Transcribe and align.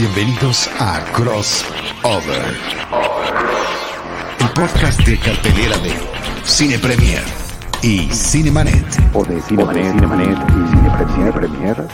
Bienvenidos 0.00 0.70
a 0.78 1.02
Crossover, 1.12 2.56
el 4.38 4.48
podcast 4.50 5.00
de 5.00 5.18
cartelera 5.18 5.76
de 5.78 5.92
Cine 6.44 6.78
Premier 6.78 7.24
y 7.82 8.08
Cinemanet. 8.12 8.86
O 9.12 9.24
de 9.24 9.42
Cinemanet, 9.42 9.94
Cinemanet 9.94 10.38
y 10.50 10.70
Cine 10.70 10.90
Premier, 10.96 11.32
Premier. 11.32 11.88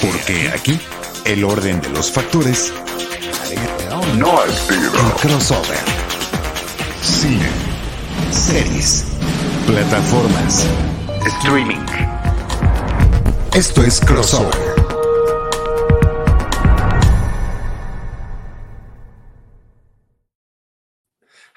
Porque 0.00 0.52
aquí 0.54 0.78
el 1.24 1.42
orden 1.42 1.80
de 1.80 1.88
los 1.88 2.12
factores 2.12 2.72
no 4.16 4.40
altera. 4.42 4.92
El 5.04 5.12
crossover. 5.20 5.78
Cine, 7.02 7.50
series, 8.30 9.06
plataformas, 9.66 10.68
Streaming. 11.26 11.84
Esto 13.54 13.82
es 13.82 13.98
Crossover. 13.98 14.69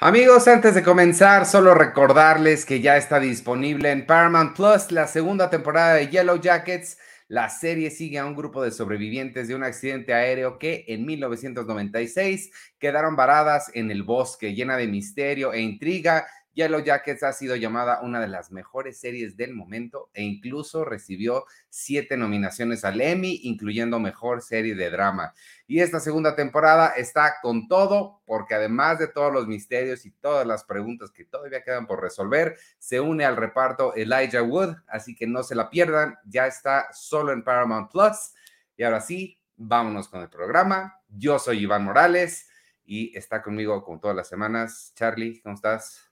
Amigos, 0.05 0.49
antes 0.49 0.75
de 0.75 0.83
comenzar, 0.83 1.45
solo 1.45 1.73
recordarles 1.73 2.65
que 2.65 2.81
ya 2.81 2.97
está 2.97 3.21
disponible 3.21 3.89
en 3.89 4.05
Paramount 4.05 4.53
Plus 4.53 4.91
la 4.91 5.07
segunda 5.07 5.49
temporada 5.49 5.93
de 5.93 6.09
Yellow 6.09 6.41
Jackets. 6.41 6.97
La 7.29 7.47
serie 7.47 7.89
sigue 7.89 8.19
a 8.19 8.25
un 8.25 8.35
grupo 8.35 8.61
de 8.61 8.71
sobrevivientes 8.71 9.47
de 9.47 9.55
un 9.55 9.63
accidente 9.63 10.13
aéreo 10.13 10.59
que 10.59 10.83
en 10.89 11.05
1996 11.05 12.51
quedaron 12.79 13.15
varadas 13.15 13.71
en 13.75 13.91
el 13.91 14.03
bosque, 14.03 14.53
llena 14.53 14.75
de 14.75 14.89
misterio 14.89 15.53
e 15.53 15.61
intriga 15.61 16.27
Yellow 16.53 16.81
Jackets 16.81 17.23
ha 17.23 17.33
sido 17.33 17.55
llamada 17.55 18.01
una 18.01 18.19
de 18.19 18.27
las 18.27 18.51
mejores 18.51 18.99
series 18.99 19.35
del 19.35 19.53
momento 19.53 20.09
e 20.13 20.23
incluso 20.23 20.85
recibió 20.85 21.45
siete 21.69 22.17
nominaciones 22.17 22.85
al 22.85 23.01
Emmy, 23.01 23.39
incluyendo 23.43 23.99
Mejor 23.99 24.41
Serie 24.41 24.75
de 24.75 24.89
Drama. 24.89 25.33
Y 25.67 25.79
esta 25.79 25.99
segunda 25.99 26.35
temporada 26.35 26.93
está 26.95 27.35
con 27.41 27.67
todo, 27.67 28.21
porque 28.25 28.55
además 28.55 28.99
de 28.99 29.07
todos 29.07 29.33
los 29.33 29.47
misterios 29.47 30.05
y 30.05 30.11
todas 30.11 30.45
las 30.45 30.63
preguntas 30.63 31.11
que 31.11 31.25
todavía 31.25 31.63
quedan 31.63 31.87
por 31.87 32.01
resolver, 32.01 32.57
se 32.77 32.99
une 32.99 33.25
al 33.25 33.37
reparto 33.37 33.95
Elijah 33.95 34.43
Wood, 34.43 34.75
así 34.87 35.15
que 35.15 35.27
no 35.27 35.43
se 35.43 35.55
la 35.55 35.69
pierdan, 35.69 36.17
ya 36.25 36.47
está 36.47 36.87
solo 36.93 37.31
en 37.31 37.43
Paramount 37.43 37.91
Plus. 37.91 38.33
Y 38.77 38.83
ahora 38.83 39.01
sí, 39.01 39.39
vámonos 39.55 40.07
con 40.07 40.21
el 40.21 40.29
programa. 40.29 40.99
Yo 41.09 41.39
soy 41.39 41.59
Iván 41.59 41.83
Morales 41.83 42.49
y 42.85 43.15
está 43.17 43.41
conmigo 43.41 43.83
como 43.83 43.99
todas 43.99 44.15
las 44.15 44.27
semanas. 44.27 44.93
Charlie, 44.95 45.41
¿cómo 45.41 45.55
estás? 45.55 46.02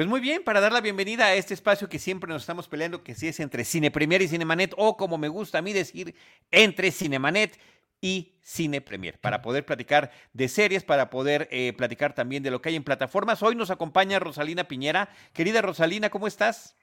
Pues 0.00 0.08
muy 0.08 0.20
bien, 0.20 0.42
para 0.42 0.60
dar 0.62 0.72
la 0.72 0.80
bienvenida 0.80 1.26
a 1.26 1.34
este 1.34 1.52
espacio 1.52 1.90
que 1.90 1.98
siempre 1.98 2.32
nos 2.32 2.40
estamos 2.40 2.66
peleando, 2.68 3.04
que 3.04 3.14
si 3.14 3.28
es 3.28 3.38
entre 3.38 3.66
Cine 3.66 3.90
Premier 3.90 4.22
y 4.22 4.28
Cinemanet, 4.28 4.72
o 4.78 4.96
como 4.96 5.18
me 5.18 5.28
gusta 5.28 5.58
a 5.58 5.60
mí 5.60 5.74
decir, 5.74 6.14
entre 6.50 6.90
Cinemanet 6.90 7.60
y 8.00 8.32
Cine 8.40 8.80
Premier, 8.80 9.20
para 9.20 9.42
poder 9.42 9.66
platicar 9.66 10.10
de 10.32 10.48
series, 10.48 10.84
para 10.84 11.10
poder 11.10 11.48
eh, 11.50 11.74
platicar 11.74 12.14
también 12.14 12.42
de 12.42 12.50
lo 12.50 12.62
que 12.62 12.70
hay 12.70 12.76
en 12.76 12.82
plataformas. 12.82 13.42
Hoy 13.42 13.56
nos 13.56 13.70
acompaña 13.70 14.18
Rosalina 14.18 14.64
Piñera. 14.64 15.10
Querida 15.34 15.60
Rosalina, 15.60 16.08
¿cómo 16.08 16.26
estás? 16.26 16.76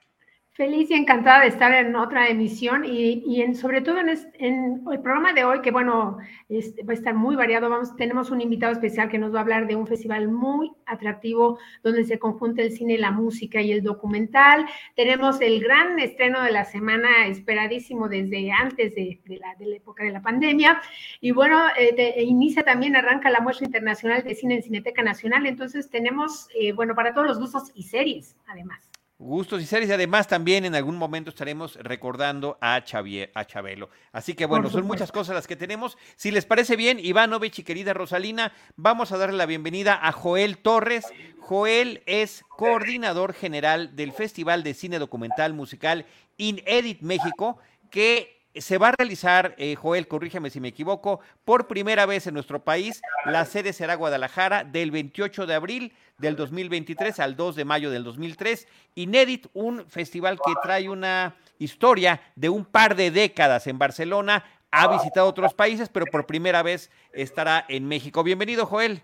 Feliz 0.57 0.89
y 0.89 0.95
encantada 0.95 1.41
de 1.41 1.49
estar 1.49 1.71
en 1.71 1.95
otra 1.95 2.29
emisión 2.29 2.83
y, 2.83 3.43
en, 3.43 3.53
sobre 3.53 3.79
todo 3.81 3.99
en, 3.99 4.09
el 4.09 5.01
programa 5.01 5.31
de 5.31 5.43
hoy, 5.43 5.61
que 5.61 5.69
bueno, 5.69 6.17
este, 6.49 6.81
va 6.81 6.93
a 6.93 6.95
estar 6.95 7.13
muy 7.13 7.35
variado. 7.35 7.69
Vamos, 7.69 7.95
tenemos 7.95 8.31
un 8.31 8.41
invitado 8.41 8.73
especial 8.73 9.07
que 9.07 9.19
nos 9.19 9.31
va 9.31 9.37
a 9.37 9.41
hablar 9.43 9.67
de 9.67 9.75
un 9.75 9.85
festival 9.85 10.29
muy 10.29 10.71
atractivo 10.87 11.59
donde 11.83 12.05
se 12.05 12.17
conjunta 12.17 12.63
el 12.63 12.71
cine, 12.71 12.97
la 12.97 13.11
música 13.11 13.61
y 13.61 13.71
el 13.71 13.83
documental. 13.83 14.65
Tenemos 14.95 15.39
el 15.41 15.59
gran 15.59 15.99
estreno 15.99 16.41
de 16.41 16.51
la 16.51 16.65
semana, 16.65 17.27
esperadísimo 17.27 18.09
desde 18.09 18.51
antes 18.51 18.95
de, 18.95 19.21
la, 19.27 19.53
época 19.75 20.05
de 20.05 20.11
la 20.11 20.23
pandemia. 20.23 20.81
Y 21.21 21.33
bueno, 21.33 21.65
eh, 21.77 22.23
inicia 22.23 22.63
también, 22.63 22.95
arranca 22.95 23.29
la 23.29 23.41
muestra 23.41 23.67
internacional 23.67 24.23
de 24.23 24.33
cine 24.33 24.55
en 24.55 24.63
Cineteca 24.63 25.03
Nacional. 25.03 25.45
Entonces 25.45 25.91
tenemos, 25.91 26.49
eh, 26.59 26.71
bueno, 26.71 26.95
para 26.95 27.13
todos 27.13 27.27
los 27.27 27.39
gustos 27.39 27.71
y 27.75 27.83
series, 27.83 28.35
además. 28.47 28.86
Gustos 29.19 29.61
y 29.61 29.65
series. 29.65 29.89
Y 29.89 29.93
además 29.93 30.27
también 30.27 30.65
en 30.65 30.75
algún 30.75 30.95
momento 30.95 31.31
estaremos 31.31 31.75
recordando 31.75 32.57
a, 32.61 32.81
Xavier, 32.85 33.31
a 33.33 33.45
Chabelo. 33.45 33.89
Así 34.11 34.35
que 34.35 34.45
bueno, 34.45 34.69
son 34.69 34.85
muchas 34.85 35.11
cosas 35.11 35.33
las 35.33 35.47
que 35.47 35.55
tenemos. 35.55 35.97
Si 36.15 36.29
les 36.29 36.45
parece 36.45 36.75
bien, 36.75 36.99
Ivanovich 36.99 37.59
y 37.59 37.63
querida 37.63 37.93
Rosalina, 37.93 38.53
vamos 38.75 39.11
a 39.11 39.17
darle 39.17 39.37
la 39.37 39.47
bienvenida 39.47 39.99
a 40.01 40.11
Joel 40.11 40.59
Torres. 40.59 41.05
Joel 41.39 42.03
es 42.05 42.43
coordinador 42.49 43.33
general 43.33 43.95
del 43.95 44.11
Festival 44.11 44.63
de 44.63 44.73
Cine 44.73 44.99
Documental 44.99 45.53
Musical 45.53 46.05
Inedit 46.37 47.01
México, 47.01 47.57
que 47.89 48.36
se 48.61 48.77
va 48.77 48.89
a 48.89 48.91
realizar, 48.97 49.55
eh, 49.57 49.75
Joel, 49.75 50.07
corrígeme 50.07 50.49
si 50.49 50.59
me 50.59 50.69
equivoco, 50.69 51.19
por 51.45 51.67
primera 51.67 52.05
vez 52.05 52.27
en 52.27 52.33
nuestro 52.33 52.63
país. 52.63 53.01
La 53.25 53.45
sede 53.45 53.73
será 53.73 53.95
Guadalajara 53.95 54.63
del 54.63 54.91
28 54.91 55.45
de 55.45 55.53
abril 55.53 55.93
del 56.17 56.35
2023 56.35 57.19
al 57.19 57.35
2 57.35 57.55
de 57.55 57.65
mayo 57.65 57.91
del 57.91 58.03
2003. 58.03 58.67
Inédit, 58.95 59.47
un 59.53 59.85
festival 59.87 60.39
que 60.43 60.53
trae 60.61 60.89
una 60.89 61.35
historia 61.59 62.21
de 62.35 62.49
un 62.49 62.65
par 62.65 62.95
de 62.95 63.11
décadas 63.11 63.67
en 63.67 63.77
Barcelona. 63.77 64.43
Ha 64.71 64.87
visitado 64.87 65.27
otros 65.27 65.53
países, 65.53 65.89
pero 65.89 66.05
por 66.05 66.25
primera 66.25 66.63
vez 66.63 66.91
estará 67.13 67.65
en 67.69 67.87
México. 67.87 68.23
Bienvenido, 68.23 68.65
Joel. 68.65 69.01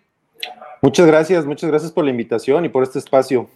Muchas 0.81 1.07
gracias, 1.07 1.45
muchas 1.45 1.69
gracias 1.69 1.91
por 1.91 2.03
la 2.03 2.11
invitación 2.11 2.65
y 2.65 2.69
por 2.69 2.83
este 2.83 2.99
espacio. 2.99 3.49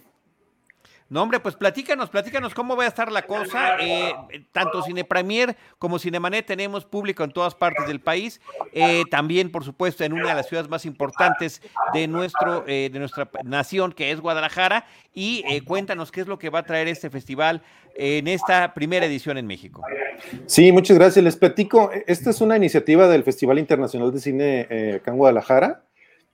No, 1.10 1.22
hombre, 1.22 1.40
pues 1.40 1.54
platícanos, 1.56 2.10
platícanos 2.10 2.52
cómo 2.52 2.76
va 2.76 2.84
a 2.84 2.88
estar 2.88 3.10
la 3.10 3.22
cosa. 3.22 3.78
Eh, 3.80 4.12
tanto 4.52 4.82
Cine 4.82 5.04
Premier 5.04 5.56
como 5.78 5.98
Cinemanet 5.98 6.44
tenemos 6.44 6.84
público 6.84 7.24
en 7.24 7.30
todas 7.30 7.54
partes 7.54 7.86
del 7.86 8.00
país. 8.00 8.42
Eh, 8.72 9.04
también, 9.10 9.50
por 9.50 9.64
supuesto, 9.64 10.04
en 10.04 10.12
una 10.12 10.28
de 10.28 10.34
las 10.34 10.48
ciudades 10.48 10.68
más 10.68 10.84
importantes 10.84 11.62
de, 11.94 12.06
nuestro, 12.08 12.64
eh, 12.66 12.90
de 12.92 12.98
nuestra 12.98 13.30
nación, 13.42 13.92
que 13.92 14.10
es 14.10 14.20
Guadalajara. 14.20 14.84
Y 15.14 15.42
cuéntanos 15.62 16.12
qué 16.12 16.20
es 16.20 16.28
lo 16.28 16.38
que 16.38 16.50
va 16.50 16.60
a 16.60 16.62
traer 16.64 16.86
este 16.86 17.10
festival 17.10 17.62
en 17.96 18.28
esta 18.28 18.72
primera 18.74 19.06
edición 19.06 19.36
en 19.36 19.48
México. 19.48 19.82
Sí, 20.46 20.70
muchas 20.70 20.96
gracias. 20.96 21.24
Les 21.24 21.36
platico. 21.36 21.90
Esta 22.06 22.30
es 22.30 22.40
una 22.40 22.56
iniciativa 22.56 23.08
del 23.08 23.24
Festival 23.24 23.58
Internacional 23.58 24.12
de 24.12 24.20
Cine 24.20 24.60
acá 25.00 25.10
en 25.10 25.16
Guadalajara 25.16 25.87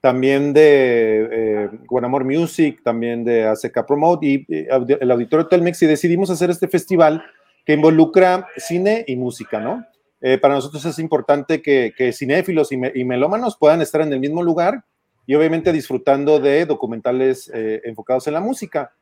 también 0.05 0.53
de 0.53 1.29
eh, 1.33 1.71
Guanamor 1.89 2.27
Music, 2.27 2.83
también 2.85 3.25
de 3.25 3.47
ACK 3.47 3.87
Promote 3.87 4.27
y 4.27 4.47
eh, 4.51 4.69
el 5.01 5.11
Auditorio 5.11 5.47
Telmex 5.47 5.81
y 5.81 5.87
decidimos 5.87 6.29
hacer 6.29 6.51
este 6.51 6.69
festival 6.69 7.25
que 7.65 7.73
involucra 7.73 8.47
cine 8.59 9.07
y 9.09 9.17
música, 9.17 9.61
¿no? 9.61 9.83
Eh, 10.21 10.37
para 10.37 10.57
nosotros 10.57 10.85
es 10.85 10.99
importante 10.99 11.63
que, 11.63 12.13
cinéfilos 12.13 12.71
y, 12.71 12.77
melómanos 12.77 13.57
puedan 13.57 13.81
estar 13.81 14.03
en 14.03 14.13
el 14.13 14.21
mismo 14.21 14.43
lugar 14.43 14.85
y 15.27 15.37
obviamente 15.37 15.73
disfrutando 15.73 16.39
de 16.39 16.67
documentales 16.67 17.51
enfocados 17.55 18.27
en 18.27 18.35
la 18.35 18.41
música. 18.41 18.93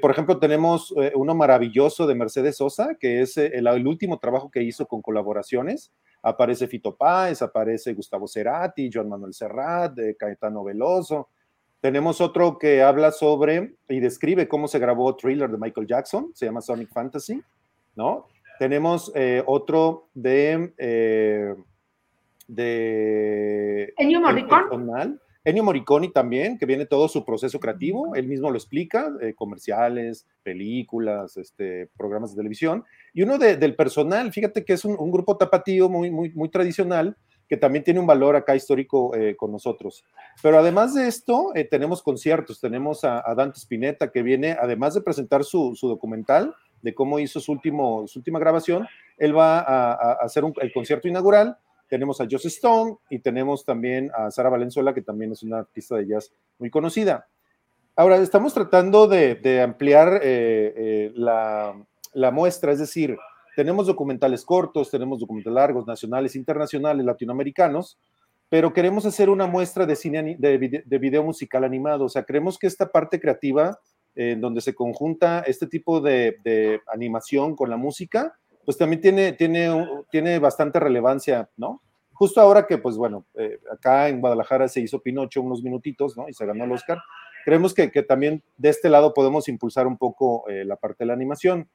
Por 0.00 0.10
ejemplo, 0.10 0.38
tenemos 0.38 0.94
uno 1.14 1.34
maravilloso 1.34 2.06
de 2.06 2.14
Mercedes 2.14 2.56
Sosa, 2.56 2.94
que 2.98 3.20
es 3.20 3.36
el, 3.36 3.66
el, 3.66 3.86
último 3.86 4.18
trabajo 4.18 4.50
que 4.50 4.62
hizo 4.62 4.86
con 4.86 5.02
colaboraciones 5.02 5.92
aparece 6.24 6.66
Fito 6.66 6.96
Páez, 6.96 7.42
aparece 7.42 7.92
Gustavo 7.92 8.26
Cerati, 8.26 8.90
Joan 8.92 9.08
Manuel 9.08 9.34
Serrat, 9.34 9.92
de 9.92 10.16
Caetano 10.16 10.64
Veloso. 10.64 11.28
Tenemos 11.80 12.22
otro 12.22 12.58
que 12.58 12.82
habla 12.82 13.12
sobre 13.12 13.74
y 13.88 14.00
describe 14.00 14.48
cómo 14.48 14.66
se 14.66 14.78
grabó 14.78 15.14
Thriller 15.16 15.50
de 15.50 15.58
Michael 15.58 15.86
Jackson, 15.86 16.30
se 16.32 16.46
llama 16.46 16.62
Sonic 16.62 16.90
Fantasy, 16.90 17.42
¿no? 17.94 18.26
Tenemos 18.58 19.12
eh, 19.14 19.42
otro 19.46 20.08
de... 20.14 20.72
Eh, 20.78 21.54
de... 22.48 23.92
Ennio 23.98 24.20
Morricone. 24.22 25.18
Ennio 25.44 25.62
Morricone 25.62 26.08
también, 26.08 26.56
que 26.56 26.64
viene 26.64 26.86
todo 26.86 27.06
su 27.06 27.22
proceso 27.22 27.60
creativo, 27.60 28.14
él 28.14 28.26
mismo 28.26 28.50
lo 28.50 28.56
explica, 28.56 29.12
eh, 29.20 29.34
comerciales, 29.34 30.26
películas, 30.42 31.36
este, 31.36 31.90
programas 31.98 32.30
de 32.30 32.36
televisión. 32.38 32.84
Y 33.12 33.22
uno 33.22 33.36
del 33.36 33.76
personal, 33.76 34.32
fíjate 34.32 34.64
que 34.64 34.72
es 34.72 34.86
un, 34.86 35.10
grupo 35.10 35.36
tapatío 35.36 35.90
muy, 35.90 36.10
muy, 36.10 36.30
muy 36.30 36.48
tradicional, 36.48 37.16
que 37.46 37.58
también 37.58 37.84
tiene 37.84 38.00
un 38.00 38.06
valor 38.06 38.36
acá 38.36 38.56
histórico 38.56 39.14
eh, 39.14 39.36
con 39.36 39.52
nosotros. 39.52 40.02
Pero 40.42 40.58
además 40.58 40.94
de 40.94 41.08
esto, 41.08 41.52
eh, 41.54 41.64
tenemos 41.64 42.02
conciertos, 42.02 42.58
tenemos 42.58 43.04
a, 43.04 43.22
Dante 43.36 43.58
Spinetta, 43.58 44.10
que 44.10 44.22
viene, 44.22 44.56
además 44.58 44.94
de 44.94 45.02
presentar 45.02 45.44
su, 45.44 45.76
documental 45.82 46.54
de 46.80 46.94
cómo 46.94 47.18
hizo 47.18 47.38
su, 47.38 47.52
último, 47.52 48.06
su 48.08 48.18
última 48.18 48.38
grabación, 48.38 48.86
él 49.18 49.36
va 49.36 49.58
a, 49.58 50.12
hacer 50.22 50.42
el 50.60 50.72
concierto 50.72 51.06
inaugural 51.06 51.58
tenemos 51.94 52.20
a 52.20 52.26
Joss 52.28 52.46
Stone 52.46 52.96
y 53.08 53.20
tenemos 53.20 53.64
también 53.64 54.10
a 54.16 54.28
Sara 54.28 54.48
Valenzuela, 54.48 54.92
que 54.92 55.00
también 55.00 55.30
es 55.30 55.44
una 55.44 55.58
artista 55.58 55.94
de 55.94 56.08
jazz 56.08 56.32
muy 56.58 56.68
conocida. 56.68 57.28
Ahora, 57.94 58.16
estamos 58.16 58.52
tratando 58.52 59.06
de, 59.06 59.60
ampliar 59.62 60.14
eh, 60.20 60.74
eh, 60.76 61.12
la, 61.14 62.30
muestra, 62.32 62.72
es 62.72 62.80
decir, 62.80 63.16
tenemos 63.54 63.86
documentales 63.86 64.44
cortos, 64.44 64.90
tenemos 64.90 65.20
documentales 65.20 65.54
largos, 65.54 65.86
nacionales, 65.86 66.34
internacionales, 66.34 67.06
latinoamericanos, 67.06 67.96
pero 68.48 68.72
queremos 68.72 69.06
hacer 69.06 69.30
una 69.30 69.46
muestra 69.46 69.86
de, 69.86 69.94
cine, 69.94 70.36
de, 70.36 70.98
video 70.98 71.22
musical 71.22 71.62
animado. 71.62 72.06
O 72.06 72.08
sea, 72.08 72.24
creemos 72.24 72.58
que 72.58 72.66
esta 72.66 72.90
parte 72.90 73.20
creativa, 73.20 73.78
en 74.16 74.40
donde 74.40 74.62
se 74.62 74.74
conjunta 74.74 75.44
este 75.46 75.68
tipo 75.68 76.00
de 76.00 76.80
animación 76.92 77.54
con 77.54 77.70
la 77.70 77.76
música, 77.76 78.34
pues 78.64 78.78
también 78.78 79.00
tiene, 79.00 79.32
tiene, 79.32 79.86
tiene 80.10 80.38
bastante 80.38 80.80
relevancia, 80.80 81.50
¿no? 81.56 81.82
Justo 82.14 82.40
ahora 82.40 82.66
que, 82.66 82.78
pues 82.78 82.96
bueno, 82.96 83.26
eh, 83.34 83.58
acá 83.70 84.08
en 84.08 84.20
Guadalajara 84.20 84.68
se 84.68 84.80
hizo 84.80 85.00
Pinocho 85.00 85.42
unos 85.42 85.62
minutitos, 85.62 86.16
¿no? 86.16 86.28
Y 86.28 86.32
se 86.32 86.46
ganó 86.46 86.64
el 86.64 86.72
Oscar. 86.72 86.98
Creemos 87.44 87.74
que, 87.74 87.90
que 87.90 88.02
también 88.02 88.42
de 88.56 88.70
este 88.70 88.88
lado 88.88 89.12
podemos 89.12 89.48
impulsar 89.48 89.86
un 89.86 89.98
poco 89.98 90.48
eh, 90.48 90.64
la 90.64 90.76
parte 90.76 91.04
de 91.04 91.06
la 91.06 91.12
animación. 91.12 91.68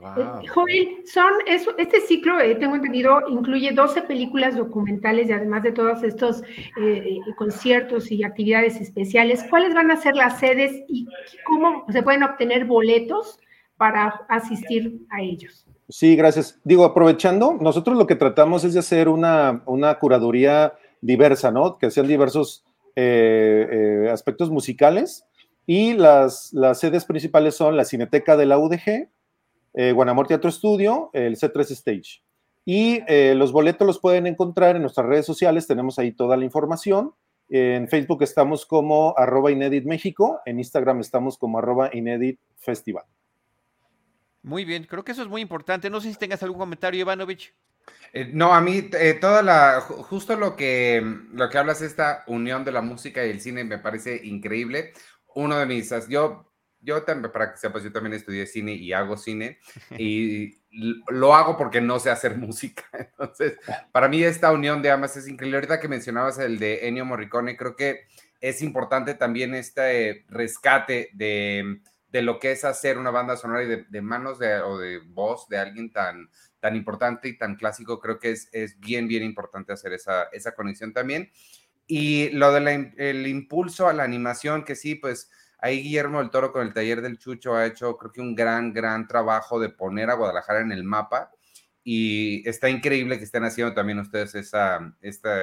Wow. 0.00 0.40
Eh, 0.42 0.46
Joel, 0.48 0.88
son, 1.06 1.32
es, 1.46 1.66
este 1.78 2.00
ciclo, 2.00 2.40
eh, 2.40 2.54
tengo 2.56 2.74
entendido, 2.74 3.20
incluye 3.28 3.72
12 3.72 4.02
películas 4.02 4.56
documentales 4.56 5.28
y 5.28 5.32
además 5.32 5.62
de 5.62 5.72
todos 5.72 6.02
estos 6.02 6.42
eh, 6.80 7.18
conciertos 7.36 8.10
y 8.10 8.24
actividades 8.24 8.80
especiales. 8.80 9.44
¿Cuáles 9.48 9.74
van 9.74 9.90
a 9.90 9.96
ser 9.96 10.14
las 10.14 10.38
sedes 10.38 10.72
y 10.88 11.06
cómo 11.44 11.86
se 11.90 12.02
pueden 12.02 12.22
obtener 12.22 12.64
boletos 12.64 13.38
para 13.76 14.26
asistir 14.28 15.06
a 15.10 15.22
ellos? 15.22 15.66
Sí, 15.88 16.16
gracias. 16.16 16.60
Digo, 16.64 16.84
aprovechando, 16.84 17.56
nosotros 17.60 17.96
lo 17.96 18.06
que 18.06 18.16
tratamos 18.16 18.64
es 18.64 18.74
de 18.74 18.80
hacer 18.80 19.08
una, 19.08 19.62
una 19.66 19.98
curaduría 19.98 20.74
diversa, 21.00 21.50
¿no? 21.50 21.78
Que 21.78 21.90
sean 21.90 22.08
diversos 22.08 22.64
aspectos 24.10 24.50
musicales. 24.50 25.26
Y 25.66 25.94
las, 25.94 26.52
las 26.52 26.78
sedes 26.78 27.04
principales 27.04 27.56
son 27.56 27.76
la 27.76 27.84
Cineteca 27.84 28.36
de 28.36 28.46
la 28.46 28.58
UDG, 28.58 29.10
eh, 29.74 29.92
Guanamor 29.92 30.28
Teatro 30.28 30.48
Estudio, 30.48 31.10
el 31.12 31.36
C3 31.36 31.70
Stage. 31.72 32.22
Y 32.64 33.00
eh, 33.08 33.34
los 33.36 33.52
boletos 33.52 33.86
los 33.86 33.98
pueden 33.98 34.26
encontrar 34.26 34.76
en 34.76 34.82
nuestras 34.82 35.06
redes 35.06 35.26
sociales, 35.26 35.66
tenemos 35.66 35.98
ahí 35.98 36.12
toda 36.12 36.36
la 36.36 36.44
información. 36.44 37.14
En 37.48 37.88
Facebook 37.88 38.22
estamos 38.22 38.64
como 38.64 39.14
arroba 39.16 39.52
Inedit 39.52 39.84
México, 39.84 40.40
en 40.46 40.58
Instagram 40.58 41.00
estamos 41.00 41.36
como 41.36 41.58
arroba 41.58 41.90
Inedit 41.92 42.40
Festival. 42.56 43.04
Muy 44.46 44.64
bien, 44.64 44.84
creo 44.84 45.04
que 45.04 45.10
eso 45.10 45.22
es 45.22 45.28
muy 45.28 45.40
importante. 45.42 45.90
No 45.90 46.00
sé 46.00 46.12
si 46.12 46.18
tengas 46.18 46.40
algún 46.44 46.60
comentario, 46.60 47.00
Ivanovich. 47.00 47.52
Eh, 48.12 48.30
no, 48.32 48.54
a 48.54 48.60
mí 48.60 48.88
eh, 48.92 49.14
toda 49.20 49.42
la, 49.42 49.80
justo 49.80 50.36
lo 50.36 50.54
que, 50.54 51.02
lo 51.32 51.50
que 51.50 51.58
hablas, 51.58 51.82
esta 51.82 52.22
unión 52.28 52.64
de 52.64 52.70
la 52.70 52.80
música 52.80 53.26
y 53.26 53.30
el 53.30 53.40
cine 53.40 53.64
me 53.64 53.78
parece 53.78 54.24
increíble. 54.24 54.92
Uno 55.34 55.58
de 55.58 55.66
mis, 55.66 55.92
yo 56.08 56.52
yo 56.80 57.02
también, 57.02 57.32
para 57.32 57.50
que 57.50 57.58
sepas, 57.58 57.82
yo 57.82 57.90
también 57.90 58.14
estudié 58.14 58.46
cine 58.46 58.72
y 58.74 58.92
hago 58.92 59.16
cine 59.16 59.58
y 59.98 60.62
lo 61.08 61.34
hago 61.34 61.56
porque 61.56 61.80
no 61.80 61.98
sé 61.98 62.10
hacer 62.10 62.36
música. 62.38 62.84
Entonces, 62.92 63.58
para 63.90 64.06
mí 64.06 64.22
esta 64.22 64.52
unión 64.52 64.80
de 64.80 64.92
ambas 64.92 65.16
es 65.16 65.26
increíble. 65.26 65.56
Ahorita 65.56 65.80
que 65.80 65.88
mencionabas 65.88 66.38
el 66.38 66.60
de 66.60 66.86
Ennio 66.86 67.04
Morricone, 67.04 67.56
creo 67.56 67.74
que 67.74 68.06
es 68.40 68.62
importante 68.62 69.14
también 69.14 69.56
este 69.56 70.24
rescate 70.28 71.10
de, 71.14 71.80
de 72.08 72.22
lo 72.22 72.38
que 72.38 72.52
es 72.52 72.64
hacer 72.64 72.98
una 72.98 73.10
banda 73.10 73.36
sonora 73.36 73.62
y 73.62 73.84
de, 73.88 74.02
manos 74.02 74.38
de, 74.38 74.60
o 74.60 74.78
de 74.78 75.00
voz 75.00 75.48
de 75.48 75.58
alguien 75.58 75.92
tan, 75.92 76.30
tan 76.60 76.76
importante 76.76 77.28
y 77.28 77.36
tan 77.36 77.56
clásico. 77.56 78.00
Creo 78.00 78.18
que 78.18 78.30
es, 78.30 78.48
es 78.52 78.78
bien, 78.78 79.08
bien 79.08 79.22
importante 79.22 79.72
hacer 79.72 79.92
esa, 79.92 80.24
esa 80.32 80.54
conexión 80.54 80.92
también. 80.92 81.30
Y 81.86 82.30
lo 82.30 82.52
del 82.52 83.26
impulso 83.26 83.88
a 83.88 83.92
la 83.92 84.04
animación, 84.04 84.64
que 84.64 84.74
sí, 84.74 84.96
pues 84.96 85.30
Ahí 85.58 85.82
Guillermo 85.82 86.18
del 86.18 86.30
Toro 86.30 86.52
con 86.52 86.66
el 86.66 86.74
taller 86.74 87.00
del 87.00 87.18
Chucho 87.18 87.54
ha 87.54 87.66
hecho, 87.66 87.96
creo 87.96 88.12
que 88.12 88.20
un 88.20 88.34
gran, 88.34 88.72
gran 88.72 89.08
trabajo 89.08 89.58
de 89.58 89.70
poner 89.70 90.10
a 90.10 90.14
Guadalajara 90.14 90.60
en 90.60 90.70
el 90.70 90.84
mapa. 90.84 91.32
Y 91.88 92.42
está 92.48 92.68
increíble 92.68 93.16
que 93.16 93.22
estén 93.22 93.44
haciendo 93.44 93.72
también 93.72 94.00
ustedes 94.00 94.34
esa 94.34 94.92
esta 95.02 95.38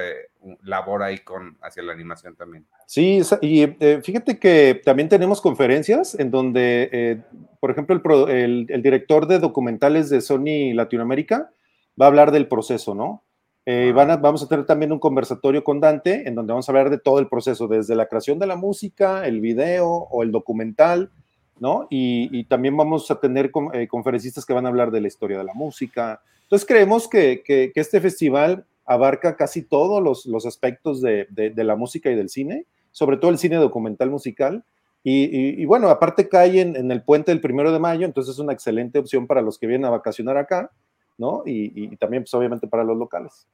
labor 0.62 1.02
ahí 1.02 1.20
con 1.20 1.56
hacia 1.62 1.82
la 1.82 1.94
animación 1.94 2.36
también. 2.36 2.66
Sí, 2.86 3.22
y 3.40 3.62
eh, 3.62 4.02
fíjate 4.02 4.38
que 4.38 4.82
también 4.84 5.08
tenemos 5.08 5.40
conferencias 5.40 6.14
en 6.14 6.30
donde, 6.30 6.90
eh, 6.92 7.22
por 7.60 7.70
ejemplo, 7.70 8.28
el, 8.28 8.66
el, 8.68 8.82
director 8.82 9.26
de 9.26 9.38
documentales 9.38 10.10
de 10.10 10.20
Sony 10.20 10.74
Latinoamérica 10.74 11.50
va 11.98 12.04
a 12.04 12.08
hablar 12.08 12.30
del 12.30 12.46
proceso, 12.46 12.94
¿no? 12.94 13.24
Eh, 13.66 13.92
vamos 13.94 14.42
a 14.42 14.48
tener 14.48 14.66
también 14.66 14.92
un 14.92 14.98
conversatorio 14.98 15.64
con 15.64 15.80
Dante 15.80 16.28
en 16.28 16.34
donde 16.34 16.52
vamos 16.52 16.68
a 16.68 16.72
hablar 16.72 16.90
de 16.90 16.98
todo 16.98 17.20
el 17.20 17.28
proceso, 17.28 17.68
desde 17.68 17.94
la 17.94 18.06
creación 18.06 18.38
de 18.38 18.46
la 18.46 18.56
música, 18.56 19.26
el 19.26 19.40
video 19.40 19.88
o 19.88 20.22
el 20.22 20.30
documental, 20.30 21.10
¿no? 21.58 21.86
Y, 21.90 22.44
también 22.44 22.76
vamos 22.76 23.10
a 23.10 23.20
tener 23.20 23.50
eh, 23.72 23.88
conferencistas 23.88 24.44
que 24.44 24.52
van 24.52 24.66
a 24.66 24.68
hablar 24.68 24.90
de 24.90 25.00
la 25.00 25.08
historia 25.08 25.38
de 25.38 25.44
la 25.44 25.54
música. 25.54 26.20
Entonces 26.42 26.66
creemos 26.66 27.08
que, 27.08 27.42
este 27.74 28.00
festival 28.00 28.66
abarca 28.84 29.36
casi 29.36 29.62
todos 29.62 30.02
los, 30.02 30.46
aspectos 30.46 31.00
de, 31.00 31.52
la 31.56 31.76
música 31.76 32.10
y 32.10 32.14
del 32.14 32.28
cine, 32.28 32.66
sobre 32.90 33.16
todo 33.16 33.30
el 33.30 33.38
cine 33.38 33.56
documental 33.56 34.10
musical. 34.10 34.64
Y, 35.02 35.64
bueno, 35.66 35.88
aparte 35.88 36.28
cae 36.28 36.60
en, 36.60 36.76
en, 36.76 36.90
el 36.90 37.02
puente 37.02 37.30
del 37.30 37.40
primero 37.40 37.72
de 37.72 37.78
mayo, 37.78 38.06
entonces 38.06 38.34
es 38.34 38.38
una 38.38 38.52
excelente 38.52 38.98
opción 38.98 39.26
para 39.26 39.42
los 39.42 39.58
que 39.58 39.66
vienen 39.66 39.86
a 39.86 39.90
vacacionar 39.90 40.36
acá 40.36 40.70
¿no? 41.18 41.42
Y, 41.46 41.96
también, 41.96 42.22
pues 42.22 42.34
obviamente 42.34 42.66
para 42.66 42.84
los 42.84 42.96
locales. 42.96 43.46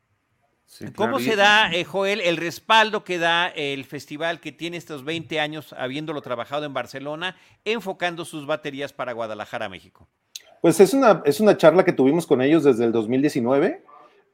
¿Cómo 0.94 1.18
se 1.18 1.36
da, 1.36 1.72
eh, 1.72 1.84
Joel, 1.84 2.20
el 2.20 2.36
respaldo 2.36 3.02
que 3.04 3.18
da 3.18 3.48
el 3.48 3.84
festival 3.84 4.40
que 4.40 4.52
tiene 4.52 4.76
estos 4.76 5.04
20 5.04 5.40
años 5.40 5.74
habiéndolo 5.76 6.22
trabajado 6.22 6.64
en 6.64 6.72
Barcelona, 6.72 7.36
enfocando 7.64 8.24
sus 8.24 8.46
baterías 8.46 8.92
para 8.92 9.12
Guadalajara, 9.12 9.68
México? 9.68 10.08
Pues 10.60 10.78
es 10.80 10.94
una, 10.94 11.22
es 11.24 11.40
una 11.40 11.56
charla 11.56 11.84
que 11.84 11.92
tuvimos 11.92 12.26
con 12.26 12.40
ellos 12.40 12.64
desde 12.64 12.84
el 12.84 12.92
2019. 12.92 13.82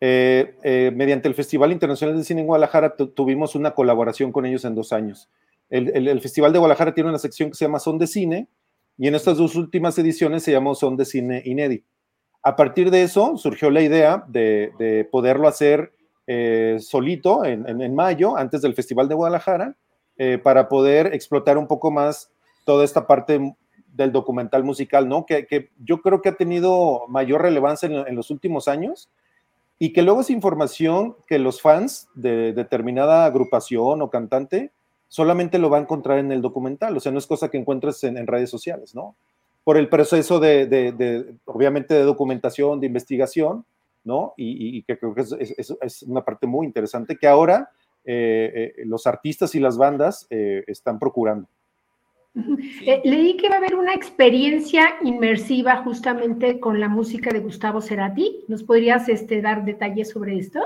Eh, 0.00 0.54
eh, 0.62 0.92
mediante 0.94 1.26
el 1.26 1.34
Festival 1.34 1.72
Internacional 1.72 2.16
de 2.16 2.24
Cine 2.24 2.42
en 2.42 2.46
Guadalajara 2.46 2.94
tuvimos 2.96 3.54
una 3.54 3.70
colaboración 3.70 4.30
con 4.30 4.44
ellos 4.44 4.64
en 4.64 4.74
dos 4.74 4.92
años. 4.92 5.30
El, 5.70 6.06
el, 6.06 6.20
Festival 6.20 6.52
de 6.52 6.58
Guadalajara 6.58 6.92
tiene 6.94 7.08
una 7.08 7.18
sección 7.18 7.50
que 7.50 7.56
se 7.56 7.64
llama 7.64 7.78
Son 7.78 7.98
de 7.98 8.06
Cine 8.06 8.48
y 8.98 9.08
en 9.08 9.14
estas 9.14 9.38
dos 9.38 9.56
últimas 9.56 9.98
ediciones 9.98 10.42
se 10.42 10.52
llamó 10.52 10.74
Son 10.74 10.96
de 10.96 11.06
Cine 11.06 11.42
Inédito. 11.44 11.88
A 12.42 12.54
partir 12.54 12.92
de 12.92 13.02
eso 13.02 13.36
surgió 13.36 13.70
la 13.70 13.82
idea 13.82 14.24
de, 14.28 15.08
poderlo 15.10 15.48
hacer 15.48 15.92
eh, 16.26 16.78
solito 16.81 17.44
en, 17.44 17.94
mayo, 17.94 18.37
antes 18.37 18.62
del 18.62 18.75
Festival 18.75 19.08
de 19.08 19.14
Guadalajara, 19.14 19.76
eh, 20.19 20.38
para 20.38 20.69
poder 20.69 21.14
explotar 21.14 21.58
un 21.58 21.67
poco 21.67 21.90
más 21.90 22.31
toda 22.64 22.84
esta 22.84 23.06
parte 23.06 23.55
del 23.94 24.12
documental 24.12 24.64
musical, 24.64 25.08
¿no? 25.08 25.25
Que, 25.26 25.70
yo 25.84 26.00
creo 26.02 26.23
que 26.23 26.31
ha 26.31 26.34
tenido 26.34 27.06
mayor 27.08 27.43
relevancia 27.43 27.87
en, 27.87 28.17
los 28.17 28.31
últimos 28.31 28.69
años 28.69 29.08
y 29.78 29.93
que 29.93 30.02
luego 30.02 30.23
es 30.23 30.31
información 30.31 31.17
que 31.26 31.38
los 31.38 31.61
fans 31.61 32.08
de 32.14 32.52
determinada 32.52 33.26
agrupación 33.26 34.02
o 34.02 34.11
cantante 34.11 34.72
solamente 35.08 35.58
lo 35.58 35.70
va 35.70 35.79
a 35.79 35.82
encontrar 35.82 36.19
en 36.19 36.32
el 36.32 36.43
documental, 36.43 36.96
o 36.96 37.00
sea, 37.00 37.12
no 37.12 37.19
es 37.19 37.26
cosa 37.26 37.49
que 37.49 37.58
encuentres 37.58 38.02
en 38.05 38.26
redes 38.26 38.50
sociales, 38.50 38.94
¿no? 38.94 39.14
por 39.67 39.76
el 39.76 39.88
proceso 39.88 40.38
de, 40.38 41.34
obviamente, 41.44 41.93
de 41.93 42.05
documentación, 42.05 42.79
de 42.79 42.87
investigación, 42.87 43.64
¿no? 44.06 44.32
Y, 44.37 44.82
que 44.85 44.99
creo 44.99 45.14
que 45.14 45.23
es, 45.23 46.03
una 46.03 46.25
parte 46.25 46.46
muy 46.46 46.65
interesante 46.65 47.17
que 47.17 47.27
ahora 47.27 47.70
eh, 48.05 48.72
eh, 48.79 48.82
los 48.86 49.06
artistas 49.06 49.55
y 49.55 49.60
las 49.60 49.77
bandas 49.77 50.27
eh, 50.31 50.65
están 50.69 50.98
procurando. 50.98 51.48
leí 53.05 53.36
que 53.36 53.48
va 53.48 53.56
a 53.56 53.58
haber 53.58 53.75
una 53.75 53.94
experiencia 53.94 54.94
inmersiva 55.03 55.82
justamente 55.82 56.60
con 56.60 56.79
la 56.81 56.89
música 56.89 57.31
de 57.31 57.41
Gustavo 57.41 57.81
Cerati. 57.81 58.44
¿Nos 58.48 58.63
podrías 58.63 59.08
este, 59.08 59.43
dar 59.43 59.65
detalles 59.65 60.10
sobre 60.10 60.39
esto? 60.39 60.60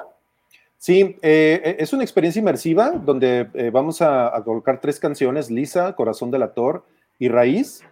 Sí, 0.77 1.17
es 1.21 1.93
una 1.93 2.03
experiencia 2.03 2.41
inmersiva 2.41 2.91
donde 2.91 3.71
vamos 3.71 4.01
a, 4.01 4.35
a, 4.35 4.43
colocar 4.43 4.81
tres 4.81 4.99
canciones, 4.99 5.51
Lisa, 5.51 5.95
Corazón 5.95 6.31
del 6.31 6.43
Ator 6.43 6.87
y 7.19 7.29
Raíz, 7.29 7.83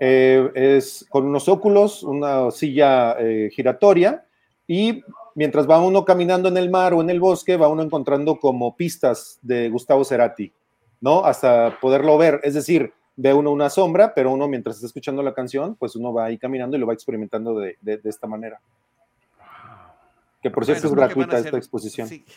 eh, 0.00 0.50
es 0.54 1.06
con 1.08 1.26
unos 1.26 1.48
óculos, 1.48 2.02
una 2.02 2.50
silla 2.50 3.16
eh, 3.18 3.50
giratoria 3.52 4.25
y 4.66 5.04
mientras 5.34 5.68
va 5.68 5.80
uno 5.80 6.04
caminando 6.04 6.48
en 6.48 6.56
el 6.56 6.70
mar 6.70 6.94
o 6.94 7.00
en 7.00 7.10
el 7.10 7.20
bosque, 7.20 7.56
va 7.56 7.68
uno 7.68 7.82
encontrando 7.82 8.38
como 8.38 8.76
pistas 8.76 9.38
de 9.42 9.68
Gustavo 9.68 10.04
Cerati, 10.04 10.52
¿no? 11.00 11.24
Hasta 11.24 11.78
poderlo 11.80 12.18
ver, 12.18 12.40
es 12.42 12.54
decir, 12.54 12.92
ve 13.16 13.32
uno 13.32 13.50
una 13.50 13.70
sombra, 13.70 14.14
pero 14.14 14.32
uno 14.32 14.48
mientras 14.48 14.76
está 14.76 14.86
escuchando 14.86 15.22
la 15.22 15.34
canción, 15.34 15.76
pues 15.76 15.96
uno 15.96 16.12
va 16.12 16.26
ahí 16.26 16.38
caminando 16.38 16.76
y 16.76 16.80
lo 16.80 16.86
va 16.86 16.94
experimentando 16.94 17.58
de, 17.58 17.76
esta 18.04 18.26
manera. 18.26 18.60
Que 20.42 20.50
por 20.50 20.64
cierto 20.64 20.86
es 20.86 20.94
gratuita 20.94 21.38
esta 21.38 21.56
exposición. 21.56 22.08
Sí. 22.08 22.24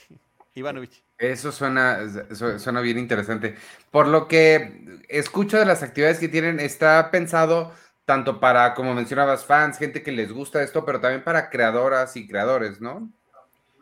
Ivanovich. 0.56 1.04
Eso 1.18 1.52
suena, 1.52 2.00
suena 2.32 2.82
bien 2.82 2.98
interesante. 2.98 3.56
Por 3.92 4.08
lo 4.08 4.28
que 4.28 5.00
escucho 5.08 5.58
de 5.58 5.66
las 5.66 5.84
actividades 5.84 6.20
que 6.20 6.28
tienen, 6.28 6.60
está 6.60 7.12
pensado 7.12 7.72
tanto 8.10 8.39
para, 8.39 8.74
como 8.74 8.96
mencionabas, 8.96 9.46
fans, 9.46 9.78
gente 9.78 10.01
que 10.01 10.12
les 10.12 10.32
gusta 10.32 10.63
esto, 10.63 10.84
pero 10.84 11.00
también 11.00 11.24
para 11.24 11.51
creadoras 11.51 12.18
y 12.18 12.28
creadores, 12.28 12.82
¿no? 12.82 13.08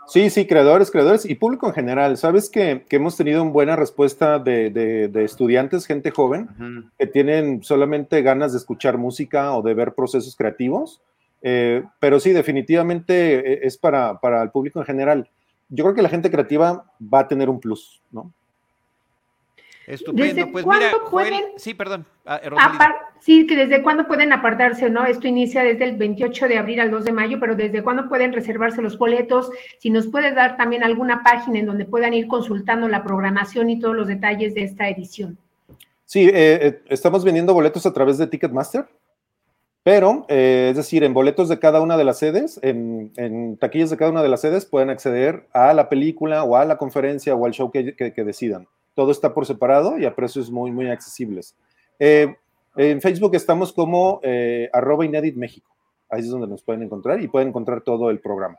Sí, 0.06 0.30
sí, 0.30 0.46
creadores, 0.46 0.92
creadores 0.92 1.24
y 1.24 1.36
público 1.36 1.68
en 1.68 1.74
general. 1.74 2.18
Sabes 2.18 2.50
que, 2.50 2.86
hemos 2.90 3.16
tenido 3.16 3.42
una 3.42 3.54
buena 3.54 3.78
respuesta 3.78 4.38
de, 4.38 5.10
estudiantes, 5.24 5.86
gente 5.86 6.12
joven, 6.12 6.50
que 7.00 7.08
tienen 7.08 7.64
solamente 7.64 8.22
ganas 8.22 8.52
de 8.52 8.58
escuchar 8.58 8.98
música 8.98 9.54
o 9.54 9.62
de 9.62 9.74
ver 9.74 9.94
procesos 9.94 10.36
creativos. 10.36 11.02
Eh, 11.42 11.86
pero 12.02 12.20
sí, 12.20 12.34
definitivamente 12.34 13.54
eh, 13.54 13.60
es 13.64 13.78
para, 13.78 14.20
para 14.20 14.44
el 14.44 14.52
público 14.52 14.80
en 14.80 14.86
general 14.88 15.30
yo 15.70 15.84
creo 15.84 15.96
que 15.96 16.02
la 16.02 16.10
gente 16.10 16.32
creativa 16.32 16.86
va 17.02 17.20
a 17.20 17.28
tener 17.28 17.50
un 17.50 17.60
plus, 17.60 18.02
¿no? 18.12 18.32
Estupendo. 19.88 20.24
¿Desde 20.36 20.46
Pues 20.52 20.66
mira, 20.66 20.78
cuándo 20.92 21.00
Joel, 21.08 21.30
pueden 21.30 21.44
sí, 21.58 21.74
perdón, 21.74 22.06
ah. 22.26 22.40
Apar- 22.58 22.96
sí, 23.22 23.48
que 23.48 23.56
desde 23.56 23.82
cuándo 23.82 24.06
pueden 24.06 24.34
apartarse, 24.34 24.90
¿no? 24.90 25.06
Esto 25.06 25.28
inicia 25.28 25.64
desde 25.64 25.86
el 25.86 25.96
28 25.96 26.48
de 26.50 26.58
abril 26.58 26.82
al 26.82 26.92
2 26.92 27.06
de 27.06 27.14
mayo, 27.14 27.40
pero 27.40 27.56
desde 27.56 27.82
cuándo 27.82 28.10
pueden 28.10 28.34
reservarse 28.34 28.82
los 28.82 28.98
boletos. 28.98 29.50
Si 29.80 29.90
nos 29.90 30.08
puedes 30.08 30.36
dar 30.36 30.58
también 30.58 30.84
alguna 30.84 31.24
página 31.24 31.60
en 31.60 31.66
donde 31.66 31.86
puedan 31.86 32.14
ir 32.14 32.28
consultando 32.28 32.88
la 32.90 33.02
programación 33.04 33.70
y 33.70 33.80
todos 33.80 33.96
los 33.96 34.08
detalles 34.08 34.54
de 34.54 34.64
esta 34.64 34.90
edición. 34.90 35.38
Sí, 36.04 36.28
eh, 36.28 36.34
eh, 36.36 36.82
estamos 36.90 37.24
vendiendo 37.24 37.54
boletos 37.54 37.86
a 37.86 37.94
través 37.94 38.18
de 38.18 38.28
Ticketmaster, 38.28 38.86
pero 39.84 40.26
eh, 40.28 40.68
es 40.72 40.76
decir, 40.78 41.06
en 41.06 41.14
boletos 41.14 41.48
de 41.48 41.60
cada 41.60 41.80
una 41.82 41.96
de 41.96 42.04
las 42.04 42.20
sedes, 42.20 42.60
en, 42.62 43.14
en 43.16 43.56
taquillas 43.58 43.90
de 43.90 43.96
cada 43.98 44.12
una 44.12 44.22
de 44.22 44.28
las 44.30 44.42
sedes, 44.42 44.66
pueden 44.66 44.90
acceder 44.90 45.48
a 45.54 45.74
la 45.74 45.88
película 45.88 46.44
o 46.44 46.58
a 46.58 46.66
la 46.66 46.78
conferencia 46.78 47.36
o 47.36 47.46
al 47.46 47.54
show 47.54 47.72
que, 47.72 47.96
que- 47.96 48.12
que 48.14 48.24
decidan. 48.26 48.68
Todo 48.98 49.12
está 49.12 49.32
por 49.32 49.46
separado 49.46 50.00
y 50.00 50.06
a 50.06 50.16
precios 50.16 50.50
muy, 50.50 50.72
muy 50.72 50.90
accesibles. 50.90 51.56
Eh, 52.00 52.36
en 52.76 53.00
Facebook 53.00 53.36
estamos 53.36 53.72
como 53.72 54.20
eh, 54.24 54.72
arroba 54.74 55.06
Inedit 55.06 55.36
México. 55.36 55.70
Ahí 56.10 56.22
es 56.22 56.30
donde 56.32 56.48
nos 56.48 56.64
pueden 56.64 56.82
encontrar 56.82 57.22
y 57.22 57.28
pueden 57.28 57.50
encontrar 57.50 57.82
todo 57.82 58.10
el 58.10 58.20
programa. 58.20 58.58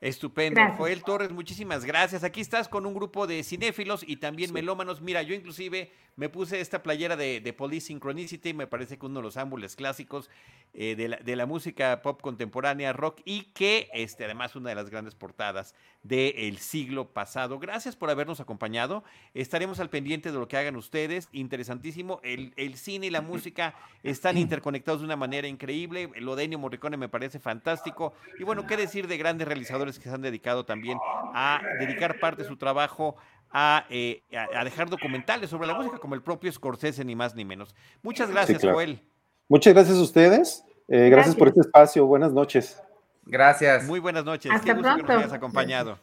Estupendo. 0.00 0.60
Gracias. 0.60 0.78
Joel 0.78 1.02
Torres, 1.02 1.30
muchísimas 1.30 1.84
gracias. 1.84 2.22
Aquí 2.22 2.40
estás 2.40 2.68
con 2.68 2.84
un 2.86 2.94
grupo 2.94 3.26
de 3.26 3.42
cinéfilos 3.42 4.04
y 4.06 4.16
también 4.16 4.52
melómanos. 4.52 5.00
Mira, 5.00 5.22
yo 5.22 5.34
inclusive 5.34 5.90
me 6.16 6.28
puse 6.28 6.60
esta 6.60 6.82
playera 6.82 7.16
de, 7.16 7.40
de 7.40 7.52
Police 7.52 7.88
Synchronicity, 7.88 8.54
me 8.54 8.66
parece 8.66 8.98
que 8.98 9.04
uno 9.04 9.20
de 9.20 9.24
los 9.24 9.36
ángulos 9.36 9.76
clásicos 9.76 10.30
eh, 10.72 10.96
de, 10.96 11.08
la, 11.08 11.16
de 11.18 11.36
la 11.36 11.46
música 11.46 12.00
pop 12.02 12.20
contemporánea, 12.20 12.92
rock, 12.92 13.20
y 13.24 13.44
que 13.52 13.88
este, 13.92 14.24
además 14.24 14.56
una 14.56 14.70
de 14.70 14.74
las 14.74 14.90
grandes 14.90 15.14
portadas 15.14 15.74
del 16.02 16.58
siglo 16.58 17.12
pasado. 17.12 17.58
Gracias 17.58 17.96
por 17.96 18.10
habernos 18.10 18.40
acompañado. 18.40 19.04
Estaremos 19.34 19.80
al 19.80 19.90
pendiente 19.90 20.32
de 20.32 20.38
lo 20.38 20.48
que 20.48 20.56
hagan 20.56 20.76
ustedes. 20.76 21.28
Interesantísimo. 21.32 22.20
El, 22.22 22.52
el 22.56 22.76
cine 22.76 23.06
y 23.06 23.10
la 23.10 23.22
música 23.22 23.74
están 24.02 24.36
interconectados 24.38 25.00
de 25.00 25.06
una 25.06 25.16
manera 25.16 25.48
increíble. 25.48 26.10
Lo 26.16 26.36
de 26.36 26.44
Ennio 26.44 26.58
Morricone 26.58 26.96
me 26.96 27.08
parece 27.08 27.40
fantástico. 27.40 28.14
Y 28.38 28.44
bueno, 28.44 28.66
qué 28.66 28.76
decir 28.76 29.06
de 29.06 29.16
grandes 29.16 29.48
realizadores 29.48 29.85
que 29.98 30.08
se 30.08 30.14
han 30.14 30.22
dedicado 30.22 30.64
también 30.64 30.98
a 31.34 31.60
dedicar 31.80 32.18
parte 32.18 32.42
de 32.42 32.48
su 32.48 32.56
trabajo 32.56 33.16
a, 33.50 33.86
eh, 33.90 34.22
a- 34.36 34.60
a 34.60 34.64
dejar 34.64 34.90
documentales 34.90 35.48
sobre 35.50 35.66
la 35.68 35.74
música, 35.74 35.98
como 35.98 36.14
el 36.14 36.22
propio 36.22 36.50
Scorsese, 36.52 37.04
ni 37.04 37.14
más 37.14 37.34
ni 37.34 37.44
menos. 37.44 37.74
Muchas 38.02 38.30
gracias, 38.30 38.58
claro. 38.60 38.74
Joel. 38.76 39.00
Muchas 39.48 39.72
gracias 39.74 39.96
a 39.96 40.02
ustedes. 40.02 40.64
Eh, 40.88 41.08
gracias 41.10 41.34
por 41.36 41.48
este 41.48 41.60
espacio. 41.60 42.04
Buenas 42.06 42.32
noches. 42.32 42.80
Gracias. 43.24 43.84
Muy 43.84 43.98
buenas 44.00 44.24
noches. 44.24 44.50
Hasta 44.52 44.64
Qué 44.66 44.72
gusto 44.74 44.88
que 44.88 44.96
nos 44.98 45.06
pronto. 45.06 45.20
hayas 45.22 45.32
acompañado. 45.32 45.98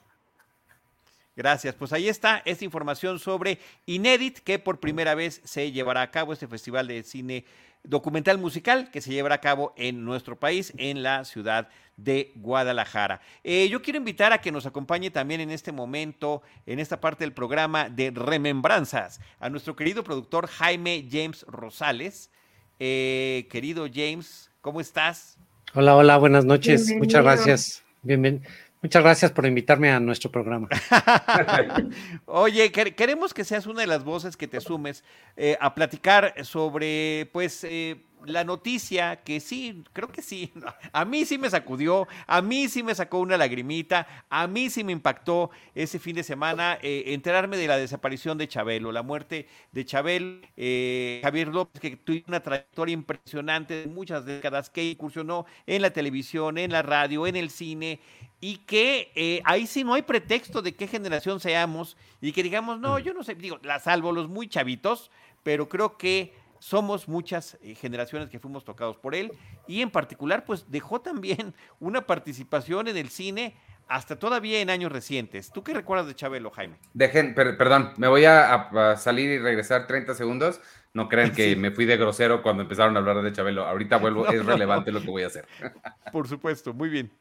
Gracias. 1.36 1.74
Pues 1.76 1.92
ahí 1.94 2.08
está 2.10 2.42
esta 2.46 2.64
información 2.64 3.18
sobre 3.20 3.60
Inédit, 3.86 4.40
que 4.40 4.60
por 4.60 4.80
primera 4.80 5.16
vez 5.16 5.42
se 5.44 5.72
llevará 5.72 6.02
a 6.04 6.12
cabo 6.12 6.32
este 6.34 6.48
festival 6.48 6.88
de 6.88 7.02
cine 7.04 7.46
documental 7.84 8.38
musical 8.38 8.90
que 8.92 9.02
se 9.02 9.12
llevará 9.12 9.36
a 9.36 9.42
cabo 9.42 9.74
en 9.78 10.06
nuestro 10.06 10.40
país, 10.40 10.74
en 10.78 11.04
la 11.04 11.26
ciudad 11.26 11.68
de 11.98 12.32
Guadalajara. 12.36 13.22
Eh, 13.44 13.68
yo 13.70 13.82
quiero 13.82 13.98
invitar 13.98 14.34
a 14.34 14.40
que 14.42 14.52
nos 14.52 14.66
acompañe 14.66 15.12
también 15.12 15.42
en 15.42 15.52
este 15.52 15.72
momento, 15.72 16.42
en 16.66 16.80
esta 16.80 17.00
parte 17.02 17.24
del 17.24 17.34
programa 17.34 17.90
de 17.90 18.12
Remembranzas, 18.12 19.20
a 19.40 19.50
nuestro 19.50 19.76
querido 19.76 20.04
productor 20.04 20.48
Jaime 20.48 21.08
James 21.12 21.44
Rosales. 21.48 22.32
Eh, 22.80 23.48
querido 23.52 23.86
James, 23.94 24.50
¿cómo 24.62 24.82
estás? 24.82 25.38
Hola, 25.76 25.96
hola, 25.96 26.18
buenas 26.18 26.46
noches. 26.46 26.82
Muchas 26.82 27.22
Bienvenido. 27.22 27.24
gracias. 27.24 27.84
Bienven- 28.04 28.42
Muchas 28.84 29.02
gracias 29.02 29.32
por 29.32 29.46
invitarme 29.46 29.92
a 29.92 30.00
nuestro 30.02 30.30
programa. 30.30 30.68
Oye, 32.26 32.70
quer- 32.74 32.94
queremos 32.96 33.34
que 33.34 33.46
seas 33.46 33.66
una 33.66 33.80
de 33.80 33.88
las 33.88 34.04
voces 34.04 34.36
que 34.36 34.48
te 34.50 34.60
sumes 34.60 35.06
eh, 35.38 35.58
a 35.62 35.74
platicar 35.74 36.34
sobre, 36.44 37.30
pues, 37.32 37.64
eh, 37.64 38.04
la 38.26 38.44
noticia 38.44 39.18
que 39.24 39.40
sí, 39.40 39.84
creo 39.94 40.10
que 40.10 40.22
sí, 40.22 40.52
a 40.94 41.06
mí 41.06 41.24
sí 41.26 41.38
me 41.38 41.50
sacudió, 41.50 42.08
a 42.28 42.42
mí 42.42 42.68
sí 42.68 42.84
me 42.84 42.94
sacó 42.94 43.20
una 43.20 43.38
lagrimita, 43.38 44.06
a 44.30 44.48
mí 44.48 44.70
sí 44.70 44.84
me 44.84 44.92
impactó 44.92 45.50
ese 45.76 45.98
fin 46.00 46.16
de 46.18 46.24
semana 46.24 46.78
eh, 46.82 47.04
enterarme 47.08 47.56
de 47.56 47.68
la 47.68 47.78
desaparición 47.78 48.38
de 48.38 48.50
Chabelo, 48.50 48.92
la 48.92 49.02
muerte 49.04 49.48
de 49.72 49.86
Chabelo, 49.86 50.42
eh, 50.58 51.22
Javier 51.24 51.48
López, 51.48 51.80
que 51.82 51.96
tuvo 51.98 52.18
una 52.28 52.42
trayectoria 52.42 52.94
impresionante 52.94 53.76
de 53.76 53.88
muchas 53.88 54.26
décadas, 54.26 54.70
que 54.70 54.84
incursionó 54.84 55.46
en 55.68 55.82
la 55.82 55.92
televisión, 55.92 56.58
en 56.58 56.72
la 56.74 56.82
radio, 56.82 57.28
en 57.28 57.36
el 57.38 57.50
cine, 57.50 58.00
y 58.46 58.58
que 58.58 59.10
eh, 59.16 59.42
ahí 59.46 59.66
sí 59.66 59.86
no 59.86 59.94
hay 59.94 60.02
pretexto 60.02 60.62
de 60.62 60.76
qué 60.76 60.86
generación 60.86 61.40
seamos 61.40 61.96
y 62.20 62.34
que 62.34 62.44
digamos, 62.44 62.78
no, 62.78 63.00
yo 63.00 63.14
no 63.14 63.24
sé, 63.24 63.36
digo, 63.36 63.58
la 63.64 63.80
salvo 63.80 64.12
los 64.12 64.28
muy 64.28 64.50
chavitos, 64.50 65.12
pero 65.44 65.70
creo 65.70 65.98
que 65.98 66.34
somos 66.60 67.08
muchas 67.08 67.58
eh, 67.62 67.74
generaciones 67.76 68.30
que 68.30 68.40
fuimos 68.40 68.66
tocados 68.66 68.98
por 68.98 69.16
él 69.16 69.32
y 69.66 69.82
en 69.82 69.90
particular 69.92 70.44
pues 70.44 70.70
dejó 70.70 71.00
también 71.00 71.54
una 71.80 72.06
participación 72.06 72.90
en 72.90 72.98
el 72.98 73.08
cine 73.08 73.56
hasta 73.88 74.18
todavía 74.20 74.60
en 74.60 74.70
años 74.70 74.92
recientes. 74.92 75.50
¿Tú 75.54 75.64
qué 75.64 75.74
recuerdas 75.74 76.08
de 76.08 76.16
Chabelo, 76.16 76.52
Jaime? 76.52 76.76
Dejen, 76.94 77.34
per- 77.36 77.58
perdón, 77.58 77.94
me 77.96 78.10
voy 78.10 78.26
a, 78.26 78.96
salir 78.98 79.30
y 79.30 79.40
regresar 79.40 79.88
30 79.88 80.16
segundos. 80.16 80.60
No 80.94 81.08
crean 81.10 81.32
que 81.34 81.54
Sí. 81.54 81.56
me 81.56 81.72
fui 81.72 81.86
de 81.86 81.98
grosero 81.98 82.42
cuando 82.44 82.64
empezaron 82.64 82.96
a 82.96 83.00
hablar 83.00 83.22
de 83.22 83.32
Chabelo. 83.32 83.66
Ahorita 83.66 83.98
vuelvo, 84.00 84.26
No, 84.26 84.32
es 84.32 84.44
no. 84.44 84.52
relevante 84.52 84.92
lo 84.92 85.02
que 85.02 85.10
voy 85.10 85.24
a 85.24 85.28
hacer. 85.28 85.48
Por 86.12 86.28
supuesto, 86.28 86.74
muy 86.74 86.88
bien. 86.90 87.12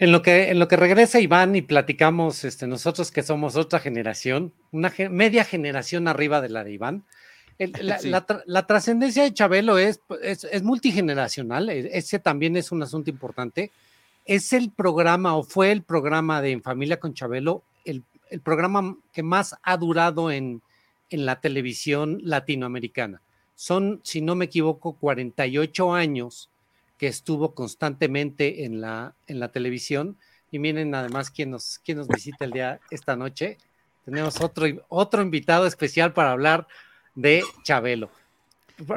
En 0.00 0.12
lo 0.12 0.22
que, 0.22 0.50
en 0.50 0.58
lo 0.58 0.66
que 0.66 0.76
regresa 0.76 1.20
Iván 1.20 1.54
y 1.54 1.62
platicamos, 1.62 2.42
este, 2.44 2.66
nosotros 2.66 3.12
que 3.12 3.22
somos 3.22 3.54
otra 3.56 3.78
generación, 3.78 4.52
una 4.72 4.90
ge- 4.90 5.10
media 5.10 5.44
generación 5.44 6.08
arriba 6.08 6.40
de 6.40 6.48
la 6.48 6.64
de 6.64 6.72
Iván, 6.72 7.04
el- 7.58 7.72
la, 7.82 7.98
Sí. 7.98 8.08
la 8.08 8.26
tra- 8.26 8.42
la 8.46 8.66
trascendencia 8.66 9.22
de 9.22 9.34
Chabelo 9.34 9.78
es, 9.78 10.00
es, 10.22 10.44
es 10.44 10.62
multigeneracional, 10.62 11.68
e- 11.68 11.90
ese 11.96 12.18
también 12.18 12.56
es 12.56 12.72
un 12.72 12.82
asunto 12.82 13.10
importante. 13.10 13.70
Es 14.24 14.52
el 14.52 14.70
programa 14.70 15.36
o 15.36 15.42
fue 15.42 15.70
el 15.72 15.82
programa 15.82 16.40
de 16.42 16.52
En 16.52 16.62
Familia 16.62 16.98
con 16.98 17.14
Chabelo, 17.14 17.62
el, 17.84 18.02
el 18.30 18.40
programa 18.40 18.96
que 19.12 19.22
más 19.22 19.54
ha 19.62 19.76
durado 19.76 20.30
en, 20.30 20.62
en 21.10 21.26
la 21.26 21.40
televisión 21.40 22.20
latinoamericana. 22.22 23.20
Son, 23.54 24.00
si 24.02 24.20
no 24.22 24.34
me 24.34 24.46
equivoco, 24.46 24.94
48 24.94 25.92
años 25.92 26.49
que 27.00 27.06
estuvo 27.06 27.54
constantemente 27.54 28.66
en 28.66 28.82
la, 28.82 29.14
en 29.26 29.40
la 29.40 29.50
televisión. 29.50 30.18
Y 30.50 30.58
miren 30.58 30.94
además 30.94 31.30
quién 31.30 31.50
nos, 31.50 31.78
quién 31.78 31.96
nos 31.96 32.08
visita 32.08 32.44
el 32.44 32.50
día 32.50 32.78
esta 32.90 33.16
noche. 33.16 33.56
Tenemos 34.04 34.38
otro, 34.42 34.66
otro 34.90 35.22
invitado 35.22 35.66
especial 35.66 36.12
para 36.12 36.32
hablar 36.32 36.68
de 37.14 37.42
Chabelo. 37.64 38.10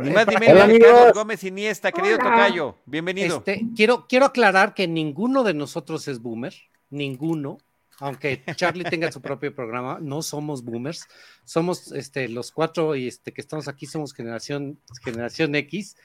Ni 0.01 0.09
Eh, 0.09 0.11
más 0.11 0.27
ni 0.27 0.35
menos. 0.35 1.13
Gómez 1.13 1.45
Iniesta, 1.45 1.93
querido 1.93 2.15
Hola. 2.15 2.31
Tocayo, 2.31 2.75
bienvenido. 2.85 3.37
Este, 3.37 3.61
quiero, 3.73 4.05
quiero 4.05 4.25
aclarar 4.25 4.73
que 4.73 4.85
ninguno 4.85 5.43
de 5.43 5.53
nosotros 5.53 6.05
es 6.09 6.21
boomer, 6.21 6.53
ninguno, 6.89 7.59
aunque 8.03 8.43
Charlie 8.55 8.83
tenga 8.83 9.11
su 9.11 9.21
propio 9.21 9.55
programa, 9.55 9.97
no 10.01 10.21
somos 10.21 10.63
boomers, 10.63 11.07
somos 11.45 11.93
este, 11.93 12.27
los 12.27 12.51
cuatro 12.51 12.95
y 12.95 13.07
este, 13.07 13.31
que 13.31 13.39
estamos 13.39 13.69
aquí 13.69 13.85
somos 13.85 14.13
generación, 14.13 14.77
generación 15.03 15.55
X. 15.55 15.95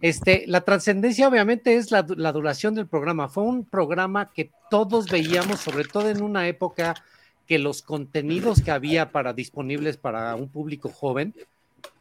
Este, 0.00 0.44
la 0.46 0.62
trascendencia 0.62 1.28
obviamente 1.28 1.76
es 1.76 1.90
la, 1.90 2.06
la 2.16 2.32
duración 2.32 2.74
del 2.74 2.86
programa. 2.86 3.28
Fue 3.28 3.44
un 3.44 3.66
programa 3.66 4.32
que 4.32 4.50
todos 4.70 5.10
veíamos, 5.10 5.60
sobre 5.60 5.84
todo 5.84 6.08
en 6.08 6.22
una 6.22 6.48
época 6.48 6.94
que 7.46 7.58
los 7.58 7.82
contenidos 7.82 8.62
que 8.62 8.70
había 8.70 9.12
para 9.12 9.34
disponibles 9.34 9.98
para 9.98 10.34
un 10.36 10.48
público 10.48 10.88
joven 10.88 11.34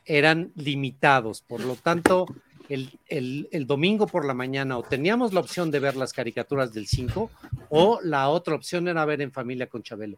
eran 0.05 0.53
limitados. 0.55 1.41
Por 1.41 1.60
lo 1.60 1.75
tanto, 1.75 2.25
el, 2.73 2.89
el- 3.07 3.47
el 3.51 3.67
domingo 3.67 4.07
por 4.07 4.25
la 4.25 4.33
mañana 4.33 4.77
o 4.77 4.83
teníamos 4.83 5.33
la 5.33 5.39
opción 5.41 5.71
de 5.71 5.79
ver 5.79 5.95
las 5.95 6.13
caricaturas 6.13 6.73
del 6.73 6.87
5 6.87 7.29
o 7.69 7.99
la 8.03 8.29
otra 8.29 8.55
opción 8.55 8.87
era 8.87 9.05
ver 9.05 9.21
en 9.21 9.31
familia 9.31 9.67
con 9.67 9.83
Chabelo. 9.83 10.17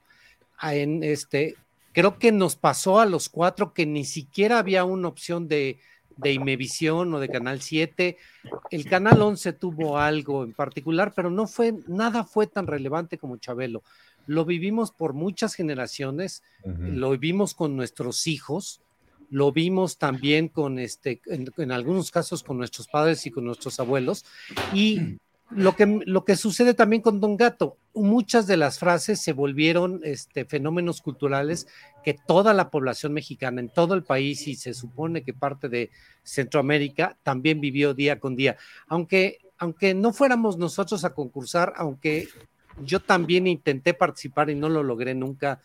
Ah, 0.58 0.76
En 0.76 1.04
este, 1.04 1.56
creo 1.94 2.18
que 2.20 2.32
nos 2.32 2.56
pasó 2.56 3.00
a 3.00 3.06
los 3.06 3.30
cuatro 3.30 3.74
que 3.74 3.86
ni 3.86 4.06
siquiera 4.06 4.60
había 4.60 4.86
una 4.86 5.08
opción 5.08 5.48
de, 5.48 5.80
de 6.18 6.34
Imevisión 6.34 7.14
o 7.14 7.20
de 7.20 7.30
Canal 7.30 7.62
7. 7.62 8.18
El 8.70 8.86
Canal 8.86 9.22
11 9.22 9.54
tuvo 9.54 9.98
algo 9.98 10.44
en 10.44 10.54
particular, 10.54 11.12
pero 11.16 11.30
no 11.30 11.48
fue, 11.48 11.74
nada 11.88 12.24
fue 12.24 12.48
tan 12.48 12.68
relevante 12.68 13.18
como 13.18 13.38
Chabelo. 13.38 13.82
Lo 14.26 14.46
vivimos 14.46 14.92
por 14.92 15.14
muchas 15.14 15.54
generaciones, 15.56 16.44
lo 16.98 17.10
vivimos 17.12 17.54
con 17.56 17.76
nuestros 17.76 18.26
hijos, 18.28 18.80
lo 19.34 19.52
vimos 19.52 19.98
también 19.98 20.48
con 20.48 20.78
este, 20.78 21.20
en, 21.26 21.72
algunos 21.72 22.12
casos 22.12 22.44
con 22.44 22.60
nuestros 22.60 22.88
padres 22.88 23.26
y 23.26 23.32
con 23.32 23.46
nuestros 23.46 23.80
abuelos. 23.80 24.26
Y 24.76 25.18
lo 25.50 25.76
que, 25.76 26.02
lo 26.06 26.24
que 26.24 26.36
sucede 26.36 26.76
también 26.76 27.02
con 27.02 27.20
Don 27.20 27.36
Gato, 27.36 27.78
muchas 27.96 28.46
de 28.46 28.58
las 28.58 28.78
frases 28.78 29.22
se 29.22 29.34
volvieron 29.34 30.02
este, 30.04 30.46
fenómenos 30.46 31.02
culturales 31.02 31.66
que 32.04 32.14
toda 32.14 32.54
la 32.54 32.70
población 32.70 33.14
mexicana 33.14 33.60
en 33.60 33.70
todo 33.70 33.96
el 33.96 34.04
país 34.04 34.48
y 34.48 34.54
se 34.56 34.76
supone 34.76 35.24
que 35.24 35.34
parte 35.34 35.68
de 35.68 35.90
Centroamérica 36.22 37.18
también 37.24 37.60
vivió 37.60 37.96
día 37.96 38.20
con 38.20 38.36
día. 38.36 38.58
Aunque, 38.88 39.40
aunque 39.58 39.96
no 39.96 40.14
fuéramos 40.14 40.60
nosotros 40.60 41.06
a 41.06 41.16
concursar, 41.16 41.74
aunque 41.76 42.28
yo 42.82 43.00
también 43.00 43.48
intenté 43.48 43.94
participar 43.94 44.50
y 44.50 44.56
no 44.56 44.70
lo 44.70 44.84
logré 44.84 45.14
nunca. 45.14 45.60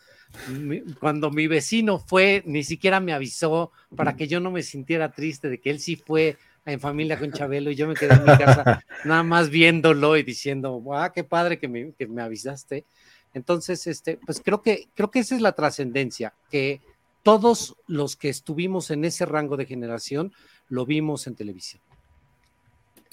Cuando 0.99 1.31
mi 1.31 1.47
vecino 1.47 1.99
fue, 1.99 2.43
ni 2.45 2.63
siquiera 2.63 2.99
me 2.99 3.13
avisó 3.13 3.71
para 3.95 4.15
que 4.15 4.27
yo 4.27 4.39
no 4.39 4.51
me 4.51 4.63
sintiera 4.63 5.11
triste 5.11 5.49
de 5.49 5.59
que 5.59 5.71
él 5.71 5.79
sí 5.79 5.95
fue 5.95 6.37
en 6.65 6.79
familia 6.79 7.17
con 7.17 7.31
Chabelo 7.31 7.71
y 7.71 7.75
yo 7.75 7.87
me 7.87 7.95
quedé 7.95 8.13
en 8.13 8.25
mi 8.25 8.37
casa 8.37 8.83
nada 9.05 9.23
más 9.23 9.49
viéndolo 9.49 10.17
y 10.17 10.23
diciendo, 10.23 10.83
ah, 10.93 11.11
qué 11.13 11.23
padre 11.23 11.57
que 11.57 11.67
me, 11.67 11.93
que 11.93 12.07
me 12.07 12.21
avisaste. 12.21 12.85
Entonces, 13.33 13.87
este, 13.87 14.17
pues 14.17 14.41
creo 14.43 14.61
que, 14.61 14.89
creo 14.95 15.09
que 15.09 15.19
esa 15.19 15.35
es 15.35 15.41
la 15.41 15.53
trascendencia, 15.53 16.33
que 16.49 16.81
todos 17.23 17.75
los 17.87 18.15
que 18.15 18.29
estuvimos 18.29 18.91
en 18.91 19.05
ese 19.05 19.25
rango 19.25 19.57
de 19.57 19.65
generación 19.65 20.33
lo 20.67 20.85
vimos 20.85 21.27
en 21.27 21.35
televisión. 21.35 21.81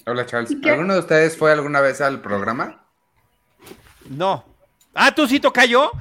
Hola, 0.05 0.25
Charles. 0.25 0.55
¿Alguno 0.63 0.93
de 0.93 0.99
ustedes 0.99 1.35
fue 1.35 1.51
alguna 1.51 1.81
vez 1.81 1.99
al 2.01 2.21
programa? 2.21 2.86
No. 4.09 4.43
Ah, 4.99 5.13
tú 5.13 5.27
sí 5.27 5.39
cayó. 5.53 5.91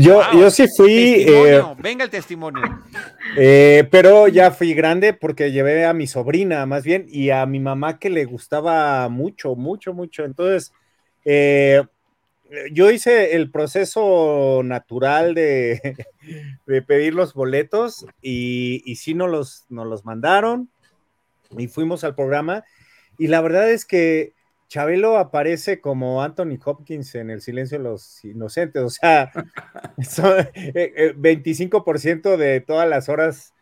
Yo, 0.00 0.14
Wow. 0.14 0.40
yo 0.40 0.50
sí 0.50 0.66
fui, 0.76 1.24
eh. 1.26 1.60
Venga 1.78 2.04
el 2.04 2.10
testimonio. 2.10 2.62
eh, 3.36 3.88
pero 3.90 4.28
ya 4.28 4.52
fui 4.52 4.74
grande 4.74 5.12
porque 5.12 5.50
llevé 5.50 5.84
a 5.84 5.92
mi 5.92 6.06
sobrina 6.06 6.64
más 6.64 6.84
bien 6.84 7.06
y 7.08 7.30
a 7.30 7.46
mi 7.46 7.58
mamá 7.58 7.98
que 7.98 8.10
le 8.10 8.24
gustaba 8.26 9.08
mucho, 9.08 9.56
mucho, 9.56 9.92
mucho. 9.92 10.24
Entonces, 10.24 10.72
eh, 11.24 11.82
yo 12.70 12.92
hice 12.92 13.34
el 13.34 13.50
proceso 13.50 14.60
natural 14.62 15.34
de, 15.34 15.96
de 16.66 16.82
pedir 16.82 17.14
los 17.14 17.34
boletos 17.34 18.06
y, 18.22 18.82
y 18.84 18.96
sí 18.96 19.14
nos 19.14 19.30
los, 19.30 19.64
nos 19.68 19.86
los 19.88 20.04
mandaron 20.04 20.68
y 21.58 21.66
fuimos 21.66 22.04
al 22.04 22.14
programa. 22.14 22.62
Y 23.18 23.26
la 23.26 23.40
verdad 23.40 23.68
es 23.70 23.84
que 23.84 24.32
Chabelo 24.68 25.18
aparece 25.18 25.80
como 25.80 26.22
Anthony 26.22 26.58
Hopkins 26.64 27.14
en 27.14 27.30
El 27.30 27.40
Silencio 27.40 27.78
de 27.78 27.84
los 27.84 28.24
Inocentes, 28.24 28.82
o 28.82 28.90
sea, 28.90 29.30
son, 30.08 30.38
eh, 30.54 30.92
eh, 30.96 31.14
25% 31.16 32.36
de 32.36 32.60
todas 32.60 32.88
las 32.88 33.08
horas 33.08 33.54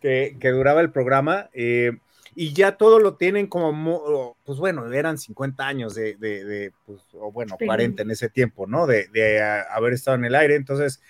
que, 0.00 0.36
que 0.40 0.50
duraba 0.50 0.80
el 0.80 0.90
programa, 0.92 1.50
eh, 1.52 1.92
y 2.34 2.52
ya 2.52 2.76
todo 2.76 3.00
lo 3.00 3.16
tienen 3.16 3.48
como, 3.48 3.72
mo- 3.72 4.36
pues 4.44 4.58
bueno, 4.58 4.90
eran 4.92 5.18
50 5.18 5.66
años 5.66 5.94
de, 5.94 6.14
de- 6.16 6.44
de, 6.44 6.72
pues, 6.86 7.00
o 7.14 7.32
bueno, 7.32 7.56
Sí. 7.58 7.66
40 7.66 8.02
en 8.02 8.10
ese 8.10 8.28
tiempo, 8.28 8.66
¿no? 8.66 8.86
De, 8.86 9.08
de, 9.08 9.42
haber 9.42 9.92
estado 9.94 10.16
en 10.16 10.24
el 10.24 10.34
aire, 10.34 10.54
entonces 10.54 11.00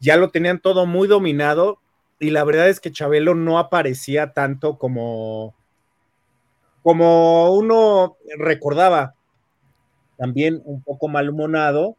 ya 0.00 0.16
lo 0.16 0.30
tenían 0.30 0.60
todo 0.60 0.86
muy 0.86 1.06
dominado, 1.08 1.78
y 2.18 2.30
la 2.30 2.44
verdad 2.44 2.68
es 2.68 2.80
que 2.80 2.92
Chabelo 2.92 3.34
no 3.34 3.58
aparecía 3.58 4.32
tanto 4.32 4.78
como 4.78 5.54
como 6.82 7.54
uno 7.54 8.16
recordaba, 8.38 9.14
también 10.16 10.60
un 10.64 10.82
poco 10.82 11.08
malhumonado, 11.08 11.96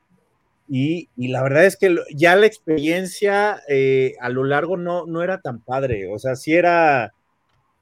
y, 0.68 1.10
y 1.18 1.28
la 1.30 1.44
verdad 1.44 1.66
es 1.66 1.76
que 1.76 1.96
ya 2.16 2.36
la 2.36 2.46
experiencia 2.46 3.62
eh, 3.68 4.14
a 4.22 4.30
lo 4.30 4.44
largo 4.46 4.78
no, 4.78 5.06
no 5.06 5.22
era 5.24 5.42
tan 5.42 5.60
padre, 5.60 6.08
o 6.14 6.18
sea, 6.20 6.36
sí 6.36 6.54
era 6.54 7.14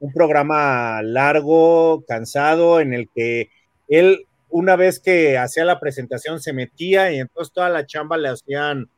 un 0.00 0.12
programa 0.12 1.02
largo, 1.02 2.02
cansado, 2.08 2.80
en 2.80 2.94
el 2.94 3.08
que 3.14 3.50
él, 3.88 4.24
una 4.48 4.74
vez 4.76 4.98
que 4.98 5.36
hacía 5.38 5.64
la 5.64 5.78
presentación, 5.78 6.40
se 6.40 6.52
metía 6.54 7.12
y 7.12 7.18
entonces 7.20 7.52
toda 7.52 7.68
la 7.68 7.86
chamba 7.86 8.16
le 8.16 8.28
hacían, 8.30 8.88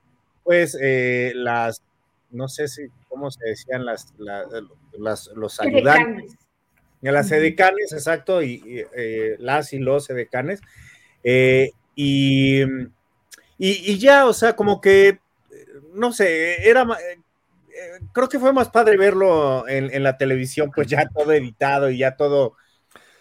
pues, 0.44 0.78
eh, 0.80 1.32
las, 1.34 1.82
no 2.30 2.46
sé 2.48 2.68
si, 2.68 2.82
¿cómo 3.08 3.30
se 3.30 3.44
decían? 3.48 3.84
Las, 3.84 4.14
la- 4.16 4.44
las- 4.96 5.28
los 5.34 5.58
ayudantes. 5.60 6.36
A 7.04 7.12
las 7.12 7.30
edecanes, 7.32 7.92
exacto, 7.92 8.42
y, 8.42 8.62
y, 8.64 8.80
eh, 8.96 9.36
las 9.38 9.72
y 9.72 9.78
los 9.78 10.08
edecanes. 10.10 10.60
Eh, 11.24 11.72
y, 11.94 12.62
y, 12.62 12.68
y 13.58 13.98
ya, 13.98 14.26
o 14.26 14.32
sea, 14.32 14.54
como 14.56 14.80
que, 14.80 15.08
eh, 15.08 15.20
no 15.94 16.12
sé, 16.12 16.68
era, 16.68 16.82
eh, 16.82 17.20
creo 18.12 18.28
que 18.28 18.38
fue 18.38 18.52
más 18.52 18.70
padre 18.70 18.96
verlo 18.96 19.68
en, 19.68 19.92
en 19.94 20.02
la 20.02 20.16
televisión, 20.18 20.72
pues 20.74 20.88
ya 20.88 21.06
todo 21.14 21.32
editado 21.32 21.90
y 21.90 21.98
ya 21.98 22.16
todo, 22.16 22.56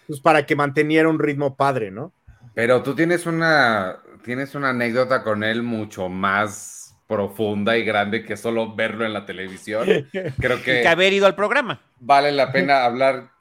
pues 0.08 0.22
para 0.22 0.46
que 0.46 0.56
manteniera 0.56 1.10
un 1.10 1.20
ritmo 1.20 1.56
padre, 1.58 1.92
¿no? 1.92 2.14
Pero 2.54 2.84
tú 2.84 2.96
tienes 2.96 3.26
una, 3.26 4.02
tienes 4.24 4.56
una 4.56 4.70
anécdota 4.70 5.24
con 5.24 5.44
él 5.44 5.64
mucho 5.64 6.10
más 6.10 7.00
profunda 7.08 7.78
y 7.78 7.84
grande 7.86 8.24
que 8.26 8.38
solo 8.38 8.76
verlo 8.76 9.06
en 9.06 9.14
la 9.14 9.26
televisión. 9.26 9.98
Creo 10.40 10.62
Y 10.70 10.80
que 10.80 10.82
que 10.82 10.88
haber 10.88 11.14
ido 11.14 11.26
al 11.28 11.36
programa. 11.36 11.82
vale 12.00 12.32
la 12.32 12.52
pena 12.52 12.86
hablar, 12.86 13.32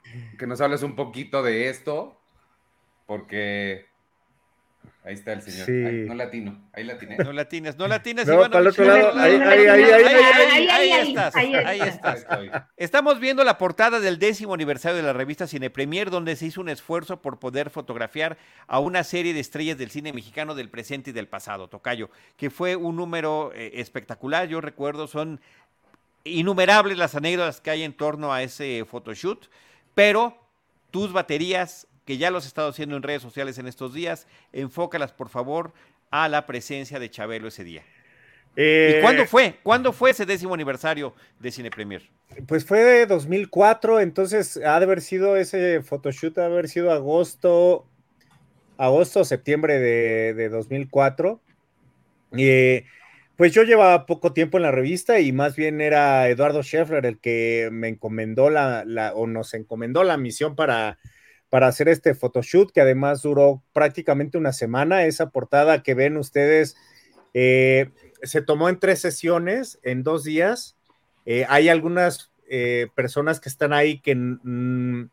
que 0.41 0.47
nos 0.47 0.59
hables 0.59 0.81
un 0.81 0.95
poquito 0.95 1.43
de 1.43 1.69
esto, 1.69 2.19
porque 3.05 3.85
ahí 5.03 5.13
está 5.13 5.33
el 5.33 5.43
señor. 5.43 5.67
Sí. 5.67 5.71
Ay, 5.71 6.05
no 6.07 6.15
latino, 6.15 6.59
ahí 6.73 6.83
latiné. 6.83 7.15
No 7.17 7.31
latinas, 7.31 7.77
no 7.77 7.87
latinas. 7.87 8.25
No, 8.25 8.33
Iván, 8.33 8.49
para 8.49 8.61
el 8.61 8.67
otro 8.69 8.85
lado, 8.85 9.19
ahí, 9.19 9.33
ahí, 9.33 9.39
no, 9.39 9.49
ahí, 9.51 9.63
no, 9.63 9.73
ahí, 9.75 9.93
ahí, 9.93 9.93
ahí, 9.93 10.71
ahí 10.71 10.91
ahí, 10.95 11.01
estás, 11.09 11.35
ahí 11.35 11.79
estás. 11.79 12.25
Estamos 12.75 13.19
viendo 13.19 13.43
la 13.43 13.59
portada 13.59 13.99
del 13.99 14.17
décimo 14.17 14.55
aniversario 14.55 14.97
de 14.97 15.03
la 15.03 15.13
revista 15.13 15.45
Cine 15.45 15.69
Premier, 15.69 16.09
donde 16.09 16.35
se 16.35 16.47
hizo 16.47 16.59
un 16.59 16.69
esfuerzo 16.69 17.21
por 17.21 17.37
poder 17.37 17.69
fotografiar 17.69 18.39
a 18.65 18.79
una 18.79 19.03
serie 19.03 19.35
de 19.35 19.41
estrellas 19.41 19.77
del 19.77 19.91
cine 19.91 20.11
mexicano 20.11 20.55
del 20.55 20.69
presente 20.69 21.11
y 21.11 21.13
del 21.13 21.27
pasado, 21.27 21.67
Tocayo, 21.67 22.09
que 22.35 22.49
fue 22.49 22.75
un 22.75 22.95
número 22.95 23.51
eh, 23.53 23.73
espectacular. 23.75 24.47
Yo 24.47 24.59
recuerdo, 24.59 25.05
son 25.05 25.39
innumerables 26.23 26.97
las 26.97 27.13
anécdotas 27.13 27.61
que 27.61 27.69
hay 27.69 27.83
en 27.83 27.93
torno 27.93 28.33
a 28.33 28.41
ese 28.41 28.85
photoshoot, 28.89 29.45
pero 29.95 30.37
tus 30.91 31.13
baterías, 31.13 31.87
que 32.05 32.17
ya 32.17 32.31
los 32.31 32.45
he 32.45 32.47
estado 32.47 32.69
haciendo 32.69 32.95
en 32.95 33.03
redes 33.03 33.21
sociales 33.21 33.57
en 33.57 33.67
estos 33.67 33.93
días, 33.93 34.27
enfócalas 34.51 35.13
por 35.13 35.29
favor 35.29 35.73
a 36.09 36.27
la 36.27 36.45
presencia 36.45 36.99
de 36.99 37.09
Chabelo 37.09 37.47
ese 37.47 37.63
día. 37.63 37.83
¿Y 38.55 38.57
Eh, 38.57 38.99
cuándo 39.01 39.25
fue? 39.25 39.55
¿Cuándo 39.63 39.93
fue 39.93 40.11
ese 40.11 40.25
décimo 40.25 40.53
aniversario 40.53 41.13
de 41.39 41.51
Cine 41.51 41.71
Premier? 41.71 42.09
Pues 42.47 42.65
fue 42.65 42.79
de 42.79 43.05
2004, 43.05 43.99
entonces 44.01 44.57
ha 44.57 44.79
de 44.79 44.85
haber 44.85 45.01
sido 45.01 45.37
ese 45.37 45.81
photoshoot, 45.81 46.37
ha 46.37 46.41
de 46.41 46.47
haber 46.47 46.67
sido 46.67 46.91
agosto, 46.91 47.85
agosto, 48.77 49.23
septiembre 49.23 49.79
de, 49.79 50.33
de 50.33 50.49
2004. 50.49 51.39
Eh, 52.37 52.85
pues 53.41 53.53
yo 53.53 53.63
llevaba 53.63 54.05
poco 54.05 54.33
tiempo 54.33 54.57
en 54.59 54.61
la 54.61 54.69
revista 54.69 55.19
y 55.19 55.31
más 55.31 55.55
bien 55.55 55.81
era 55.81 56.29
Eduardo 56.29 56.61
Scheffler 56.61 57.07
el 57.07 57.17
que 57.17 57.69
me 57.71 57.87
encomendó 57.87 58.51
la, 58.51 58.85
o 59.15 59.25
nos 59.25 59.55
encomendó 59.55 60.03
la 60.03 60.15
misión 60.15 60.55
para, 60.55 60.99
para 61.49 61.65
hacer 61.65 61.89
este 61.89 62.13
photoshoot, 62.13 62.71
que 62.71 62.81
además 62.81 63.23
duró 63.23 63.63
prácticamente 63.73 64.37
una 64.37 64.53
semana. 64.53 65.05
Esa 65.05 65.31
portada 65.31 65.81
que 65.81 65.95
ven 65.95 66.17
ustedes 66.17 66.75
eh, 67.33 67.89
se 68.21 68.43
tomó 68.43 68.69
en 68.69 68.79
tres 68.79 68.99
sesiones, 68.99 69.79
en 69.81 70.03
dos 70.03 70.23
días. 70.23 70.77
Eh, 71.25 71.47
hay 71.49 71.69
algunas 71.69 72.31
eh, 72.47 72.89
personas 72.93 73.39
que 73.39 73.49
están 73.49 73.73
ahí 73.73 74.01
que, 74.01 74.13
mm, 74.13 75.09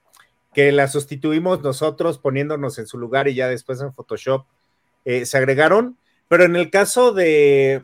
que 0.53 0.71
las 0.73 0.93
sustituimos 0.93 1.63
nosotros 1.63 2.19
poniéndonos 2.19 2.79
en 2.79 2.87
su 2.87 2.99
lugar 2.99 3.27
y 3.27 3.35
ya 3.35 3.49
después 3.49 3.81
en 3.81 3.95
Photoshop 3.95 4.45
se 5.07 5.39
agregaron. 5.39 5.97
Pero 6.29 6.45
en 6.45 6.57
el 6.57 6.69
caso 6.69 7.15
de, 7.15 7.83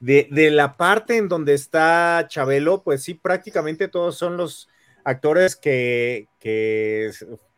de, 0.00 0.28
de, 0.30 0.50
la 0.50 0.76
parte 0.76 1.16
en 1.16 1.28
donde 1.28 1.54
está 1.54 2.26
Chabelo, 2.28 2.82
pues 2.82 3.02
sí, 3.02 3.14
prácticamente 3.14 3.88
todos 3.88 4.16
son 4.16 4.36
los 4.36 4.68
actores 5.04 5.56
que, 5.56 6.28
que 6.38 7.10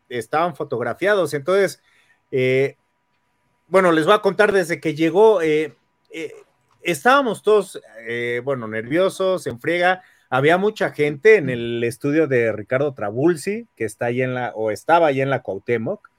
estaban 0.09 0.55
fotografiados. 0.55 1.33
Entonces, 1.33 1.81
eh, 2.31 2.77
bueno, 3.67 3.91
les 3.91 4.05
voy 4.05 4.15
a 4.15 4.21
contar 4.21 4.51
desde 4.51 4.79
que 4.79 4.95
llegó. 4.95 5.41
Eh, 5.41 5.75
eh, 6.11 6.33
estábamos 6.81 7.43
todos, 7.43 7.81
bueno, 8.43 8.67
nerviosos, 8.67 9.47
en 9.47 9.59
friega. 9.59 10.01
Había 10.29 10.57
mucha 10.57 10.91
gente 10.91 11.35
en 11.35 11.49
el 11.49 11.83
estudio 11.83 12.27
de 12.27 12.51
Ricardo 12.53 12.93
Trabulsi, 12.93 13.67
que 13.75 13.85
está 13.85 14.05
ahí 14.05 14.21
en 14.21 14.33
la, 14.33 14.51
o 14.55 14.71
estaba 14.71 15.07
ahí 15.07 15.21
en 15.21 15.29
la 15.29 15.41
Cuauhtémoc, 15.41 16.09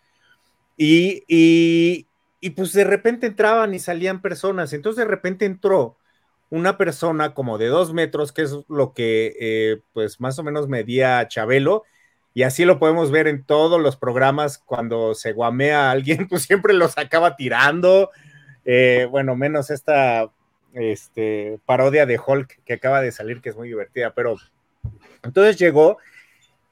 y, 0.77 1.25
y, 1.29 2.51
pues 2.51 2.73
de 2.73 2.85
repente 2.85 3.27
entraban 3.27 3.73
y 3.75 3.79
salían 3.79 4.21
personas. 4.21 4.73
Entonces 4.73 5.05
de 5.05 5.11
repente 5.11 5.45
entró 5.45 5.97
una 6.53 6.77
persona 6.77 7.33
como 7.33 7.57
de 7.57 7.69
dos 7.69 7.95
metros, 7.95 8.31
que 8.31 8.43
es 8.43 8.55
lo 8.69 8.93
que 8.93 9.35
eh, 9.41 9.81
pues 9.95 10.21
más 10.21 10.39
o 10.39 10.43
menos 10.43 10.69
medía 10.69 11.27
Chabelo, 11.27 11.85
y 12.35 12.43
así 12.43 12.67
lo 12.67 12.79
podemos 12.79 13.11
ver 13.11 13.27
en 13.27 13.43
todos 13.43 13.81
los 13.81 13.97
programas 13.97 14.59
cuando 14.59 15.15
se 15.15 15.33
guamea 15.33 15.89
a 15.89 15.91
alguien, 15.93 16.29
pues 16.29 16.43
siempre 16.43 16.75
los 16.75 16.99
acaba 16.99 17.37
tirando. 17.37 18.11
Eh, 18.67 19.09
bueno, 19.11 19.35
menos 19.35 19.71
esta 19.71 20.31
este, 20.75 21.59
parodia 21.65 22.05
de 22.05 22.21
Hulk 22.25 22.63
que 22.67 22.75
acaba 22.75 23.01
de 23.01 23.13
salir, 23.13 23.41
que 23.41 23.49
es 23.49 23.57
muy 23.57 23.69
divertida, 23.69 24.13
pero 24.15 24.37
entonces 25.23 25.57
llegó 25.57 25.97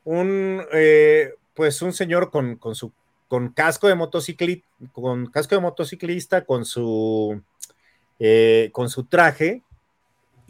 un, 0.04 0.62
eh, 0.74 1.36
pues 1.54 1.80
un 1.80 1.94
señor 1.94 2.30
con, 2.30 2.56
con, 2.56 2.74
su 2.74 2.92
con 3.28 3.48
casco 3.48 3.88
de 3.88 3.94
motociclista, 3.94 4.68
con 4.92 5.24
casco 5.28 5.54
de 5.54 5.62
motociclista, 5.62 6.44
con 6.44 6.66
su 6.66 7.42
con 8.72 8.90
su 8.90 9.04
traje, 9.04 9.62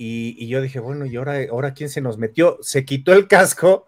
y, 0.02 0.34
y, 0.42 0.48
yo 0.48 0.62
dije, 0.62 0.80
bueno, 0.80 1.04
¿y 1.04 1.14
ahora, 1.16 1.34
ahora 1.50 1.74
quién 1.74 1.90
se 1.90 2.00
nos 2.00 2.16
metió? 2.16 2.56
Se 2.62 2.86
quitó 2.86 3.12
el 3.12 3.28
casco 3.28 3.86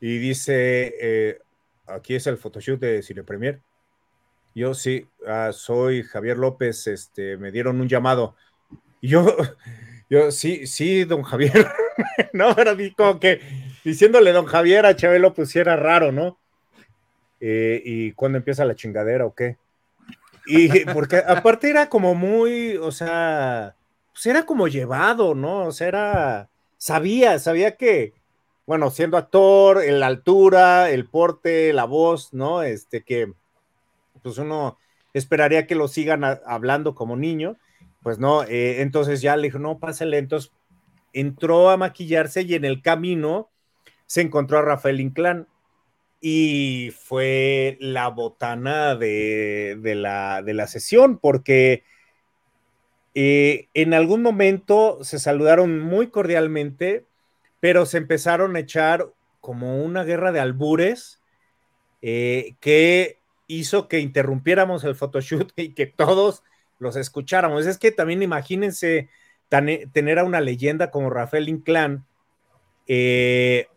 y 0.00 0.16
dice, 0.16 0.94
eh, 0.98 1.40
aquí 1.86 2.14
es 2.14 2.26
el 2.26 2.38
photoshoot 2.38 2.80
de 2.80 3.02
Cine 3.02 3.22
Premier. 3.22 3.60
Yo 4.54 4.72
sí, 4.72 5.06
ah, 5.26 5.50
soy 5.52 6.04
Javier 6.04 6.38
López, 6.38 6.86
este, 6.86 7.36
me 7.36 7.52
dieron 7.52 7.82
un 7.82 7.88
llamado. 7.88 8.34
Y 9.02 9.08
yo, 9.08 9.26
yo, 10.08 10.30
sí, 10.30 10.66
sí, 10.66 11.04
don 11.04 11.22
Javier. 11.22 11.68
no, 12.32 12.52
era 12.56 12.74
como 12.96 13.20
que 13.20 13.42
diciéndole 13.84 14.32
don 14.32 14.46
Javier 14.46 14.86
a 14.86 14.96
Chabelo, 14.96 15.34
pues 15.34 15.50
sí 15.50 15.58
era 15.58 15.76
raro, 15.76 16.12
¿no? 16.12 16.38
Eh, 17.40 17.82
¿Y 17.84 18.12
cuándo 18.12 18.38
empieza 18.38 18.64
la 18.64 18.74
chingadera 18.74 19.26
o 19.26 19.34
qué? 19.34 19.58
Y 20.46 20.86
porque 20.86 21.18
aparte 21.18 21.68
era 21.68 21.90
como 21.90 22.14
muy, 22.14 22.78
o 22.78 22.90
sea, 22.90 23.76
pues 24.14 24.26
era 24.26 24.46
como 24.46 24.68
llevado, 24.68 25.34
¿no? 25.34 25.66
O 25.66 25.72
sea, 25.72 25.88
era, 25.88 26.50
sabía, 26.78 27.40
sabía 27.40 27.76
que, 27.76 28.14
bueno, 28.64 28.90
siendo 28.90 29.16
actor, 29.16 29.84
la 29.84 30.06
altura, 30.06 30.90
el 30.90 31.06
porte, 31.06 31.72
la 31.72 31.84
voz, 31.84 32.32
¿no? 32.32 32.62
Este 32.62 33.02
que, 33.02 33.32
pues 34.22 34.38
uno 34.38 34.78
esperaría 35.14 35.66
que 35.66 35.74
lo 35.74 35.88
sigan 35.88 36.22
hablando 36.24 36.94
como 36.94 37.16
niño, 37.16 37.56
pues 38.04 38.18
no, 38.20 38.44
eh, 38.44 38.82
entonces 38.82 39.20
ya 39.20 39.36
le 39.36 39.48
dijo, 39.48 39.58
no, 39.58 39.78
pásale, 39.80 40.18
entonces 40.18 40.52
entró 41.12 41.70
a 41.70 41.76
maquillarse 41.76 42.42
y 42.42 42.54
en 42.54 42.64
el 42.64 42.82
camino 42.82 43.50
se 44.06 44.20
encontró 44.20 44.58
a 44.58 44.62
Rafael 44.62 45.00
Inclán 45.00 45.48
y 46.20 46.92
fue 46.96 47.78
la 47.80 48.08
botana 48.08 48.94
de, 48.94 49.76
de 49.80 49.94
la, 49.96 50.42
de 50.42 50.54
la 50.54 50.68
sesión 50.68 51.18
porque 51.18 51.82
eh, 53.14 53.68
en 53.74 53.94
algún 53.94 54.22
momento 54.22 54.98
se 55.04 55.18
saludaron 55.18 55.80
muy 55.80 56.08
cordialmente, 56.08 57.04
pero 57.60 57.86
se 57.86 57.98
empezaron 57.98 58.56
a 58.56 58.60
echar 58.60 59.08
como 59.40 59.82
una 59.84 60.04
guerra 60.04 60.32
de 60.32 60.40
albures 60.40 61.20
eh, 62.02 62.54
que 62.60 63.18
hizo 63.46 63.88
que 63.88 64.00
interrumpiéramos 64.00 64.84
el 64.84 64.94
photoshoot 64.94 65.52
y 65.56 65.70
que 65.74 65.86
todos 65.86 66.42
los 66.78 66.96
escucháramos. 66.96 67.66
Es 67.66 67.78
que 67.78 67.92
también 67.92 68.22
imagínense 68.22 69.08
tan- 69.48 69.90
tener 69.92 70.18
a 70.18 70.24
una 70.24 70.40
leyenda 70.40 70.90
como 70.90 71.10
Rafael 71.10 71.48
Inclán, 71.48 72.04
eh, 72.88 73.68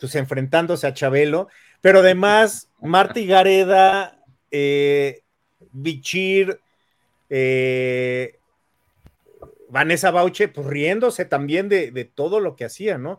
pues 0.00 0.14
enfrentándose 0.14 0.86
a 0.86 0.94
Chabelo, 0.94 1.48
pero 1.80 2.00
además 2.00 2.70
Marta 2.80 3.20
Gareda, 3.20 4.18
eh, 4.50 5.22
Bichir, 5.72 6.60
eh, 7.30 8.38
Vanessa 9.68 10.10
Bauche, 10.10 10.48
pues 10.48 10.66
riéndose 10.66 11.24
también 11.24 11.68
de, 11.68 11.90
de 11.90 12.04
todo 12.04 12.40
lo 12.40 12.56
que 12.56 12.64
hacía, 12.64 12.98
¿no? 12.98 13.18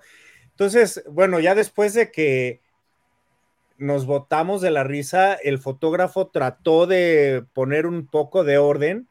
Entonces, 0.51 1.03
bueno, 1.09 1.39
ya 1.39 1.55
después 1.55 1.93
de 1.93 2.11
que 2.11 2.61
nos 3.77 4.05
botamos 4.05 4.61
de 4.61 4.71
la 4.71 4.83
risa, 4.83 5.35
el 5.35 5.59
fotógrafo 5.59 6.27
trató 6.27 6.87
de 6.87 7.45
poner 7.53 7.85
un 7.85 8.07
poco 8.07 8.43
de 8.43 8.57
orden 8.57 9.07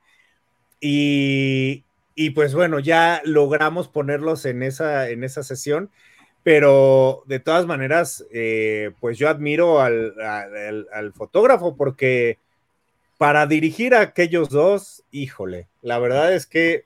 y, 0.81 1.85
y 2.15 2.31
pues 2.31 2.55
bueno, 2.55 2.81
ya 2.81 3.23
logramos 3.25 3.89
ponerlos 3.89 4.47
en 4.47 4.63
esa, 4.63 5.11
en 5.11 5.25
esa 5.25 5.43
sesión, 5.43 5.91
pero 6.45 7.25
de 7.27 7.41
todas 7.41 7.67
maneras, 7.67 8.27
eh, 8.33 8.93
pues 9.01 9.19
yo 9.19 9.29
admiro 9.29 9.81
al, 9.81 10.15
al- 10.21 10.89
al 10.93 11.13
fotógrafo 11.13 11.77
porque 11.77 12.39
para 13.19 13.47
dirigir 13.47 13.95
a 13.95 14.01
aquellos 14.01 14.51
dos, 14.51 15.05
híjole, 15.11 15.69
la 15.83 15.99
verdad 15.99 16.35
es 16.35 16.47
que 16.47 16.85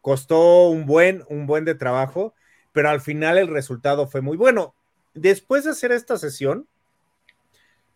costó 0.00 0.68
un 0.68 0.86
buen, 0.86 1.24
un 1.28 1.46
buen 1.46 1.64
de 1.64 1.74
trabajo, 1.74 2.34
pero 2.72 2.90
al 2.90 3.00
final 3.00 3.38
el 3.38 3.48
resultado 3.48 4.06
fue 4.06 4.20
muy 4.20 4.36
bueno. 4.36 4.74
Después 5.14 5.64
de 5.64 5.70
hacer 5.70 5.92
esta 5.92 6.16
sesión, 6.16 6.68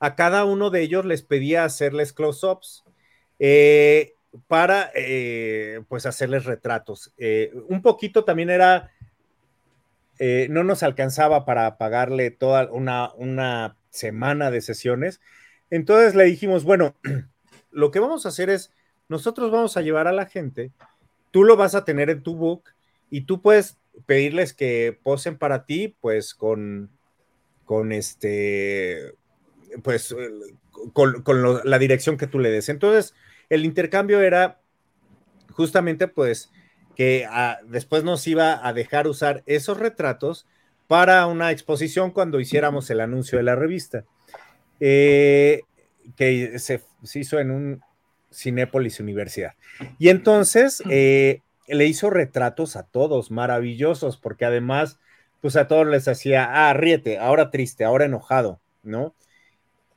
a 0.01 0.17
cada 0.17 0.45
uno 0.45 0.71
de 0.71 0.81
ellos 0.81 1.05
les 1.05 1.23
pedía 1.23 1.65
hacerles 1.65 2.13
close-ups 2.13 2.85
eh, 3.39 4.15
para 4.49 4.91
eh, 4.95 5.83
pues 5.89 6.07
hacerles 6.07 6.47
retratos. 6.47 7.13
Eh, 7.19 7.53
un 7.69 7.83
poquito 7.83 8.25
también 8.25 8.51
era, 8.51 8.91
no 10.49 10.65
nos 10.65 10.83
alcanzaba 10.83 11.45
para 11.45 11.79
pagarle 11.79 12.31
toda 12.31 12.71
una, 12.73 13.13
una 13.15 13.77
semana 13.91 14.51
de 14.51 14.61
sesiones. 14.63 15.21
Entonces 15.71 16.15
le 16.15 16.25
dijimos, 16.25 16.65
bueno, 16.65 16.95
lo 17.71 17.91
que 17.91 18.01
vamos 18.01 18.27
a 18.27 18.31
hacer 18.31 18.51
es, 18.51 18.73
nosotros 19.09 19.51
vamos 19.51 19.77
a 19.77 19.83
llevar 19.83 20.07
a 20.07 20.13
la 20.13 20.27
gente, 20.27 20.73
tú 21.31 21.45
lo 21.45 21.57
vas 21.57 21.75
a 21.75 21.85
tener 21.85 22.11
en 22.11 22.23
tu 22.23 22.37
book 22.37 22.65
y 23.11 23.23
tú 23.23 23.41
puedes 23.43 23.79
pedirles 24.07 24.53
que 24.55 24.99
posen 25.03 25.37
para 25.37 25.65
ti, 25.65 25.95
pues 26.01 26.35
con, 26.35 26.91
con 27.65 27.93
este, 27.93 29.15
pues 29.83 30.13
eh, 30.13 30.31
con, 30.93 31.61
la 31.65 31.79
dirección 31.79 32.17
que 32.17 32.27
tú 32.27 32.39
le 32.39 32.51
des. 32.51 32.69
Entonces, 32.69 33.15
el 33.49 33.65
intercambio 33.65 34.21
era 34.21 34.61
justamente 35.51 36.09
pues 36.09 36.51
que 36.97 37.27
ah, 37.29 37.59
después 37.67 38.05
nos 38.05 38.27
iba 38.27 38.67
a 38.67 38.73
dejar 38.73 39.07
usar 39.09 39.43
esos 39.47 39.79
retratos 39.79 40.47
para 40.87 41.27
una 41.27 41.51
exposición 41.51 42.11
cuando 42.11 42.41
hiciéramos 42.41 42.91
el 42.91 43.01
anuncio 43.01 43.39
de 43.39 43.45
la 43.45 43.55
revista, 43.55 44.05
eh, 44.81 45.63
que 46.17 46.59
se, 46.59 46.83
se 47.03 47.21
hizo 47.21 47.39
en 47.39 47.51
un 47.51 47.83
Cinépolis 48.33 49.01
Universidad. 49.01 49.55
Y 49.99 50.09
entonces 50.09 50.83
eh, 50.89 51.43
le 51.67 51.87
hizo 51.87 52.11
retratos 52.11 52.77
a 52.77 52.85
todos, 52.85 53.31
maravillosos, 53.31 54.17
porque 54.17 54.45
además, 54.45 54.99
pues 55.41 55.57
a 55.57 55.67
todos 55.67 55.87
les 55.87 56.09
hacía, 56.09 56.69
ah, 56.69 56.73
ríete, 56.73 57.19
ahora 57.19 57.51
triste, 57.51 57.85
ahora 57.85 58.05
enojado, 58.05 58.61
¿no? 58.83 59.15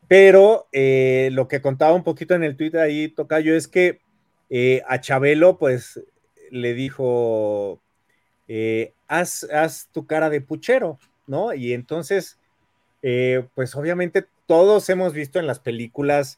Pero 0.08 0.68
eh, 0.72 1.30
lo 1.32 1.48
que 1.48 1.62
contaba 1.62 1.94
un 1.94 2.04
poquito 2.04 2.36
en 2.36 2.44
el 2.44 2.58
tweet 2.58 2.78
ahí, 2.78 3.08
Tocayo, 3.08 3.56
es 3.56 3.68
que 3.68 4.02
eh, 4.50 4.84
a 4.88 5.00
Chabelo, 5.00 5.58
pues 5.58 6.02
le 6.52 6.74
dijo, 6.74 7.82
haz, 9.08 9.44
haz 9.46 9.89
tu 9.92 10.06
cara 10.06 10.30
de 10.30 10.42
puchero, 10.42 11.00
¿no? 11.26 11.54
Y 11.54 11.74
entonces, 11.74 12.38
pues 13.56 13.76
obviamente 13.76 14.28
todos 14.46 14.88
hemos 14.89 15.13
visto 15.13 15.39
en 15.39 15.48
las 15.48 15.60
películas, 15.60 16.38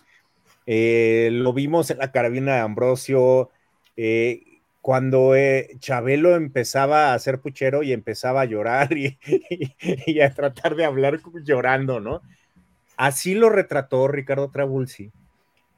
eh, 0.66 1.30
lo 1.32 1.54
vimos 1.54 1.92
en 1.92 2.00
la 2.00 2.12
carabina 2.12 2.56
de 2.56 2.62
Ambrosio, 2.62 3.52
eh, 3.98 4.44
cuando 4.82 5.36
eh, 5.36 5.78
Chabelo 5.80 6.36
empezaba 6.36 7.12
a 7.12 7.14
hacer 7.16 7.40
puchero 7.40 7.84
y 7.84 7.92
empezaba 7.92 8.42
a 8.42 8.46
llorar 8.46 8.90
y, 8.96 9.18
a 10.22 10.34
tratar 10.34 10.76
de 10.76 10.86
hablar 10.86 11.20
llorando, 11.44 12.00
¿no? 12.00 12.22
Así 12.98 13.36
lo 13.36 13.50
retrató 13.50 14.08
Ricardo 14.08 14.50
Trabulsi. 14.52 15.12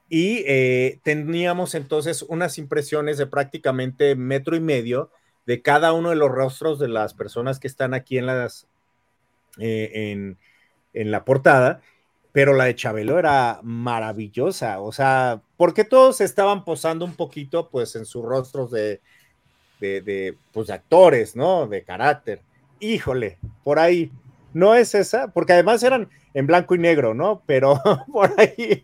Y 0.10 0.43
eh, 0.45 1.00
teníamos 1.04 1.76
entonces 1.76 2.21
unas 2.23 2.58
impresiones 2.58 3.17
de 3.17 3.28
prácticamente 3.28 4.15
metro 4.15 4.56
y 4.56 4.62
medio 4.62 5.12
de 5.45 5.62
cada 5.62 5.93
uno 5.93 6.10
de 6.10 6.15
los 6.15 6.32
rostros 6.32 6.80
de 6.80 6.88
las 6.88 7.13
personas 7.13 7.60
que 7.60 7.67
están 7.67 7.93
aquí 7.93 8.17
en 8.17 8.26
las 8.26 8.67
en 9.60 10.38
la 10.93 11.26
portada, 11.26 11.82
pero 12.31 12.53
la 12.53 12.65
de 12.65 12.75
Chabelo 12.75 13.17
era 13.17 13.59
maravillosa, 13.63 14.79
o 14.79 14.91
sea, 14.91 15.41
porque 15.57 15.83
todos 15.83 16.21
estaban 16.21 16.63
posando 16.63 17.05
un 17.05 17.15
poquito 17.15 17.69
pues 17.69 17.95
en 17.95 18.05
sus 18.05 18.23
rostros 18.23 18.71
de, 18.71 19.01
de, 19.79 20.35
pues, 20.51 20.69
actores, 20.69 21.35
¿no? 21.35 21.67
De 21.67 21.83
carácter. 21.83 22.41
Híjole, 22.79 23.37
por 23.63 23.79
ahí, 23.79 24.11
no 24.53 24.75
es 24.75 24.95
esa, 24.95 25.29
porque 25.29 25.53
además 25.53 25.83
eran 25.83 26.09
en 26.33 26.47
blanco 26.47 26.75
y 26.75 26.79
negro, 26.79 27.13
¿no? 27.13 27.41
Pero 27.45 27.81
por 28.11 28.33
ahí, 28.37 28.83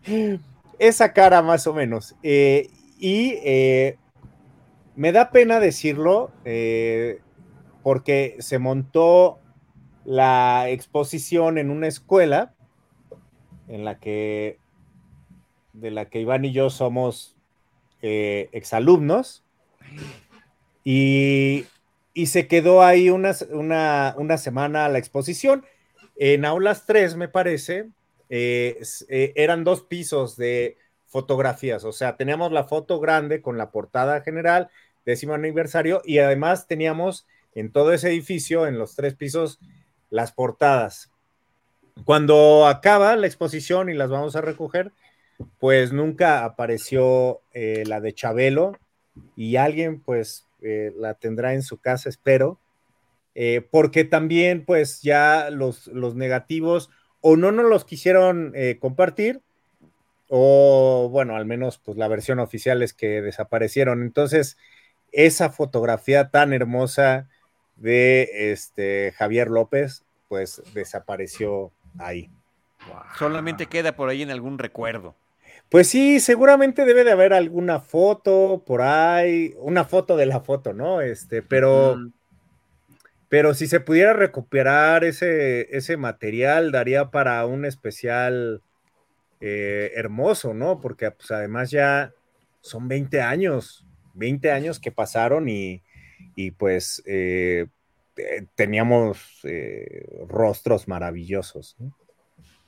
esa 0.79 1.13
cara 1.13 1.41
más 1.41 1.67
o 1.67 1.73
menos. 1.73 2.15
Eh, 2.23 2.69
y 2.99 3.35
eh, 3.43 3.97
me 4.95 5.11
da 5.11 5.31
pena 5.31 5.59
decirlo, 5.59 6.31
eh, 6.45 7.19
porque 7.83 8.37
se 8.39 8.59
montó 8.59 9.39
la 10.05 10.69
exposición 10.69 11.57
en 11.57 11.69
una 11.69 11.87
escuela 11.87 12.53
en 13.73 13.83
la 13.83 13.99
que 13.99 14.59
de 15.73 15.89
la 15.89 16.05
que 16.05 16.21
Iván 16.21 16.45
y 16.45 16.53
yo 16.53 16.69
somos 16.69 17.35
eh, 18.03 18.49
exalumnos. 18.51 19.43
Y, 20.83 21.65
y 22.13 22.27
se 22.27 22.47
quedó 22.47 22.83
ahí 22.83 23.09
una, 23.09 23.33
una, 23.49 24.13
una 24.17 24.37
semana 24.37 24.87
la 24.89 24.99
exposición. 24.99 25.65
En 26.15 26.45
aulas 26.45 26.85
3 26.85 27.15
me 27.15 27.27
parece 27.27 27.89
eh, 28.29 28.79
eh, 29.09 29.33
eran 29.35 29.63
dos 29.63 29.81
pisos 29.81 30.37
de 30.37 30.77
fotografías. 31.07 31.83
O 31.83 31.91
sea 31.91 32.15
teníamos 32.15 32.51
la 32.51 32.65
foto 32.65 32.99
grande 32.99 33.41
con 33.41 33.57
la 33.57 33.71
portada 33.71 34.21
general 34.21 34.69
décimo 35.03 35.33
aniversario 35.33 36.03
y 36.05 36.19
además 36.19 36.67
teníamos 36.67 37.25
en 37.55 37.71
todo 37.71 37.91
ese 37.91 38.09
edificio 38.09 38.67
en 38.67 38.77
los 38.77 38.95
tres 38.95 39.15
pisos 39.15 39.59
las 40.11 40.31
portadas 40.31 41.12
cuando 42.05 42.67
acaba 42.67 43.15
la 43.15 43.27
exposición 43.27 43.89
y 43.89 43.93
las 43.93 44.09
vamos 44.09 44.35
a 44.35 44.41
recoger, 44.41 44.91
pues 45.59 45.93
nunca 45.93 46.43
apareció 46.43 47.41
eh, 47.53 47.83
la 47.85 48.01
de 48.01 48.13
Chabelo 48.13 48.77
y 49.35 49.55
alguien 49.55 50.01
pues 50.01 50.47
eh, 50.61 50.91
la 50.97 51.13
tendrá 51.15 51.53
en 51.53 51.61
su 51.61 51.77
casa, 51.77 52.09
espero, 52.09 52.59
eh, 53.35 53.65
porque 53.71 54.03
también 54.03 54.65
pues 54.65 55.01
ya 55.01 55.49
los, 55.49 55.87
los 55.87 56.15
negativos 56.15 56.89
o 57.21 57.35
no 57.37 57.51
nos 57.51 57.69
los 57.69 57.85
quisieron 57.85 58.53
compartir 58.79 59.41
o 60.27 61.09
bueno, 61.11 61.35
al 61.35 61.45
menos 61.45 61.77
pues 61.77 61.97
la 61.97 62.07
versión 62.07 62.39
oficial 62.39 62.81
es 62.81 62.93
que 62.93 63.21
desaparecieron. 63.21 64.01
Entonces, 64.01 64.57
esa 65.11 65.51
fotografía 65.51 66.29
tan 66.29 66.53
hermosa 66.53 67.29
de 67.75 68.51
este 68.51 69.13
Javier 69.15 69.49
López, 69.49 70.03
pues 70.27 70.61
desapareció 70.73 71.71
ahí. 71.97 72.29
Solamente 73.17 73.67
queda 73.67 73.95
por 73.95 74.09
ahí 74.09 74.21
en 74.21 74.31
algún 74.31 74.57
recuerdo. 74.57 75.15
Pues 75.69 75.87
sí, 75.87 76.19
seguramente 76.19 76.85
debe 76.85 77.03
de 77.03 77.11
haber 77.11 77.33
alguna 77.33 77.79
foto 77.79 78.63
por 78.65 78.81
ahí, 78.81 79.55
una 79.57 79.85
foto 79.85 80.17
de 80.17 80.25
la 80.25 80.41
foto, 80.41 80.73
¿no? 80.73 81.01
Este, 81.01 81.41
pero, 81.41 81.97
pero 83.27 83.53
si 83.53 83.67
se 83.67 83.79
pudiera 83.79 84.13
recuperar 84.13 85.03
ese, 85.03 85.75
ese 85.75 85.97
material, 85.97 86.71
daría 86.71 87.09
para 87.09 87.45
un 87.45 87.65
especial 87.65 88.61
eh, 89.41 89.91
hermoso, 89.95 90.53
¿no? 90.53 90.79
Porque 90.79 91.09
pues 91.09 91.31
además 91.31 91.71
ya 91.71 92.13
son 92.61 92.87
20 92.87 93.21
años, 93.21 93.85
20 94.13 94.51
años 94.51 94.79
que 94.79 94.91
pasaron 94.91 95.49
y, 95.49 95.81
y 96.35 96.51
pues 96.51 97.01
eh, 97.07 97.65
eh, 98.17 98.45
teníamos 98.55 99.41
rostros 100.27 100.87
maravillosos. 100.87 101.75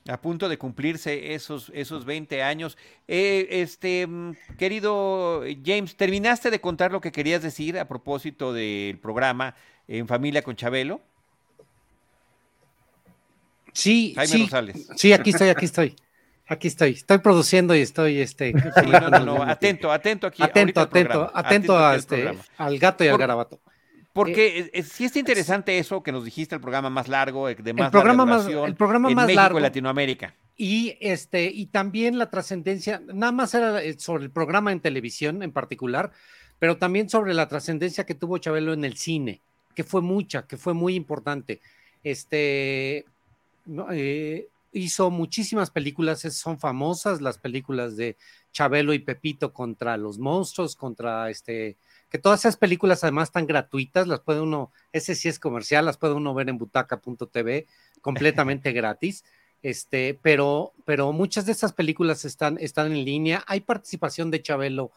A 0.08 0.20
punto 0.20 0.48
de 0.48 0.56
cumplirse 0.56 1.34
esos, 1.34 1.72
esos 1.74 2.04
20 2.04 2.42
años. 2.42 2.78
Eh, 3.08 3.48
este, 3.50 4.06
mm, 4.06 4.36
querido 4.56 5.42
James, 5.64 5.96
¿terminaste 5.96 6.50
de 6.50 6.60
contar 6.60 6.92
lo 6.92 7.00
que 7.00 7.10
querías 7.10 7.42
decir 7.42 7.76
a 7.78 7.88
propósito 7.88 8.52
del 8.52 8.98
programa 8.98 9.56
En 9.88 10.06
Familia 10.06 10.42
con 10.42 10.54
Chabelo? 10.54 11.00
Sí, 13.72 14.14
Jaime 14.14 14.32
sí, 14.32 14.42
Rosales. 14.44 14.88
sí, 14.96 15.12
aquí 15.12 15.30
estoy, 15.30 15.48
aquí 15.48 15.64
estoy. 15.64 15.96
Aquí 16.48 16.68
estoy, 16.68 16.92
estoy 16.92 17.18
produciendo 17.18 17.74
y 17.74 17.80
estoy 17.80 18.20
este. 18.20 18.52
Sí, 18.52 18.86
no, 18.88 19.10
no, 19.10 19.18
no, 19.18 19.42
atento, 19.42 19.90
atento 19.90 20.28
aquí. 20.28 20.42
Atento, 20.44 20.80
al 20.80 20.86
atento, 20.86 21.30
atento 21.34 21.76
a 21.76 21.90
al 21.90 21.98
este, 21.98 22.38
al 22.56 22.78
gato 22.78 23.02
y 23.02 23.08
al 23.08 23.14
Por- 23.14 23.20
garabato. 23.20 23.60
Porque 24.16 24.58
eh, 24.58 24.70
eh, 24.72 24.82
sí 24.82 25.04
está 25.04 25.18
interesante 25.20 25.78
eso 25.78 26.02
que 26.02 26.10
nos 26.10 26.24
dijiste, 26.24 26.54
el 26.56 26.60
programa 26.60 26.90
más 26.90 27.06
largo, 27.06 27.48
eh, 27.48 27.54
de 27.54 27.72
más 27.72 27.90
programa 27.92 28.24
larga 28.26 28.38
más- 28.60 28.68
el 28.68 28.74
programa 28.74 29.08
en 29.10 29.14
más 29.14 29.26
México 29.26 29.40
largo. 29.42 29.58
y 29.58 29.62
Latinoamérica. 29.62 30.34
Y 30.56 30.96
este, 31.00 31.44
y 31.44 31.66
también 31.66 32.18
la 32.18 32.30
trascendencia, 32.30 33.02
nada 33.12 33.30
más 33.30 33.54
era 33.54 33.82
eh, 33.82 33.98
sobre 33.98 34.24
el 34.24 34.30
programa 34.30 34.72
en 34.72 34.80
televisión 34.80 35.42
en 35.42 35.52
particular, 35.52 36.10
pero 36.58 36.78
también 36.78 37.10
sobre 37.10 37.34
la 37.34 37.46
trascendencia 37.46 38.04
que 38.06 38.14
tuvo 38.14 38.38
Chabelo 38.38 38.72
en 38.72 38.84
el 38.84 38.96
cine, 38.96 39.40
que 39.74 39.84
fue 39.84 40.00
mucha, 40.00 40.46
que 40.46 40.56
fue 40.56 40.72
muy 40.72 40.94
importante. 40.94 41.60
Este 42.02 43.04
eh, 43.92 44.46
hizo 44.72 45.10
muchísimas 45.10 45.70
películas, 45.70 46.20
son 46.20 46.58
famosas 46.58 47.20
las 47.20 47.36
películas 47.38 47.96
de 47.96 48.16
Chabelo 48.52 48.94
y 48.94 48.98
Pepito 49.00 49.52
contra 49.52 49.96
los 49.98 50.18
monstruos, 50.18 50.76
contra 50.76 51.28
este, 51.28 51.76
que 52.08 52.18
todas 52.18 52.40
esas 52.40 52.56
películas 52.56 53.02
además 53.04 53.28
están 53.28 53.46
gratuitas, 53.46 54.06
las 54.06 54.20
puede 54.20 54.40
uno, 54.40 54.72
ese 54.92 55.14
sí 55.14 55.28
es 55.28 55.38
comercial, 55.38 55.84
las 55.84 55.98
puede 55.98 56.14
uno 56.14 56.34
ver 56.34 56.48
en 56.48 56.58
butaca.tv 56.58 57.66
completamente 58.00 58.72
gratis. 58.72 59.24
Este, 59.62 60.18
pero, 60.22 60.72
pero 60.84 61.12
muchas 61.12 61.46
de 61.46 61.52
estas 61.52 61.72
películas 61.72 62.24
están, 62.24 62.58
están 62.60 62.92
en 62.92 63.04
línea. 63.04 63.42
Hay 63.48 63.60
participación 63.60 64.30
de 64.30 64.42
Chabelo 64.42 64.92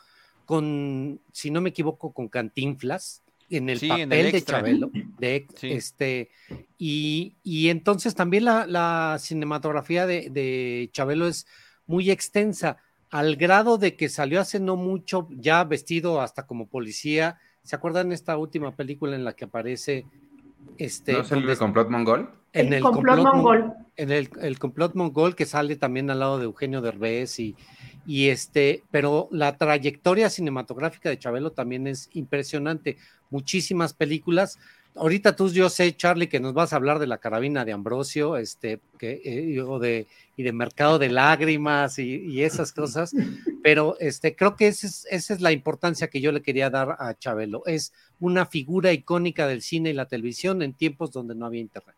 con, 0.45 1.19
si 1.31 1.49
no 1.49 1.61
me 1.61 1.69
equivoco, 1.69 2.13
con 2.13 2.27
Cantinflas 2.27 3.23
en 3.49 3.69
el 3.69 3.79
Sí, 3.79 3.89
en 3.89 4.01
el 4.01 4.09
papel 4.09 4.31
de. 4.31 4.41
Chabelo. 4.43 4.91
De, 5.17 5.47
Sí. 5.55 5.71
este, 5.71 6.29
y, 6.77 7.35
y 7.43 7.69
entonces 7.69 8.15
también 8.15 8.45
la, 8.45 8.67
la 8.67 9.17
cinematografía 9.19 10.05
de, 10.05 10.29
de 10.29 10.89
Chabelo 10.93 11.27
es 11.27 11.47
muy 11.87 12.11
extensa, 12.11 12.77
al 13.11 13.35
grado 13.35 13.77
de 13.77 13.95
que 13.95 14.09
salió 14.09 14.39
hace 14.41 14.59
no 14.59 14.75
mucho, 14.75 15.27
ya 15.31 15.63
vestido 15.63 16.21
hasta 16.21 16.45
como 16.45 16.67
policía. 16.67 17.37
¿Se 17.63 17.75
acuerdan 17.75 18.11
esta 18.11 18.37
última 18.37 18.75
película 18.75 19.15
en 19.15 19.23
la 19.23 19.33
que 19.33 19.45
aparece 19.45 20.05
este 20.77 21.13
¿No 21.13 21.23
salió 21.23 21.41
donde- 21.41 21.53
el 21.53 21.59
complot 21.59 21.89
mongol? 21.89 22.29
en 22.53 22.73
El 22.73 22.81
complot 22.81 23.17
mon- 23.17 23.25
mongol. 23.37 23.73
En 23.95 24.11
el, 24.11 24.29
el 24.41 24.57
complot 24.57 24.95
mongol 24.95 25.35
que 25.35 25.45
sale 25.45 25.75
también 25.75 26.09
al 26.09 26.19
lado 26.19 26.39
de 26.39 26.45
Eugenio 26.45 26.81
Derbez 26.81 27.39
y, 27.39 27.55
y 28.07 28.29
este, 28.29 28.83
pero 28.91 29.27
la 29.31 29.55
trayectoria 29.57 30.29
cinematográfica 30.29 31.09
de 31.09 31.19
Chabelo 31.19 31.51
también 31.51 31.85
es 31.85 32.09
impresionante. 32.13 32.97
Muchísimas 33.29 33.93
películas. 33.93 34.57
Ahorita 34.99 35.35
tú, 35.35 35.49
yo 35.51 35.69
sé, 35.69 35.95
Charlie, 35.95 36.27
que 36.27 36.39
nos 36.39 36.53
vas 36.53 36.73
a 36.73 36.75
hablar 36.75 36.99
de 36.99 37.07
la 37.07 37.17
carabina 37.17 37.65
de 37.65 37.71
Ambrosio, 37.71 38.37
este, 38.37 38.79
que, 38.97 39.21
eh, 39.23 39.61
o 39.61 39.79
de, 39.79 40.07
y 40.37 40.43
de 40.43 40.51
Mercado 40.51 40.99
de 40.99 41.09
Lágrimas 41.09 41.97
y, 41.99 42.15
y 42.17 42.43
esas 42.43 42.71
cosas, 42.71 43.13
pero 43.63 43.95
este, 43.99 44.35
creo 44.35 44.55
que 44.55 44.67
esa 44.67 44.87
es, 44.87 45.07
esa 45.09 45.33
es 45.33 45.41
la 45.41 45.51
importancia 45.51 46.07
que 46.09 46.21
yo 46.21 46.31
le 46.31 46.41
quería 46.41 46.69
dar 46.69 46.95
a 46.99 47.13
Chabelo. 47.17 47.63
Es 47.65 47.93
una 48.19 48.45
figura 48.45 48.91
icónica 48.93 49.47
del 49.47 49.61
cine 49.61 49.89
y 49.91 49.93
la 49.93 50.05
televisión 50.05 50.61
en 50.61 50.73
tiempos 50.73 51.11
donde 51.11 51.35
no 51.35 51.45
había 51.45 51.61
internet. 51.61 51.95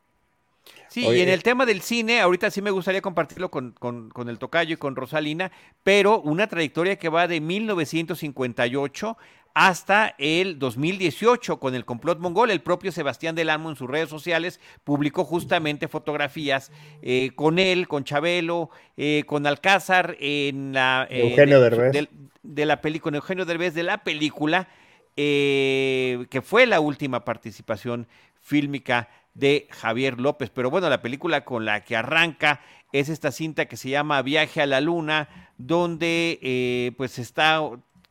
Sí, 0.90 1.06
Oye, 1.06 1.20
y 1.20 1.22
en 1.22 1.30
eh, 1.30 1.34
el 1.34 1.42
tema 1.42 1.66
del 1.66 1.82
cine, 1.82 2.20
ahorita 2.20 2.52
sí 2.52 2.62
me 2.62 2.70
gustaría 2.70 3.02
compartirlo 3.02 3.50
con, 3.50 3.72
con- 3.72 4.10
con 4.10 4.28
el 4.30 4.38
Tocayo 4.38 4.74
y 4.74 4.78
con 4.78 4.96
Rosalina, 4.96 5.52
pero 5.84 6.20
una 6.22 6.48
trayectoria 6.48 6.98
que 6.98 7.08
va 7.10 7.28
de 7.28 7.40
1958 7.40 9.18
hasta 9.54 10.16
el 10.18 10.60
2018 10.60 11.60
con 11.60 11.76
el 11.76 11.86
complot 11.86 12.20
mongol. 12.20 12.52
El 12.52 12.62
propio 12.62 12.92
Sebastián 12.92 13.36
del 13.36 13.50
Amo 13.50 13.70
en 13.70 13.76
sus 13.76 13.90
redes 13.90 14.10
sociales 14.10 14.60
publicó 14.84 15.24
justamente 15.26 15.88
fotografías 15.88 16.72
eh, 17.02 17.32
con 17.36 17.60
él, 17.60 17.88
con 17.88 18.04
Chabelo, 18.04 18.70
eh, 18.98 19.24
con 19.26 19.46
Alcázar, 19.48 20.16
en 20.20 20.74
la... 20.74 21.08
eh, 21.10 21.30
Eugenio 21.30 21.62
de, 21.62 21.70
Derbez. 21.70 22.10
de 22.44 22.66
la 22.66 22.82
película, 22.82 23.18
Eugenio 23.18 23.46
Derbez 23.46 23.74
de 23.74 23.84
la 23.84 24.04
película, 24.04 24.68
que 25.16 26.42
fue 26.44 26.66
la 26.66 26.80
última 26.80 27.24
participación 27.26 28.08
fílmica 28.42 29.10
de 29.34 29.68
Javier 29.72 30.20
López. 30.20 30.50
Pero 30.50 30.70
bueno, 30.70 30.90
la 30.90 31.02
película 31.02 31.46
con 31.46 31.66
la 31.66 31.84
que 31.84 31.96
arranca 31.96 32.62
es 32.92 33.10
esta 33.10 33.32
cinta 33.32 33.66
que 33.66 33.78
se 33.78 33.90
llama 33.90 34.22
Viaje 34.22 34.62
a 34.62 34.66
la 34.66 34.82
Luna, 34.82 35.30
donde 35.58 36.40
eh, 36.42 36.92
pues 36.98 37.20
está 37.20 37.62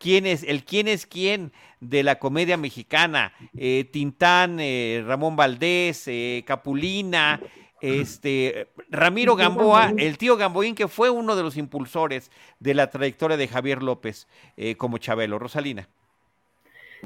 quién 0.00 0.26
es, 0.26 0.42
el 0.42 0.64
quién 0.64 0.88
es 0.88 1.06
quién 1.06 1.52
de 1.78 2.02
la 2.02 2.18
comedia 2.18 2.56
mexicana, 2.56 3.32
eh, 3.56 3.88
Tintán, 3.92 4.58
eh, 4.58 5.04
Ramón 5.06 5.36
Valdés, 5.36 6.08
eh, 6.08 6.42
Capulina, 6.46 7.40
este 7.80 8.68
Ramiro 8.90 9.36
Gamboa, 9.36 9.92
el 9.96 10.18
tío 10.18 10.36
Gamboín, 10.36 10.74
que 10.74 10.88
fue 10.88 11.10
uno 11.10 11.36
de 11.36 11.42
los 11.42 11.56
impulsores 11.56 12.30
de 12.58 12.74
la 12.74 12.90
trayectoria 12.90 13.36
de 13.36 13.48
Javier 13.48 13.82
López 13.82 14.26
eh, 14.56 14.74
como 14.76 14.98
Chabelo. 14.98 15.38
Rosalina. 15.38 15.88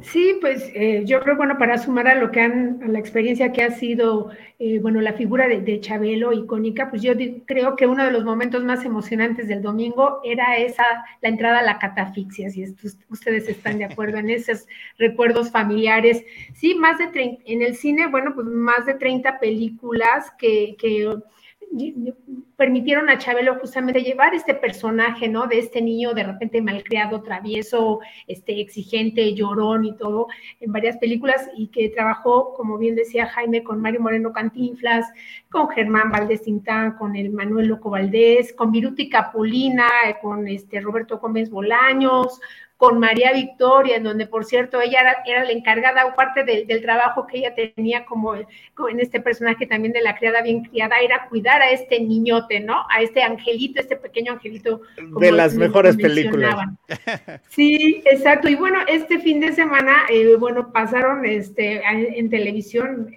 Sí, 0.02 0.38
pues 0.40 0.70
eh, 0.74 1.02
yo 1.07 1.20
creo, 1.20 1.37
bueno, 1.37 1.57
para 1.57 1.78
sumar 1.78 2.09
a 2.09 2.16
lo 2.16 2.33
que 2.33 2.40
han, 2.40 2.83
a 2.83 2.88
la 2.88 2.98
experiencia 2.98 3.52
que 3.52 3.62
ha 3.62 3.70
sido, 3.70 4.30
eh, 4.59 4.80
bueno, 4.80 5.00
la 5.00 5.12
figura 5.12 5.46
de, 5.46 5.61
de 5.61 5.80
Chabelo 5.80 6.33
icónica, 6.33 6.90
pues 6.90 7.00
yo 7.00 7.14
di- 7.14 7.42
creo 7.46 7.76
que 7.76 7.87
uno 7.87 8.04
de 8.04 8.11
los 8.11 8.24
momentos 8.24 8.64
más 8.64 8.85
emocionantes 8.85 9.46
del 9.46 9.62
domingo 9.62 10.20
era 10.24 10.57
esa, 10.57 10.83
la 11.22 11.28
entrada 11.28 11.61
a 11.61 11.62
la 11.62 11.78
catafixia, 11.78 12.50
si 12.50 12.64
estos- 12.64 12.98
ustedes 13.09 13.48
están 13.48 13.78
de 13.78 13.85
acuerdo 13.85 14.18
en 14.18 14.30
esos 14.30 14.66
recuerdos 14.98 15.52
familiares. 15.52 16.24
Sí, 16.54 16.74
más 16.74 16.98
de 16.98 17.07
30, 17.09 17.42
en 17.46 17.62
el 17.62 17.76
cine, 17.76 18.09
bueno, 18.09 18.35
pues 18.35 18.46
más 18.48 18.85
de 18.87 18.94
30 18.94 19.38
películas 19.38 20.33
que, 20.38 20.74
que 20.76 21.14
permitieron 22.57 23.09
a 23.09 23.18
Chabelo 23.18 23.57
justamente 23.57 24.03
llevar 24.03 24.35
este 24.35 24.55
personaje, 24.55 25.29
¿no? 25.29 25.46
De 25.46 25.59
este 25.59 25.83
niño 25.83 26.14
de 26.14 26.22
repente 26.22 26.62
malcriado, 26.62 27.22
travieso, 27.22 28.00
este, 28.27 28.61
exigente, 28.61 29.35
llorón 29.35 29.85
y 29.85 29.96
todo, 29.96 30.29
en 30.61 30.72
varias 30.72 30.96
películas 30.98 31.48
y 31.57 31.68
que 31.68 31.88
trabajó, 31.88 32.55
como 32.55 32.79
bien 32.79 32.94
decía 32.94 33.27
Jaime, 33.27 33.64
con 33.64 33.81
Mario 33.81 34.00
Moreno 34.00 34.33
Cantinflas, 34.33 35.07
con 35.50 35.68
Germán 35.68 36.11
Valdés 36.11 36.42
Tintán, 36.42 36.96
con 36.96 37.16
el 37.16 37.31
Manuel 37.31 37.68
Loco 37.68 37.90
Valdés, 37.90 38.53
con 38.53 38.70
Viruti 38.70 39.09
Capulina, 39.09 39.88
eh, 40.09 40.16
con 40.20 40.46
este 40.48 40.81
Roberto 40.81 41.18
Gómez 41.18 41.50
Bolaños, 41.50 42.40
con 42.85 42.99
María 42.99 43.33
Victoria, 43.33 43.97
en 43.97 44.03
donde, 44.03 44.27
por 44.27 44.44
cierto, 44.44 44.79
ella 44.79 45.01
era, 45.01 45.16
era 45.25 45.44
la 45.44 45.53
encargada 45.53 46.05
o 46.05 46.14
parte 46.14 46.44
del, 46.44 46.66
del 46.66 46.83
trabajo 46.83 47.27
que 47.27 47.38
ella 47.38 47.55
tenía 47.55 48.05
como, 48.05 48.35
como 48.75 48.90
en 48.90 49.01
este 49.01 49.23
personaje 49.23 49.66
también 49.66 49.94
de 49.94 50.03
la 50.03 50.14
criada 50.14 50.42
bien 50.42 50.64
criada, 50.64 50.97
era 51.01 51.27
cuidar 51.31 51.62
a 51.62 51.70
este 51.70 51.99
niñote, 52.01 52.61
¿no? 52.61 52.85
A 52.90 53.01
este 53.01 53.23
angelito, 53.23 53.81
este 53.81 53.97
pequeño 53.97 54.33
angelito. 54.33 54.83
como 54.97 55.18
De 55.18 55.33
las 55.33 55.55
mejores 55.55 55.97
películas. 55.97 56.57
Sí, 57.49 58.03
exacto. 58.05 58.49
Y 58.49 58.55
bueno, 58.55 58.81
este 58.87 59.18
fin 59.18 59.40
de 59.40 59.53
semana, 59.53 60.03
eh, 60.11 60.37
bueno, 60.37 60.70
pasaron 60.70 61.25
este, 61.25 61.77
en, 61.77 62.14
en 62.14 62.29
televisión, 62.29 63.09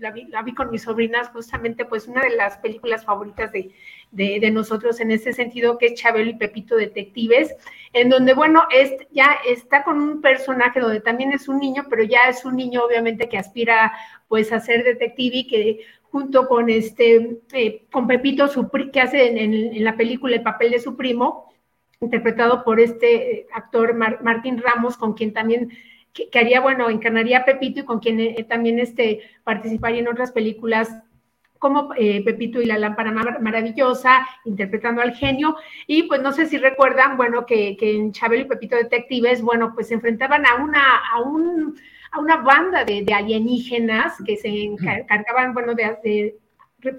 la 0.00 0.10
vi, 0.10 0.24
la 0.24 0.42
vi, 0.42 0.52
con 0.52 0.70
mis 0.70 0.82
sobrinas, 0.82 1.28
justamente, 1.28 1.84
pues 1.84 2.08
una 2.08 2.22
de 2.22 2.36
las 2.36 2.58
películas 2.58 3.04
favoritas 3.04 3.52
de, 3.52 3.70
de, 4.10 4.50
nosotros 4.50 5.00
en 5.00 5.10
ese 5.10 5.32
sentido, 5.32 5.78
que 5.78 5.86
es 5.86 5.94
Chabelo 5.94 6.30
y 6.30 6.36
Pepito 6.36 6.76
Detectives, 6.76 7.54
en 7.92 8.08
donde, 8.08 8.34
bueno, 8.34 8.62
es, 8.74 8.94
ya 9.10 9.36
está 9.46 9.84
con 9.84 10.00
un 10.00 10.20
personaje 10.20 10.80
donde 10.80 11.00
también 11.00 11.32
es 11.32 11.48
un 11.48 11.58
niño, 11.58 11.86
pero 11.90 12.02
ya 12.02 12.28
es 12.28 12.44
un 12.44 12.56
niño, 12.56 12.82
obviamente, 12.84 13.28
que 13.28 13.38
aspira, 13.38 13.92
pues, 14.28 14.52
a 14.52 14.60
ser 14.60 14.84
detective 14.84 15.36
y 15.36 15.46
que 15.46 15.80
junto 16.10 16.48
con 16.48 16.70
este, 16.70 17.40
eh, 17.52 17.82
con 17.90 18.06
Pepito, 18.06 18.48
su, 18.48 18.70
que 18.92 19.00
hace 19.00 19.42
en 19.42 19.84
la 19.84 19.96
película 19.96 20.36
el 20.36 20.42
papel 20.42 20.70
de 20.70 20.78
su 20.78 20.96
primo, 20.96 21.52
interpretado 22.00 22.64
por 22.64 22.80
este 22.80 23.40
eh, 23.40 23.46
actor 23.52 23.94
Martín 23.94 24.62
Ramos, 24.62 24.96
con 24.96 25.14
quien 25.14 25.32
también 25.32 25.70
que, 26.12 26.38
haría, 26.38 26.60
bueno, 26.60 26.88
encarnaría 26.88 27.38
a 27.38 27.44
Pepito 27.44 27.80
y 27.80 27.84
con 27.84 28.00
quien 28.00 28.20
eh, 28.20 28.46
también 28.48 28.78
este, 28.78 29.20
participaría 29.44 30.00
en 30.00 30.08
otras 30.08 30.32
películas 30.32 30.90
como 31.58 31.90
eh, 31.96 32.22
Pepito 32.24 32.60
y 32.60 32.66
la 32.66 32.78
lámpara 32.78 33.12
maravillosa, 33.12 34.26
interpretando 34.44 35.02
al 35.02 35.14
genio. 35.14 35.56
Y 35.86 36.04
pues 36.04 36.22
no 36.22 36.32
sé 36.32 36.46
si 36.46 36.58
recuerdan, 36.58 37.16
bueno, 37.16 37.46
que, 37.46 37.76
en 37.80 38.12
Chabelo 38.12 38.42
y 38.42 38.48
Pepito 38.48 38.76
Detectives, 38.76 39.42
bueno, 39.42 39.72
pues 39.74 39.88
se 39.88 39.94
enfrentaban 39.94 40.46
a 40.46 40.56
una, 40.56 40.96
a 41.12 41.20
un, 41.20 41.76
a 42.12 42.20
una 42.20 42.36
banda 42.38 42.84
de, 42.84 43.04
alienígenas 43.12 44.14
que 44.24 44.36
se 44.36 44.48
encargaban, 44.48 45.54
bueno, 45.54 45.74
de, 45.74 46.36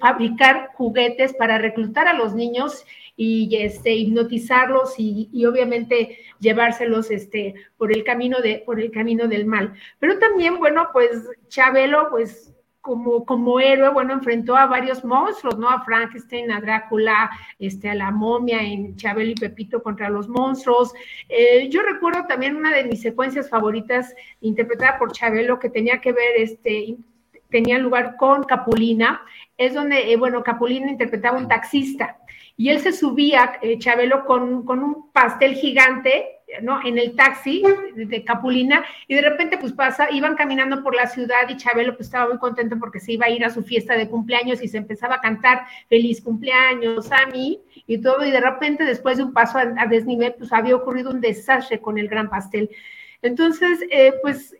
fabricar 0.02 0.72
juguetes 0.74 1.34
para 1.34 1.60
reclutar 1.60 2.08
a 2.08 2.14
los 2.14 2.34
niños 2.34 2.84
y 3.16 3.56
este, 3.56 3.94
hipnotizarlos 3.96 4.96
y, 4.98 5.30
y, 5.32 5.46
obviamente 5.46 6.18
llevárselos 6.40 7.10
este, 7.10 7.56
por, 7.78 7.92
el 7.92 8.04
camino 8.04 8.40
de, 8.42 8.64
por 8.66 8.80
el 8.80 8.92
camino 8.92 9.28
del 9.28 9.46
mal. 9.46 9.74
Pero 10.00 10.20
también, 10.20 10.60
bueno, 10.60 10.90
pues 10.92 11.28
Chabelo, 11.48 12.10
pues 12.10 12.54
como, 12.88 13.26
como 13.26 13.60
héroe, 13.60 13.90
bueno, 13.90 14.14
enfrentó 14.14 14.56
a 14.56 14.66
varios 14.66 15.04
monstruos, 15.04 15.60
¿no? 15.60 15.70
A 15.70 15.84
Frankenstein, 15.84 16.50
a 16.52 16.62
Drácula, 16.62 17.30
este, 17.60 17.90
a 17.90 17.96
la 17.96 18.12
momia 18.12 18.64
en 18.64 18.96
Chabelo 18.96 19.32
y 19.32 19.36
Pepito 19.36 19.84
contra 19.84 20.10
los 20.10 20.30
monstruos. 20.30 20.94
Eh, 21.28 21.68
yo 21.70 21.82
recuerdo 21.82 22.26
también 22.28 22.56
una 22.56 22.74
de 22.74 22.86
mis 22.86 23.02
secuencias 23.02 23.50
favoritas 23.50 24.16
interpretada 24.40 24.98
por 24.98 25.12
Chabelo 25.12 25.60
que 25.60 25.70
tenía 25.70 26.00
que 26.00 26.14
ver, 26.14 26.38
este, 26.38 26.96
tenía 27.50 27.78
lugar 27.78 28.16
con 28.16 28.44
Capulina, 28.46 29.22
es 29.58 29.74
donde, 29.74 30.14
eh, 30.14 30.16
bueno, 30.16 30.42
Capulina 30.42 30.90
interpretaba 30.90 31.38
un 31.38 31.50
taxista 31.50 32.18
y 32.56 32.70
él 32.70 32.80
se 32.80 32.94
subía, 32.94 33.60
eh, 33.62 33.78
Chabelo, 33.80 34.26
con, 34.26 34.66
con 34.66 34.82
un 34.82 35.12
pastel 35.12 35.56
gigante 35.56 36.37
¿no? 36.62 36.80
En 36.86 36.98
el 36.98 37.16
taxi 37.16 37.64
de 37.96 38.24
Capulina 38.24 38.86
y 39.08 39.16
de 39.16 39.22
repente 39.22 39.58
pues 39.58 39.74
pasa, 39.74 40.08
iban 40.12 40.36
caminando 40.36 40.82
por 40.82 40.96
la 40.96 41.08
ciudad 41.08 41.48
y 41.50 41.58
Chabelo 41.58 41.96
pues 41.96 42.08
estaba 42.08 42.30
muy 42.30 42.38
contento 42.38 42.78
porque 42.80 43.00
se 43.00 43.14
iba 43.14 43.26
a 43.26 43.30
ir 43.30 43.44
a 43.44 43.50
su 43.50 43.64
fiesta 43.64 43.96
de 43.96 44.10
cumpleaños 44.10 44.62
y 44.64 44.68
se 44.68 44.78
empezaba 44.78 45.16
a 45.16 45.22
cantar 45.22 45.66
feliz 45.90 46.22
cumpleaños 46.22 47.12
a 47.12 47.26
mí 47.28 47.60
y 47.86 47.98
todo 48.00 48.26
y 48.26 48.32
de 48.32 48.42
repente 48.42 48.86
después 48.86 49.18
de 49.18 49.24
un 49.24 49.34
paso 49.34 49.58
a, 49.58 49.86
desnivel 49.88 50.36
pues 50.38 50.54
había 50.54 50.76
ocurrido 50.76 51.12
un 51.12 51.22
desastre 51.22 51.80
con 51.80 51.98
el 51.98 52.08
gran 52.08 52.30
pastel. 52.30 52.70
Entonces, 53.22 53.80
eh, 53.90 54.14
pues 54.22 54.56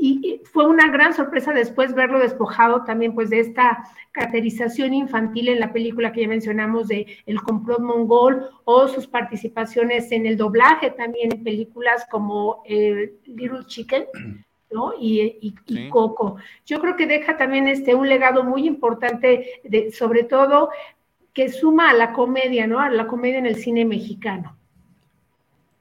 y, 0.00 0.40
fue 0.52 0.66
una 0.66 0.88
gran 0.90 1.12
sorpresa 1.12 1.52
después 1.52 1.94
verlo 1.94 2.18
despojado 2.18 2.84
también 2.84 3.14
pues 3.14 3.30
de 3.30 3.40
esta 3.40 3.84
caracterización 4.12 4.94
infantil 4.94 5.48
en 5.48 5.60
la 5.60 5.72
película 5.72 6.12
que 6.12 6.22
ya 6.22 6.28
mencionamos 6.28 6.88
de 6.88 7.06
El 7.26 7.40
complot 7.42 7.80
mongol 7.80 8.48
o 8.64 8.88
sus 8.88 9.06
participaciones 9.06 10.10
en 10.10 10.26
el 10.26 10.36
doblaje 10.36 10.90
también 10.90 11.32
en 11.32 11.44
películas 11.44 12.06
como 12.10 12.62
eh, 12.64 13.14
Little 13.26 13.66
Chicken. 13.66 14.06
¿no? 14.70 14.92
Y, 15.00 15.54
Coco. 15.90 16.36
Yo 16.66 16.78
creo 16.78 16.94
que 16.94 17.06
deja 17.06 17.38
también 17.38 17.68
este, 17.68 17.94
un 17.94 18.06
legado 18.06 18.44
muy 18.44 18.66
importante, 18.66 19.62
de, 19.64 19.90
sobre 19.92 20.24
todo 20.24 20.68
que 21.32 21.48
suma 21.48 21.88
a 21.88 21.94
la 21.94 22.12
comedia, 22.12 22.66
¿no? 22.66 22.78
A 22.78 22.90
la 22.90 23.06
comedia 23.06 23.38
en 23.38 23.46
el 23.46 23.56
cine 23.56 23.86
mexicano. 23.86 24.56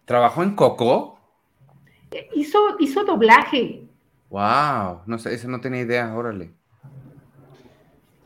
¿Trabajó 0.05 0.43
en 0.43 0.55
Coco? 0.55 1.19
Hizo, 2.33 2.77
hizo 2.79 3.03
doblaje. 3.03 3.86
Wow, 4.29 5.01
no 5.05 5.17
sé, 5.19 5.33
eso 5.33 5.47
no 5.47 5.61
tenía 5.61 5.81
idea, 5.81 6.13
órale. 6.13 6.51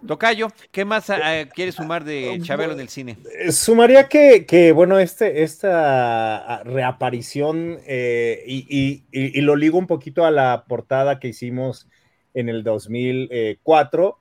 Tocayo, 0.05 0.47
¿qué 0.71 0.83
más 0.83 1.09
eh, 1.09 1.47
quieres 1.53 1.75
sumar 1.75 2.03
de 2.03 2.39
Chabelo 2.41 2.73
en 2.73 2.79
el 2.79 2.89
cine? 2.89 3.17
Eh, 3.39 3.51
sumaría 3.51 4.07
que, 4.09 4.71
bueno, 4.73 4.97
este, 4.97 5.43
esta 5.43 6.37
ah, 6.37 6.63
reaparición, 6.63 7.79
eh, 7.85 8.43
y, 8.47 9.41
lo 9.41 9.55
ligo 9.55 9.77
un 9.77 9.85
poquito 9.85 10.25
a 10.25 10.31
la 10.31 10.65
portada 10.67 11.19
que 11.19 11.27
hicimos 11.27 11.87
en 12.33 12.49
el 12.49 12.63
2004, 12.63 14.17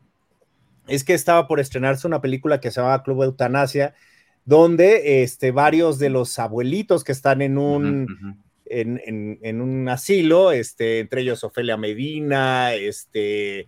es 0.87 1.05
que 1.05 1.15
estaba 1.15 1.49
por 1.49 1.61
estrenarse 1.61 2.07
una 2.07 2.21
película 2.21 2.61
que 2.61 2.71
se 2.71 2.81
llama 2.83 3.03
Club 3.03 3.23
Eutanasia, 3.23 3.95
donde 4.45 5.23
este, 5.23 5.51
varios 5.51 5.99
de 5.99 6.11
los 6.11 6.39
abuelitos 6.39 7.05
que 7.05 7.13
están 7.13 7.41
en 7.41 7.57
un 7.57 8.43
en, 8.71 9.61
un 9.61 9.89
asilo, 9.89 10.53
este, 10.53 11.01
entre 11.01 11.23
ellos 11.23 11.45
Ofelia 11.45 11.77
Medina, 11.77 12.75
este, 12.75 13.67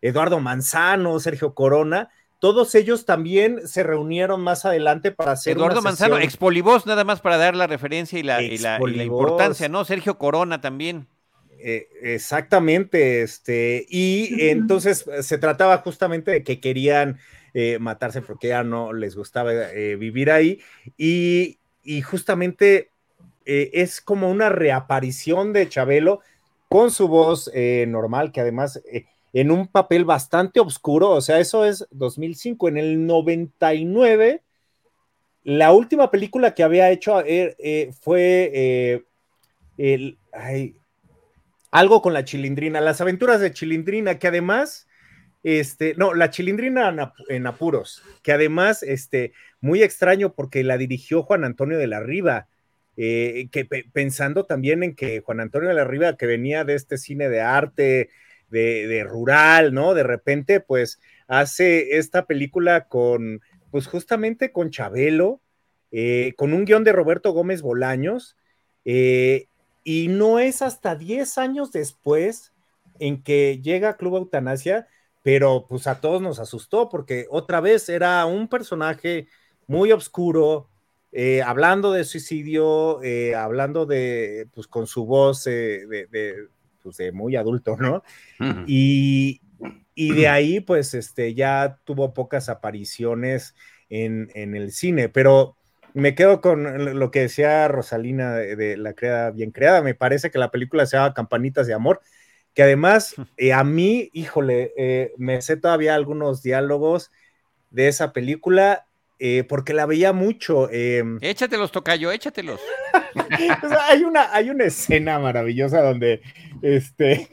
Eduardo 0.00 0.40
Manzano, 0.40 1.20
Sergio 1.20 1.54
Corona, 1.54 2.10
todos 2.40 2.74
ellos 2.74 3.04
también 3.04 3.68
se 3.68 3.82
reunieron 3.82 4.40
más 4.40 4.64
adelante 4.64 5.12
para 5.12 5.32
hacer. 5.32 5.56
Eduardo 5.56 5.82
Manzano, 5.82 6.18
expolivoz, 6.18 6.86
nada 6.86 7.04
más 7.04 7.20
para 7.20 7.36
dar 7.36 7.54
la 7.54 7.66
referencia 7.66 8.18
y 8.18 8.22
la, 8.22 8.42
importancia, 8.42 9.68
¿no? 9.68 9.84
Sergio 9.84 10.18
Corona 10.18 10.60
también. 10.60 11.06
Eh, 11.62 11.88
exactamente, 12.02 13.20
este, 13.20 13.84
y 13.90 14.48
entonces 14.48 15.04
se 15.20 15.36
trataba 15.36 15.76
justamente 15.78 16.30
de 16.30 16.42
que 16.42 16.58
querían 16.58 17.18
eh, 17.52 17.78
matarse 17.78 18.22
porque 18.22 18.48
ya 18.48 18.64
no 18.64 18.94
les 18.94 19.14
gustaba 19.14 19.52
eh, 19.52 19.96
vivir 19.96 20.30
ahí, 20.30 20.60
y, 20.96 21.58
y 21.82 22.00
justamente 22.00 22.92
eh, 23.44 23.70
es 23.72 24.00
como 24.00 24.30
una 24.30 24.48
reaparición 24.48 25.52
de 25.52 25.68
Chabelo 25.68 26.20
con 26.68 26.90
su 26.90 27.08
voz 27.08 27.50
eh, 27.54 27.86
normal, 27.88 28.32
que 28.32 28.40
además 28.40 28.80
eh, 28.92 29.06
en 29.32 29.50
un 29.50 29.66
papel 29.66 30.04
bastante 30.04 30.60
oscuro, 30.60 31.10
o 31.10 31.20
sea, 31.20 31.40
eso 31.40 31.64
es 31.64 31.86
2005, 31.90 32.68
en 32.68 32.76
el 32.76 33.06
99, 33.06 34.42
la 35.44 35.72
última 35.72 36.10
película 36.10 36.54
que 36.54 36.62
había 36.62 36.90
hecho 36.90 37.22
fue 38.00 39.02
el, 39.78 40.18
algo 41.70 42.02
con 42.02 42.12
la 42.12 42.24
chilindrina, 42.24 42.80
las 42.80 43.00
aventuras 43.00 43.40
de 43.40 43.52
chilindrina, 43.52 44.18
que 44.18 44.28
además... 44.28 44.86
Este, 45.42 45.94
no, 45.96 46.12
la 46.12 46.28
chilindrina 46.28 47.14
en 47.30 47.46
apuros, 47.46 48.02
que 48.22 48.32
además, 48.32 48.82
este, 48.82 49.32
muy 49.62 49.82
extraño 49.82 50.34
porque 50.34 50.62
la 50.62 50.76
dirigió 50.76 51.22
Juan 51.22 51.44
Antonio 51.44 51.78
de 51.78 51.86
la 51.86 52.00
Riva, 52.00 52.46
eh, 53.02 53.48
que 53.50 53.64
pensando 53.64 54.44
también 54.44 54.82
en 54.82 54.94
que 54.94 55.22
Juan 55.22 55.40
Antonio 55.40 55.70
de 55.70 55.74
la 55.74 55.84
Riva, 55.84 56.18
que 56.18 56.26
venía 56.26 56.64
de 56.64 56.74
este 56.74 56.98
cine 56.98 57.30
de 57.30 57.40
arte, 57.40 58.10
de, 58.50 59.06
rural, 59.08 59.72
¿no? 59.72 59.94
De 59.94 60.02
repente, 60.02 60.60
pues 60.60 61.00
hace 61.26 61.96
esta 61.96 62.26
película 62.26 62.88
con, 62.88 63.40
pues 63.70 63.86
justamente 63.86 64.52
con 64.52 64.68
Chabelo, 64.68 65.40
eh, 65.90 66.34
con 66.36 66.52
un 66.52 66.66
guion 66.66 66.84
de 66.84 66.92
Roberto 66.92 67.32
Gómez 67.32 67.62
Bolaños, 67.62 68.36
eh, 68.84 69.46
y 69.82 70.08
no 70.08 70.38
es 70.38 70.60
hasta 70.60 70.94
10 70.94 71.38
años 71.38 71.72
después 71.72 72.52
en 72.98 73.22
que 73.22 73.60
llega 73.62 73.96
Club 73.96 74.16
Eutanasia, 74.16 74.88
pero 75.22 75.64
pues 75.66 75.86
a 75.86 76.02
todos 76.02 76.20
nos 76.20 76.38
asustó 76.38 76.90
porque 76.90 77.26
otra 77.30 77.62
vez 77.62 77.88
era 77.88 78.26
un 78.26 78.46
personaje 78.46 79.26
muy 79.66 79.90
oscuro, 79.90 80.68
eh, 81.12 81.42
hablando 81.42 81.92
de 81.92 82.04
suicidio, 82.04 83.02
eh, 83.02 83.34
hablando 83.34 83.84
de, 83.84 84.48
pues 84.54 84.68
con 84.68 84.86
su 84.86 85.06
voz 85.06 85.44
eh, 85.48 85.84
de, 85.86 86.46
pues, 86.82 86.98
de, 86.98 87.10
muy 87.10 87.34
adulto, 87.34 87.76
¿no? 87.76 88.04
y, 88.66 89.40
de 89.96 90.28
ahí, 90.28 90.60
pues, 90.60 90.94
este, 90.94 91.34
ya 91.34 91.78
tuvo 91.84 92.14
pocas 92.14 92.48
apariciones 92.48 93.56
en, 93.88 94.30
el 94.34 94.70
cine, 94.70 95.08
pero 95.08 95.56
me 95.94 96.14
quedo 96.14 96.40
con 96.40 96.96
lo 96.96 97.10
que 97.10 97.22
decía 97.22 97.66
Rosalina 97.66 98.36
de, 98.36 98.76
La 98.76 98.94
Creada 98.94 99.32
Bien 99.32 99.50
Creada, 99.50 99.82
me 99.82 99.96
parece 99.96 100.30
que 100.30 100.38
la 100.38 100.52
película 100.52 100.86
se 100.86 100.96
llama 100.96 101.12
Campanitas 101.12 101.66
de 101.66 101.74
Amor, 101.74 102.00
que 102.54 102.62
además 102.62 103.16
a 103.52 103.64
mí, 103.64 104.10
híjole, 104.12 105.12
me 105.18 105.42
sé 105.42 105.56
todavía 105.56 105.96
algunos 105.96 106.40
diálogos 106.40 107.10
de 107.70 107.88
esa 107.88 108.12
película 108.12 108.86
eh, 109.22 109.44
porque 109.44 109.74
la 109.74 109.84
veía 109.84 110.14
mucho. 110.14 110.70
Em, 110.70 111.18
échatelos, 111.20 111.70
Tocayo, 111.70 112.10
échatelos. 112.10 112.58
hay, 113.88 114.02
una, 114.02 114.34
hay 114.34 114.48
una 114.48 114.64
escena 114.64 115.18
maravillosa 115.18 115.82
donde 115.82 116.22
este, 116.62 117.28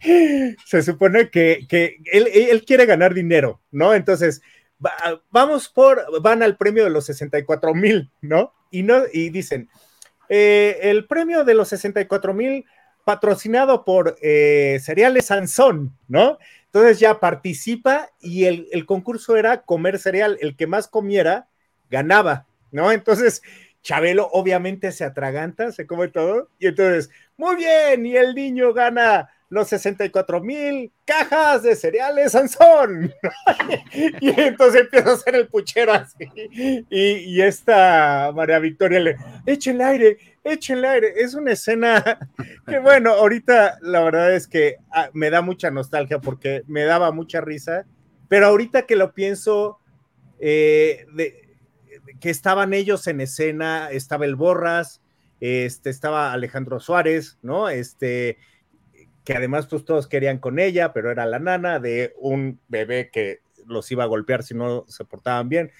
se 0.66 0.82
supone 0.82 1.30
que, 1.30 1.66
él, 2.12 2.64
quiere 2.66 2.84
ganar 2.84 3.14
dinero, 3.14 3.62
¿no? 3.70 3.94
Entonces, 3.94 4.42
vamos 5.30 5.70
por, 5.70 6.20
van 6.20 6.42
al 6.42 6.58
premio 6.58 6.84
de 6.84 6.90
los 6.90 7.06
64 7.06 7.74
mil, 7.74 8.10
¿no? 8.20 8.52
Y, 8.70 8.82
no, 8.82 9.04
y 9.10 9.30
dicen, 9.30 9.70
eh, 10.28 10.78
el 10.82 11.06
premio 11.06 11.44
de 11.44 11.54
los 11.54 11.68
64 11.68 12.34
mil 12.34 12.66
patrocinado 13.04 13.86
por 13.86 14.18
eh, 14.20 14.78
Cereales 14.82 15.24
Sansón, 15.24 15.96
¿no? 16.06 16.38
Entonces 16.72 17.00
ya 17.00 17.18
participa 17.18 18.10
y 18.20 18.44
el, 18.44 18.86
concurso 18.86 19.36
era 19.36 19.62
comer 19.62 19.98
cereal. 19.98 20.38
El 20.40 20.54
que 20.54 20.68
más 20.68 20.86
comiera 20.86 21.48
ganaba, 21.90 22.46
¿no? 22.70 22.92
Entonces 22.92 23.42
Chabelo 23.82 24.28
obviamente 24.30 24.92
se 24.92 25.02
atraganta, 25.02 25.72
se 25.72 25.88
come 25.88 26.06
todo 26.06 26.48
y 26.60 26.68
entonces, 26.68 27.10
muy 27.36 27.56
bien, 27.56 28.06
y 28.06 28.16
el 28.16 28.36
niño 28.36 28.72
gana 28.72 29.30
los 29.48 29.66
64 29.66 30.40
mil 30.40 30.92
cajas 31.04 31.64
de 31.64 31.74
cereales 31.74 32.30
Sansón. 32.32 33.12
y 34.20 34.40
entonces 34.40 34.82
empieza 34.82 35.10
a 35.10 35.14
hacer 35.14 35.34
el 35.34 35.48
puchero 35.48 35.92
así. 35.92 36.30
Y, 36.88 36.88
y 36.88 37.42
esta 37.42 38.30
María 38.32 38.60
Victoria 38.60 39.00
le, 39.00 39.16
échenle 39.44 39.82
aire, 39.82 40.18
échenle 40.44 40.88
aire. 40.88 41.12
Es 41.16 41.34
una 41.34 41.52
escena 41.52 42.18
que, 42.66 42.78
bueno, 42.78 43.10
ahorita 43.12 43.78
la 43.82 44.02
verdad 44.02 44.34
es 44.34 44.46
que 44.46 44.76
ah, 44.90 45.10
me 45.12 45.30
da 45.30 45.42
mucha 45.42 45.70
nostalgia 45.70 46.20
porque 46.20 46.62
me 46.66 46.84
daba 46.84 47.12
mucha 47.12 47.40
risa, 47.40 47.86
pero 48.28 48.46
ahorita 48.46 48.86
que 48.86 48.96
lo 48.96 49.12
pienso, 49.12 49.78
eh, 50.38 51.06
de, 51.14 51.56
que 52.20 52.30
estaban 52.30 52.72
ellos 52.72 53.06
en 53.06 53.20
escena, 53.20 53.90
estaba 53.90 54.24
el 54.24 54.36
Borras, 54.36 55.02
este, 55.40 55.90
estaba 55.90 56.32
Alejandro 56.32 56.80
Suárez, 56.80 57.38
¿no? 57.42 57.68
Este, 57.68 58.38
que 59.24 59.34
además 59.34 59.66
pues 59.66 59.84
todos 59.84 60.06
querían 60.06 60.38
con 60.38 60.58
ella, 60.58 60.92
pero 60.92 61.10
era 61.10 61.26
la 61.26 61.38
nana 61.38 61.78
de 61.78 62.14
un 62.18 62.60
bebé 62.68 63.10
que 63.10 63.40
los 63.66 63.90
iba 63.90 64.04
a 64.04 64.08
golpear 64.08 64.42
si 64.42 64.54
no 64.54 64.84
se 64.88 65.04
portaban 65.04 65.48
bien. 65.48 65.70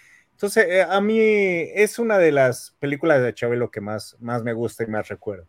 Entonces, 0.41 0.69
eh, 0.71 0.83
a 0.83 1.03
mí 1.03 1.19
es 1.21 1.99
una 1.99 2.17
de 2.17 2.33
las 2.33 2.75
películas 2.79 3.23
de 3.23 3.35
Chabelo 3.35 3.71
que 3.71 3.83
más, 3.83 4.17
más 4.21 4.43
me 4.43 4.55
gusta 4.55 4.85
y 4.85 4.87
más 4.87 5.07
recuerdo. 5.07 5.47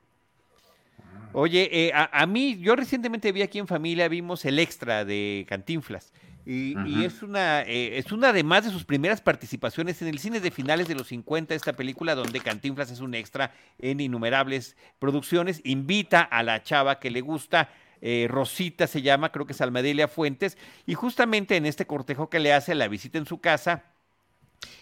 Oye, 1.32 1.70
eh, 1.72 1.94
a, 1.94 2.10
a, 2.12 2.26
mí, 2.26 2.60
yo 2.60 2.76
recientemente 2.76 3.32
vi 3.32 3.42
aquí 3.42 3.58
en 3.58 3.68
familia, 3.68 4.10
vimos 4.10 4.44
el 4.44 4.60
extra 4.60 5.06
de 5.06 5.46
Cantinflas. 5.48 6.12
Y, 6.46 6.76
uh 6.76 6.80
-huh. 6.80 6.88
y 6.90 7.06
es 7.06 7.24
una, 7.24 7.62
eh, 7.62 8.00
es 8.00 8.12
una 8.12 8.32
además 8.32 8.66
de 8.66 8.70
sus 8.70 8.84
primeras 8.84 9.22
participaciones 9.22 10.02
en 10.02 10.10
el 10.10 10.20
cine 10.20 10.42
de 10.42 10.52
finales 10.52 10.90
de 10.90 10.96
los 10.96 11.08
50, 11.08 11.56
esta 11.56 11.72
película 11.72 12.14
donde 12.14 12.42
Cantinflas 12.42 12.92
es 12.92 13.00
un 13.00 13.14
extra 13.14 13.54
en 13.80 14.02
innumerables 14.02 14.76
producciones, 15.00 15.62
invita 15.64 16.20
a 16.20 16.44
la 16.44 16.64
chava 16.64 17.00
que 17.00 17.12
le 17.12 17.22
gusta, 17.22 17.70
eh, 18.02 18.28
Rosita 18.30 18.88
se 18.88 19.02
llama, 19.02 19.32
creo 19.32 19.46
que 19.46 19.54
es 19.54 19.62
Almadelia 19.62 20.10
Fuentes, 20.10 20.58
y 20.86 20.96
justamente 20.96 21.56
en 21.56 21.66
este 21.66 21.88
cortejo 21.88 22.30
que 22.30 22.42
le 22.42 22.52
hace 22.52 22.76
la 22.76 22.90
visita 22.90 23.18
en 23.18 23.26
su 23.26 23.40
casa, 23.40 23.86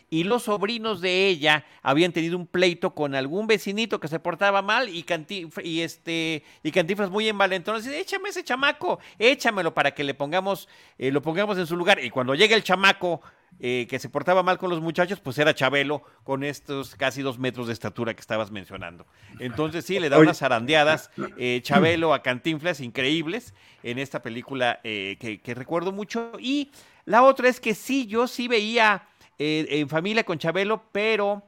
y 0.09 0.23
los 0.23 0.43
sobrinos 0.43 1.01
de 1.01 1.27
ella 1.27 1.65
habían 1.81 2.11
tenido 2.11 2.37
un 2.37 2.47
pleito 2.47 2.93
con 2.95 3.15
algún 3.15 3.47
vecinito 3.47 3.99
que 3.99 4.07
se 4.07 4.19
portaba 4.19 4.61
mal 4.61 4.89
y, 4.89 5.03
Cantinf 5.03 5.57
y 5.63 5.81
este 5.81 6.43
y 6.63 6.71
Cantinflas 6.71 7.09
muy 7.09 7.25
dice, 7.25 7.99
échame 7.99 8.29
ese 8.29 8.43
chamaco, 8.43 8.99
échamelo 9.17 9.73
para 9.73 9.91
que 9.91 10.03
le 10.03 10.13
pongamos, 10.13 10.67
eh, 10.97 11.11
lo 11.11 11.21
pongamos 11.21 11.57
en 11.57 11.67
su 11.67 11.77
lugar. 11.77 12.03
Y 12.03 12.09
cuando 12.09 12.35
llega 12.35 12.55
el 12.55 12.63
chamaco 12.63 13.21
eh, 13.61 13.87
que 13.89 13.99
se 13.99 14.07
portaba 14.07 14.41
mal 14.41 14.57
con 14.57 14.69
los 14.69 14.79
muchachos, 14.79 15.19
pues 15.19 15.37
era 15.37 15.53
Chabelo 15.53 16.01
con 16.23 16.45
estos 16.45 16.95
casi 16.95 17.21
dos 17.21 17.39
metros 17.39 17.67
de 17.67 17.73
estatura 17.73 18.13
que 18.13 18.21
estabas 18.21 18.51
mencionando. 18.51 19.05
Entonces 19.39 19.83
sí, 19.83 19.99
le 19.99 20.07
da 20.07 20.17
unas 20.17 20.37
zarandeadas 20.37 21.11
eh, 21.37 21.59
Chabelo 21.61 22.13
a 22.13 22.23
Cantinflas 22.23 22.79
increíbles 22.79 23.53
en 23.83 23.99
esta 23.99 24.21
película 24.21 24.79
eh, 24.83 25.17
que, 25.19 25.41
que 25.41 25.55
recuerdo 25.55 25.91
mucho. 25.91 26.31
Y 26.39 26.71
la 27.03 27.23
otra 27.23 27.49
es 27.49 27.59
que 27.59 27.75
sí, 27.75 28.07
yo 28.07 28.27
sí 28.27 28.47
veía 28.47 29.03
eh, 29.39 29.65
en 29.69 29.89
familia 29.89 30.23
con 30.23 30.37
Chabelo, 30.37 30.83
pero 30.91 31.43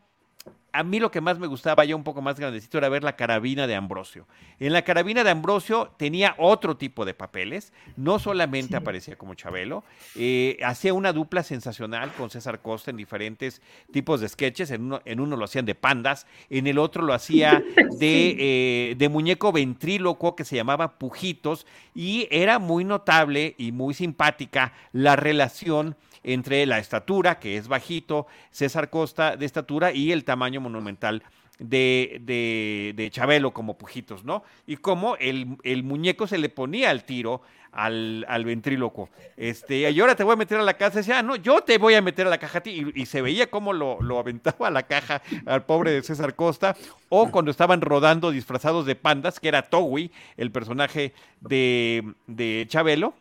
a 0.73 0.83
mí 0.83 0.99
lo 0.99 1.11
que 1.11 1.21
más 1.21 1.39
me 1.39 1.47
gustaba 1.47 1.83
ya 1.83 1.95
un 1.95 2.03
poco 2.03 2.21
más 2.21 2.39
grandecito 2.39 2.77
era 2.77 2.89
ver 2.89 3.03
la 3.03 3.15
carabina 3.15 3.67
de 3.67 3.75
Ambrosio. 3.75 4.27
En 4.59 4.73
la 4.73 4.83
carabina 4.83 5.23
de 5.23 5.29
Ambrosio 5.29 5.93
tenía 5.97 6.35
otro 6.37 6.77
tipo 6.77 7.03
de 7.03 7.13
papeles, 7.13 7.73
no 7.97 8.19
solamente 8.19 8.69
sí. 8.69 8.75
aparecía 8.75 9.17
como 9.17 9.33
Chabelo, 9.33 9.83
eh, 10.15 10.57
hacía 10.63 10.93
una 10.93 11.11
dupla 11.11 11.43
sensacional 11.43 12.13
con 12.13 12.29
César 12.29 12.61
Costa 12.61 12.91
en 12.91 12.97
diferentes 12.97 13.61
tipos 13.91 14.21
de 14.21 14.29
sketches, 14.29 14.71
en 14.71 14.83
uno, 14.83 15.01
en 15.05 15.19
uno 15.19 15.35
lo 15.35 15.45
hacían 15.45 15.65
de 15.65 15.75
pandas, 15.75 16.25
en 16.49 16.67
el 16.67 16.77
otro 16.77 17.03
lo 17.03 17.13
hacía 17.13 17.61
de, 17.99 18.35
eh, 18.39 18.95
de 18.97 19.09
muñeco 19.09 19.51
ventríloco 19.51 20.35
que 20.35 20.45
se 20.45 20.55
llamaba 20.55 20.97
Pujitos 20.97 21.65
y 21.93 22.27
era 22.31 22.59
muy 22.59 22.85
notable 22.85 23.55
y 23.57 23.71
muy 23.71 23.93
simpática 23.93 24.73
la 24.93 25.15
relación 25.15 25.97
entre 26.23 26.65
la 26.65 26.79
estatura, 26.79 27.39
que 27.39 27.57
es 27.57 27.67
bajito, 27.67 28.27
César 28.51 28.89
Costa 28.89 29.37
de 29.37 29.45
estatura, 29.45 29.91
y 29.91 30.11
el 30.11 30.23
tamaño 30.23 30.61
monumental 30.61 31.23
de, 31.61 32.19
de, 32.21 32.93
de 32.95 33.11
Chabelo 33.11 33.51
como 33.51 33.77
pujitos, 33.77 34.23
¿no? 34.23 34.43
Y 34.65 34.77
como 34.77 35.15
el, 35.17 35.57
el, 35.63 35.83
muñeco 35.83 36.25
se 36.25 36.39
le 36.39 36.49
ponía 36.49 36.89
al 36.89 37.03
tiro 37.03 37.41
al, 37.71 38.25
al 38.27 38.45
ventríloco. 38.45 39.09
Este, 39.37 39.89
y 39.89 39.99
ahora 39.99 40.15
te 40.15 40.23
voy 40.23 40.33
a 40.33 40.37
meter 40.37 40.59
a 40.59 40.63
la 40.63 40.73
casa. 40.73 40.99
Decía, 40.99 41.19
ah, 41.19 41.21
no, 41.21 41.35
yo 41.35 41.61
te 41.61 41.77
voy 41.77 41.93
a 41.93 42.01
meter 42.01 42.27
a 42.27 42.29
la 42.31 42.39
caja 42.39 42.57
a 42.57 42.61
ti. 42.61 42.91
Y, 42.95 43.01
y 43.01 43.05
se 43.05 43.21
veía 43.21 43.49
cómo 43.49 43.73
lo, 43.73 44.01
lo, 44.01 44.17
aventaba 44.19 44.67
a 44.67 44.71
la 44.71 44.83
caja 44.83 45.21
al 45.45 45.63
pobre 45.63 45.91
de 45.91 46.01
César 46.01 46.35
Costa. 46.35 46.75
O 47.09 47.29
cuando 47.29 47.51
estaban 47.51 47.81
rodando 47.81 48.31
disfrazados 48.31 48.85
de 48.85 48.95
pandas, 48.95 49.39
que 49.39 49.47
era 49.47 49.61
Towi, 49.61 50.11
el 50.37 50.51
personaje 50.51 51.13
de, 51.41 52.13
de 52.27 52.65
Chabelo 52.67 53.13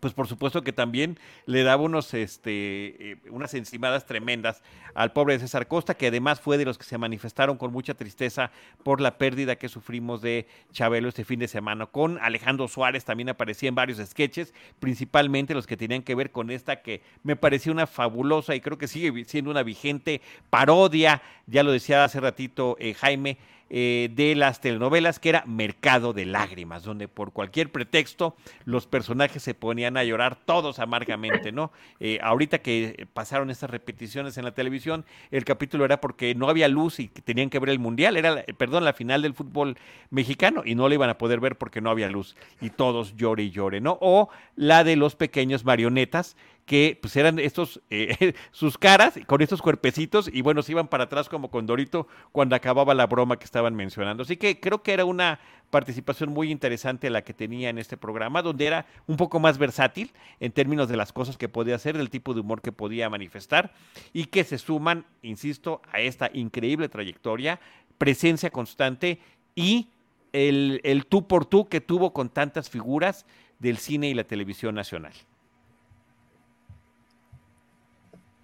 pues 0.00 0.14
por 0.14 0.28
supuesto 0.28 0.62
que 0.62 0.72
también 0.72 1.18
le 1.46 1.62
daba 1.62 1.82
unos, 1.82 2.14
este, 2.14 3.12
eh, 3.12 3.16
unas 3.30 3.54
encimadas 3.54 4.06
tremendas 4.06 4.62
al 4.94 5.12
pobre 5.12 5.38
César 5.38 5.66
Costa, 5.66 5.94
que 5.94 6.08
además 6.08 6.40
fue 6.40 6.58
de 6.58 6.64
los 6.64 6.78
que 6.78 6.84
se 6.84 6.98
manifestaron 6.98 7.56
con 7.56 7.72
mucha 7.72 7.94
tristeza 7.94 8.50
por 8.82 9.00
la 9.00 9.18
pérdida 9.18 9.56
que 9.56 9.68
sufrimos 9.68 10.22
de 10.22 10.46
Chabelo 10.72 11.08
este 11.08 11.24
fin 11.24 11.40
de 11.40 11.48
semana. 11.48 11.86
Con 11.86 12.18
Alejandro 12.18 12.68
Suárez 12.68 13.04
también 13.04 13.28
aparecía 13.28 13.68
en 13.68 13.74
varios 13.74 13.98
sketches, 13.98 14.54
principalmente 14.80 15.54
los 15.54 15.66
que 15.66 15.76
tenían 15.76 16.02
que 16.02 16.14
ver 16.14 16.30
con 16.30 16.50
esta 16.50 16.82
que 16.82 17.02
me 17.22 17.36
pareció 17.36 17.72
una 17.72 17.86
fabulosa 17.86 18.54
y 18.54 18.60
creo 18.60 18.78
que 18.78 18.88
sigue 18.88 19.24
siendo 19.24 19.50
una 19.50 19.62
vigente 19.62 20.20
parodia, 20.50 21.22
ya 21.46 21.62
lo 21.62 21.72
decía 21.72 22.04
hace 22.04 22.20
ratito 22.20 22.76
eh, 22.78 22.94
Jaime, 22.94 23.38
eh, 23.70 24.10
de 24.14 24.34
las 24.34 24.60
telenovelas, 24.60 25.18
que 25.18 25.28
era 25.28 25.44
Mercado 25.46 26.12
de 26.12 26.24
Lágrimas, 26.24 26.84
donde 26.84 27.08
por 27.08 27.32
cualquier 27.32 27.70
pretexto 27.70 28.36
los 28.64 28.86
personajes 28.86 29.42
se 29.42 29.54
ponían 29.54 29.96
a 29.96 30.04
llorar 30.04 30.36
todos 30.36 30.78
amargamente, 30.78 31.52
¿no? 31.52 31.70
Eh, 32.00 32.18
ahorita 32.22 32.58
que 32.58 33.06
pasaron 33.12 33.50
estas 33.50 33.70
repeticiones 33.70 34.38
en 34.38 34.44
la 34.44 34.52
televisión, 34.52 35.04
el 35.30 35.44
capítulo 35.44 35.84
era 35.84 36.00
porque 36.00 36.34
no 36.34 36.48
había 36.48 36.68
luz 36.68 37.00
y 37.00 37.08
tenían 37.08 37.50
que 37.50 37.58
ver 37.58 37.70
el 37.70 37.78
Mundial, 37.78 38.16
era, 38.16 38.44
perdón, 38.56 38.84
la 38.84 38.92
final 38.92 39.22
del 39.22 39.34
fútbol 39.34 39.76
mexicano 40.10 40.62
y 40.64 40.74
no 40.74 40.88
le 40.88 40.94
iban 40.94 41.10
a 41.10 41.18
poder 41.18 41.40
ver 41.40 41.56
porque 41.56 41.80
no 41.80 41.90
había 41.90 42.08
luz 42.08 42.36
y 42.60 42.70
todos 42.70 43.16
llore 43.16 43.44
y 43.44 43.50
llore, 43.50 43.80
¿no? 43.80 43.98
O 44.00 44.28
la 44.56 44.84
de 44.84 44.96
los 44.96 45.14
pequeños 45.14 45.64
marionetas 45.64 46.36
que 46.68 46.98
pues 47.00 47.16
eran 47.16 47.38
estos, 47.38 47.80
eh, 47.88 48.34
sus 48.52 48.76
caras 48.76 49.18
con 49.26 49.40
estos 49.40 49.62
cuerpecitos 49.62 50.30
y 50.30 50.42
bueno, 50.42 50.60
se 50.62 50.72
iban 50.72 50.86
para 50.86 51.04
atrás 51.04 51.30
como 51.30 51.50
con 51.50 51.64
Dorito 51.64 52.06
cuando 52.30 52.54
acababa 52.54 52.92
la 52.92 53.06
broma 53.06 53.38
que 53.38 53.46
estaban 53.46 53.74
mencionando. 53.74 54.22
Así 54.22 54.36
que 54.36 54.60
creo 54.60 54.82
que 54.82 54.92
era 54.92 55.06
una 55.06 55.40
participación 55.70 56.30
muy 56.30 56.50
interesante 56.50 57.08
la 57.08 57.22
que 57.22 57.32
tenía 57.32 57.70
en 57.70 57.78
este 57.78 57.96
programa, 57.96 58.42
donde 58.42 58.66
era 58.66 58.86
un 59.06 59.16
poco 59.16 59.40
más 59.40 59.56
versátil 59.56 60.12
en 60.40 60.52
términos 60.52 60.90
de 60.90 60.98
las 60.98 61.10
cosas 61.10 61.38
que 61.38 61.48
podía 61.48 61.74
hacer, 61.74 61.96
del 61.96 62.10
tipo 62.10 62.34
de 62.34 62.40
humor 62.40 62.60
que 62.60 62.70
podía 62.70 63.08
manifestar 63.08 63.72
y 64.12 64.26
que 64.26 64.44
se 64.44 64.58
suman, 64.58 65.06
insisto, 65.22 65.80
a 65.90 66.00
esta 66.00 66.30
increíble 66.34 66.90
trayectoria, 66.90 67.60
presencia 67.96 68.50
constante 68.50 69.20
y 69.54 69.88
el, 70.34 70.82
el 70.84 71.06
tú 71.06 71.26
por 71.26 71.46
tú 71.46 71.66
que 71.66 71.80
tuvo 71.80 72.12
con 72.12 72.28
tantas 72.28 72.68
figuras 72.68 73.24
del 73.58 73.78
cine 73.78 74.10
y 74.10 74.14
la 74.14 74.24
televisión 74.24 74.74
nacional. 74.74 75.14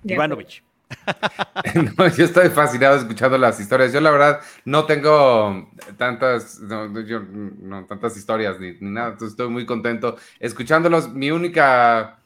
Ivanovich. 0.04 0.62
no, 1.98 2.08
yo 2.08 2.24
estoy 2.24 2.48
fascinado 2.50 2.96
escuchando 2.96 3.38
las 3.38 3.58
historias. 3.58 3.92
Yo 3.92 4.00
la 4.00 4.10
verdad 4.10 4.40
no 4.64 4.84
tengo 4.84 5.70
tantas, 5.96 6.60
no, 6.60 7.00
yo, 7.00 7.20
no, 7.20 7.84
tantas 7.86 8.16
historias 8.16 8.60
ni, 8.60 8.72
ni, 8.72 8.90
nada, 8.90 9.08
entonces 9.08 9.30
estoy 9.30 9.48
muy 9.48 9.66
contento 9.66 10.16
escuchándolos. 10.38 11.12
Mi 11.12 11.30
única 11.30 12.18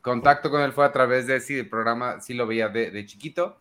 contacto 0.00 0.50
con 0.50 0.60
él 0.62 0.72
fue 0.72 0.84
a 0.84 0.92
través 0.92 1.26
de 1.26 1.40
sí, 1.40 1.58
el 1.58 1.68
programa, 1.68 2.20
sí 2.20 2.34
lo 2.34 2.46
veía 2.46 2.68
de, 2.68 2.90
de 2.90 3.06
chiquito. 3.06 3.58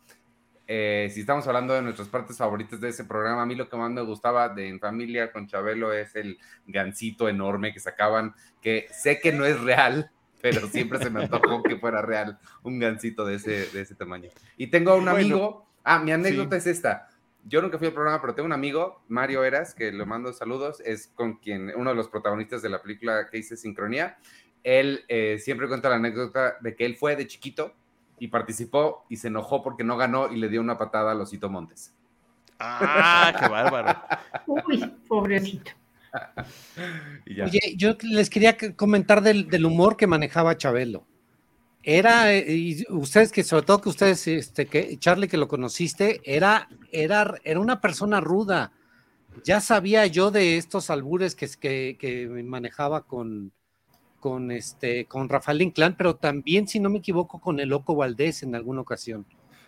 Eh, 0.65 1.09
si 1.11 1.21
estamos 1.21 1.45
hablando 1.47 1.74
de 1.74 1.82
nuestras 1.82 2.07
partes 2.07 2.38
favoritas 2.38 2.80
de 2.80 2.89
ese 2.89 3.03
programa, 3.03 3.41
a 3.41 3.45
mí 3.45 3.53
lo 3.53 3.67
que 3.67 3.76
más 3.76 3.91
me 3.91 4.01
gustaba 4.01 4.47
de 4.47 4.69
En 4.69 4.80
Familia 4.80 5.32
con 5.32 5.47
Chabelo 5.47 5.91
es 5.91 6.15
el 6.15 6.39
gancito 6.65 7.28
enorme 7.28 7.74
que 7.74 7.82
sacaban, 7.82 8.34
que 8.61 8.88
sé 8.91 9.19
que 9.19 9.34
no 9.34 9.45
es 9.45 9.59
real, 9.59 10.11
pero 10.43 10.67
siempre 10.67 10.99
se 10.99 11.09
me 11.09 11.23
antojó 11.23 11.63
que 11.63 11.77
fuera 11.77 12.01
real 12.01 12.37
un 12.63 12.77
gancito 12.77 13.23
de 13.23 13.35
ese, 13.35 13.67
de 13.67 13.79
ese 13.79 13.95
tamaño. 13.95 14.29
Y 14.57 14.67
tengo 14.67 14.93
un 14.97 15.07
amigo, 15.07 15.37
bueno, 15.37 15.65
ah, 15.85 15.99
mi 15.99 16.11
anécdota 16.11 16.59
sí. 16.59 16.69
es 16.69 16.75
esta. 16.75 17.07
Yo 17.45 17.61
nunca 17.61 17.77
fui 17.77 17.87
al 17.87 17.93
programa, 17.93 18.19
pero 18.19 18.35
tengo 18.35 18.47
un 18.47 18.51
amigo, 18.51 19.05
Mario 19.07 19.45
Eras, 19.45 19.73
que 19.73 19.93
le 19.93 20.05
mando 20.05 20.33
saludos, 20.33 20.81
es 20.81 21.07
con 21.15 21.37
quien, 21.37 21.71
uno 21.77 21.91
de 21.91 21.95
los 21.95 22.09
protagonistas 22.09 22.61
de 22.61 22.67
la 22.67 22.81
película 22.81 23.29
que 23.29 23.37
hice 23.37 23.55
Sincronía. 23.55 24.17
Él 24.63 25.05
eh, 25.07 25.39
siempre 25.39 25.69
cuenta 25.69 25.87
la 25.87 25.95
anécdota 25.95 26.57
de 26.59 26.75
que 26.75 26.85
él 26.85 26.97
fue 26.97 27.15
de 27.15 27.25
chiquito 27.25 27.73
y 28.19 28.27
participó 28.27 29.05
y 29.07 29.15
se 29.15 29.29
enojó 29.29 29.63
porque 29.63 29.85
no 29.85 29.95
ganó 29.95 30.29
y 30.29 30.35
le 30.35 30.49
dio 30.49 30.59
una 30.59 30.77
patada 30.77 31.13
a 31.13 31.15
Losito 31.15 31.49
Montes. 31.49 31.95
Ah, 32.59 33.33
qué 33.39 33.47
bárbaro. 33.47 33.97
Uy, 34.45 34.93
pobrecito. 35.07 35.71
Oye, 37.43 37.76
yo 37.76 37.95
les 38.01 38.30
quería 38.30 38.57
comentar 38.76 39.22
del, 39.22 39.66
humor 39.66 39.97
que 39.97 40.07
manejaba 40.07 40.57
Chabelo. 40.57 41.05
Era, 41.82 42.34
y 42.38 42.86
ustedes 42.89 43.32
que, 43.32 43.43
sobre 43.43 43.66
todo 43.66 43.82
que 43.82 43.89
ustedes, 43.89 44.28
este, 44.28 44.68
que 44.68 44.97
Charlie, 44.99 45.28
que 45.28 45.38
lo 45.38 45.49
conociste, 45.49 46.22
era, 46.24 46.70
era, 46.91 47.36
era 47.43 47.59
una 47.59 47.82
persona 47.82 48.22
ruda. 48.22 48.72
ya 49.43 49.59
sabía 49.59 50.05
yo 50.07 50.32
de 50.32 50.57
estos 50.57 50.89
albures 50.89 51.36
que, 51.36 51.47
que, 51.59 51.97
que 51.99 52.28
manejaba 52.28 53.01
con, 53.05 53.51
con, 54.24 54.51
este, 54.51 55.05
con 55.05 55.28
Rafael 55.28 55.61
Inclán, 55.61 55.95
pero 55.97 56.16
también, 56.16 56.68
si 56.68 56.80
no 56.80 56.89
me 56.89 56.99
equivoco, 56.99 57.41
con 57.41 57.59
el 57.59 57.68
Loco 57.68 57.95
Valdés 57.95 58.43
en 58.43 58.55
alguna 58.55 58.80
ocasión. 58.80 59.26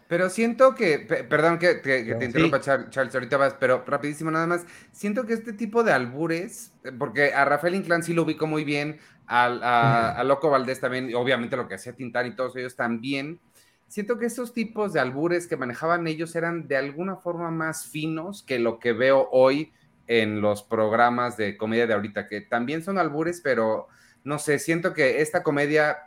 Pero 0.07 0.29
siento 0.29 0.75
que, 0.75 0.99
perdón 0.99 1.57
que, 1.57 1.75
te 1.75 2.25
interrumpa, 2.25 2.61
Charles, 2.61 3.15
ahorita 3.15 3.37
vas, 3.37 3.55
pero 3.59 3.83
rapidísimo 3.87 4.29
nada 4.29 4.45
más. 4.45 4.65
Siento 4.91 5.25
que 5.25 5.33
este 5.33 5.51
tipo 5.51 5.83
de 5.83 5.93
albures, 5.93 6.73
porque 6.99 7.33
a 7.33 7.43
Rafael 7.43 7.73
Inclán 7.73 8.03
sí 8.03 8.13
lo 8.13 8.21
ubico 8.21 8.45
muy 8.45 8.63
bien, 8.63 8.99
a, 9.27 10.21
Loco 10.25 10.51
Valdés 10.51 10.79
también, 10.79 11.13
obviamente 11.15 11.57
lo 11.57 11.67
que 11.67 11.75
hacía 11.75 11.93
Tintán 11.93 12.27
y 12.27 12.35
todos 12.35 12.55
ellos 12.55 12.75
también. 12.75 13.39
Siento 13.87 14.19
que 14.19 14.27
esos 14.27 14.53
tipos 14.53 14.93
de 14.93 14.99
albures 14.99 15.47
que 15.47 15.57
manejaban 15.57 16.07
ellos 16.07 16.35
eran 16.35 16.67
de 16.67 16.77
alguna 16.77 17.15
forma 17.15 17.49
más 17.49 17.87
finos 17.87 18.43
que 18.43 18.59
lo 18.59 18.79
que 18.79 18.93
veo 18.93 19.27
hoy 19.31 19.73
en 20.07 20.41
los 20.41 20.61
programas 20.61 21.35
de 21.37 21.57
comedia 21.57 21.87
de 21.87 21.93
ahorita, 21.93 22.27
que 22.27 22.41
también 22.41 22.83
son 22.83 22.99
albures, 22.99 23.41
pero 23.41 23.87
no 24.23 24.37
sé, 24.37 24.59
siento 24.59 24.93
que 24.93 25.21
esta 25.21 25.41
comedia 25.41 25.97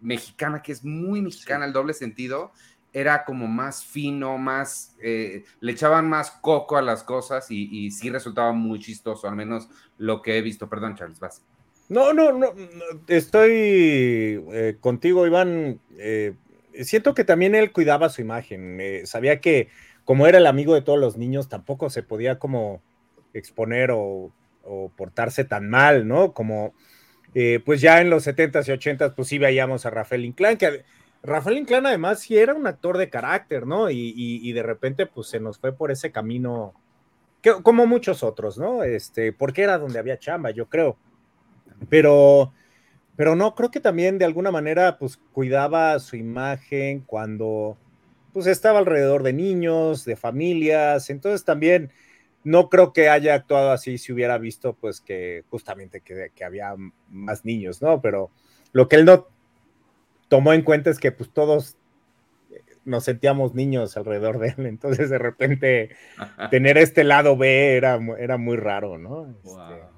mexicana, 0.00 0.62
que 0.62 0.72
es 0.72 0.84
muy 0.84 1.20
mexicana, 1.20 1.64
el 1.64 1.72
doble 1.72 1.94
sentido, 1.94 2.52
era 2.92 3.24
como 3.24 3.46
más 3.46 3.84
fino, 3.84 4.38
más, 4.38 4.96
eh, 5.02 5.44
le 5.60 5.72
echaban 5.72 6.08
más 6.08 6.30
coco 6.30 6.76
a 6.76 6.82
las 6.82 7.02
cosas 7.02 7.50
y, 7.50 7.90
sí 7.90 8.10
resultaba 8.10 8.52
muy 8.52 8.78
chistoso, 8.78 9.28
al 9.28 9.36
menos 9.36 9.68
lo 9.98 10.22
que 10.22 10.38
he 10.38 10.42
visto. 10.42 10.68
Perdón, 10.68 10.96
Charles, 10.96 11.20
vas. 11.20 11.42
No, 11.88 12.12
no, 12.12 12.32
no, 12.32 12.52
estoy 13.06 13.50
eh, 14.52 14.76
contigo, 14.80 15.26
Iván. 15.26 15.80
Eh, 15.96 16.34
siento 16.82 17.14
que 17.14 17.24
también 17.24 17.54
él 17.54 17.72
cuidaba 17.72 18.08
su 18.08 18.20
imagen. 18.20 18.80
sabía 19.04 19.40
que 19.40 19.68
como 20.04 20.26
era 20.26 20.38
el 20.38 20.46
amigo 20.46 20.74
de 20.74 20.82
todos 20.82 20.98
los 20.98 21.16
niños, 21.16 21.48
tampoco 21.48 21.90
se 21.90 22.02
podía 22.02 22.38
como 22.38 22.82
exponer 23.34 23.90
o, 23.90 24.32
o 24.64 24.90
portarse 24.96 25.44
tan 25.44 25.68
mal, 25.68 26.08
¿no? 26.08 26.32
Como, 26.32 26.74
pues 27.64 27.80
ya 27.82 28.00
en 28.00 28.08
los 28.08 28.26
70s 28.26 28.68
y 28.68 28.72
80s, 28.72 29.14
pues 29.14 29.28
sí 29.28 29.38
veíamos 29.38 29.84
a 29.84 29.90
Rafael 29.90 30.24
Inclán, 30.24 30.56
que 30.56 30.84
Rafael 31.22 31.58
Inclán 31.58 31.86
además 31.86 32.20
sí 32.20 32.36
era 32.36 32.54
un 32.54 32.66
actor 32.66 32.96
de 32.96 33.10
carácter, 33.10 33.66
¿no? 33.66 33.90
Y, 33.90 34.52
de 34.52 34.62
repente 34.62 35.06
pues 35.06 35.28
se 35.28 35.40
nos 35.40 35.58
fue 35.58 35.72
por 35.72 35.90
ese 35.90 36.12
camino, 36.12 36.74
que, 37.42 37.52
como 37.62 37.86
muchos 37.86 38.22
otros, 38.22 38.58
¿no? 38.58 38.84
Este, 38.84 39.32
porque 39.32 39.62
era 39.62 39.78
donde 39.78 39.98
había 39.98 40.18
chamba, 40.18 40.50
yo 40.50 40.68
creo. 40.68 40.96
Pero, 41.88 42.52
pero 43.16 43.36
no, 43.36 43.54
creo 43.54 43.70
que 43.70 43.80
también 43.80 44.18
de 44.18 44.24
alguna 44.24 44.50
manera 44.50 44.98
pues 44.98 45.16
cuidaba 45.32 45.98
su 45.98 46.16
imagen 46.16 47.00
cuando 47.00 47.76
pues 48.32 48.46
estaba 48.46 48.78
alrededor 48.78 49.22
de 49.22 49.32
niños, 49.32 50.04
de 50.04 50.16
familias, 50.16 51.10
entonces 51.10 51.44
también 51.44 51.90
no 52.44 52.68
creo 52.68 52.92
que 52.92 53.08
haya 53.08 53.34
actuado 53.34 53.72
así 53.72 53.98
si 53.98 54.12
hubiera 54.12 54.38
visto 54.38 54.74
pues 54.74 55.00
que 55.00 55.44
justamente 55.50 56.00
que, 56.00 56.30
que 56.34 56.44
había 56.44 56.74
más 57.10 57.44
niños, 57.44 57.82
¿no? 57.82 58.00
Pero 58.00 58.30
lo 58.72 58.88
que 58.88 58.96
él 58.96 59.04
no 59.04 59.26
tomó 60.28 60.52
en 60.52 60.62
cuenta 60.62 60.90
es 60.90 60.98
que 60.98 61.12
pues 61.12 61.30
todos 61.30 61.76
eh, 62.50 62.62
nos 62.84 63.04
sentíamos 63.04 63.54
niños 63.54 63.96
alrededor 63.96 64.38
de 64.38 64.54
él, 64.56 64.66
entonces 64.66 65.10
de 65.10 65.18
repente 65.18 65.90
tener 66.50 66.78
este 66.78 67.04
lado 67.04 67.36
B 67.36 67.76
era, 67.76 67.98
era 68.18 68.36
muy 68.36 68.56
raro, 68.56 68.98
¿no? 68.98 69.34
Este, 69.44 69.97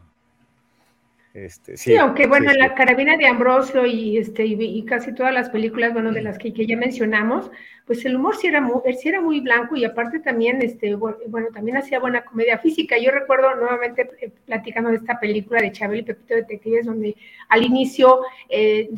este, 1.33 1.77
sí, 1.77 1.97
aunque 1.97 2.27
bueno, 2.27 2.51
en 2.51 2.59
la 2.59 2.75
carabina 2.75 3.17
de 3.17 3.27
Ambrosio 3.27 3.87
y, 3.87 4.19
este, 4.19 4.45
y, 4.45 4.85
casi 4.85 5.15
todas 5.15 5.33
las 5.33 5.49
películas, 5.49 5.93
bueno, 5.93 6.11
de 6.11 6.23
las 6.23 6.39
que, 6.39 6.51
ya 6.53 6.77
mencionamos, 6.77 7.53
pues 7.87 8.05
el 8.05 8.17
humor 8.17 8.37
sí 8.37 8.49
era 8.49 8.61
muy, 8.61 8.81
sí 9.01 9.09
era 9.09 9.21
muy 9.21 9.41
blanco 9.41 9.77
y 9.77 9.85
aparte 9.85 10.19
también, 10.19 10.61
este, 10.61 10.95
bueno, 10.95 11.49
también 11.55 11.77
hacía 11.77 12.01
buena 12.01 12.25
comedia 12.25 12.59
física. 12.59 12.99
Yo 12.99 13.13
recuerdo 13.13 13.55
nuevamente 13.55 14.11
eh, 14.21 14.31
platicando 14.45 14.91
de 14.91 14.97
esta 14.97 15.21
película 15.21 15.61
de 15.61 15.71
Chabel 15.71 16.01
y 16.01 16.03
Pepito 16.03 16.35
Detectives, 16.35 16.87
donde 16.87 17.17
al 17.49 17.63
inicio 17.63 18.21
eh, 18.49 18.91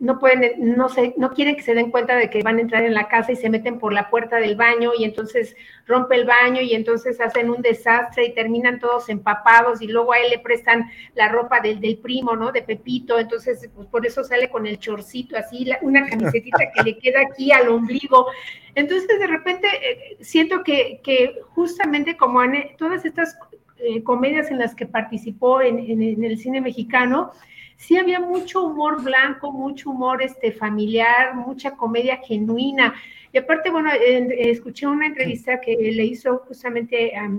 no 0.00 0.18
pueden, 0.18 0.76
no 0.76 0.88
sé, 0.88 1.14
no 1.16 1.30
quieren 1.30 1.54
que 1.54 1.62
se 1.62 1.74
den 1.74 1.92
cuenta 1.92 2.16
de 2.16 2.30
que 2.30 2.42
van 2.42 2.58
a 2.58 2.62
entrar 2.62 2.84
en 2.84 2.94
la 2.94 3.06
casa 3.08 3.30
y 3.30 3.36
se 3.36 3.50
meten 3.50 3.78
por 3.78 3.92
la 3.92 4.10
puerta 4.10 4.36
del 4.36 4.56
baño 4.56 4.90
y 4.98 5.04
entonces 5.04 5.56
rompe 5.86 6.16
el 6.16 6.24
baño 6.24 6.60
y 6.62 6.74
entonces 6.74 7.20
hacen 7.20 7.48
un 7.50 7.62
desastre 7.62 8.26
y 8.26 8.34
terminan 8.34 8.80
todos 8.80 9.08
empapados 9.08 9.80
y 9.82 9.86
luego 9.86 10.12
a 10.12 10.18
él 10.18 10.30
le 10.30 10.38
prestan 10.40 10.90
la 11.14 11.28
ropa 11.28 11.60
del, 11.80 11.98
primo, 11.98 12.36
¿no? 12.36 12.52
De 12.52 12.62
Pepito, 12.62 13.18
entonces 13.18 13.68
pues 13.74 13.86
por 13.88 14.06
eso 14.06 14.24
sale 14.24 14.50
con 14.50 14.66
el 14.66 14.78
chorcito 14.78 15.36
así, 15.36 15.66
una 15.82 16.06
camisetita 16.06 16.70
que 16.74 16.82
le 16.82 16.98
queda 16.98 17.20
aquí 17.20 17.52
al 17.52 17.68
ombligo. 17.68 18.26
Entonces 18.74 19.18
de 19.18 19.26
repente 19.26 19.68
eh, 19.68 20.16
siento 20.20 20.62
que, 20.62 21.00
justamente 21.54 22.16
como 22.16 22.40
todas 22.78 23.04
estas 23.04 23.36
eh, 23.78 24.02
comedias 24.02 24.50
en 24.50 24.58
las 24.58 24.74
que 24.74 24.86
participó 24.86 25.60
en, 25.62 25.78
en 25.78 26.24
el 26.24 26.38
cine 26.38 26.60
mexicano, 26.60 27.32
sí 27.76 27.96
había 27.96 28.20
mucho 28.20 28.64
humor 28.64 29.02
blanco, 29.02 29.52
mucho 29.52 29.90
humor 29.90 30.22
este, 30.22 30.52
familiar, 30.52 31.34
mucha 31.34 31.72
comedia 31.72 32.18
genuina. 32.18 32.94
Y 33.32 33.38
aparte, 33.38 33.70
bueno, 33.70 33.90
escuché 33.92 34.86
una 34.86 35.06
entrevista 35.06 35.60
que 35.60 35.76
le 35.76 36.04
hizo 36.04 36.38
justamente 36.48 37.14
a, 37.14 37.30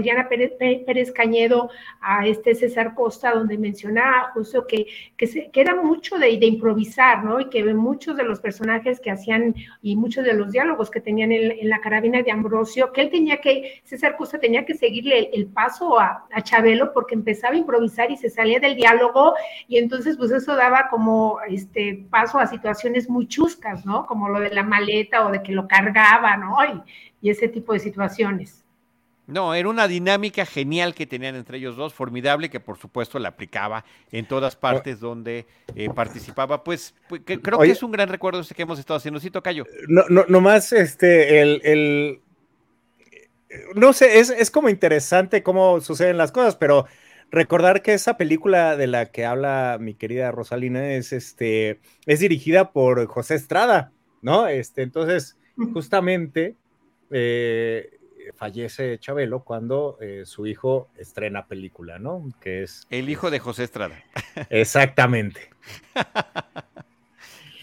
Diana 0.00 0.28
Pérez, 0.28 1.12
Cañedo 1.12 1.70
a 2.00 2.26
este 2.26 2.54
César 2.54 2.94
Costa, 2.94 3.32
donde 3.32 3.58
mencionaba 3.58 4.30
justo 4.32 4.66
que, 4.66 4.86
que, 5.16 5.50
era 5.54 5.74
mucho 5.74 6.18
de, 6.18 6.30
improvisar, 6.30 7.24
¿no? 7.24 7.40
Y 7.40 7.48
que 7.48 7.62
muchos 7.74 8.16
de 8.16 8.24
los 8.24 8.40
personajes 8.40 9.00
que 9.00 9.10
hacían 9.10 9.54
y 9.82 9.96
muchos 9.96 10.24
de 10.24 10.34
los 10.34 10.52
diálogos 10.52 10.90
que 10.90 11.00
tenían 11.00 11.32
en, 11.32 11.68
la 11.68 11.80
carabina 11.80 12.22
de 12.22 12.30
Ambrosio, 12.30 12.92
que 12.92 13.02
él 13.02 13.10
tenía 13.10 13.38
que, 13.38 13.80
César 13.84 14.16
Costa 14.16 14.38
tenía 14.38 14.64
que 14.64 14.74
seguirle 14.74 15.30
el, 15.32 15.46
paso 15.46 15.98
a, 15.98 16.26
a, 16.32 16.42
Chabelo 16.42 16.92
porque 16.92 17.14
empezaba 17.14 17.54
a 17.54 17.58
improvisar 17.58 18.10
y 18.10 18.16
se 18.16 18.30
salía 18.30 18.60
del 18.60 18.76
diálogo 18.76 19.34
y 19.68 19.78
entonces 19.78 20.16
pues 20.16 20.30
eso 20.30 20.54
daba 20.56 20.88
como 20.90 21.38
este 21.48 22.06
paso 22.10 22.38
a 22.38 22.46
situaciones 22.46 23.08
muy 23.08 23.26
chuscas, 23.26 23.84
¿no? 23.84 24.06
Como 24.06 24.28
lo 24.28 24.40
de 24.40 24.50
la 24.50 24.62
maleta 24.62 25.26
o 25.26 25.30
de 25.30 25.42
que 25.42 25.52
lo 25.52 25.68
cargaba, 25.68 26.36
¿no? 26.36 26.56
Y, 26.64 26.82
ese 27.22 27.48
tipo 27.48 27.74
de 27.74 27.80
situaciones. 27.80 28.59
No, 29.30 29.54
era 29.54 29.68
una 29.68 29.88
dinámica 29.88 30.44
genial 30.44 30.94
que 30.94 31.06
tenían 31.06 31.36
entre 31.36 31.58
ellos 31.58 31.76
dos, 31.76 31.94
formidable, 31.94 32.50
que 32.50 32.60
por 32.60 32.78
supuesto 32.78 33.18
la 33.18 33.30
aplicaba 33.30 33.84
en 34.10 34.26
todas 34.26 34.56
partes 34.56 35.00
donde 35.00 35.46
eh, 35.74 35.88
participaba. 35.94 36.64
Pues, 36.64 36.94
pues 37.08 37.22
creo 37.24 37.58
que 37.58 37.70
es 37.70 37.82
un 37.82 37.92
gran 37.92 38.08
recuerdo 38.08 38.40
este 38.40 38.54
que 38.54 38.62
hemos 38.62 38.78
estado 38.78 38.98
haciendo. 38.98 39.20
Sí, 39.20 39.30
Tocayo. 39.30 39.64
No, 39.88 40.04
no, 40.08 40.24
nomás 40.28 40.72
este, 40.72 41.40
el, 41.40 41.60
el 41.64 42.20
no 43.74 43.92
sé, 43.92 44.20
es, 44.20 44.30
es, 44.30 44.50
como 44.50 44.68
interesante 44.68 45.42
cómo 45.42 45.80
suceden 45.80 46.16
las 46.16 46.32
cosas, 46.32 46.56
pero 46.56 46.86
recordar 47.30 47.82
que 47.82 47.94
esa 47.94 48.16
película 48.16 48.76
de 48.76 48.86
la 48.86 49.06
que 49.06 49.24
habla 49.24 49.78
mi 49.80 49.94
querida 49.94 50.30
Rosalina 50.30 50.92
es, 50.92 51.12
este, 51.12 51.80
es 52.06 52.20
dirigida 52.20 52.72
por 52.72 53.06
José 53.06 53.34
Estrada. 53.36 53.92
¿no? 54.22 54.46
Este, 54.46 54.82
entonces, 54.82 55.36
justamente 55.72 56.56
eh, 57.10 57.98
fallece 58.36 58.98
Chabelo 58.98 59.44
cuando 59.44 59.98
eh, 60.00 60.22
su 60.24 60.46
hijo 60.46 60.88
estrena 60.96 61.46
película, 61.46 61.98
¿no? 61.98 62.32
Que 62.40 62.62
es... 62.62 62.86
El 62.90 63.08
hijo 63.08 63.30
de 63.30 63.38
José 63.38 63.64
Estrada. 63.64 64.02
Exactamente. 64.50 65.50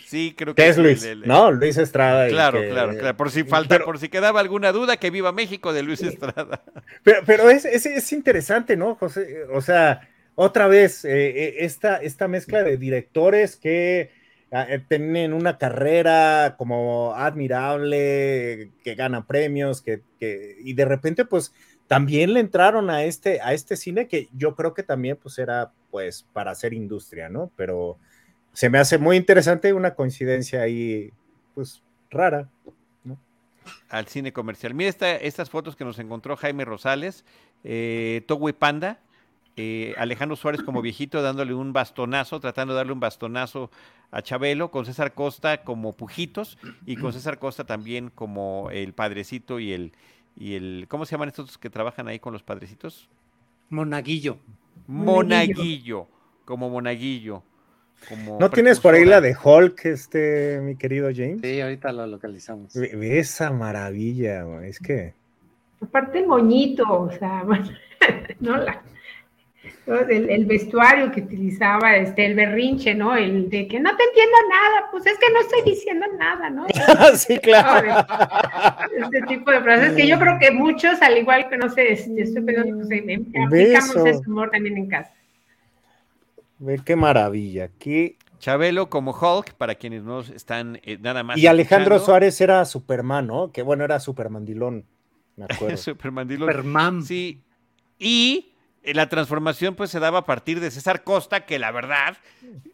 Sí, 0.08 0.34
creo 0.38 0.56
que 0.56 0.70
es 0.70 0.78
Luis, 0.78 1.06
¿no? 1.26 1.52
Luis 1.52 1.76
Estrada. 1.76 2.30
Claro, 2.30 2.62
claro, 2.70 2.98
claro. 2.98 3.18
Por 3.18 3.30
si 3.30 3.44
falta, 3.44 3.78
por 3.80 4.00
si 4.00 4.08
quedaba 4.08 4.40
alguna 4.40 4.72
duda, 4.72 4.96
que 4.96 5.10
viva 5.10 5.34
México 5.34 5.74
de 5.74 5.84
Luis 5.84 6.02
Estrada. 6.02 6.64
Pero, 7.04 7.22
pero 7.26 7.50
es, 7.50 7.66
es, 7.66 7.86
es, 7.86 8.14
interesante, 8.14 8.78
¿no, 8.78 8.96
José? 8.96 9.44
O 9.52 9.60
sea, 9.60 10.08
otra 10.36 10.68
vez, 10.68 11.04
eh, 11.04 11.66
esta, 11.66 11.98
esta 11.98 12.30
mezcla 12.30 12.64
de 12.64 12.78
directores 12.78 13.58
que 13.58 14.00
eh, 14.00 14.12
tienen 14.88 15.34
una 15.34 15.58
carrera 15.58 16.56
como 16.58 17.14
admirable, 17.14 18.72
que 18.84 18.96
gana 18.96 19.26
premios, 19.26 19.82
que, 19.82 20.02
y 20.64 20.74
de 20.74 20.86
repente 20.86 21.26
pues 21.26 21.54
también 21.88 22.34
le 22.34 22.40
entraron 22.40 22.90
a 22.90 23.04
este, 23.04 23.42
a 23.42 23.54
este 23.54 23.76
cine 23.76 24.08
que 24.08 24.30
yo 24.34 24.56
creo 24.56 24.74
que 24.74 24.84
también 24.84 25.18
pues 25.22 25.38
era 25.38 25.72
pues 25.92 26.26
para 26.34 26.52
hacer 26.52 26.74
industria, 26.74 27.30
¿no? 27.30 27.52
Pero 27.56 27.98
se 28.54 28.70
me 28.70 28.78
hace 28.78 28.98
muy 28.98 29.18
interesante 29.18 29.74
una 29.74 29.96
coincidencia 29.96 30.62
ahí 30.62 31.12
pues 31.54 31.84
rara. 32.10 32.50
Al 33.90 34.08
cine 34.08 34.32
comercial. 34.32 34.74
Mira 34.74 34.90
estas 35.22 35.50
fotos 35.50 35.76
que 35.76 35.84
nos 35.84 36.00
encontró 36.00 36.38
Jaime 36.38 36.64
Rosales, 36.64 37.26
eh, 37.64 38.26
Panda, 38.58 39.00
eh, 39.60 39.96
Alejandro 39.98 40.36
Suárez 40.36 40.62
como 40.62 40.84
viejito 40.84 41.22
dándole 41.24 41.56
un 41.56 41.74
bastonazo, 41.74 42.40
tratando 42.40 42.74
de 42.74 42.78
darle 42.78 42.94
un 42.94 43.00
bastonazo 43.00 43.72
a 44.12 44.22
Chabelo, 44.22 44.70
con 44.70 44.86
César 44.86 45.16
Costa 45.16 45.64
como 45.64 45.94
Pujitos 45.94 46.60
y 46.86 46.96
con 46.96 47.12
César 47.12 47.40
Costa 47.40 47.66
también 47.66 48.12
como 48.14 48.70
el 48.72 48.94
padrecito 48.94 49.60
y 49.60 49.74
el, 49.74 49.94
y 50.38 50.54
el 50.54 50.86
¿cómo 50.88 51.06
se 51.06 51.14
llaman 51.14 51.30
estos 51.30 51.58
que 51.58 51.72
trabajan 51.72 52.08
ahí 52.08 52.20
con 52.20 52.34
los 52.34 52.44
padrecitos? 52.44 53.10
Monaguillo. 53.70 54.38
Monaguillo, 54.86 56.08
como 56.46 56.70
Monaguillo. 56.70 57.42
Como 58.08 58.38
¿No 58.40 58.52
tienes 58.52 58.80
por 58.80 58.94
ahí 58.94 59.06
la 59.06 59.22
de 59.22 59.36
Hulk, 59.44 59.86
este, 59.86 60.62
mi 60.62 60.76
querido 60.76 61.10
James? 61.12 61.42
Sí, 61.42 61.60
ahorita 61.60 61.92
lo 61.92 62.06
localizamos. 62.06 62.76
Ve, 62.76 63.18
esa 63.18 63.50
maravilla, 63.50 64.46
es 64.64 64.80
que 64.80 65.16
Aparte 65.82 66.20
el 66.20 66.28
moñito, 66.28 66.84
o 66.88 67.12
sea, 67.12 67.44
no 68.40 68.58
la, 68.58 68.84
el, 69.88 70.30
el, 70.30 70.46
vestuario 70.46 71.12
que 71.12 71.22
utilizaba, 71.22 71.96
este, 71.96 72.26
el 72.26 72.36
berrinche, 72.36 72.94
¿no? 72.94 73.16
El 73.16 73.50
de 73.50 73.68
que 73.68 73.80
no 73.80 73.96
te 73.96 74.04
entiendo 74.04 74.38
nada, 74.50 74.92
pues 74.92 75.06
es 75.06 75.18
que 75.18 75.32
no 75.34 75.40
estoy 75.42 75.62
diciendo 75.64 76.06
nada, 76.18 76.50
¿no? 76.50 76.66
sí, 77.16 77.38
claro. 77.40 78.06
Este 78.98 79.22
tipo 79.24 79.52
de 79.52 79.62
frases 79.62 79.94
que 79.94 80.08
yo 80.08 80.20
creo 80.20 80.38
que 80.40 80.52
muchos, 80.52 81.02
al 81.02 81.18
igual 81.18 81.50
que 81.50 81.58
no 81.58 81.70
sé, 81.70 81.94
este, 81.94 82.22
estoy 82.22 82.44
pensando, 82.44 82.88
pues, 82.88 83.46
aplicamos 83.46 83.96
ese 83.96 84.30
humor 84.30 84.50
también 84.52 84.78
en 84.78 84.88
casa. 84.88 85.12
Ve 86.60 86.80
qué 86.84 86.96
maravilla, 86.96 87.70
qué 87.80 88.18
Chabelo 88.40 88.90
como 88.90 89.12
Hulk, 89.12 89.54
para 89.54 89.76
quienes 89.76 90.04
no 90.04 90.20
están 90.20 90.80
eh, 90.84 90.98
nada 91.00 91.24
más. 91.24 91.38
Y 91.38 91.48
Alejandro 91.48 91.96
escuchando. 91.96 92.06
Suárez 92.06 92.42
era 92.42 92.66
Superman, 92.66 93.28
¿no? 93.28 93.52
Que 93.52 93.62
bueno, 93.62 93.84
era 93.84 94.00
Supermandilón, 94.00 94.86
me 95.36 95.46
acuerdo. 95.50 95.78
Supermandilón. 95.78 96.50
Superman. 96.50 97.04
Sí. 97.04 97.42
Y 98.00 98.54
la 98.94 99.10
transformación 99.10 99.76
pues 99.76 99.90
se 99.90 100.00
daba 100.00 100.20
a 100.20 100.26
partir 100.26 100.60
de 100.60 100.72
César 100.72 101.04
Costa, 101.04 101.46
que 101.46 101.60
la 101.60 101.72
verdad 101.72 102.18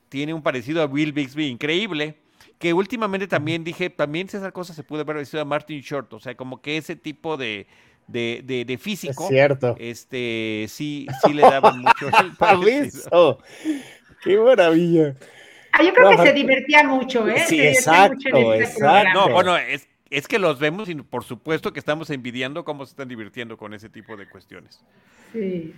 tiene 0.09 0.33
un 0.33 0.41
parecido 0.41 0.81
a 0.81 0.85
Will 0.85 1.13
Bixby 1.13 1.47
increíble. 1.47 2.17
Que 2.59 2.73
últimamente 2.73 3.27
también 3.27 3.63
dije, 3.63 3.89
también 3.89 4.29
César 4.29 4.53
Costa 4.53 4.73
se 4.73 4.83
pudo 4.83 5.01
haber 5.01 5.15
parecido 5.15 5.41
a 5.41 5.45
Martin 5.45 5.81
Short, 5.81 6.13
o 6.13 6.19
sea, 6.19 6.35
como 6.35 6.61
que 6.61 6.77
ese 6.77 6.95
tipo 6.95 7.35
de, 7.35 7.67
de, 8.07 8.41
de, 8.43 8.63
de 8.63 8.77
físico. 8.77 9.23
Es 9.23 9.29
cierto. 9.29 9.75
Este, 9.79 10.65
sí, 10.69 11.07
sí 11.23 11.33
le 11.33 11.41
daban 11.41 11.79
mucho 11.81 12.07
el 12.21 12.31
parecido. 12.37 13.39
¡Qué 14.23 14.37
maravilla! 14.37 15.15
Ah, 15.73 15.83
yo 15.83 15.93
creo 15.93 16.11
no, 16.11 16.17
que 16.17 16.29
se 16.29 16.33
divertía 16.33 16.83
mucho, 16.83 17.27
¿eh? 17.27 17.39
Sí, 17.47 17.57
se 17.57 17.71
exacto, 17.71 18.29
mucho 18.31 18.53
este 18.53 18.65
exacto. 18.65 19.27
No, 19.27 19.33
bueno, 19.33 19.57
es, 19.57 19.89
es, 20.11 20.27
que 20.27 20.37
los 20.37 20.59
vemos 20.59 20.87
y 20.87 20.95
por 20.95 21.23
supuesto 21.23 21.73
que 21.73 21.79
estamos 21.79 22.11
envidiando 22.11 22.63
cómo 22.63 22.85
se 22.85 22.91
están 22.91 23.07
divirtiendo 23.07 23.57
con 23.57 23.73
ese 23.73 23.89
tipo 23.89 24.15
de 24.15 24.29
cuestiones. 24.29 24.79
Sí. 25.33 25.73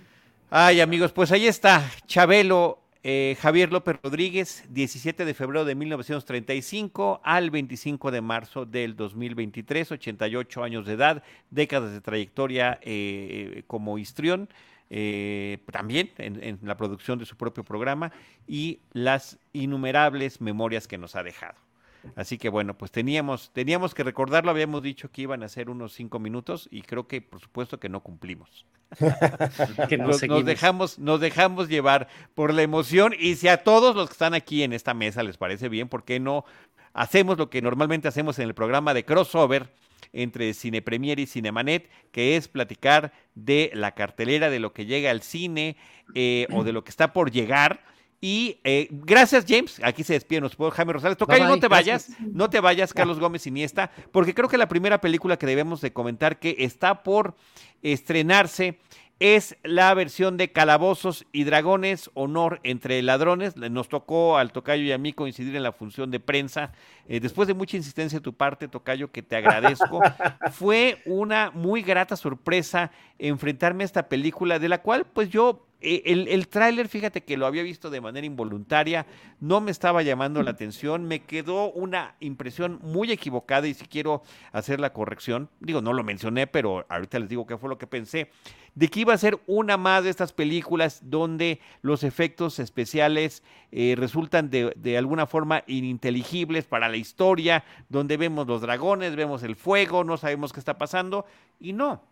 Ay, 0.48 0.80
amigos, 0.80 1.10
pues 1.10 1.32
ahí 1.32 1.48
está, 1.48 1.90
Chabelo, 2.06 2.78
eh, 3.02 3.36
Javier 3.40 3.72
López 3.72 3.96
Rodríguez, 4.00 4.64
17 4.68 5.24
de 5.24 5.34
febrero 5.34 5.64
de 5.64 5.74
1935 5.74 7.20
al 7.24 7.50
25 7.50 8.12
de 8.12 8.20
marzo 8.20 8.64
del 8.64 8.94
2023, 8.94 9.90
88 9.90 10.62
años 10.62 10.86
de 10.86 10.92
edad, 10.92 11.24
décadas 11.50 11.90
de 11.90 12.00
trayectoria 12.00 12.78
eh, 12.82 13.64
como 13.66 13.98
histrión. 13.98 14.48
Eh, 14.88 15.58
también 15.72 16.12
en, 16.16 16.60
la 16.62 16.76
producción 16.76 17.18
de 17.18 17.26
su 17.26 17.36
propio 17.36 17.64
programa 17.64 18.12
y 18.46 18.78
las 18.92 19.40
innumerables 19.52 20.40
memorias 20.40 20.86
que 20.86 20.96
nos 20.96 21.16
ha 21.16 21.24
dejado. 21.24 21.65
Así 22.14 22.38
que 22.38 22.48
bueno, 22.48 22.76
pues 22.78 22.90
teníamos, 22.90 23.50
teníamos 23.52 23.94
que 23.94 24.04
recordarlo, 24.04 24.50
habíamos 24.50 24.82
dicho 24.82 25.10
que 25.10 25.22
iban 25.22 25.42
a 25.42 25.48
ser 25.48 25.70
unos 25.70 25.92
cinco 25.92 26.18
minutos 26.18 26.68
y 26.70 26.82
creo 26.82 27.06
que 27.06 27.20
por 27.20 27.40
supuesto 27.40 27.80
que 27.80 27.88
no 27.88 28.00
cumplimos. 28.00 28.66
que 29.88 29.98
no 29.98 30.06
nos, 30.06 30.22
nos, 30.22 30.44
dejamos, 30.44 30.98
nos 31.00 31.20
dejamos 31.20 31.68
llevar 31.68 32.06
por 32.34 32.54
la 32.54 32.62
emoción 32.62 33.14
y 33.18 33.34
si 33.34 33.48
a 33.48 33.64
todos 33.64 33.96
los 33.96 34.08
que 34.08 34.12
están 34.12 34.34
aquí 34.34 34.62
en 34.62 34.72
esta 34.72 34.94
mesa 34.94 35.24
les 35.24 35.36
parece 35.36 35.68
bien, 35.68 35.88
¿por 35.88 36.04
qué 36.04 36.20
no 36.20 36.44
hacemos 36.92 37.36
lo 37.36 37.50
que 37.50 37.60
normalmente 37.62 38.06
hacemos 38.06 38.38
en 38.38 38.44
el 38.46 38.54
programa 38.54 38.94
de 38.94 39.04
crossover? 39.04 39.70
entre 40.12 40.54
Cine 40.54 40.82
Premier 40.82 41.18
y 41.18 41.26
Cinemanet, 41.26 41.90
que 42.10 42.36
es 42.36 42.48
platicar 42.48 43.12
de 43.34 43.70
la 43.74 43.92
cartelera, 43.92 44.50
de 44.50 44.60
lo 44.60 44.72
que 44.72 44.86
llega 44.86 45.10
al 45.10 45.22
cine 45.22 45.76
eh, 46.14 46.46
o 46.52 46.64
de 46.64 46.72
lo 46.72 46.84
que 46.84 46.90
está 46.90 47.12
por 47.12 47.30
llegar. 47.30 47.84
Y 48.20 48.60
eh, 48.64 48.88
gracias, 48.90 49.44
James. 49.46 49.80
Aquí 49.82 50.02
se 50.02 50.14
despide 50.14 50.40
nuestro 50.40 50.70
Jaime 50.70 50.92
Rosales. 50.92 51.18
Tocayo, 51.18 51.46
no 51.46 51.58
te 51.58 51.68
gracias. 51.68 52.08
vayas, 52.10 52.20
no 52.32 52.50
te 52.50 52.60
vayas, 52.60 52.94
Carlos 52.94 53.20
Gómez 53.20 53.46
Iniesta, 53.46 53.90
porque 54.12 54.34
creo 54.34 54.48
que 54.48 54.58
la 54.58 54.68
primera 54.68 55.00
película 55.00 55.36
que 55.36 55.46
debemos 55.46 55.80
de 55.80 55.92
comentar 55.92 56.38
que 56.38 56.56
está 56.58 57.02
por 57.02 57.34
estrenarse 57.82 58.78
es 59.18 59.56
la 59.62 59.94
versión 59.94 60.36
de 60.36 60.52
Calabozos 60.52 61.24
y 61.32 61.44
Dragones, 61.44 62.10
Honor 62.12 62.60
entre 62.64 63.00
Ladrones. 63.00 63.56
Nos 63.56 63.88
tocó 63.88 64.36
al 64.36 64.52
Tocayo 64.52 64.82
y 64.82 64.92
a 64.92 64.98
mí 64.98 65.14
coincidir 65.14 65.56
en 65.56 65.62
la 65.62 65.72
función 65.72 66.10
de 66.10 66.20
prensa. 66.20 66.72
Eh, 67.08 67.20
después 67.20 67.48
de 67.48 67.54
mucha 67.54 67.78
insistencia 67.78 68.18
de 68.18 68.22
tu 68.22 68.34
parte, 68.34 68.68
Tocayo, 68.68 69.10
que 69.10 69.22
te 69.22 69.36
agradezco, 69.36 70.00
fue 70.52 71.00
una 71.06 71.50
muy 71.50 71.80
grata 71.82 72.16
sorpresa 72.16 72.90
enfrentarme 73.18 73.84
a 73.84 73.86
esta 73.86 74.08
película, 74.08 74.58
de 74.58 74.68
la 74.68 74.82
cual 74.82 75.06
pues 75.06 75.30
yo 75.30 75.65
el, 75.80 76.28
el 76.28 76.48
tráiler, 76.48 76.88
fíjate 76.88 77.22
que 77.22 77.36
lo 77.36 77.46
había 77.46 77.62
visto 77.62 77.90
de 77.90 78.00
manera 78.00 78.26
involuntaria, 78.26 79.06
no 79.40 79.60
me 79.60 79.70
estaba 79.70 80.02
llamando 80.02 80.42
la 80.42 80.52
atención, 80.52 81.04
me 81.04 81.20
quedó 81.20 81.70
una 81.72 82.14
impresión 82.20 82.78
muy 82.82 83.12
equivocada 83.12 83.68
y 83.68 83.74
si 83.74 83.86
quiero 83.86 84.22
hacer 84.52 84.80
la 84.80 84.92
corrección, 84.92 85.50
digo, 85.60 85.82
no 85.82 85.92
lo 85.92 86.02
mencioné, 86.02 86.46
pero 86.46 86.86
ahorita 86.88 87.18
les 87.18 87.28
digo 87.28 87.46
qué 87.46 87.58
fue 87.58 87.68
lo 87.68 87.78
que 87.78 87.86
pensé, 87.86 88.30
de 88.74 88.88
que 88.88 89.00
iba 89.00 89.14
a 89.14 89.18
ser 89.18 89.38
una 89.46 89.76
más 89.76 90.04
de 90.04 90.10
estas 90.10 90.32
películas 90.32 91.00
donde 91.02 91.60
los 91.82 92.04
efectos 92.04 92.58
especiales 92.58 93.42
eh, 93.70 93.94
resultan 93.96 94.50
de 94.50 94.98
alguna 94.98 95.26
forma 95.26 95.62
ininteligibles 95.66 96.64
para 96.64 96.88
la 96.88 96.96
historia, 96.96 97.64
donde 97.88 98.16
vemos 98.16 98.46
los 98.46 98.60
dragones, 98.62 99.16
vemos 99.16 99.42
el 99.42 99.56
fuego, 99.56 100.04
no 100.04 100.16
sabemos 100.16 100.52
qué 100.52 100.60
está 100.60 100.78
pasando, 100.78 101.26
y 101.60 101.72
no, 101.72 102.02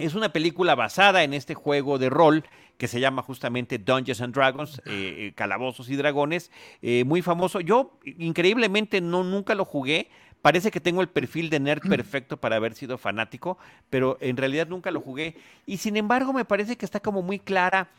es 0.00 0.14
una 0.14 0.32
película 0.32 0.74
basada 0.74 1.22
en 1.22 1.34
este 1.34 1.54
juego 1.54 1.98
de 1.98 2.08
rol 2.08 2.44
que 2.78 2.88
se 2.88 3.00
llama 3.00 3.22
justamente 3.22 3.78
Dungeons 3.78 4.22
and 4.22 4.34
Dragons, 4.34 4.80
eh, 4.86 5.32
Calabozos 5.34 5.90
y 5.90 5.96
Dragones, 5.96 6.50
eh, 6.80 7.04
muy 7.04 7.20
famoso. 7.20 7.60
Yo 7.60 7.98
increíblemente 8.04 9.02
no 9.02 9.22
nunca 9.22 9.54
lo 9.54 9.66
jugué. 9.66 10.08
Parece 10.40 10.70
que 10.70 10.80
tengo 10.80 11.02
el 11.02 11.10
perfil 11.10 11.50
de 11.50 11.60
nerd 11.60 11.86
perfecto 11.86 12.38
para 12.38 12.56
haber 12.56 12.74
sido 12.74 12.96
fanático, 12.96 13.58
pero 13.90 14.16
en 14.22 14.38
realidad 14.38 14.66
nunca 14.66 14.90
lo 14.90 15.02
jugué. 15.02 15.36
Y 15.66 15.76
sin 15.76 15.98
embargo 15.98 16.32
me 16.32 16.46
parece 16.46 16.76
que 16.76 16.86
está 16.86 17.00
como 17.00 17.20
muy 17.20 17.38
clara 17.38 17.90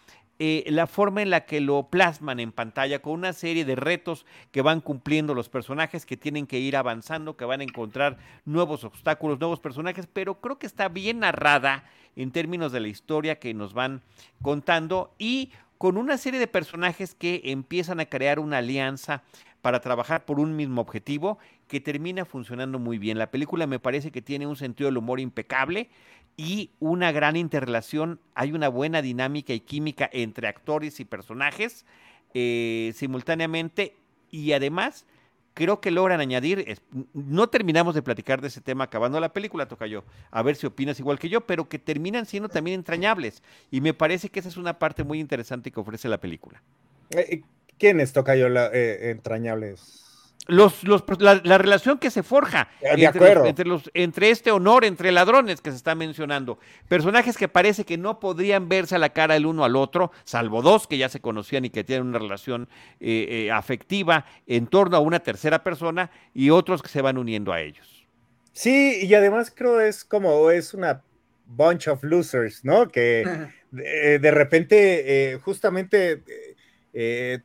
eh, 0.43 0.63
la 0.71 0.87
forma 0.87 1.21
en 1.21 1.29
la 1.29 1.45
que 1.45 1.61
lo 1.61 1.83
plasman 1.91 2.39
en 2.39 2.51
pantalla 2.51 2.99
con 2.99 3.13
una 3.13 3.31
serie 3.31 3.63
de 3.63 3.75
retos 3.75 4.25
que 4.49 4.63
van 4.63 4.81
cumpliendo 4.81 5.35
los 5.35 5.49
personajes, 5.49 6.03
que 6.03 6.17
tienen 6.17 6.47
que 6.47 6.57
ir 6.57 6.75
avanzando, 6.75 7.37
que 7.37 7.45
van 7.45 7.61
a 7.61 7.63
encontrar 7.63 8.17
nuevos 8.43 8.83
obstáculos, 8.83 9.39
nuevos 9.39 9.59
personajes, 9.59 10.07
pero 10.11 10.41
creo 10.41 10.57
que 10.57 10.65
está 10.65 10.89
bien 10.89 11.19
narrada 11.19 11.83
en 12.15 12.31
términos 12.31 12.71
de 12.71 12.79
la 12.79 12.87
historia 12.87 13.37
que 13.37 13.53
nos 13.53 13.75
van 13.75 14.01
contando 14.41 15.13
y 15.19 15.51
con 15.77 15.95
una 15.95 16.17
serie 16.17 16.39
de 16.39 16.47
personajes 16.47 17.13
que 17.13 17.41
empiezan 17.43 17.99
a 17.99 18.07
crear 18.07 18.39
una 18.39 18.57
alianza 18.57 19.21
para 19.61 19.79
trabajar 19.79 20.25
por 20.25 20.39
un 20.39 20.55
mismo 20.55 20.81
objetivo 20.81 21.37
que 21.67 21.79
termina 21.79 22.25
funcionando 22.25 22.79
muy 22.79 22.97
bien. 22.97 23.19
La 23.19 23.29
película 23.29 23.67
me 23.67 23.77
parece 23.77 24.11
que 24.11 24.23
tiene 24.23 24.47
un 24.47 24.55
sentido 24.55 24.89
del 24.89 24.97
humor 24.97 25.19
impecable 25.19 25.91
y 26.37 26.71
una 26.79 27.11
gran 27.11 27.35
interrelación. 27.35 28.19
Hay 28.35 28.51
una 28.53 28.69
buena 28.69 29.01
dinámica 29.01 29.53
y 29.53 29.59
química 29.59 30.09
entre 30.11 30.47
actores 30.47 30.99
y 30.99 31.05
personajes 31.05 31.85
eh, 32.33 32.93
simultáneamente 32.95 33.95
y 34.29 34.53
además 34.53 35.05
creo 35.53 35.81
que 35.81 35.91
logran 35.91 36.21
añadir, 36.21 36.79
no 37.13 37.49
terminamos 37.49 37.95
de 37.95 38.01
platicar 38.01 38.41
de 38.41 38.47
ese 38.47 38.61
tema 38.61 38.85
acabando 38.85 39.19
la 39.19 39.33
película, 39.33 39.67
toca 39.67 39.85
yo, 39.85 40.03
a 40.31 40.41
ver 40.41 40.55
si 40.55 40.65
opinas 40.65 40.99
igual 40.99 41.19
que 41.19 41.29
yo, 41.29 41.41
pero 41.41 41.67
que 41.67 41.79
terminan 41.79 42.25
siendo 42.25 42.49
también 42.49 42.79
entrañables. 42.79 43.43
Y 43.69 43.81
me 43.81 43.93
parece 43.93 44.29
que 44.29 44.39
esa 44.39 44.49
es 44.49 44.57
una 44.57 44.79
parte 44.79 45.03
muy 45.03 45.19
interesante 45.19 45.71
que 45.71 45.79
ofrece 45.79 46.07
la 46.07 46.19
película. 46.19 46.61
Eh, 47.09 47.41
¿Quiénes, 47.77 48.13
toca 48.13 48.35
yo, 48.35 48.47
la, 48.47 48.67
eh, 48.67 49.11
entrañables? 49.11 50.10
Los, 50.47 50.83
los, 50.83 51.03
la, 51.19 51.39
la, 51.43 51.57
relación 51.59 51.99
que 51.99 52.09
se 52.09 52.23
forja 52.23 52.67
de 52.81 53.05
entre, 53.05 53.35
los, 53.35 53.47
entre, 53.47 53.65
los, 53.65 53.91
entre, 53.93 54.31
este 54.31 54.51
honor, 54.51 54.85
entre 54.85 55.11
ladrones 55.11 55.61
que 55.61 55.69
se 55.69 55.77
está 55.77 55.93
mencionando. 55.93 56.57
Personajes 56.87 57.37
que 57.37 57.47
parece 57.47 57.85
que 57.85 57.97
no 57.97 58.19
podrían 58.19 58.67
verse 58.67 58.95
a 58.95 58.99
la 58.99 59.09
cara 59.09 59.35
el 59.35 59.45
uno 59.45 59.63
al 59.63 59.75
otro, 59.75 60.11
salvo 60.23 60.63
dos 60.63 60.87
que 60.87 60.97
ya 60.97 61.09
se 61.09 61.21
conocían 61.21 61.65
y 61.65 61.69
que 61.69 61.83
tienen 61.83 62.07
una 62.07 62.17
relación 62.17 62.69
eh, 62.99 63.27
eh, 63.29 63.51
afectiva 63.51 64.25
en 64.47 64.65
torno 64.65 64.97
a 64.97 64.99
una 64.99 65.19
tercera 65.19 65.63
persona 65.63 66.09
y 66.33 66.49
otros 66.49 66.81
que 66.81 66.89
se 66.89 67.01
van 67.01 67.19
uniendo 67.19 67.53
a 67.53 67.61
ellos. 67.61 68.07
Sí, 68.51 68.99
y 69.03 69.13
además 69.13 69.53
creo 69.55 69.79
es 69.79 70.03
como 70.03 70.49
es 70.49 70.73
una 70.73 71.03
bunch 71.45 71.87
of 71.87 72.03
losers, 72.03 72.65
¿no? 72.65 72.89
Que 72.89 73.23
de, 73.71 74.17
de 74.17 74.31
repente, 74.31 75.33
eh, 75.33 75.37
justamente, 75.37 76.23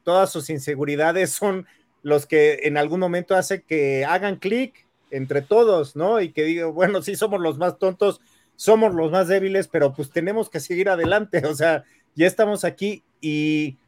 todas 0.03 0.33
sus 0.33 0.49
inseguridades 0.51 1.31
son 1.31 1.67
los 2.07 2.25
que 2.25 2.61
en 2.63 2.77
algún 2.77 3.01
momento 3.01 3.35
hace 3.35 3.63
que 3.63 4.05
hagan 4.05 4.37
clic 4.37 4.87
entre 5.11 5.43
todos, 5.43 5.97
¿no? 5.97 6.21
Y 6.21 6.31
que 6.31 6.45
digan, 6.45 6.73
bueno, 6.73 7.03
sí 7.03 7.17
somos 7.17 7.41
los 7.41 7.59
más 7.59 7.81
tontos, 7.81 8.21
somos 8.55 8.95
los 8.95 9.11
más 9.11 9.27
débiles, 9.27 9.67
pero 9.67 9.93
pues 9.93 10.11
tenemos 10.11 10.49
que 10.49 10.61
seguir 10.61 10.89
adelante, 10.89 11.43
o 11.47 11.53
sea, 11.57 11.83
ya 12.15 12.29
estamos 12.29 12.65
aquí 12.65 13.03
y, 13.21 13.79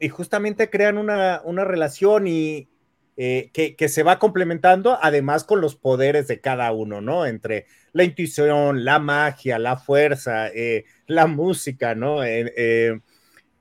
y 0.00 0.08
justamente 0.08 0.70
crean 0.70 0.98
una, 0.98 1.40
una 1.44 1.64
relación 1.64 2.26
y 2.26 2.66
eh, 3.16 3.50
que, 3.52 3.76
que, 3.76 3.88
se 3.88 4.02
va 4.02 4.18
complementando, 4.18 4.98
además 5.00 5.44
con 5.44 5.60
los 5.60 5.76
poderes 5.76 6.26
de 6.26 6.40
cada 6.40 6.72
uno, 6.72 7.00
¿no? 7.00 7.26
Entre 7.26 7.66
la 7.92 8.02
intuición, 8.02 8.84
la 8.84 8.98
magia, 8.98 9.56
la 9.60 9.76
fuerza, 9.76 10.48
eh, 10.48 10.84
la 11.06 11.28
música, 11.28 11.94
¿no? 11.94 12.24
Eh, 12.24 13.00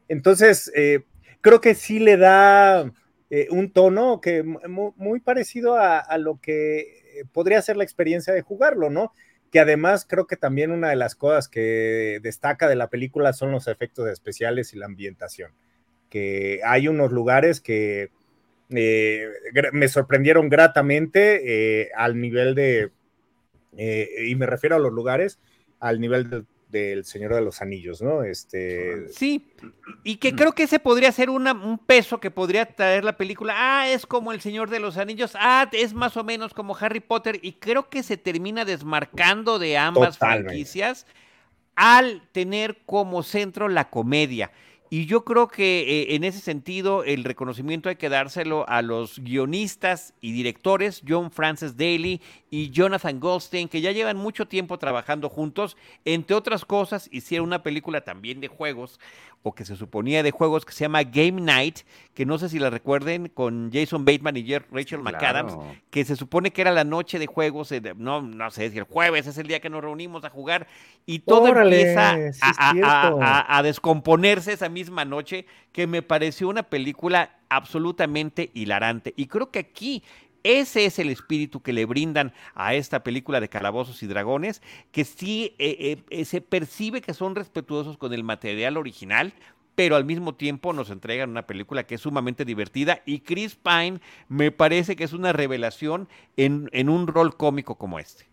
entonces, 0.07 0.71
creo 1.41 1.61
que 1.61 1.75
sí 1.75 1.99
le 1.99 2.17
da 2.17 2.91
eh, 3.29 3.47
un 3.51 3.71
tono 3.71 4.21
que 4.21 4.43
muy, 4.43 4.91
muy 4.95 5.19
parecido 5.19 5.75
a, 5.75 6.17
lo 6.17 6.39
que 6.41 7.25
podría 7.33 7.61
ser 7.61 7.77
la 7.77 7.83
experiencia 7.83 8.33
de 8.33 8.41
jugarlo, 8.41 8.89
¿no? 8.89 9.13
que 9.51 9.59
además 9.59 10.05
creo 10.07 10.27
que 10.27 10.37
también 10.37 10.71
una 10.71 10.89
de 10.89 10.95
las 10.95 11.15
cosas 11.15 11.47
que 11.47 12.19
destaca 12.21 12.67
de 12.67 12.75
la 12.75 12.89
película 12.89 13.33
son 13.33 13.51
los 13.51 13.67
efectos 13.67 14.09
especiales 14.09 14.73
y 14.73 14.77
la 14.77 14.85
ambientación, 14.85 15.51
que 16.09 16.59
hay 16.65 16.87
unos 16.87 17.11
lugares 17.11 17.61
que 17.61 18.11
eh, 18.69 19.29
me 19.71 19.87
sorprendieron 19.87 20.49
gratamente 20.49 21.81
eh, 21.81 21.89
al 21.95 22.19
nivel 22.19 22.55
de, 22.55 22.91
eh, 23.77 24.09
y 24.27 24.35
me 24.35 24.45
refiero 24.45 24.75
a 24.75 24.79
los 24.79 24.91
lugares, 24.91 25.39
al 25.79 26.01
nivel 26.01 26.29
del, 26.29 26.45
del 26.69 27.05
Señor 27.05 27.33
de 27.33 27.41
los 27.41 27.61
Anillos, 27.61 28.01
¿no? 28.01 28.23
Este, 28.23 29.07
Sí, 29.09 29.47
y 30.03 30.17
que 30.17 30.35
creo 30.35 30.51
que 30.51 30.63
ese 30.63 30.79
podría 30.79 31.11
ser 31.11 31.29
una- 31.29 31.53
un 31.53 31.77
peso 31.77 32.19
que 32.19 32.29
podría 32.29 32.65
traer 32.65 33.03
la 33.05 33.15
película. 33.15 33.53
Ah, 33.55 33.89
es 33.89 34.05
como 34.05 34.31
El 34.33 34.41
Señor 34.41 34.69
de 34.69 34.79
los 34.79 34.97
Anillos. 34.97 35.31
Ah, 35.39 35.69
es 35.71 35.93
más 35.93 36.17
o 36.17 36.23
menos 36.23 36.53
como 36.53 36.75
Harry 36.77 36.99
Potter. 36.99 37.39
Y 37.41 37.53
creo 37.53 37.89
que 37.89 38.03
se 38.03 38.17
termina 38.17 38.65
desmarcando 38.65 39.59
de 39.59 39.77
ambas 39.77 40.15
Totalmente. 40.15 40.49
franquicias 40.49 41.05
al 41.75 42.21
tener 42.31 42.79
como 42.85 43.23
centro 43.23 43.69
la 43.69 43.89
comedia. 43.89 44.51
Y 44.89 45.05
yo 45.05 45.25
creo 45.25 45.49
que 45.49 45.81
eh, 45.81 46.15
en 46.15 46.23
ese 46.23 46.39
sentido 46.39 47.03
el 47.03 47.25
reconocimiento 47.25 47.89
hay 47.89 47.97
que 47.97 48.07
dárselo 48.07 48.67
a 48.69 48.81
los 48.81 49.19
guionistas 49.19 50.13
y 50.21 50.31
directores, 50.31 51.03
John 51.05 51.29
Francis 51.29 51.75
Daly 51.75 52.21
y 52.49 52.69
Jonathan 52.69 53.19
Goldstein, 53.19 53.67
que 53.67 53.81
ya 53.81 53.91
llevan 53.91 54.15
mucho 54.15 54.47
tiempo 54.47 54.79
trabajando 54.79 55.29
juntos. 55.29 55.75
Entre 56.05 56.35
otras 56.35 56.63
cosas, 56.63 57.09
hicieron 57.11 57.47
una 57.47 57.63
película 57.63 58.01
también 58.01 58.39
de 58.39 58.47
juegos, 58.47 58.99
o 59.43 59.53
que 59.55 59.63
se 59.63 59.75
suponía 59.77 60.23
de 60.23 60.31
juegos, 60.31 60.65
que 60.65 60.73
se 60.73 60.83
llama 60.83 61.03
Game 61.03 61.39
Night, 61.41 61.79
que 62.13 62.25
no 62.25 62.37
sé 62.37 62.49
si 62.49 62.59
la 62.59 62.69
recuerden, 62.69 63.29
con 63.29 63.69
Jason 63.71 64.03
Bateman 64.03 64.35
y 64.35 64.57
Rachel 64.57 64.99
McAdams, 65.01 65.53
Claro. 65.53 65.75
que 65.89 66.03
se 66.03 66.15
supone 66.17 66.51
que 66.51 66.61
era 66.61 66.71
la 66.71 66.83
noche 66.83 67.17
de 67.17 67.27
juegos, 67.27 67.71
eh, 67.71 67.81
no, 67.95 68.21
no 68.21 68.51
sé 68.51 68.69
si 68.71 68.77
el 68.77 68.83
jueves 68.83 69.25
es 69.27 69.37
el 69.37 69.47
día 69.47 69.61
que 69.61 69.69
nos 69.69 69.81
reunimos 69.81 70.25
a 70.25 70.29
jugar, 70.29 70.67
y 71.05 71.19
todo 71.19 71.43
Órale, 71.51 71.79
empieza 71.91 72.15
sí 72.15 72.21
es 72.21 72.41
a, 72.41 72.47
a- 72.49 72.69
a- 72.69 72.73
cierto. 72.73 73.19
a- 73.21 73.57
a 73.57 73.63
descomponerse 73.63 74.51
esa 74.51 74.67
misma 74.67 75.05
noche, 75.05 75.45
que 75.71 75.87
me 75.87 76.01
pareció 76.01 76.49
una 76.49 76.63
película 76.63 77.37
absolutamente 77.49 78.51
hilarante. 78.53 79.13
Y 79.15 79.27
creo 79.27 79.51
que 79.51 79.59
aquí 79.59 80.03
ese 80.47 80.85
es 80.85 80.99
el 80.99 81.09
espíritu 81.09 81.61
que 81.61 81.73
le 81.73 81.85
brindan 81.85 82.33
a 82.55 82.73
esta 82.73 83.03
película 83.03 83.39
de 83.39 83.49
Calabozos 83.49 84.01
y 84.03 84.07
Dragones, 84.07 84.61
que 84.91 85.03
sí 85.05 85.55
eh, 85.59 85.75
eh, 85.79 86.03
eh, 86.09 86.25
se 86.25 86.41
percibe 86.41 87.01
que 87.01 87.13
son 87.13 87.35
respetuosos 87.35 87.97
con 87.97 88.13
el 88.13 88.23
material 88.23 88.77
original, 88.77 89.33
pero 89.75 89.95
al 89.95 90.05
mismo 90.05 90.33
tiempo 90.35 90.73
nos 90.73 90.89
entregan 90.89 91.29
una 91.29 91.45
película 91.45 91.85
que 91.85 91.95
es 91.95 92.01
sumamente 92.01 92.45
divertida 92.45 93.01
y 93.05 93.19
Chris 93.19 93.55
Pine 93.55 93.99
me 94.27 94.51
parece 94.51 94.95
que 94.95 95.03
es 95.03 95.13
una 95.13 95.33
revelación 95.33 96.07
en, 96.35 96.69
en 96.73 96.89
un 96.89 97.05
rol 97.07 97.37
cómico 97.37 97.75
como 97.75 97.99
este. 97.99 98.25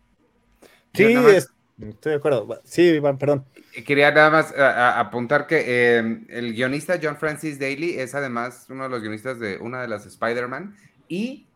Sí, 0.94 1.12
nada 1.12 1.26
más- 1.26 1.32
es- 1.34 1.50
estoy 1.80 2.10
de 2.12 2.16
acuerdo. 2.16 2.60
Sí, 2.64 2.82
Iván, 2.82 3.18
perdón. 3.18 3.44
Quería 3.84 4.10
nada 4.12 4.30
más 4.30 4.52
a- 4.56 4.70
a- 4.96 5.00
apuntar 5.00 5.46
que 5.46 5.64
eh, 5.66 6.20
el 6.28 6.54
guionista 6.54 6.98
John 7.02 7.16
Francis 7.16 7.58
Daly 7.58 7.98
es 7.98 8.14
además 8.14 8.66
uno 8.70 8.84
de 8.84 8.88
los 8.90 9.02
guionistas 9.02 9.38
de 9.40 9.58
una 9.58 9.82
de 9.82 9.88
las 9.88 10.06
Spider-Man 10.06 10.76
y 11.08 11.46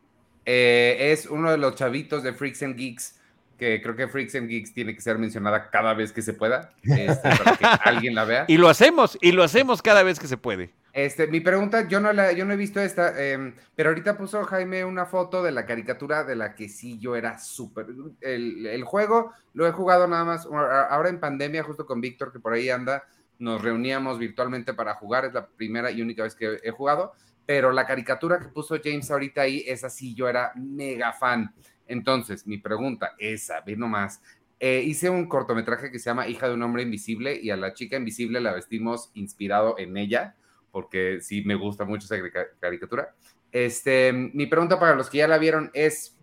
eh, 0.51 1.12
es 1.12 1.26
uno 1.26 1.51
de 1.51 1.59
los 1.59 1.74
chavitos 1.74 2.22
de 2.22 2.32
Freaks 2.32 2.62
and 2.62 2.74
Geeks, 2.74 3.20
que 3.59 3.82
creo 3.82 3.94
que 3.94 4.09
Freaks 4.09 4.34
and 4.34 4.49
Geeks 4.49 4.72
tiene 4.72 4.94
que 4.94 5.03
ser 5.03 5.18
mencionada 5.18 5.68
cada 5.68 5.92
vez 5.92 6.11
que 6.11 6.22
se 6.22 6.32
pueda, 6.32 6.70
este, 6.82 7.28
para 7.28 7.55
que 7.55 7.66
alguien 7.84 8.14
la 8.14 8.24
vea. 8.24 8.44
Y 8.49 8.57
lo 8.57 8.70
hacemos, 8.70 9.18
y 9.20 9.32
lo 9.32 9.44
hacemos 9.44 9.82
cada 9.82 10.03
vez 10.03 10.18
que 10.18 10.26
se 10.26 10.38
puede. 10.38 10.70
Este, 10.94 11.26
mi 11.26 11.40
pregunta, 11.40 11.86
yo 11.86 12.01
no 12.01 12.14
la, 12.14 12.32
yo 12.32 12.46
no 12.46 12.55
he 12.55 12.57
visto 12.57 12.80
esta, 12.80 13.22
em, 13.22 13.55
pero 13.76 13.90
ahorita 13.90 14.16
puso 14.16 14.42
Jaime 14.44 14.86
una 14.86 15.05
foto 15.05 15.42
de 15.42 15.53
la 15.53 15.66
caricatura 15.66 16.24
de 16.24 16.34
la 16.34 16.55
que 16.55 16.70
sí 16.70 16.99
yo 16.99 17.14
era 17.14 17.38
súper. 17.38 17.88
El, 18.22 18.64
el 18.64 18.84
juego 18.84 19.34
lo 19.53 19.66
he 19.66 19.72
jugado 19.72 20.09
nada 20.09 20.24
más, 20.24 20.46
ahora 20.46 21.11
en 21.11 21.20
pandemia, 21.20 21.62
justo 21.62 21.84
con 21.84 22.01
Víctor, 22.01 22.32
que 22.32 22.40
por 22.40 22.55
ahí 22.55 22.70
anda, 22.70 23.05
nos 23.38 23.61
reuníamos 23.61 24.18
virtualmente 24.18 24.72
para 24.72 24.94
jugar, 24.94 25.26
es 25.26 25.34
la 25.34 25.46
primera 25.46 25.90
y 25.90 26.01
única 26.01 26.22
vez 26.22 26.34
que 26.34 26.59
he 26.62 26.70
jugado, 26.70 27.12
pero 27.49 27.72
la 27.72 27.86
caricatura 27.86 28.38
que 28.38 28.49
puso 28.49 28.76
James 28.84 29.11
ahorita 29.11 29.40
ahí, 29.40 29.64
esa 29.66 29.88
sí 29.88 30.14
yo 30.14 30.28
era 30.28 30.53
mega 30.55 31.14
fan. 31.14 31.51
Entonces, 31.86 32.46
mi 32.46 32.59
pregunta, 32.59 33.14
esa, 33.18 33.62
ve 33.62 33.74
nomás. 33.74 34.20
Eh, 34.61 34.82
hice 34.84 35.09
un 35.09 35.26
cortometraje 35.26 35.90
que 35.90 35.99
se 35.99 36.11
llama 36.11 36.28
Hija 36.28 36.46
de 36.46 36.53
un 36.53 36.62
hombre 36.62 36.82
invisible 36.82 37.40
y 37.42 37.49
a 37.49 37.57
la 37.57 37.72
chica 37.72 37.96
invisible 37.96 38.42
la 38.42 38.53
vestimos 38.53 39.11
inspirado 39.14 39.78
en 39.78 39.96
ella 39.96 40.34
porque 40.70 41.20
sí 41.22 41.42
me 41.42 41.55
gusta 41.55 41.86
mucho 41.86 42.05
esa 42.05 42.18
carica- 42.18 42.49
caricatura. 42.61 43.14
Este, 43.51 44.12
mi 44.12 44.44
pregunta 44.44 44.78
para 44.78 44.94
los 44.94 45.09
que 45.09 45.16
ya 45.16 45.26
la 45.26 45.38
vieron 45.38 45.70
es, 45.72 46.18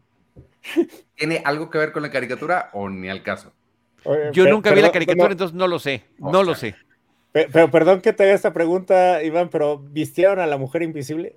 ¿tiene 1.16 1.42
algo 1.44 1.72
que 1.72 1.80
ver 1.80 1.92
con 1.92 2.04
la 2.04 2.12
caricatura 2.12 2.70
o 2.74 2.88
ni 2.88 3.10
al 3.10 3.24
caso? 3.24 3.52
Oye, 4.04 4.30
Yo 4.32 4.46
nunca 4.46 4.72
vi 4.76 4.82
la 4.82 4.92
caricatura, 4.92 5.30
no, 5.30 5.32
entonces 5.32 5.56
no 5.56 5.68
lo 5.68 5.80
sé, 5.80 6.04
no 6.20 6.44
lo 6.44 6.54
sé. 6.54 6.76
Pe- 7.36 7.50
pero 7.52 7.70
perdón 7.70 8.00
que 8.00 8.14
te 8.14 8.24
haga 8.24 8.34
esta 8.34 8.54
pregunta, 8.54 9.22
Iván, 9.22 9.50
pero 9.50 9.78
¿vistieron 9.78 10.40
a 10.40 10.48
la 10.48 10.58
mujer 10.58 10.82
invisible? 10.84 11.36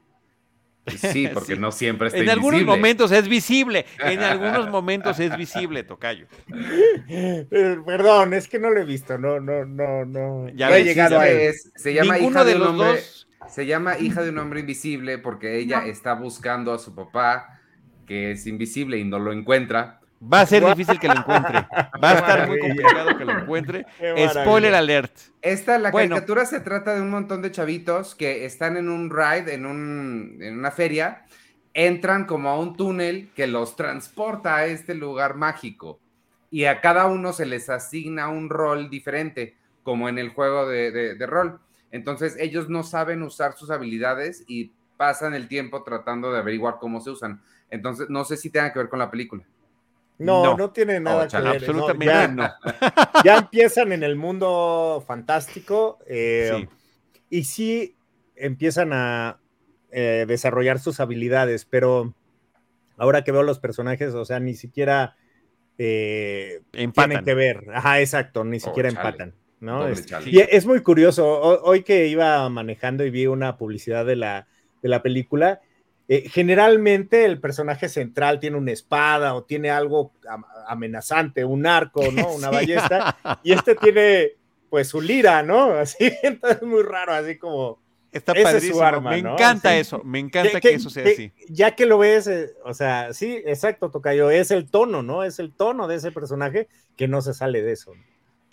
Sí, 0.86 1.28
porque 1.34 1.54
Sí. 1.56 1.60
no 1.60 1.72
siempre 1.72 2.06
está 2.08 2.18
En 2.20 2.30
algunos 2.30 2.60
invisible. 2.60 2.76
momentos 2.76 3.10
es 3.12 3.28
visible, 3.28 3.84
en 3.98 4.20
algunos 4.20 4.70
momentos 4.70 5.18
es 5.18 5.36
visible, 5.36 5.82
Tocayo. 5.82 6.26
Eh, 7.08 7.46
Perdón, 7.84 8.32
es 8.34 8.46
que 8.48 8.58
no 8.60 8.70
lo 8.70 8.80
he 8.80 8.84
visto, 8.84 9.18
no, 9.18 9.40
no, 9.40 9.64
no, 9.64 10.04
no. 10.04 10.48
Ya 10.54 10.70
no 10.70 10.76
he 10.76 10.84
llegado 10.84 11.16
ya 11.16 11.22
a. 11.22 11.28
Es- 11.28 11.72
se 11.74 11.92
llama 11.92 12.14
Ninguno 12.14 12.36
hija 12.38 12.44
de, 12.44 12.54
los 12.58 12.68
hombre, 12.68 12.86
dos. 12.88 13.28
se 13.48 13.66
llama 13.66 13.98
hija 13.98 14.22
de 14.22 14.30
un 14.30 14.38
hombre 14.38 14.60
invisible 14.60 15.18
porque 15.18 15.58
ella 15.58 15.84
está 15.86 16.14
buscando 16.14 16.72
a 16.72 16.78
su 16.78 16.94
papá 16.94 17.60
que 18.06 18.30
es 18.30 18.46
invisible 18.46 18.96
y 18.98 19.04
no 19.04 19.18
lo 19.18 19.32
encuentra. 19.32 20.00
Va 20.20 20.40
a 20.40 20.46
ser 20.46 20.64
difícil 20.64 20.98
que 20.98 21.06
lo 21.08 21.14
encuentre. 21.14 21.58
Va 22.02 22.10
a 22.10 22.14
estar 22.14 22.48
muy 22.48 22.58
complicado 22.58 23.16
que 23.16 23.24
lo 23.24 23.32
encuentre. 23.40 23.86
Spoiler 24.30 24.74
alert. 24.74 25.12
Esta, 25.42 25.78
la 25.78 25.90
Bueno. 25.90 26.16
caricatura 26.16 26.44
se 26.44 26.60
trata 26.60 26.94
de 26.94 27.00
un 27.00 27.10
montón 27.10 27.40
de 27.42 27.52
chavitos 27.52 28.14
que 28.14 28.44
están 28.44 28.76
en 28.76 28.88
un 28.88 29.10
ride, 29.10 29.54
en, 29.54 29.64
un, 29.66 30.38
en 30.40 30.58
una 30.58 30.70
feria, 30.72 31.24
entran 31.72 32.24
como 32.24 32.48
a 32.48 32.58
un 32.58 32.76
túnel 32.76 33.30
que 33.36 33.46
los 33.46 33.76
transporta 33.76 34.56
a 34.56 34.66
este 34.66 34.94
lugar 34.94 35.36
mágico 35.36 36.00
y 36.50 36.64
a 36.64 36.80
cada 36.80 37.06
uno 37.06 37.32
se 37.32 37.46
les 37.46 37.68
asigna 37.70 38.28
un 38.28 38.48
rol 38.50 38.90
diferente, 38.90 39.56
como 39.84 40.08
en 40.08 40.18
el 40.18 40.30
juego 40.30 40.66
de, 40.68 40.90
de- 40.90 41.14
de 41.14 41.26
rol. 41.26 41.60
Entonces 41.92 42.36
ellos 42.40 42.68
no 42.68 42.82
saben 42.82 43.22
usar 43.22 43.52
sus 43.52 43.70
habilidades 43.70 44.44
y 44.48 44.72
pasan 44.96 45.34
el 45.34 45.46
tiempo 45.46 45.84
tratando 45.84 46.32
de 46.32 46.38
averiguar 46.40 46.78
cómo 46.80 47.00
se 47.00 47.10
usan. 47.10 47.40
Entonces 47.70 48.10
no 48.10 48.24
sé 48.24 48.36
si 48.36 48.50
tenga 48.50 48.72
que 48.72 48.80
ver 48.80 48.88
con 48.88 48.98
la 48.98 49.10
película. 49.10 49.44
No, 50.18 50.42
No. 50.44 50.56
no, 50.56 50.70
tiene 50.70 50.98
nada 51.00 51.28
que 51.28 51.36
ver. 51.36 51.44
no, 51.44 51.50
Absolutamente 51.52 52.06
ya, 52.06 52.28
no. 52.28 52.48
ya 53.24 53.38
empiezan 53.38 53.92
en 53.92 54.02
el 54.02 54.16
mundo 54.16 55.02
fantástico 55.06 55.98
eh, 56.06 56.52
Sí. 56.56 56.68
y 57.30 57.44
sí 57.44 57.96
empiezan 58.36 58.92
a 58.92 59.38
eh, 59.90 60.24
desarrollar 60.28 60.78
sus 60.80 61.00
habilidades, 61.00 61.64
pero 61.64 62.14
ahora 62.96 63.22
que 63.24 63.32
veo 63.32 63.42
los 63.42 63.58
personajes, 63.60 64.12
o 64.14 64.24
sea, 64.24 64.40
ni 64.40 64.54
siquiera 64.54 65.16
eh, 65.78 66.60
Empatan. 66.72 67.10
tienen 67.10 67.24
que 67.24 67.34
ver. 67.34 67.64
Ajá, 67.72 68.00
exacto, 68.00 68.44
ni 68.44 68.56
Oh, 68.56 68.60
siquiera 68.60 68.90
chale. 68.90 69.00
empatan. 69.08 69.34
¿no? 69.60 69.88
Es- 69.88 70.06
y 70.26 70.38
es 70.40 70.66
muy 70.66 70.82
curioso. 70.82 71.26
ho- 71.26 71.62
Hoy 71.64 71.82
que 71.82 72.06
iba 72.06 72.48
manejando 72.48 73.04
y 73.04 73.10
vi 73.10 73.26
una 73.26 73.56
publicidad 73.56 74.04
de 74.06 74.14
la, 74.16 74.46
de 74.82 74.88
la 74.88 75.02
película, 75.02 75.60
eh, 76.08 76.28
generalmente 76.30 77.24
el 77.26 77.38
personaje 77.40 77.88
central 77.88 78.40
tiene 78.40 78.56
una 78.56 78.72
espada 78.72 79.34
o 79.34 79.44
tiene 79.44 79.70
algo 79.70 80.12
am- 80.28 80.44
amenazante, 80.66 81.44
un 81.44 81.66
arco, 81.66 82.02
¿no? 82.12 82.32
Una 82.34 82.48
Sí. 82.48 82.54
ballesta. 82.54 83.16
Y 83.44 83.52
este 83.52 83.74
tiene, 83.74 84.32
pues, 84.70 84.88
su 84.88 85.00
lira, 85.00 85.42
¿no? 85.42 85.72
Así, 85.74 86.10
entonces 86.22 86.62
es 86.62 86.66
muy 86.68 86.82
raro, 86.82 87.12
así 87.12 87.36
como... 87.38 87.78
Está 88.10 88.32
Ese 88.32 88.56
es 88.56 88.68
su 88.68 88.82
arma, 88.82 89.10
me 89.10 89.20
¿no? 89.20 89.34
encanta 89.34 89.72
Sí. 89.72 89.76
eso. 89.80 90.02
Me 90.02 90.18
encanta 90.18 90.62
que, 90.62 90.70
eso 90.72 90.88
sea 90.88 91.04
que- 91.04 91.12
así. 91.12 91.32
Ya 91.50 91.76
que 91.76 91.84
lo 91.84 91.98
ves, 91.98 92.26
eh, 92.26 92.54
o 92.64 92.72
sea, 92.72 93.12
sí, 93.12 93.42
exacto, 93.44 93.90
Tocayo, 93.90 94.30
es 94.30 94.50
el 94.50 94.70
tono, 94.70 95.02
¿no? 95.02 95.24
Es 95.24 95.38
el 95.38 95.52
tono 95.52 95.86
de 95.86 95.96
ese 95.96 96.10
personaje 96.10 96.68
que 96.96 97.06
no 97.06 97.20
se 97.20 97.34
sale 97.34 97.60
de 97.60 97.72
eso. 97.72 97.92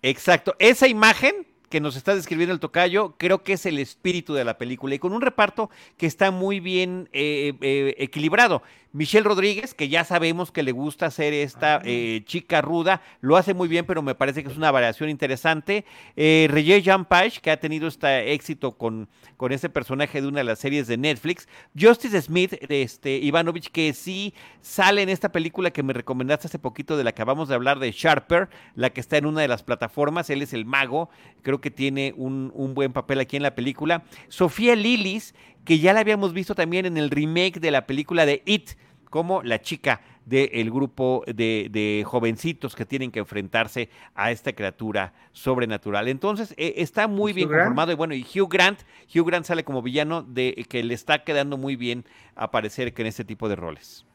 Exacto. 0.02 0.56
Esa 0.60 0.88
imagen 0.90 1.48
que 1.76 1.82
nos 1.82 1.98
está 1.98 2.16
describiendo 2.16 2.54
el 2.54 2.62
tocayo, 2.62 3.16
creo 3.18 3.44
que 3.44 3.52
es 3.52 3.66
el 3.66 3.80
espíritu 3.80 4.34
de 4.34 4.46
la 4.46 4.58
película 4.58 4.96
y 4.96 5.00
con 5.00 5.12
un 5.12 5.20
reparto 5.20 5.70
que 5.98 6.06
está 6.06 6.32
muy 6.32 6.62
bien 6.62 7.10
eh, 7.12 7.52
eh, 7.60 7.96
equilibrado. 7.98 8.62
Michelle 8.96 9.26
Rodríguez, 9.26 9.74
que 9.74 9.90
ya 9.90 10.06
sabemos 10.06 10.54
que 10.54 10.64
le 10.64 10.72
gusta 10.72 11.08
hacer 11.08 11.34
esta 11.34 11.82
eh, 11.84 12.22
chica 12.24 12.62
ruda, 12.62 13.02
lo 13.20 13.36
hace 13.36 13.54
muy 13.54 13.68
bien, 13.68 13.86
pero 13.86 14.02
me 14.02 14.16
parece 14.16 14.42
que 14.42 14.50
es 14.50 14.56
una 14.56 14.72
variación 14.72 15.10
interesante. 15.10 15.84
Eh, 16.16 16.48
Regé 16.50 16.82
Jean 16.82 17.04
Page, 17.04 17.42
que 17.42 17.52
ha 17.52 17.60
tenido 17.60 17.90
este 17.90 18.32
éxito 18.32 18.78
con, 18.78 19.10
con 19.36 19.52
ese 19.52 19.68
personaje 19.68 20.22
de 20.22 20.30
una 20.30 20.38
de 20.38 20.46
las 20.46 20.60
series 20.60 20.88
de 20.88 20.96
Netflix. 20.96 21.50
Justice 21.78 22.22
Smith, 22.22 22.54
este, 22.70 23.18
Ivanovich, 23.18 23.70
que 23.70 23.92
sí 23.92 24.34
sale 24.62 25.02
en 25.02 25.10
esta 25.10 25.30
película 25.30 25.72
que 25.72 25.84
me 25.84 25.92
recomendaste 25.92 26.48
hace 26.48 26.58
poquito, 26.58 26.96
de 26.96 27.04
la 27.04 27.12
que 27.12 27.22
acabamos 27.22 27.50
de 27.50 27.56
hablar, 27.56 27.80
de 27.80 27.92
Sharper, 27.92 28.48
la 28.76 28.92
que 28.92 29.02
está 29.02 29.18
en 29.18 29.26
una 29.26 29.42
de 29.42 29.50
las 29.50 29.62
plataformas. 29.62 30.30
Él 30.30 30.42
es 30.42 30.54
el 30.54 30.64
mago, 30.64 31.10
creo 31.42 31.60
que 31.60 31.65
tiene 31.72 32.14
un, 32.18 32.52
un 32.56 32.74
buen 32.74 32.94
papel 32.94 33.20
aquí 33.20 33.38
en 33.38 33.44
la 33.44 33.56
película. 33.56 34.04
Sofía 34.28 34.76
Lillis, 34.76 35.36
que 35.64 35.80
ya 35.80 35.94
la 35.94 36.00
habíamos 36.02 36.34
visto 36.34 36.56
también 36.56 36.86
en 36.86 36.98
el 36.98 37.10
remake 37.10 37.60
de 37.60 37.72
la 37.72 37.86
película 37.88 38.26
de 38.26 38.42
It 38.46 38.72
como 39.10 39.42
la 39.44 39.62
chica 39.62 40.02
del 40.26 40.72
grupo 40.72 41.24
de, 41.28 41.68
de 41.72 42.04
jovencitos 42.06 42.76
que 42.76 42.86
tienen 42.86 43.12
que 43.12 43.20
enfrentarse 43.20 43.90
a 44.16 44.32
esta 44.32 44.54
criatura 44.54 45.14
sobrenatural. 45.32 46.08
Entonces, 46.08 46.54
eh, 46.58 46.74
está 46.78 47.08
muy 47.08 47.32
¿Hugh 47.32 47.36
bien 47.36 47.50
Grant? 47.50 47.62
conformado. 47.66 47.92
Y 47.92 47.96
bueno, 47.96 48.16
y 48.16 48.24
Hugh 48.24 48.50
Grant, 48.50 48.80
Hugh 49.14 49.26
Grant 49.28 49.46
sale 49.46 49.64
como 49.64 49.84
villano 49.84 50.24
de 50.24 50.66
que 50.68 50.84
le 50.84 50.96
está 50.96 51.24
quedando 51.24 51.58
muy 51.58 51.76
bien 51.76 52.06
aparecer 52.36 52.94
que 52.94 53.04
en 53.04 53.08
este 53.08 53.24
tipo 53.24 53.48
de 53.48 53.56
roles. 53.56 54.06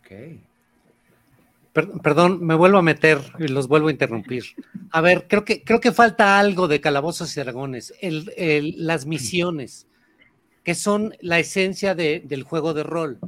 Ok. 0.00 0.12
Per- 1.76 1.90
perdón, 2.02 2.42
me 2.42 2.54
vuelvo 2.54 2.78
a 2.78 2.82
meter 2.82 3.18
y 3.38 3.48
los 3.48 3.68
vuelvo 3.68 3.88
a 3.88 3.90
interrumpir. 3.90 4.44
A 4.92 5.02
ver, 5.02 5.26
creo 5.28 5.44
que, 5.44 5.62
creo 5.62 5.78
que 5.78 5.92
falta 5.92 6.38
algo 6.38 6.68
de 6.68 6.80
Calabozos 6.80 7.36
y 7.36 7.40
Dragones. 7.40 7.92
Las 8.00 9.04
misiones, 9.04 9.86
que 10.64 10.74
son 10.74 11.12
la 11.20 11.38
esencia 11.38 11.94
de- 11.94 12.20
del 12.24 12.44
juego 12.44 12.72
de 12.72 12.82
rol. 12.82 13.18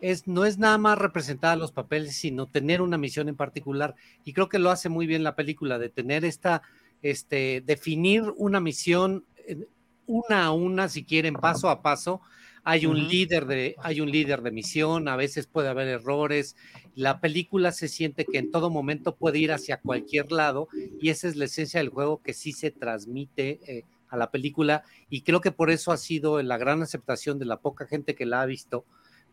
Es, 0.00 0.28
no 0.28 0.44
es 0.44 0.56
nada 0.56 0.78
más 0.78 0.96
representar 0.96 1.58
los 1.58 1.72
papeles, 1.72 2.14
sino 2.14 2.46
tener 2.46 2.80
una 2.80 2.96
misión 2.96 3.28
en 3.28 3.34
particular. 3.34 3.96
Y 4.24 4.34
creo 4.34 4.48
que 4.48 4.60
lo 4.60 4.70
hace 4.70 4.88
muy 4.88 5.08
bien 5.08 5.24
la 5.24 5.34
película, 5.34 5.80
de 5.80 5.88
tener 5.88 6.24
esta, 6.24 6.62
este, 7.02 7.60
definir 7.66 8.22
una 8.36 8.60
misión 8.60 9.24
eh, 9.48 9.66
una 10.06 10.44
a 10.44 10.52
una, 10.52 10.88
si 10.88 11.02
quieren, 11.02 11.34
paso 11.34 11.68
a 11.68 11.82
paso. 11.82 12.20
Hay 12.68 12.84
un 12.84 13.06
líder 13.06 13.46
de, 13.46 13.76
hay 13.78 14.00
un 14.00 14.10
líder 14.10 14.42
de 14.42 14.50
misión, 14.50 15.06
a 15.06 15.14
veces 15.14 15.46
puede 15.46 15.68
haber 15.68 15.86
errores, 15.86 16.56
la 16.96 17.20
película 17.20 17.70
se 17.70 17.86
siente 17.86 18.24
que 18.24 18.38
en 18.38 18.50
todo 18.50 18.70
momento 18.70 19.14
puede 19.14 19.38
ir 19.38 19.52
hacia 19.52 19.80
cualquier 19.80 20.32
lado 20.32 20.66
y 21.00 21.10
esa 21.10 21.28
es 21.28 21.36
la 21.36 21.44
esencia 21.44 21.78
del 21.78 21.90
juego 21.90 22.20
que 22.22 22.32
sí 22.32 22.52
se 22.52 22.72
transmite 22.72 23.60
eh, 23.68 23.84
a 24.08 24.16
la 24.16 24.32
película 24.32 24.82
y 25.08 25.22
creo 25.22 25.40
que 25.40 25.52
por 25.52 25.70
eso 25.70 25.92
ha 25.92 25.96
sido 25.96 26.42
la 26.42 26.58
gran 26.58 26.82
aceptación 26.82 27.38
de 27.38 27.44
la 27.44 27.60
poca 27.60 27.86
gente 27.86 28.16
que 28.16 28.26
la 28.26 28.42
ha 28.42 28.46
visto 28.46 28.84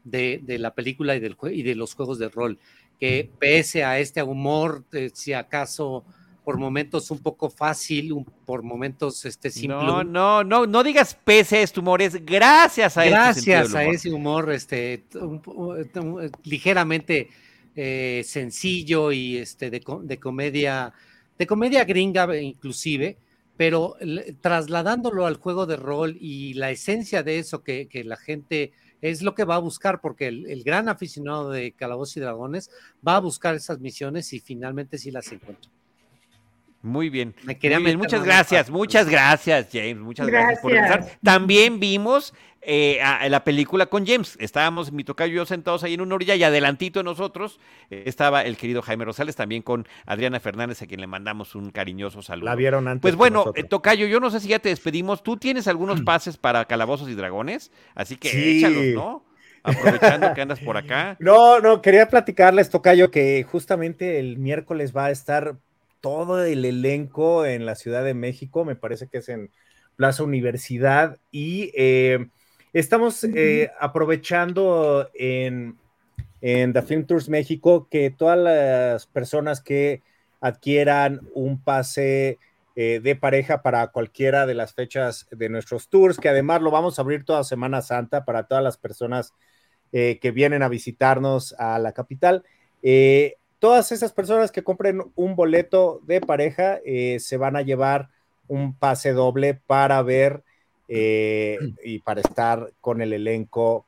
de, 0.04 0.40
de 0.44 0.60
la 0.60 0.76
película 0.76 1.16
y, 1.16 1.20
del, 1.20 1.36
y 1.52 1.64
de 1.64 1.74
los 1.74 1.96
juegos 1.96 2.20
de 2.20 2.30
rol, 2.30 2.60
que 3.00 3.32
pese 3.40 3.84
a 3.84 3.98
este 3.98 4.22
humor, 4.22 4.86
eh, 4.92 5.10
si 5.12 5.34
acaso 5.34 6.06
por 6.44 6.58
momentos 6.58 7.10
un 7.12 7.20
poco 7.20 7.50
fácil, 7.50 8.12
un- 8.14 8.26
por 8.26 8.64
momentos 8.64 9.24
este 9.26 9.50
simple. 9.50 9.78
No, 9.78 10.04
no, 10.04 10.44
no, 10.44 10.66
no 10.68 10.84
digas 10.84 11.16
pese 11.24 11.58
a 11.58 11.62
este 11.62 11.80
humor, 11.80 12.02
es 12.02 12.26
gracias 12.26 12.98
a 12.98 13.06
Gracias 13.06 13.74
a 13.76 13.86
ese 13.86 14.12
humor 14.12 14.52
este, 14.52 15.04
un- 15.16 15.42
un- 15.46 16.32
ligeramente 16.44 17.30
eh, 17.76 18.22
sencillo 18.26 19.12
y 19.12 19.38
este, 19.38 19.70
de, 19.72 19.82
co- 19.82 20.02
de 20.04 20.20
comedia, 20.20 20.94
de 21.40 21.48
comedia 21.48 21.84
gringa 21.86 22.38
inclusive, 22.40 23.18
pero 23.58 23.96
trasladándolo 24.42 25.26
al 25.26 25.36
juego 25.38 25.66
de 25.66 25.76
rol 25.78 26.18
y 26.20 26.54
la 26.56 26.72
esencia 26.72 27.24
de 27.24 27.40
eso 27.40 27.64
que, 27.64 27.88
que 27.88 28.04
la 28.04 28.18
gente 28.18 28.72
es 29.02 29.22
lo 29.22 29.36
que 29.36 29.44
va 29.44 29.56
a 29.56 29.60
buscar, 29.60 30.02
porque 30.02 30.28
el, 30.28 30.46
el 30.50 30.64
gran 30.64 30.88
aficionado 30.88 31.50
de 31.50 31.72
Calabozos 31.74 32.18
y 32.18 32.20
Dragones 32.22 32.70
va 33.06 33.16
a 33.18 33.20
buscar 33.20 33.56
esas 33.56 33.80
misiones 33.80 34.32
y 34.34 34.40
finalmente 34.40 34.98
sí 34.98 35.12
las 35.12 35.32
encuentra. 35.32 35.70
Muy 36.84 37.10
bien. 37.10 37.34
Me 37.44 37.58
quería 37.58 37.80
Muy 37.80 37.86
bien, 37.86 37.98
meter 37.98 38.20
muchas 38.20 38.24
gracias, 38.26 38.70
muchas 38.70 39.10
gracias, 39.10 39.70
James. 39.72 39.98
Muchas 40.00 40.28
gracias, 40.28 40.60
por 40.60 40.72
regresar. 40.72 41.06
También 41.24 41.80
vimos 41.80 42.34
eh, 42.62 43.02
a- 43.02 43.28
la 43.30 43.44
película 43.46 43.86
con 43.88 44.06
James. 44.06 44.36
Estábamos, 44.40 44.92
mi 44.92 45.04
tocayo 45.06 45.34
y 45.34 45.36
yo, 45.38 45.46
sentados 45.46 45.84
ahí 45.84 45.94
en 45.96 46.02
una 46.02 46.16
orilla 46.16 46.36
y 46.36 46.44
adelantito 46.44 47.00
de 47.00 47.04
nosotros 47.06 47.60
eh, 47.90 48.04
estaba 48.06 48.44
el 48.44 48.58
querido 48.58 48.82
Jaime 48.82 49.06
Rosales, 49.06 49.36
también 49.38 49.62
con 49.62 49.88
Adriana 50.06 50.40
Fernández, 50.42 50.82
a 50.82 50.88
quien 50.88 51.00
le 51.02 51.08
mandamos 51.08 51.56
un 51.56 51.72
cariñoso 51.72 52.22
saludo. 52.22 52.46
La 52.46 52.56
vieron 52.56 52.88
antes. 52.90 53.02
Pues 53.02 53.16
bueno, 53.16 53.52
eh, 53.56 53.64
Tocayo, 53.64 54.06
yo 54.08 54.20
no 54.20 54.30
sé 54.30 54.42
si 54.42 54.50
ya 54.50 54.60
te 54.60 54.70
despedimos. 54.70 55.24
Tú 55.24 55.38
tienes 55.38 55.68
algunos 55.70 56.02
pases 56.02 56.36
para 56.38 56.66
Calabozos 56.66 57.10
y 57.10 57.16
Dragones, 57.16 57.72
así 57.96 58.18
que 58.18 58.30
Sí. 58.30 58.58
échalos, 58.60 58.86
¿no? 58.94 59.26
Aprovechando 59.66 60.34
que 60.34 60.42
andas 60.42 60.60
por 60.60 60.76
acá. 60.76 61.16
No, 61.20 61.60
no, 61.62 61.82
quería 61.82 62.10
platicarles, 62.10 62.70
Tocayo, 62.70 63.10
que 63.12 63.44
justamente 63.44 64.20
el 64.20 64.38
miércoles 64.38 64.94
va 64.96 65.06
a 65.06 65.12
estar 65.12 65.58
todo 66.04 66.44
el 66.44 66.66
elenco 66.66 67.46
en 67.46 67.66
la 67.66 67.76
Ciudad 67.76 68.04
de 68.04 68.14
México, 68.14 68.66
me 68.66 68.76
parece 68.76 69.08
que 69.08 69.20
es 69.20 69.30
en 69.30 69.52
Plaza 69.96 70.24
Universidad, 70.24 71.18
y 71.32 71.72
eh, 71.78 72.28
estamos 72.74 73.24
eh, 73.24 73.72
aprovechando 73.80 75.10
en, 75.14 75.78
en 76.42 76.74
The 76.74 76.82
Film 76.82 77.06
Tours 77.06 77.30
México 77.30 77.88
que 77.90 78.10
todas 78.10 78.38
las 78.38 79.08
personas 79.08 79.62
que 79.62 80.02
adquieran 80.42 81.22
un 81.34 81.64
pase 81.64 82.38
eh, 82.76 83.00
de 83.02 83.16
pareja 83.16 83.62
para 83.62 83.88
cualquiera 83.88 84.46
de 84.46 84.56
las 84.56 84.74
fechas 84.74 85.26
de 85.32 85.48
nuestros 85.48 85.88
tours, 85.88 86.18
que 86.18 86.28
además 86.28 86.62
lo 86.62 86.70
vamos 86.70 87.00
a 87.00 87.02
abrir 87.02 87.24
toda 87.24 87.46
Semana 87.46 87.82
Santa 87.82 88.26
para 88.26 88.44
todas 88.44 88.62
las 88.62 88.76
personas 88.76 89.34
eh, 89.94 90.20
que 90.22 90.32
vienen 90.32 90.64
a 90.64 90.68
visitarnos 90.68 91.56
a 91.58 91.80
la 91.80 91.94
capital. 91.94 92.44
Eh, 92.82 93.38
todas 93.64 93.94
esas 93.94 94.12
personas 94.12 94.52
que 94.52 94.62
compren 94.62 95.02
un 95.16 95.38
boleto 95.38 96.02
de 96.04 96.20
pareja 96.20 96.82
eh, 96.84 97.18
se 97.22 97.38
van 97.38 97.56
a 97.56 97.62
llevar 97.62 98.10
un 98.50 98.78
pase 98.78 99.14
doble 99.14 99.54
para 99.54 100.02
ver 100.02 100.44
eh, 100.90 101.58
y 101.82 102.00
para 102.00 102.20
estar 102.20 102.74
con 102.82 103.02
el 103.02 103.14
elenco 103.14 103.86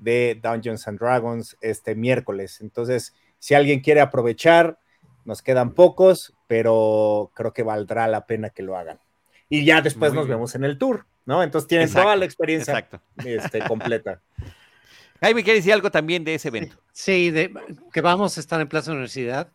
de 0.00 0.40
Dungeons 0.42 0.88
and 0.88 0.98
Dragons 0.98 1.56
este 1.60 1.94
miércoles. 1.94 2.60
Entonces, 2.62 3.14
si 3.38 3.54
alguien 3.54 3.78
quiere 3.78 4.00
aprovechar, 4.00 4.80
nos 5.24 5.40
quedan 5.40 5.70
pocos, 5.70 6.34
pero 6.48 7.30
creo 7.32 7.52
que 7.52 7.62
valdrá 7.62 8.08
la 8.08 8.26
pena 8.26 8.50
que 8.50 8.64
lo 8.64 8.76
hagan. 8.76 8.98
Y 9.48 9.64
ya 9.64 9.82
después 9.82 10.10
Muy 10.10 10.16
nos 10.16 10.26
bien. 10.26 10.38
vemos 10.38 10.56
en 10.56 10.64
el 10.64 10.78
tour, 10.78 11.06
¿no? 11.26 11.44
Entonces 11.44 11.68
tienen 11.68 11.86
Exacto, 11.86 12.06
toda 12.06 12.16
la 12.16 12.24
experiencia 12.24 12.88
este, 13.24 13.60
completa. 13.68 14.20
Jaime, 15.22 15.44
¿quiere 15.44 15.60
decir 15.60 15.72
algo 15.72 15.92
también 15.92 16.24
de 16.24 16.34
ese 16.34 16.48
evento? 16.48 16.76
Sí, 16.92 17.30
de, 17.30 17.54
que 17.92 18.00
vamos 18.00 18.36
a 18.36 18.40
estar 18.40 18.60
en 18.60 18.68
Plaza 18.68 18.90
Universidad, 18.90 19.52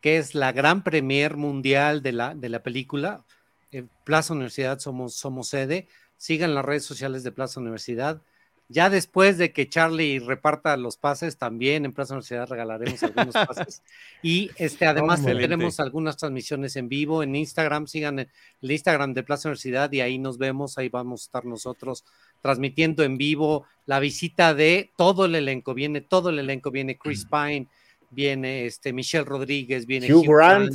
que 0.00 0.16
es 0.16 0.34
la 0.34 0.50
gran 0.50 0.82
premier 0.82 1.36
mundial 1.36 2.00
de 2.02 2.12
la, 2.12 2.34
de 2.34 2.48
la 2.48 2.62
película. 2.62 3.26
En 3.70 3.90
Plaza 4.04 4.32
Universidad 4.32 4.78
somos, 4.78 5.14
somos 5.14 5.48
sede. 5.48 5.88
Sigan 6.16 6.54
las 6.54 6.64
redes 6.64 6.86
sociales 6.86 7.22
de 7.22 7.32
Plaza 7.32 7.60
Universidad. 7.60 8.22
Ya 8.70 8.88
después 8.88 9.36
de 9.36 9.52
que 9.52 9.68
Charlie 9.68 10.20
reparta 10.20 10.74
los 10.78 10.96
pases, 10.96 11.36
también 11.36 11.84
en 11.84 11.92
Plaza 11.92 12.14
Universidad 12.14 12.48
regalaremos 12.48 13.02
algunos 13.02 13.34
pases. 13.46 13.82
Y 14.22 14.50
este, 14.56 14.86
además 14.86 15.22
tendremos 15.22 15.80
algunas 15.80 16.16
transmisiones 16.16 16.76
en 16.76 16.88
vivo 16.88 17.22
en 17.22 17.36
Instagram. 17.36 17.88
Sigan 17.88 18.20
el 18.20 18.70
Instagram 18.70 19.12
de 19.12 19.22
Plaza 19.22 19.48
Universidad 19.48 19.92
y 19.92 20.00
ahí 20.00 20.18
nos 20.18 20.38
vemos. 20.38 20.78
Ahí 20.78 20.88
vamos 20.88 21.22
a 21.22 21.24
estar 21.24 21.44
nosotros 21.44 22.04
transmitiendo 22.42 23.02
en 23.02 23.16
vivo 23.18 23.66
la 23.86 23.98
visita 24.00 24.54
de 24.54 24.90
todo 24.96 25.24
el 25.24 25.34
elenco. 25.34 25.74
Viene 25.74 26.00
todo 26.00 26.30
el 26.30 26.38
elenco. 26.38 26.70
Viene 26.70 26.96
Chris 26.96 27.24
Pine, 27.30 27.66
viene 28.10 28.66
este 28.66 28.92
Michelle 28.92 29.24
Rodríguez, 29.24 29.86
viene 29.86 30.06
Hugh 30.14 30.26
Grant. 30.26 30.72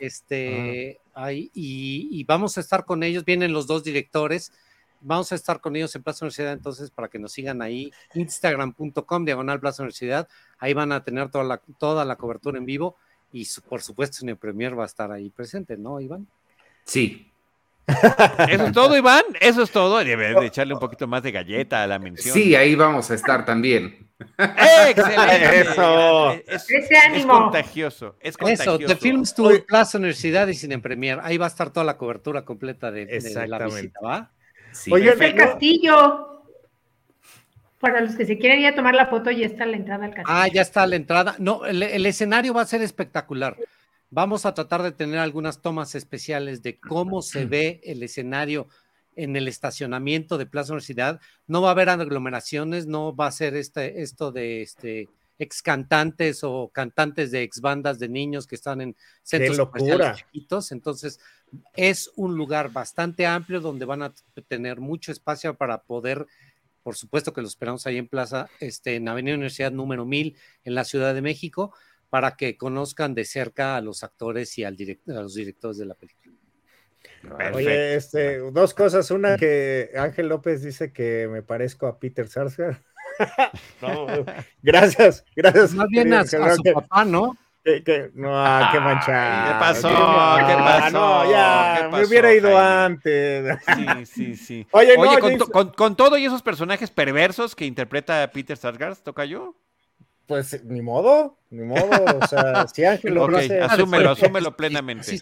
Este, 0.00 0.98
ahí, 1.14 1.50
y, 1.54 2.08
y 2.10 2.24
vamos 2.24 2.56
a 2.56 2.60
estar 2.60 2.84
con 2.84 3.02
ellos, 3.02 3.24
vienen 3.24 3.52
los 3.52 3.66
dos 3.66 3.84
directores, 3.84 4.50
vamos 5.02 5.32
a 5.32 5.34
estar 5.34 5.60
con 5.60 5.76
ellos 5.76 5.94
en 5.94 6.02
Plaza 6.02 6.24
Universidad, 6.24 6.52
entonces 6.54 6.90
para 6.90 7.08
que 7.08 7.18
nos 7.18 7.32
sigan 7.32 7.60
ahí, 7.60 7.92
instagram.com, 8.14 9.24
diagonal 9.24 9.60
Plaza 9.60 9.82
Universidad, 9.82 10.28
ahí 10.58 10.72
van 10.72 10.92
a 10.92 11.04
tener 11.04 11.30
toda 11.30 11.44
la, 11.44 11.58
toda 11.78 12.04
la 12.06 12.16
cobertura 12.16 12.58
en 12.58 12.64
vivo 12.64 12.96
y 13.32 13.44
su- 13.44 13.60
por 13.62 13.82
supuesto 13.82 14.18
en 14.22 14.30
el 14.30 14.36
Premier 14.38 14.78
va 14.78 14.84
a 14.84 14.86
estar 14.86 15.12
ahí 15.12 15.28
presente, 15.30 15.76
¿no, 15.76 16.00
Iván? 16.00 16.26
Sí. 16.84 17.30
Eso 18.48 18.66
es 18.66 18.72
todo, 18.72 18.96
Iván. 18.96 19.22
Eso 19.40 19.62
es 19.62 19.70
todo. 19.70 19.98
Debe 20.02 20.34
de 20.34 20.46
echarle 20.46 20.74
un 20.74 20.80
poquito 20.80 21.06
más 21.06 21.22
de 21.22 21.32
galleta 21.32 21.82
a 21.82 21.86
la 21.86 21.98
mención. 21.98 22.34
Sí, 22.34 22.54
ahí 22.54 22.74
vamos 22.74 23.10
a 23.10 23.14
estar 23.14 23.44
también. 23.44 24.08
¡Excelente! 24.38 25.60
Eso. 25.60 26.32
Es, 26.32 26.70
Ese 26.70 26.76
es 26.78 27.04
ánimo. 27.04 27.32
contagioso. 27.42 28.16
Es 28.20 28.30
Eso, 28.30 28.38
contagioso. 28.38 28.78
The 28.86 28.96
Films 28.96 29.34
Tour, 29.34 29.64
Plaza 29.66 29.98
Universidad 29.98 30.48
y 30.48 30.54
Cine 30.54 30.78
Premier, 30.78 31.20
ahí 31.22 31.36
va 31.38 31.44
a 31.46 31.48
estar 31.48 31.70
toda 31.70 31.84
la 31.84 31.96
cobertura 31.96 32.44
completa 32.44 32.90
de, 32.90 33.06
de 33.06 33.46
la 33.48 33.66
visita, 33.66 34.00
¿va? 34.02 34.30
Sí. 34.72 34.92
Oye, 34.92 35.10
Es 35.10 35.20
el 35.20 35.36
no- 35.36 35.44
castillo. 35.44 36.32
Para 37.78 38.00
los 38.00 38.14
que 38.16 38.24
se 38.24 38.38
quieren 38.38 38.60
ir 38.60 38.68
a 38.68 38.74
tomar 38.74 38.94
la 38.94 39.06
foto, 39.06 39.30
ya 39.30 39.46
está 39.46 39.66
la 39.66 39.76
entrada 39.76 40.06
al 40.06 40.14
castillo. 40.14 40.34
Ah, 40.38 40.48
ya 40.48 40.62
está 40.62 40.86
la 40.86 40.96
entrada. 40.96 41.36
No, 41.38 41.66
el, 41.66 41.82
el 41.82 42.06
escenario 42.06 42.54
va 42.54 42.62
a 42.62 42.66
ser 42.66 42.80
espectacular. 42.80 43.54
Vamos 44.16 44.46
a 44.46 44.54
tratar 44.54 44.82
de 44.82 44.92
tener 44.92 45.18
algunas 45.18 45.60
tomas 45.60 45.94
especiales 45.94 46.62
de 46.62 46.80
cómo 46.80 47.20
se 47.20 47.44
ve 47.44 47.82
el 47.84 48.02
escenario 48.02 48.66
en 49.14 49.36
el 49.36 49.46
estacionamiento 49.46 50.38
de 50.38 50.46
Plaza 50.46 50.72
Universidad. 50.72 51.20
No 51.46 51.60
va 51.60 51.68
a 51.68 51.72
haber 51.72 51.90
aglomeraciones, 51.90 52.86
no 52.86 53.14
va 53.14 53.26
a 53.26 53.30
ser 53.30 53.54
este, 53.54 54.00
esto 54.00 54.32
de 54.32 54.62
este 54.62 55.10
ex 55.38 55.60
cantantes 55.60 56.44
o 56.44 56.70
cantantes 56.72 57.30
de 57.30 57.42
ex 57.42 57.60
bandas 57.60 57.98
de 57.98 58.08
niños 58.08 58.46
que 58.46 58.54
están 58.54 58.80
en 58.80 58.96
centros 59.22 59.58
comerciales 59.68 60.16
chiquitos. 60.16 60.72
Entonces, 60.72 61.20
es 61.74 62.10
un 62.16 62.38
lugar 62.38 62.72
bastante 62.72 63.26
amplio 63.26 63.60
donde 63.60 63.84
van 63.84 64.02
a 64.02 64.14
tener 64.48 64.80
mucho 64.80 65.12
espacio 65.12 65.58
para 65.58 65.82
poder, 65.82 66.26
por 66.82 66.96
supuesto 66.96 67.34
que 67.34 67.42
lo 67.42 67.48
esperamos 67.48 67.86
ahí 67.86 67.98
en 67.98 68.08
Plaza, 68.08 68.48
este, 68.60 68.96
en 68.96 69.10
Avenida 69.10 69.34
Universidad 69.34 69.72
número 69.72 70.06
1000 70.06 70.38
en 70.64 70.74
la 70.74 70.84
Ciudad 70.84 71.12
de 71.12 71.20
México, 71.20 71.74
para 72.16 72.34
que 72.34 72.56
conozcan 72.56 73.14
de 73.14 73.26
cerca 73.26 73.76
a 73.76 73.82
los 73.82 74.02
actores 74.02 74.56
y 74.56 74.64
al 74.64 74.74
direct- 74.74 75.06
a 75.14 75.20
los 75.20 75.34
directores 75.34 75.76
de 75.76 75.84
la 75.84 75.94
película. 75.94 76.34
Perfecto. 77.20 77.56
Oye, 77.58 77.94
este, 77.94 78.38
dos 78.38 78.72
cosas. 78.72 79.10
Una 79.10 79.36
que 79.36 79.90
Ángel 79.98 80.28
López 80.28 80.62
dice 80.62 80.94
que 80.94 81.28
me 81.30 81.42
parezco 81.42 81.86
a 81.86 81.98
Peter 81.98 82.26
Sarsgaard. 82.26 82.78
No, 83.82 84.06
gracias, 84.62 85.26
gracias. 85.36 85.74
Más 85.74 85.88
bien 85.88 86.14
a, 86.14 86.20
a 86.20 86.24
su 86.24 86.62
papá, 86.72 87.04
¿no? 87.04 87.36
que- 87.62 87.82
que- 87.84 88.10
no, 88.14 88.30
ah, 88.32 88.70
qué 88.72 88.80
manchado. 88.80 89.52
¿qué 89.52 89.60
pasó? 89.60 89.88
Ah, 89.92 90.44
¿Qué 90.48 90.54
pasó? 90.54 90.90
No, 90.98 91.30
ya, 91.30 91.74
¿Qué 91.76 91.84
me 91.84 91.90
pasó, 91.90 92.08
hubiera 92.08 92.32
ido 92.32 92.48
Jaime? 92.56 92.84
antes. 92.84 93.58
Sí, 93.76 94.06
sí, 94.06 94.36
sí. 94.36 94.66
Oye, 94.72 94.96
no, 94.96 95.18
con, 95.18 95.36
to- 95.36 95.48
con- 95.48 95.70
con 95.72 95.96
todo 95.96 96.16
y 96.16 96.24
esos 96.24 96.40
personajes 96.40 96.90
perversos 96.90 97.54
que 97.54 97.66
interpreta 97.66 98.30
Peter 98.32 98.56
Sarsgaard, 98.56 98.96
¿toca 99.02 99.26
yo? 99.26 99.54
Pues 100.26 100.64
ni 100.64 100.82
modo, 100.82 101.38
ni 101.50 101.64
modo. 101.64 101.88
O 102.22 102.26
sea, 102.26 102.66
si 102.74 102.84
Ángel 102.84 103.14
lo 103.14 103.24
Ok, 103.24 103.34
hace. 103.34 103.60
asúmelo, 103.60 104.04
fuerte. 104.06 104.22
asúmelo 104.24 104.48
Sí, 104.50 104.54
plenamente. 104.56 105.18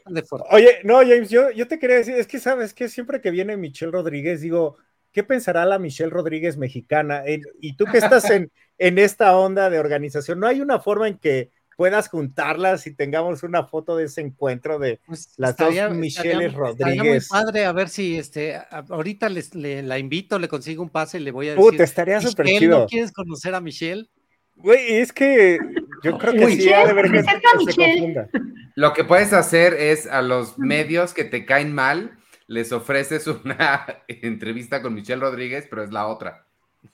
Oye, 0.50 0.78
no, 0.84 0.98
James, 1.00 1.28
yo, 1.30 1.50
yo 1.50 1.68
te 1.68 1.78
quería 1.78 1.96
decir, 1.96 2.14
es 2.14 2.26
que 2.26 2.38
sabes 2.40 2.72
que 2.74 2.88
siempre 2.88 3.20
que 3.20 3.30
viene 3.30 3.56
Michelle 3.56 3.92
Rodríguez, 3.92 4.40
digo, 4.40 4.76
¿qué 5.12 5.22
pensará 5.22 5.64
la 5.66 5.78
Michelle 5.78 6.10
Rodríguez 6.10 6.56
mexicana? 6.56 7.22
En- 7.26 7.42
y 7.60 7.76
tú 7.76 7.84
que 7.84 7.98
estás 7.98 8.30
en, 8.30 8.50
en 8.78 8.98
esta 8.98 9.36
onda 9.36 9.68
de 9.68 9.78
organización, 9.78 10.40
¿no 10.40 10.46
hay 10.46 10.60
una 10.62 10.80
forma 10.80 11.06
en 11.08 11.18
que 11.18 11.50
puedas 11.76 12.08
juntarlas 12.08 12.86
y 12.86 12.94
tengamos 12.94 13.42
una 13.42 13.64
foto 13.66 13.96
de 13.96 14.04
ese 14.04 14.20
encuentro 14.20 14.78
de 14.78 15.00
Pues, 15.06 15.34
las 15.36 15.50
estaría- 15.50 15.88
dos 15.88 15.96
Michelles 15.98 16.46
estaría- 16.52 16.70
estaría 16.70 16.86
muy 16.86 16.96
Rodríguez? 17.08 17.28
padre, 17.28 17.64
a 17.66 17.72
ver 17.72 17.88
si 17.88 18.16
este, 18.16 18.58
ahorita 18.70 19.28
les, 19.28 19.54
le- 19.56 19.82
la 19.82 19.98
invito, 19.98 20.38
le 20.38 20.48
consigo 20.48 20.82
un 20.84 20.88
pase 20.88 21.18
y 21.18 21.20
le 21.22 21.30
voy 21.32 21.48
a 21.48 21.56
decir. 21.56 21.70
Puta, 21.70 21.82
estaría 21.84 22.20
súper 22.20 22.46
"Michelle, 22.46 22.60
chido. 22.66 22.78
¿no 22.78 22.86
quieres 22.86 23.12
conocer 23.12 23.54
a 23.56 23.60
Michelle? 23.60 24.08
Güey, 24.56 24.94
es 24.96 25.12
que 25.12 25.58
yo 26.02 26.18
creo 26.18 26.32
que 26.32 26.44
Uy, 26.44 26.56
sí 26.60 26.72
ha 26.72 26.86
de 26.86 27.10
que 27.10 27.22
se 27.22 27.74
confunda. 27.76 28.28
Lo 28.76 28.92
que 28.92 29.04
puedes 29.04 29.32
hacer 29.32 29.74
es 29.74 30.06
a 30.06 30.22
los 30.22 30.58
medios 30.58 31.12
que 31.14 31.24
te 31.24 31.44
caen 31.44 31.72
mal, 31.74 32.18
les 32.46 32.72
ofreces 32.72 33.26
una 33.26 33.86
entrevista 34.08 34.82
con 34.82 34.94
Michelle 34.94 35.20
Rodríguez, 35.20 35.66
pero 35.68 35.82
es 35.84 35.90
la 35.90 36.06
otra. 36.06 36.46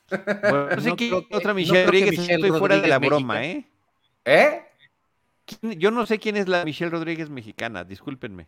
Bueno, 0.09 0.69
no 0.71 0.81
sé 0.81 0.89
No 0.91 0.97
quién 0.97 1.11
que- 1.11 1.37
otra 1.37 1.55
Michelle 1.55 1.85
Rodríguez, 1.85 2.11
Michelle 2.19 2.35
estoy 2.47 2.59
fuera 2.59 2.79
de 2.81 2.89
la 2.89 2.99
broma, 2.99 3.45
¿eh? 3.45 3.67
¿Eh? 4.25 4.63
¿Quién- 5.45 5.79
Yo 5.79 5.91
no 5.91 6.07
sé 6.07 6.19
quién 6.19 6.37
es 6.37 6.49
la 6.49 6.65
Michelle 6.65 6.91
Rodríguez 6.91 7.31
mexicana, 7.31 7.85
discúlpenme. 7.85 8.47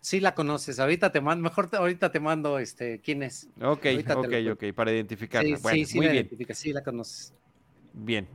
Sí 0.00 0.18
la 0.18 0.34
conoces, 0.34 0.80
ahorita 0.80 1.12
te 1.12 1.20
mando, 1.20 1.42
mejor 1.42 1.68
te- 1.68 1.76
ahorita 1.76 2.10
te 2.10 2.20
mando 2.20 2.58
este, 2.58 3.00
quién 3.00 3.22
es. 3.22 3.48
Ok, 3.60 3.84
Ahorita 3.86 4.18
ok, 4.18 4.32
ok, 4.52 4.64
para 4.74 4.92
identificarla. 4.92 5.56
Sí, 5.56 5.62
bueno, 5.62 5.76
sí, 5.76 5.84
sí 5.84 5.96
muy 5.98 6.06
la 6.06 6.12
bien, 6.12 6.28
sí 6.54 6.72
la 6.72 6.82
conoces. 6.82 7.34
Bien. 7.92 8.28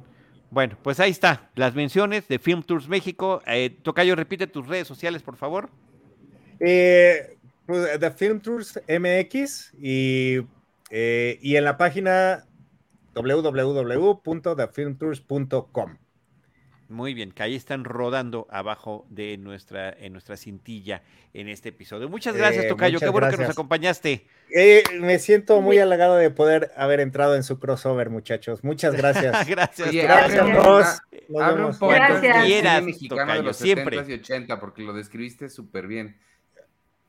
Bueno, 0.52 0.78
pues 0.82 1.00
ahí 1.00 1.12
está, 1.12 1.50
las 1.56 1.76
menciones 1.76 2.28
de 2.28 2.40
Film 2.40 2.64
Tours 2.64 2.88
México. 2.88 3.42
Eh, 3.46 3.78
Tocayo, 3.82 4.16
repite 4.16 4.48
tus 4.48 4.68
redes 4.68 4.88
sociales, 4.88 5.22
por 5.22 5.36
favor. 5.36 5.70
Eh, 6.60 7.38
pues, 7.66 8.00
The 8.00 8.12
Film 8.12 8.40
Tours 8.40 8.80
MX 8.88 9.74
y, 9.82 10.38
eh, 10.92 11.40
y 11.42 11.58
en 11.58 11.66
la 11.66 11.78
página 11.78 12.46
www.thefilmtours.com. 13.16 15.98
Muy 16.88 17.16
bien, 17.16 17.32
que 17.32 17.42
ahí 17.42 17.56
están 17.56 17.84
rodando 17.84 18.46
abajo 18.52 19.08
de 19.10 19.38
nuestra, 19.38 19.90
en 19.90 20.14
nuestra 20.14 20.38
cintilla 20.38 21.02
en 21.34 21.50
este 21.50 21.70
episodio. 21.70 22.08
Muchas 22.10 22.36
gracias, 22.36 22.66
Eh, 22.66 22.68
Tocayo. 22.68 22.94
muchas 22.94 23.08
Qué 23.08 23.12
bueno 23.12 23.28
que 23.28 23.32
nos 23.32 23.38
gracias. 23.40 23.56
acompañaste. 23.58 24.28
Eh, 24.56 24.84
me 25.00 25.18
siento 25.18 25.62
muy 25.62 25.80
halagado 25.80 26.16
de 26.16 26.30
poder 26.30 26.72
haber 26.78 27.00
entrado 27.00 27.36
en 27.36 27.44
su 27.44 27.60
crossover, 27.60 28.12
muchos. 28.12 28.64
Muchas 28.64 28.94
gracias. 28.98 29.48
gracias. 29.48 29.88
Oye, 29.90 30.02
Tocayo. 30.04 30.20
Gracias, 30.20 31.02
abre 31.42 31.66
un- 31.66 31.78
poco 31.80 31.92
Gracias. 31.92 32.46
Quieras, 32.46 32.84
mexicano 32.84 33.22
Tocayo, 33.22 33.40
de 33.42 33.48
los 33.48 33.58
siempre. 33.58 33.98
70s 33.98 34.10
y 34.10 34.14
80 34.14 34.60
porque 34.60 34.84
lo 34.84 34.94
describiste 34.94 35.50
súper 35.50 35.88
bien. 35.88 36.18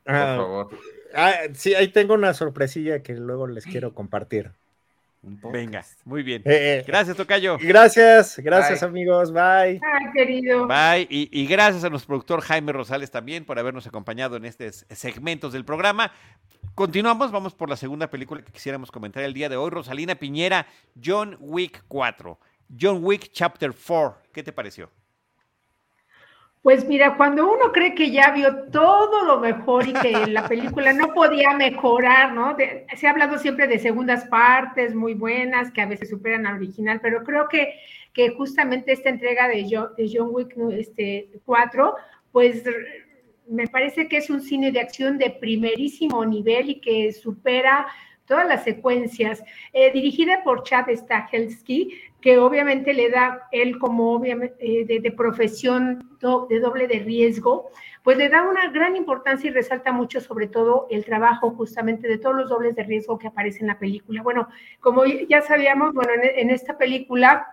Por 0.04 0.14
Ah, 0.14 0.36
favor. 0.36 0.68
ah, 1.14 1.34
sí, 1.52 1.74
ahí 1.74 1.88
tengo 1.88 2.14
una 2.14 2.32
sorpresilla 2.32 3.02
que 3.02 3.14
luego 3.14 3.46
les 3.46 3.66
quiero 3.66 3.92
compartir. 3.94 4.52
Venga, 5.52 5.84
muy 6.04 6.22
bien. 6.22 6.42
Eh, 6.44 6.78
eh, 6.80 6.84
Gracias, 6.86 7.16
Tocayo. 7.16 7.58
gracias, 7.60 8.38
gracias 8.38 8.80
Bye. 8.80 8.88
amigos, 8.88 9.32
bye. 9.32 9.80
Ay, 9.82 10.12
querido. 10.14 10.66
Bye. 10.66 11.06
Y, 11.10 11.28
y 11.32 11.46
gracias 11.46 11.82
a 11.84 11.90
nuestro 11.90 12.08
productor 12.08 12.40
Jaime 12.42 12.72
Rosales 12.72 13.10
también 13.10 13.44
por 13.44 13.58
habernos 13.58 13.86
acompañado 13.86 14.36
en 14.36 14.44
estos 14.44 14.86
segmentos 14.90 15.52
del 15.52 15.64
programa. 15.64 16.12
Continuamos, 16.74 17.32
vamos 17.32 17.54
por 17.54 17.68
la 17.70 17.76
segunda 17.76 18.08
película 18.10 18.42
que 18.42 18.52
quisiéramos 18.52 18.90
comentar 18.90 19.22
el 19.22 19.32
día 19.34 19.48
de 19.48 19.56
hoy. 19.56 19.70
Rosalina 19.70 20.14
Piñera, 20.14 20.66
John 21.02 21.36
Wick 21.40 21.84
4. 21.88 22.38
John 22.80 22.98
Wick 23.02 23.30
Chapter 23.32 23.72
4. 23.72 24.18
¿Qué 24.32 24.42
te 24.42 24.52
pareció? 24.52 24.90
Pues 26.66 26.84
mira, 26.88 27.16
cuando 27.16 27.48
uno 27.48 27.70
cree 27.70 27.94
que 27.94 28.10
ya 28.10 28.32
vio 28.32 28.64
todo 28.72 29.24
lo 29.24 29.38
mejor 29.38 29.86
y 29.86 29.92
que 29.92 30.10
la 30.26 30.48
película 30.48 30.92
no 30.92 31.14
podía 31.14 31.52
mejorar, 31.52 32.32
¿no? 32.32 32.54
De- 32.54 32.84
se 32.96 33.06
ha 33.06 33.10
hablado 33.10 33.38
siempre 33.38 33.68
de 33.68 33.78
segundas 33.78 34.24
partes 34.24 34.92
muy 34.92 35.14
buenas 35.14 35.70
que 35.70 35.80
a 35.80 35.86
veces 35.86 36.10
superan 36.10 36.44
al 36.44 36.56
original, 36.56 36.98
pero 37.00 37.22
creo 37.22 37.46
que, 37.48 37.74
que 38.12 38.30
justamente 38.30 38.90
esta 38.90 39.10
entrega 39.10 39.46
de 39.46 39.64
John, 39.70 39.90
de 39.96 40.10
John 40.12 40.30
Wick 40.32 40.56
este, 40.72 41.28
4, 41.44 41.94
pues 42.32 42.64
me 43.48 43.68
parece 43.68 44.08
que 44.08 44.16
es 44.16 44.28
un 44.28 44.40
cine 44.40 44.72
de 44.72 44.80
acción 44.80 45.18
de 45.18 45.30
primerísimo 45.30 46.24
nivel 46.24 46.70
y 46.70 46.80
que 46.80 47.12
supera 47.12 47.86
todas 48.26 48.48
las 48.48 48.64
secuencias, 48.64 49.40
Eh, 49.72 49.92
dirigida 49.92 50.42
por 50.42 50.64
Chad 50.64 50.86
Stahelski, 50.92 51.92
que 52.26 52.38
obviamente 52.38 52.92
le 52.92 53.08
da 53.08 53.46
él 53.52 53.78
como 53.78 54.10
obviamente 54.10 54.56
eh, 54.58 54.84
de, 54.84 55.12
profesión 55.12 56.18
de 56.50 56.58
doble 56.58 56.88
de 56.88 56.98
riesgo, 56.98 57.70
pues 58.02 58.18
le 58.18 58.28
da 58.28 58.42
una 58.42 58.68
gran 58.72 58.96
importancia 58.96 59.48
y 59.48 59.52
resalta 59.52 59.92
mucho 59.92 60.20
sobre 60.20 60.48
todo 60.48 60.88
el 60.90 61.04
trabajo 61.04 61.52
justamente 61.52 62.08
de 62.08 62.18
todos 62.18 62.34
los 62.34 62.48
dobles 62.50 62.74
de 62.74 62.82
riesgo 62.82 63.16
que 63.16 63.28
aparecen 63.28 63.62
en 63.62 63.68
la 63.68 63.78
película. 63.78 64.24
Bueno, 64.24 64.48
como 64.80 65.04
ya 65.04 65.40
sabíamos, 65.42 65.94
bueno, 65.94 66.10
en, 66.20 66.50
esta 66.50 66.76
película 66.76 67.46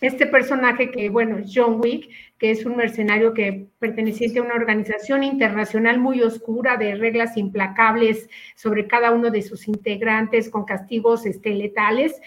este 0.00 0.28
personaje 0.28 0.92
que, 0.92 1.10
bueno, 1.10 1.38
John 1.52 1.80
Wick, 1.80 2.08
que 2.38 2.52
es 2.52 2.64
un 2.64 2.76
mercenario 2.76 3.34
que 3.34 3.66
perteneciente 3.80 4.38
a 4.38 4.42
una 4.42 4.54
organización 4.54 5.24
internacional 5.24 5.98
muy 5.98 6.22
oscura 6.22 6.76
de 6.76 6.94
reglas 6.94 7.36
implacables 7.36 8.28
sobre 8.54 8.86
cada 8.86 9.10
uno 9.10 9.30
de 9.30 9.42
sus 9.42 9.66
integrantes 9.66 10.48
con 10.48 10.64
castigos 10.64 11.26
este, 11.26 11.50
letales. 11.50 12.20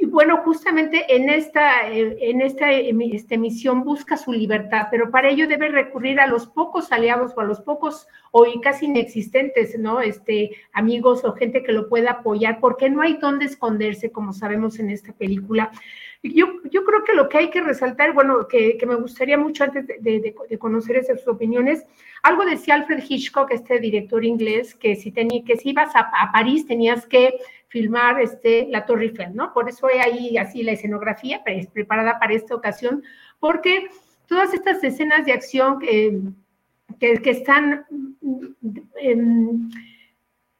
Y 0.00 0.06
bueno, 0.06 0.38
justamente 0.44 1.04
en 1.16 1.28
esta, 1.28 1.90
eh, 1.90 2.16
en 2.20 2.40
esta 2.40 2.70
emi- 2.72 3.14
este, 3.14 3.36
misión 3.36 3.82
busca 3.82 4.16
su 4.16 4.32
libertad, 4.32 4.86
pero 4.92 5.10
para 5.10 5.28
ello 5.28 5.48
debe 5.48 5.68
recurrir 5.68 6.20
a 6.20 6.28
los 6.28 6.46
pocos 6.46 6.92
aliados 6.92 7.32
o 7.36 7.40
a 7.40 7.44
los 7.44 7.60
pocos 7.60 8.06
o 8.30 8.46
y 8.46 8.60
casi 8.60 8.86
inexistentes, 8.86 9.76
¿no? 9.76 10.00
Este, 10.00 10.50
amigos 10.72 11.24
o 11.24 11.32
gente 11.32 11.64
que 11.64 11.72
lo 11.72 11.88
pueda 11.88 12.12
apoyar, 12.12 12.60
porque 12.60 12.88
no 12.88 13.02
hay 13.02 13.14
dónde 13.14 13.46
esconderse, 13.46 14.12
como 14.12 14.32
sabemos 14.32 14.78
en 14.78 14.90
esta 14.90 15.12
película. 15.12 15.72
Yo, 16.22 16.46
yo 16.70 16.84
creo 16.84 17.04
que 17.04 17.14
lo 17.14 17.28
que 17.28 17.38
hay 17.38 17.50
que 17.50 17.60
resaltar, 17.60 18.12
bueno, 18.12 18.46
que, 18.48 18.76
que 18.76 18.86
me 18.86 18.96
gustaría 18.96 19.38
mucho 19.38 19.64
antes 19.64 19.86
de, 19.86 19.98
de- 20.00 20.34
de 20.48 20.58
conocer 20.58 20.96
esas 20.96 21.26
opiniones, 21.26 21.84
algo 22.24 22.44
decía 22.44 22.74
Alfred 22.74 23.02
Hitchcock, 23.08 23.50
este 23.52 23.78
director 23.78 24.24
inglés, 24.24 24.74
que 24.74 24.96
si, 24.96 25.12
tenía, 25.12 25.44
que 25.44 25.56
si 25.56 25.70
ibas 25.70 25.94
a, 25.94 26.00
a 26.00 26.32
París 26.32 26.66
tenías 26.66 27.06
que 27.06 27.34
filmar 27.68 28.20
este, 28.20 28.66
la 28.70 28.84
Torre 28.86 29.04
Eiffel, 29.04 29.34
¿no? 29.34 29.52
Por 29.52 29.68
eso 29.68 29.86
hay 29.86 29.98
ahí 29.98 30.36
así 30.38 30.62
la 30.62 30.72
escenografía 30.72 31.42
pre- 31.44 31.68
preparada 31.72 32.18
para 32.18 32.34
esta 32.34 32.54
ocasión, 32.54 33.02
porque 33.38 33.88
todas 34.26 34.52
estas 34.54 34.82
escenas 34.82 35.24
de 35.26 35.32
acción 35.32 35.78
que, 35.78 36.20
que, 36.98 37.14
que 37.18 37.30
están 37.30 37.86
mm, 38.20 38.46
em, 39.00 39.70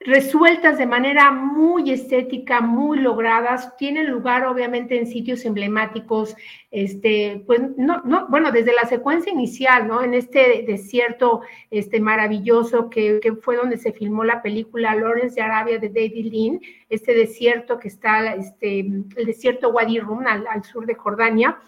resueltas 0.00 0.78
de 0.78 0.86
manera 0.86 1.32
muy 1.32 1.90
estética, 1.90 2.60
muy 2.60 2.98
logradas, 3.00 3.76
tienen 3.76 4.08
lugar 4.08 4.46
obviamente 4.46 4.96
en 4.96 5.08
sitios 5.08 5.44
emblemáticos, 5.44 6.36
este, 6.70 7.42
pues 7.46 7.60
no, 7.76 8.02
no, 8.04 8.28
bueno, 8.28 8.52
desde 8.52 8.74
la 8.74 8.84
secuencia 8.84 9.32
inicial, 9.32 9.88
¿no? 9.88 10.02
En 10.02 10.14
este 10.14 10.64
desierto 10.66 11.40
este, 11.70 11.98
maravilloso 12.00 12.88
que, 12.90 13.20
fue 13.42 13.56
donde 13.56 13.76
se 13.76 13.92
filmó 13.92 14.22
la 14.22 14.40
película 14.40 14.94
Lawrence 14.94 15.34
de 15.34 15.42
Arabia 15.42 15.78
de 15.78 15.88
David 15.88 16.32
Lean, 16.32 16.60
este 16.88 17.14
desierto 17.14 17.78
que 17.80 17.88
está, 17.88 18.34
este, 18.34 18.80
el 18.80 19.26
desierto 19.26 19.70
Wadi 19.70 19.98
Rum 19.98 20.26
al, 20.26 20.46
al 20.46 20.62
sur 20.62 20.86
de 20.86 20.94
Jordania, 20.94 21.58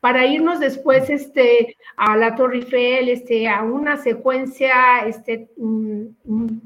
para 0.00 0.26
irnos 0.26 0.60
después 0.60 1.10
este, 1.10 1.76
a 1.96 2.16
la 2.16 2.34
Torre 2.36 2.58
Eiffel, 2.58 3.08
este, 3.08 3.48
a 3.48 3.62
una 3.62 3.96
secuencia 3.96 5.00
este, 5.06 5.50
mm, 5.56 6.06
mm, 6.24 6.60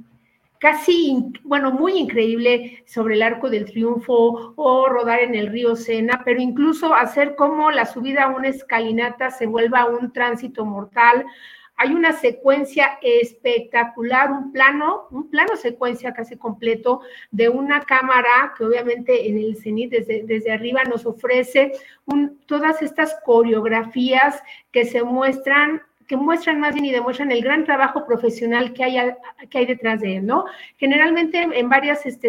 casi, 0.63 1.17
bueno, 1.43 1.73
muy 1.73 1.99
increíble 1.99 2.85
sobre 2.87 3.17
el 3.17 3.23
Arco 3.23 3.51
del 3.51 3.65
Triunfo 3.65 4.55
o 4.55 4.87
rodar 4.87 5.19
en 5.19 5.35
el 5.35 5.49
río 5.49 5.75
Sena, 5.75 6.23
pero 6.25 6.41
incluso 6.41 6.95
hacer 6.95 7.35
como 7.35 7.73
la 7.73 7.85
subida 7.85 8.23
a 8.23 8.29
una 8.29 8.47
escalinata 8.47 9.33
se 9.33 9.47
vuelva 9.47 9.87
un 9.87 10.13
tránsito 10.13 10.65
mortal. 10.65 11.27
Hay 11.75 11.93
una 11.93 12.13
secuencia 12.13 12.97
espectacular, 13.03 14.31
un 14.31 14.53
plano, 14.53 15.09
un 15.11 15.29
plano 15.31 15.57
secuencia 15.57 16.15
casi 16.15 16.37
completo 16.37 17.01
de 17.33 17.49
una 17.49 17.81
cámara 17.81 18.55
que 18.57 18.65
obviamente 18.65 19.29
en 19.29 19.39
el 19.39 19.57
cenit 19.57 19.91
desde, 19.91 20.23
desde 20.23 20.53
arriba 20.53 20.85
nos 20.85 21.07
ofrece 21.07 21.73
un- 22.05 22.39
todas 22.47 22.83
estas 22.83 23.19
coreografías 23.25 24.41
que 24.71 24.85
se 24.85 25.03
muestran 25.03 25.83
que 26.13 26.17
muestran 26.19 26.61
más 26.61 26.75
bien 26.75 26.85
y 26.85 26.91
demuestran 26.91 27.33
el 27.33 27.41
gran 27.41 27.65
trabajo 27.65 28.05
profesional 28.05 28.75
que 28.75 28.85
hay, 28.85 29.15
que 29.49 29.57
hay 29.57 29.65
detrás 29.65 29.99
de 30.03 30.19
él, 30.19 30.27
¿no? 30.27 30.45
Generalmente 30.77 31.41
en 31.41 31.71
varias, 31.71 32.05
este, 32.05 32.29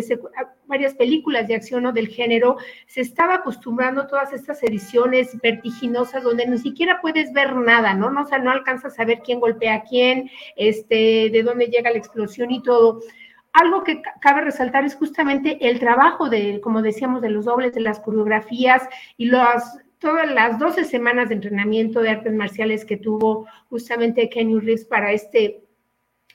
varias 0.67 0.93
películas 0.93 1.49
de 1.49 1.55
acción 1.55 1.85
o 1.85 1.91
del 1.91 2.07
género 2.07 2.55
se 2.87 3.01
estaba 3.01 3.35
acostumbrando 3.35 4.07
todas 4.07 4.31
estas 4.31 4.63
ediciones 4.63 5.37
vertiginosas 5.41 6.23
donde 6.23 6.47
ni 6.47 6.59
siquiera 6.59 7.01
puedes 7.01 7.33
ver 7.33 7.57
nada, 7.57 7.93
¿no? 7.93 8.07
o 8.21 8.25
sea, 8.25 8.37
no 8.37 8.51
alcanzas 8.51 8.97
a 9.01 9.03
ver 9.03 9.19
quién 9.19 9.41
golpea 9.41 9.75
a 9.75 9.83
quién, 9.83 10.29
este, 10.55 11.29
de 11.29 11.43
dónde 11.43 11.65
llega 11.65 11.91
la 11.91 11.97
explosión 11.97 12.51
y 12.51 12.63
todo 12.63 13.01
algo 13.51 13.83
que 13.83 14.01
cabe 14.19 14.41
resaltar 14.41 14.83
es 14.83 14.95
justamente 14.95 15.57
el 15.69 15.79
trabajo 15.79 16.29
de, 16.29 16.59
como 16.61 16.81
decíamos, 16.81 17.21
de 17.21 17.29
los 17.29 17.45
dobles, 17.45 17.73
de 17.73 17.81
las 17.81 17.99
coreografías 17.99 18.81
y 19.15 19.25
las, 19.25 19.77
todas 20.03 20.29
las 20.29 20.59
12 20.59 20.83
semanas 20.83 21.29
de 21.29 21.35
entrenamiento 21.35 22.01
de 22.01 22.09
artes 22.09 22.33
marciales 22.33 22.83
que 22.83 22.97
tuvo 22.97 23.47
justamente 23.69 24.29
Kenny 24.29 24.59
Reeves 24.59 24.85
para 24.85 25.13
este 25.13 25.63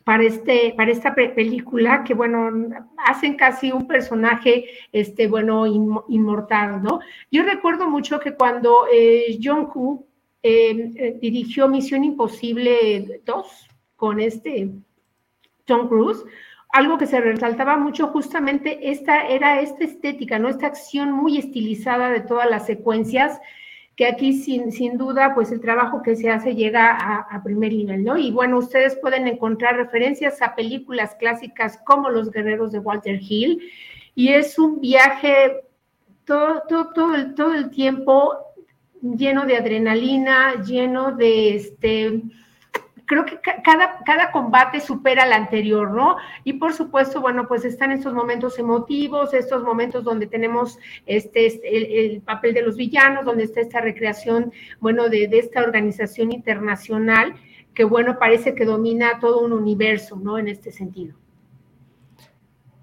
para, 0.05 0.23
este, 0.23 0.73
para 0.75 0.91
esta 0.91 1.15
película, 1.15 2.03
que 2.03 2.15
bueno, 2.15 2.51
hacen 2.97 3.37
casi 3.37 3.73
un 3.73 3.87
personaje, 3.87 4.65
este, 4.91 5.29
bueno, 5.29 5.67
inmortal, 5.67 6.83
¿no? 6.83 7.01
Yo 7.31 7.43
recuerdo 7.43 7.91
mucho 7.91 8.19
que 8.19 8.33
cuando 8.33 8.87
eh, 8.91 9.39
John 9.43 9.67
Koo 9.67 10.07
eh, 10.43 10.93
eh, 10.97 11.19
dirigió 11.21 11.69
Misión 11.69 12.05
Imposible 12.05 13.21
2 13.27 13.69
con 13.97 14.19
este 14.19 14.71
Tom 15.67 15.89
Cruise, 15.89 16.25
algo 16.71 16.97
que 16.97 17.07
se 17.07 17.21
resaltaba 17.21 17.77
mucho 17.77 18.09
justamente 18.09 18.91
esta 18.91 19.27
era 19.27 19.61
esta 19.61 19.85
estética, 19.85 20.39
¿no? 20.39 20.49
Esta 20.49 20.69
acción 20.69 21.13
muy 21.13 21.37
estilizada 21.37 22.09
de 22.09 22.21
todas 22.21 22.49
las 22.49 22.65
secuencias, 22.65 23.41
que 23.99 24.07
aquí 24.07 24.33
sin, 24.33 24.71
sin 24.71 24.97
duda, 24.97 25.35
pues 25.35 25.51
el 25.51 25.61
trabajo 25.61 26.03
que 26.05 26.15
se 26.15 26.31
hace 26.31 26.55
llega 26.55 26.97
a, 26.97 27.43
primer 27.43 27.73
nivel, 27.73 28.05
¿no? 28.05 28.17
Y 28.17 28.31
bueno, 28.31 28.59
ustedes 28.59 28.95
pueden 28.95 29.27
encontrar 29.27 29.77
referencias 29.77 30.41
a 30.41 30.55
películas 30.55 31.17
clásicas 31.17 31.79
como 31.85 32.09
Los 32.09 32.31
Guerreros 32.31 32.71
de 32.71 32.79
Walter 32.79 33.19
Hill, 33.21 33.61
y 34.15 34.29
es 34.29 34.57
un 34.57 34.81
viaje 34.81 35.65
todo, 36.25 36.63
todo, 36.69 36.93
todo, 36.95 37.15
el, 37.17 37.35
todo 37.35 37.55
el 37.55 37.71
tiempo 37.71 38.35
lleno 39.03 39.47
de 39.47 39.57
adrenalina, 39.57 40.63
lleno 40.63 41.11
de 41.11 41.57
este 41.57 42.23
creo 43.09 43.25
que 43.25 43.41
cada, 43.65 44.05
cada 44.05 44.31
combate 44.31 44.81
supera 44.81 45.23
al 45.23 45.33
anterior, 45.33 45.91
¿no? 45.91 46.19
Y 46.45 46.53
por 46.53 46.75
supuesto, 46.75 47.23
bueno, 47.23 47.49
pues 47.49 47.65
están 47.65 47.91
estos 47.91 48.13
momentos 48.13 48.59
emotivos, 48.59 49.33
estos 49.33 49.65
momentos 49.65 50.05
donde 50.05 50.27
tenemos 50.27 50.79
este, 51.07 51.47
este 51.47 52.05
el, 52.05 52.21
papel 52.21 52.53
de 52.53 52.63
los 52.63 52.77
villanos, 52.77 53.25
donde 53.25 53.45
está 53.45 53.63
esta 53.63 53.81
recreación, 53.81 54.53
bueno, 54.79 55.09
de, 55.09 55.25
esta 55.33 55.63
organización 55.63 56.33
internacional 56.33 57.35
que, 57.75 57.85
bueno, 57.85 58.19
parece 58.19 58.55
que 58.55 58.67
domina 58.67 59.19
todo 59.21 59.41
un 59.41 59.55
universo, 59.55 60.17
¿no? 60.17 60.37
En 60.39 60.49
este 60.49 60.71
sentido. 60.71 61.17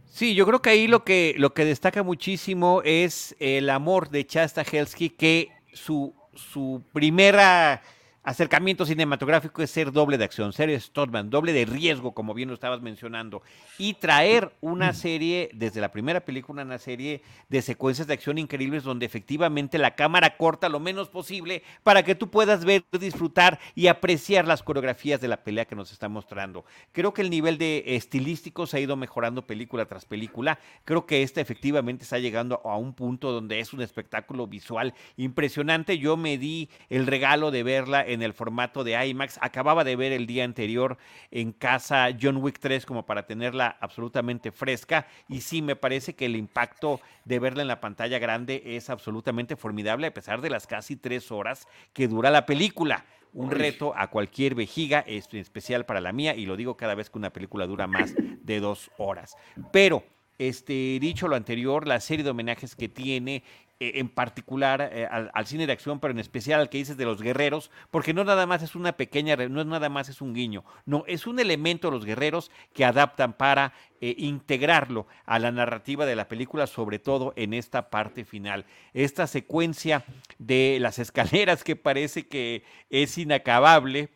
Sí, 0.05 0.33
yo 0.33 0.47
creo 0.47 0.61
que 0.61 0.71
ahí 0.71 0.87
lo 0.87 1.03
que, 1.03 1.35
lo 1.37 1.53
que 1.53 1.65
destaca 1.65 2.01
muchísimo 2.01 2.81
es 2.83 3.35
el 3.37 3.69
amor 3.69 4.09
de 4.09 4.25
Chasta 4.25 4.63
Helsky, 4.63 5.11
que 5.11 5.49
su, 5.71 6.15
su 6.33 6.81
primera 6.93 7.83
acercamiento 8.25 8.87
cinematográfico 8.87 9.61
es 9.61 9.69
ser 9.69 9.91
doble 9.91 10.17
de 10.17 10.25
acción, 10.25 10.51
ser 10.51 10.69
Stotman, 10.81 11.29
doble 11.29 11.53
de 11.53 11.65
riesgo, 11.65 12.13
como 12.13 12.33
bien 12.33 12.49
lo 12.49 12.55
estabas 12.55 12.81
mencionando, 12.81 13.43
y 13.77 13.93
traer 13.93 14.51
una 14.61 14.93
serie, 14.93 15.49
desde 15.53 15.79
la 15.79 15.91
primera 15.91 16.21
película, 16.21 16.63
una 16.63 16.79
serie 16.79 17.21
de 17.49 17.61
secuencias 17.61 18.07
de 18.07 18.15
acción 18.15 18.39
increíbles 18.39 18.83
donde 18.83 19.05
efectivamente 19.05 19.77
la 19.77 19.95
cámara 19.95 20.37
corta 20.37 20.69
lo 20.69 20.79
menos 20.79 21.09
posible 21.09 21.61
para 21.83 22.01
que 22.03 22.15
tú 22.15 22.31
puedas 22.31 22.65
ver, 22.65 22.83
disfrutar 22.99 23.59
y 23.75 23.87
apreciar 23.87 24.47
las 24.47 24.63
coreografías 24.63 25.21
de 25.21 25.27
la 25.27 25.43
pelea 25.43 25.65
que 25.65 25.75
nos 25.75 25.91
está 25.91 26.09
mostrando. 26.09 26.65
Creo 26.93 27.13
que 27.13 27.21
el 27.21 27.29
nivel 27.29 27.59
de 27.59 27.83
estilístico 27.85 28.65
se 28.65 28.77
ha 28.77 28.79
ido 28.79 28.95
mejorando 28.95 29.45
película 29.45 29.85
tras 29.85 30.05
película. 30.05 30.57
Creo 30.83 31.05
que 31.05 31.21
esta 31.21 31.41
efectivamente 31.41 32.03
está 32.03 32.17
llegando 32.17 32.61
a 32.65 32.75
un 32.75 32.93
punto 32.93 33.31
donde 33.31 33.59
es 33.59 33.71
un 33.71 33.81
espectáculo 33.81 34.47
visual 34.47 34.95
impresionante. 35.15 35.99
Yo 35.99 36.17
me 36.17 36.39
di 36.39 36.69
el 36.89 37.05
regalo 37.05 37.51
de 37.51 37.61
verla 37.61 38.03
en 38.15 38.23
el 38.23 38.33
formato 38.33 38.83
de 38.83 39.05
IMAX. 39.05 39.37
Acababa 39.41 39.83
de 39.83 39.95
ver 39.95 40.11
el 40.11 40.25
día 40.25 40.43
anterior 40.43 40.97
en 41.29 41.51
casa 41.51 42.07
John 42.19 42.37
Wick 42.37 42.57
3 42.59 42.85
como 42.85 43.05
para 43.05 43.27
tenerla 43.27 43.77
absolutamente 43.79 44.51
fresca 44.51 45.07
y 45.29 45.41
sí 45.41 45.61
me 45.61 45.75
parece 45.75 46.15
que 46.15 46.25
el 46.25 46.35
impacto 46.35 46.99
de 47.25 47.39
verla 47.39 47.61
en 47.61 47.67
la 47.67 47.79
pantalla 47.79 48.17
grande 48.17 48.63
es 48.65 48.89
absolutamente 48.89 49.55
formidable 49.55 50.07
a 50.07 50.13
pesar 50.13 50.41
de 50.41 50.49
las 50.49 50.65
casi 50.65 50.95
tres 50.95 51.31
horas 51.31 51.67
que 51.93 52.07
dura 52.07 52.31
la 52.31 52.45
película 52.45 53.05
un 53.35 53.51
reto 53.51 53.93
a 53.95 54.09
cualquier 54.09 54.55
vejiga, 54.55 55.03
en 55.05 55.21
especial 55.33 55.85
para 55.85 55.99
la 55.99 56.13
mía, 56.13 56.35
y 56.35 56.45
lo 56.45 56.55
digo 56.55 56.77
cada 56.77 56.95
vez 56.95 57.09
que 57.09 57.17
una 57.17 57.31
película 57.31 57.67
dura 57.67 57.85
más 57.85 58.15
de 58.17 58.59
dos 58.61 58.89
horas. 58.97 59.35
Pero, 59.73 60.05
este, 60.37 60.97
dicho 61.01 61.27
lo 61.27 61.35
anterior, 61.35 61.85
la 61.85 61.99
serie 61.99 62.23
de 62.23 62.29
homenajes 62.29 62.75
que 62.75 62.87
tiene 62.87 63.43
eh, 63.79 63.93
en 63.95 64.07
particular 64.07 64.89
eh, 64.93 65.05
al, 65.05 65.47
cine 65.47 65.67
de 65.67 65.73
acción, 65.73 65.99
pero 65.99 66.11
en 66.11 66.19
especial 66.19 66.61
al 66.61 66.69
que 66.69 66.77
dices 66.77 66.95
de 66.95 67.03
los 67.03 67.21
guerreros, 67.21 67.71
porque 67.91 68.13
no 68.13 68.23
nada 68.23 68.45
más 68.45 68.63
es 68.63 68.73
una 68.73 68.93
pequeña, 68.93 69.35
no 69.35 69.59
es 69.59 69.67
nada 69.67 69.89
más 69.89 70.07
es 70.07 70.21
un 70.21 70.33
guiño, 70.33 70.63
no, 70.85 71.03
es 71.07 71.27
un 71.27 71.39
elemento 71.39 71.91
los 71.91 72.05
guerreros 72.05 72.51
que 72.73 72.85
adaptan 72.85 73.33
para 73.33 73.73
eh, 74.01 74.15
integrarlo 74.17 75.07
a 75.25 75.39
la 75.39 75.51
narrativa 75.51 76.05
de 76.05 76.15
la 76.15 76.27
película, 76.27 76.67
sobre 76.67 76.99
todo 76.99 77.33
en 77.35 77.53
esta 77.53 77.89
parte 77.89 78.25
final. 78.25 78.65
Esta 78.93 79.27
secuencia 79.27 80.03
de 80.39 80.77
las 80.79 80.99
escaleras 80.99 81.63
que 81.63 81.75
parece 81.75 82.27
que 82.27 82.63
es 82.89 83.17
inacabable, 83.17 84.09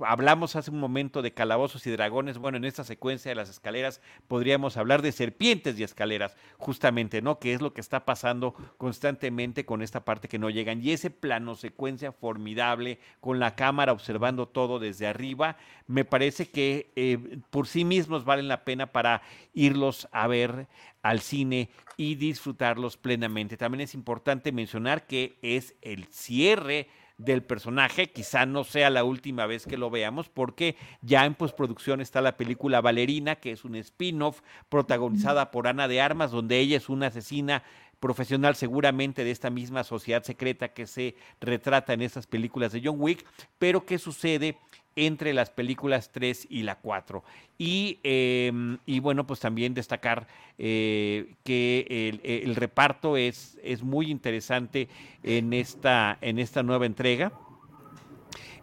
hablamos 0.00 0.54
hace 0.54 0.70
un 0.70 0.78
momento 0.78 1.22
de 1.22 1.32
calabozos 1.32 1.86
y 1.86 1.90
dragones, 1.90 2.38
bueno, 2.38 2.58
en 2.58 2.64
esta 2.64 2.84
secuencia 2.84 3.30
de 3.30 3.34
las 3.34 3.48
escaleras 3.48 4.00
podríamos 4.28 4.76
hablar 4.76 5.02
de 5.02 5.12
serpientes 5.12 5.78
y 5.78 5.82
escaleras, 5.82 6.36
justamente, 6.58 7.22
¿no? 7.22 7.38
Que 7.38 7.54
es 7.54 7.60
lo 7.60 7.72
que 7.72 7.80
está 7.80 8.04
pasando 8.04 8.54
constantemente 8.76 9.64
con 9.64 9.82
esta 9.82 10.04
parte 10.04 10.28
que 10.28 10.38
no 10.38 10.50
llegan. 10.50 10.82
Y 10.82 10.92
ese 10.92 11.10
plano 11.10 11.54
secuencia 11.54 12.12
formidable 12.12 12.98
con 13.20 13.38
la 13.38 13.54
cámara 13.54 13.92
observando 13.92 14.46
todo 14.46 14.78
desde 14.78 15.06
arriba, 15.06 15.56
me 15.86 16.04
parece 16.04 16.50
que 16.50 16.92
eh, 16.96 17.38
por 17.50 17.66
sí 17.66 17.83
mismos 17.84 18.24
valen 18.24 18.48
la 18.48 18.64
pena 18.64 18.92
para 18.92 19.22
irlos 19.52 20.08
a 20.10 20.26
ver 20.26 20.66
al 21.02 21.20
cine 21.20 21.70
y 21.96 22.16
disfrutarlos 22.16 22.96
plenamente. 22.96 23.56
También 23.56 23.82
es 23.82 23.94
importante 23.94 24.52
mencionar 24.52 25.06
que 25.06 25.38
es 25.42 25.74
el 25.82 26.06
cierre 26.06 26.88
del 27.18 27.42
personaje. 27.42 28.10
Quizá 28.10 28.46
no 28.46 28.64
sea 28.64 28.90
la 28.90 29.04
última 29.04 29.46
vez 29.46 29.66
que 29.66 29.76
lo 29.76 29.90
veamos, 29.90 30.28
porque 30.28 30.76
ya 31.02 31.24
en 31.24 31.34
postproducción 31.34 32.00
está 32.00 32.20
la 32.20 32.36
película 32.36 32.80
Valerina, 32.80 33.36
que 33.36 33.52
es 33.52 33.64
un 33.64 33.76
spin-off 33.76 34.40
protagonizada 34.68 35.50
por 35.50 35.68
Ana 35.68 35.88
de 35.88 36.00
Armas, 36.00 36.30
donde 36.30 36.58
ella 36.58 36.76
es 36.76 36.88
una 36.88 37.08
asesina 37.08 37.62
profesional 38.00 38.54
seguramente 38.54 39.24
de 39.24 39.30
esta 39.30 39.50
misma 39.50 39.84
sociedad 39.84 40.22
secreta 40.24 40.74
que 40.74 40.86
se 40.86 41.16
retrata 41.40 41.92
en 41.92 42.02
estas 42.02 42.26
películas 42.26 42.72
de 42.72 42.82
John 42.84 42.96
Wick, 42.98 43.24
pero 43.58 43.86
que 43.86 43.98
sucede 43.98 44.58
entre 44.96 45.32
las 45.32 45.50
películas 45.50 46.10
3 46.12 46.46
y 46.50 46.62
la 46.62 46.76
4. 46.76 47.22
Y, 47.58 47.98
em, 48.02 48.78
y 48.86 49.00
bueno, 49.00 49.26
pues 49.26 49.40
también 49.40 49.74
destacar 49.74 50.26
eh, 50.58 51.34
que 51.44 52.20
el, 52.44 52.56
reparto 52.56 53.16
es, 53.16 53.58
es 53.62 53.82
muy 53.82 54.10
interesante 54.10 54.88
en 55.22 55.52
esta, 55.52 56.18
en 56.20 56.38
esta 56.38 56.62
nueva 56.62 56.86
entrega 56.86 57.32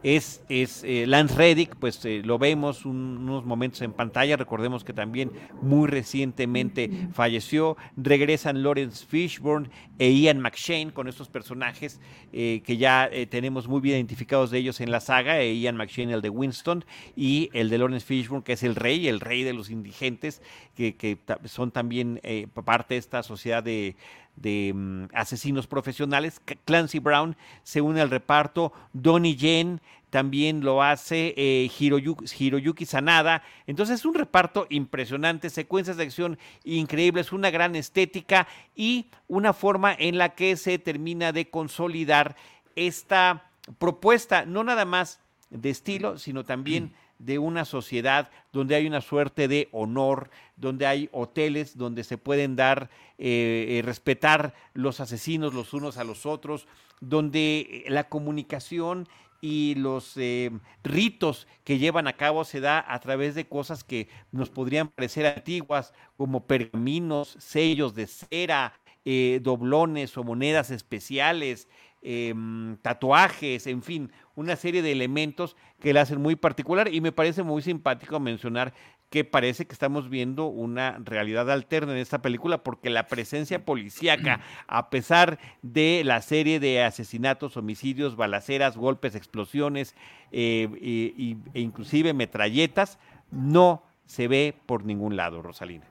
es, 0.03 0.43
es 0.49 0.83
eh, 0.83 1.05
Lance 1.07 1.35
Reddick, 1.35 1.75
pues 1.75 2.03
eh, 2.05 2.21
lo 2.23 2.39
vemos 2.39 2.85
unos 2.85 3.45
momentos 3.45 3.81
en 3.81 3.93
pantalla, 3.93 4.35
recordemos 4.35 4.83
que 4.83 4.93
también 4.93 5.31
muy 5.61 5.87
recientemente 5.87 6.89
falleció, 7.13 7.77
regresan 7.95 8.63
Lawrence 8.63 9.05
Fishburne 9.05 9.69
e 9.99 10.11
Ian 10.11 10.39
McShane 10.39 10.91
con 10.91 11.07
estos 11.07 11.29
personajes 11.29 11.99
eh, 12.33 12.61
que 12.65 12.77
ya 12.77 13.09
tenemos 13.29 13.67
muy 13.67 13.81
bien 13.81 13.97
identificados 13.97 14.49
de 14.49 14.57
ellos 14.57 14.81
en 14.81 14.91
la 14.91 14.99
saga, 14.99 15.43
Ian 15.43 15.77
McShane 15.77 16.13
el 16.13 16.21
de 16.21 16.29
Winston 16.29 16.83
y 17.15 17.49
el 17.53 17.69
de 17.69 17.77
Lawrence 17.77 18.05
Fishburne 18.05 18.43
que 18.43 18.53
es 18.53 18.63
el 18.63 18.75
rey, 18.75 19.07
el 19.07 19.19
rey 19.19 19.43
de 19.43 19.53
los 19.53 19.69
indigentes, 19.69 20.41
que, 20.75 20.95
que 20.95 21.19
son 21.45 21.71
también 21.71 22.19
parte 22.65 22.95
de 22.95 22.99
esta 22.99 23.21
sociedad 23.21 23.61
de, 23.61 23.95
de 24.35 24.73
mm, 24.73 25.05
asesinos 25.13 25.67
profesionales. 25.67 26.41
Clancy 26.65 26.99
Brown 26.99 27.35
se 27.63 27.81
une 27.81 28.01
al 28.01 28.09
reparto, 28.09 28.73
Donnie 28.93 29.35
Yen 29.35 29.81
también 30.11 30.63
lo 30.63 30.83
hace, 30.83 31.33
eh, 31.37 31.71
Hiroyuki, 31.79 32.85
Sanada. 32.85 33.43
Entonces 33.65 34.01
es 34.01 34.05
un 34.05 34.13
reparto 34.13 34.67
impresionante, 34.69 35.49
secuencias 35.49 35.97
de 35.97 36.03
acción 36.03 36.37
increíbles, 36.65 37.31
una 37.31 37.49
gran 37.49 37.75
estética 37.75 38.47
y 38.75 39.07
una 39.27 39.53
forma 39.53 39.95
en 39.97 40.17
la 40.17 40.35
que 40.35 40.57
se 40.57 40.77
termina 40.79 41.31
de 41.31 41.49
consolidar 41.49 42.35
esta 42.75 43.49
propuesta, 43.79 44.45
no 44.45 44.63
nada 44.65 44.83
más 44.83 45.21
de 45.49 45.69
estilo, 45.69 46.17
sino 46.17 46.43
también 46.43 46.93
de 47.25 47.39
una 47.39 47.65
sociedad 47.65 48.29
donde 48.51 48.75
hay 48.75 48.87
una 48.87 49.01
suerte 49.01 49.47
de 49.47 49.69
honor, 49.71 50.29
donde 50.55 50.85
hay 50.85 51.09
hoteles 51.11 51.77
donde 51.77 52.03
se 52.03 52.17
pueden 52.17 52.55
dar, 52.55 52.89
eh, 53.17 53.77
eh, 53.79 53.81
respetar 53.83 54.53
los 54.73 54.99
asesinos 54.99 55.53
los 55.53 55.73
unos 55.73 55.97
a 55.97 56.03
los 56.03 56.25
otros, 56.25 56.67
donde 56.99 57.85
la 57.87 58.09
comunicación 58.09 59.07
y 59.41 59.73
los 59.75 60.15
eh, 60.17 60.51
ritos 60.83 61.47
que 61.63 61.79
llevan 61.79 62.07
a 62.07 62.13
cabo 62.13 62.43
se 62.45 62.59
da 62.59 62.85
a 62.87 62.99
través 62.99 63.33
de 63.33 63.47
cosas 63.47 63.83
que 63.83 64.07
nos 64.31 64.49
podrían 64.49 64.87
parecer 64.87 65.25
antiguas, 65.25 65.93
como 66.15 66.45
pergaminos, 66.45 67.35
sellos 67.39 67.95
de 67.95 68.05
cera, 68.05 68.79
eh, 69.03 69.39
doblones 69.41 70.15
o 70.15 70.23
monedas 70.23 70.69
especiales, 70.69 71.67
em, 72.01 72.77
tatuajes, 72.77 73.67
en 73.67 73.83
fin, 73.83 74.11
una 74.35 74.55
serie 74.55 74.81
de 74.81 74.91
elementos 74.91 75.55
que 75.79 75.93
la 75.93 76.01
hacen 76.01 76.21
muy 76.21 76.35
particular 76.35 76.93
y 76.93 77.01
me 77.01 77.11
parece 77.11 77.43
muy 77.43 77.61
simpático 77.61 78.19
mencionar 78.19 78.73
que 79.11 79.25
parece 79.25 79.67
que 79.67 79.73
estamos 79.73 80.09
viendo 80.09 80.45
una 80.45 80.97
realidad 81.03 81.51
alterna 81.51 81.91
en 81.91 81.97
esta 81.97 82.21
película 82.21 82.63
porque 82.63 82.89
la 82.89 83.07
presencia 83.07 83.65
policíaca, 83.65 84.39
a 84.67 84.89
pesar 84.89 85.37
de 85.61 86.03
la 86.05 86.21
serie 86.21 86.61
de 86.61 86.81
asesinatos, 86.81 87.57
homicidios, 87.57 88.15
balaceras, 88.15 88.77
golpes, 88.77 89.15
explosiones 89.15 89.95
eh, 90.31 91.37
e 91.53 91.59
inclusive 91.59 92.13
metralletas, 92.13 92.99
no 93.31 93.83
se 94.05 94.29
ve 94.29 94.55
por 94.65 94.85
ningún 94.85 95.17
lado, 95.17 95.41
Rosalina. 95.41 95.90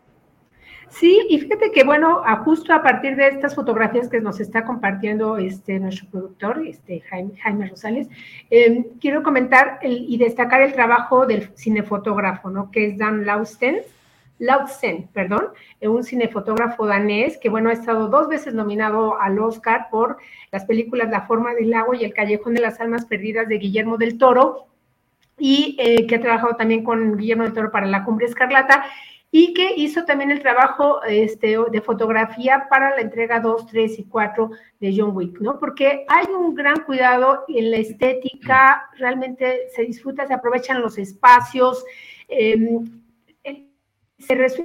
Sí, 0.91 1.21
y 1.29 1.39
fíjate 1.39 1.71
que 1.73 1.85
bueno, 1.85 2.23
justo 2.45 2.75
a 2.75 2.83
partir 2.83 3.17
de 3.17 3.29
estas 3.29 3.55
fotografías 3.55 4.09
que 4.09 4.21
nos 4.21 4.41
está 4.41 4.65
compartiendo 4.65 5.37
este 5.39 5.79
nuestro 5.79 6.09
productor, 6.11 6.67
este 6.67 7.01
Jaime, 7.01 7.69
Rosales, 7.69 8.09
em, 8.51 8.85
quiero 9.01 9.23
comentar 9.23 9.79
y 9.83 10.19
destacar 10.19 10.63
el 10.63 10.73
trabajo 10.73 11.27
del 11.27 11.51
cinefotógrafo, 11.57 12.51
¿no? 12.51 12.71
Que 12.71 12.87
es 12.87 12.99
Dan 12.99 13.25
Lausten, 13.25 13.83
Lautsen, 14.41 15.09
perdón, 15.13 15.49
un 15.83 16.03
cinefotógrafo 16.03 16.87
danés 16.87 17.37
que, 17.39 17.51
bueno, 17.51 17.69
ha 17.69 17.75
estado 17.75 18.09
dos 18.09 18.27
veces 18.29 18.55
nominado 18.55 19.21
al 19.21 19.39
Oscar 19.39 19.89
por 19.91 20.17
las 20.51 20.65
películas 20.65 21.11
La 21.11 21.27
forma 21.27 21.55
del 21.55 21.71
lago 21.71 21.95
y 21.95 22.05
El 22.05 22.15
callejón 22.15 22.55
de 22.55 22.63
las 22.63 22.81
almas 22.81 23.05
perdidas 23.05 23.49
de 23.49 23.59
Guillermo 23.59 23.99
del 23.99 24.17
Toro, 24.19 24.67
y 25.39 25.77
eh, 25.79 26.07
que 26.07 26.17
ha 26.17 26.21
trabajado 26.21 26.57
también 26.57 26.85
con 26.85 27.17
Guillermo 27.17 27.45
del 27.45 27.53
Toro 27.53 27.71
para 27.71 27.87
La 27.87 28.05
Cumbre 28.05 28.27
Escarlata, 28.27 28.85
y 29.33 29.55
que 29.55 29.75
hizo 29.77 30.05
también 30.05 30.33
el 30.33 30.41
trabajo 30.41 31.03
este, 31.05 31.57
de 31.71 31.81
fotografía 31.81 32.67
para 32.69 32.91
la 32.97 33.03
entrega 33.03 33.39
2, 33.39 33.67
3 33.67 33.99
y 34.01 34.05
4 34.05 34.51
de 34.81 34.95
John 34.97 35.17
Wick, 35.17 35.41
¿no? 35.41 35.59
Porque 35.59 36.05
hay 36.09 36.27
un 36.27 36.55
gran 36.55 36.83
cuidado 36.85 37.45
en 37.49 37.71
la 37.71 37.77
estética, 37.77 38.89
realmente 38.97 39.69
se 39.75 39.83
disfruta, 39.83 40.27
se 40.27 40.35
aprovechan 40.35 40.81
los 40.81 40.99
espacios, 40.99 41.85
em, 42.29 42.85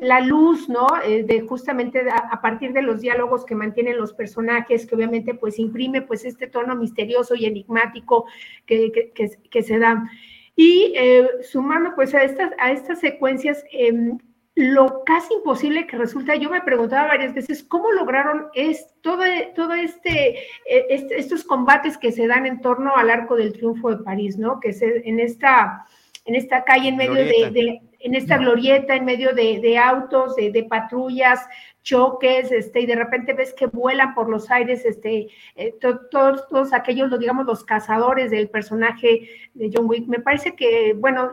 la 0.02 0.20
luz, 0.20 0.68
¿no? 0.68 0.88
Eh, 1.06 1.24
de 1.24 1.42
justamente 1.42 2.04
a, 2.10 2.42
partir 2.42 2.74
de 2.74 2.82
los 2.82 3.00
diálogos 3.00 3.46
que 3.46 3.56
mantienen 3.56 3.98
los 3.98 4.14
personajes, 4.14 4.86
que 4.86 4.96
obviamente 4.96 5.34
pues 5.34 5.60
imprime 5.60 6.02
pues 6.02 6.26
este 6.26 6.48
tono 6.48 6.76
misterioso 6.76 7.36
y 7.36 7.46
enigmático 7.46 8.26
que, 8.66 9.14
que, 9.14 9.64
se 9.64 9.80
da. 9.80 10.10
Y 10.56 10.94
eh, 10.98 11.30
sumando 11.42 11.96
pues 11.96 12.14
a 12.14 12.24
estas, 12.24 12.52
a 12.60 12.72
estas 12.72 13.00
secuencias, 13.00 13.64
em, 13.72 14.18
lo 14.56 15.04
casi 15.04 15.34
imposible 15.34 15.86
que 15.86 15.98
resulta, 15.98 16.36
yo 16.36 16.50
me 16.50 16.62
preguntaba 16.62 17.10
varias 17.10 17.34
veces 17.34 17.62
cómo 17.62 17.92
lograron 17.92 18.48
es, 18.54 18.88
todo, 19.02 19.24
todo 19.54 19.74
este, 19.74 20.40
e, 20.66 20.86
este, 20.90 21.20
estos 21.20 21.44
combates 21.44 21.98
que 21.98 22.14
se 22.14 22.26
dan 22.26 22.46
en 22.46 22.62
torno 22.62 22.96
al 22.96 23.10
Arco 23.10 23.36
del 23.36 23.52
Triunfo 23.52 23.90
de 23.90 24.04
París, 24.04 24.38
¿no? 24.38 24.62
Que 24.62 24.70
es 24.70 24.82
en 24.82 25.20
esta, 25.20 25.86
en 26.24 26.36
esta 26.36 26.64
calle, 26.64 26.88
en 26.88 26.96
medio 26.96 27.16
de, 27.16 27.82
en 28.00 28.16
esta 28.16 28.38
glorieta, 28.38 28.96
en 28.96 29.04
medio 29.04 29.34
de, 29.34 29.78
autos, 29.78 30.38
de, 30.38 30.66
patrullas, 30.70 31.46
choques, 31.84 32.50
este, 32.52 32.80
y 32.80 32.86
de 32.86 32.96
repente 32.96 33.34
ves 33.34 33.54
que 33.54 33.68
vuelan 33.68 34.16
por 34.16 34.30
los 34.30 34.50
aires, 34.52 34.86
este, 34.86 35.28
eh, 35.56 35.76
todos, 35.82 36.48
todos 36.48 36.72
aquellos, 36.72 37.20
digamos, 37.20 37.46
los 37.46 37.66
cazadores 37.66 38.32
del 38.32 38.50
personaje 38.50 39.30
de 39.54 39.70
John 39.74 39.88
Wick. 39.88 40.08
Me 40.08 40.20
parece 40.20 40.56
que, 40.56 40.94
bueno, 40.94 41.32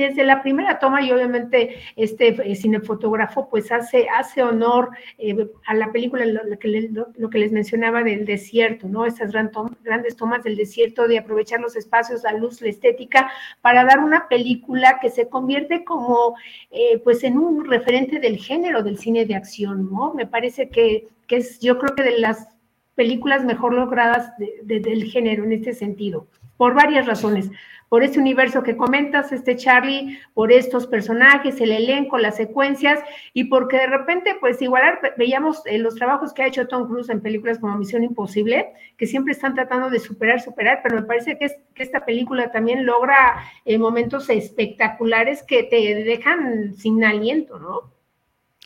desde 0.00 0.24
la 0.24 0.42
primera 0.42 0.78
toma 0.78 1.02
y 1.02 1.12
obviamente 1.12 1.76
este 1.96 2.28
eh, 2.28 2.56
cinefotógrafo 2.56 3.48
pues 3.48 3.70
hace, 3.70 4.08
hace 4.08 4.42
honor 4.42 4.90
eh, 5.18 5.46
a 5.66 5.74
la 5.74 5.92
película, 5.92 6.24
lo, 6.26 6.58
que 6.58 7.38
les 7.38 7.52
mencionaba 7.52 8.02
del 8.02 8.24
desierto, 8.24 8.88
¿no? 8.88 9.04
Estas 9.04 9.32
grandes 9.32 10.16
tomas 10.16 10.42
del 10.42 10.56
desierto, 10.56 11.06
de 11.06 11.18
aprovechar 11.18 11.60
los 11.60 11.76
espacios, 11.76 12.22
la 12.22 12.32
luz, 12.32 12.60
la 12.60 12.68
estética, 12.68 13.30
para 13.60 13.84
dar 13.84 14.00
una 14.00 14.28
película 14.28 14.98
que 15.00 15.10
se 15.10 15.28
convierte 15.28 15.84
como 15.84 16.34
eh, 16.70 16.98
pues 17.04 17.22
en 17.24 17.38
un 17.38 17.64
referente 17.64 18.18
del 18.18 18.38
género 18.38 18.82
del 18.82 18.98
cine 18.98 19.26
de 19.26 19.34
acción, 19.34 19.90
¿no? 19.90 20.14
Me 20.14 20.26
parece 20.26 20.68
que, 20.68 21.08
que 21.26 21.36
es 21.36 21.60
yo 21.60 21.78
creo 21.78 21.94
que 21.94 22.02
de 22.02 22.18
las 22.18 22.48
películas 22.94 23.44
mejor 23.44 23.72
logradas 23.72 24.32
del 24.62 25.04
género 25.04 25.44
en 25.44 25.52
este 25.52 25.72
sentido, 25.72 26.26
por 26.56 26.74
varias 26.74 27.06
razones 27.06 27.50
por 27.90 28.04
este 28.04 28.20
universo 28.20 28.62
que 28.62 28.76
comentas, 28.76 29.32
este 29.32 29.56
Charlie, 29.56 30.18
por 30.32 30.52
estos 30.52 30.86
personajes, 30.86 31.60
el 31.60 31.72
elenco, 31.72 32.18
las 32.18 32.36
secuencias, 32.36 33.00
y 33.34 33.44
porque 33.44 33.78
de 33.78 33.88
repente, 33.88 34.36
pues 34.40 34.62
igual 34.62 35.00
veíamos 35.18 35.60
eh, 35.66 35.76
los 35.76 35.96
trabajos 35.96 36.32
que 36.32 36.44
ha 36.44 36.46
hecho 36.46 36.68
Tom 36.68 36.86
Cruise 36.86 37.10
en 37.10 37.20
películas 37.20 37.58
como 37.58 37.76
Misión 37.76 38.04
Imposible, 38.04 38.72
que 38.96 39.08
siempre 39.08 39.32
están 39.32 39.54
tratando 39.54 39.90
de 39.90 39.98
superar, 39.98 40.40
superar, 40.40 40.80
pero 40.84 40.94
me 40.94 41.02
parece 41.02 41.36
que, 41.36 41.48
que 41.74 41.82
esta 41.82 42.04
película 42.04 42.52
también 42.52 42.86
logra 42.86 43.42
eh, 43.64 43.76
momentos 43.76 44.30
espectaculares 44.30 45.42
que 45.42 45.64
te 45.64 46.04
dejan 46.04 46.74
sin 46.74 47.02
aliento, 47.02 47.58
¿no? 47.58 47.99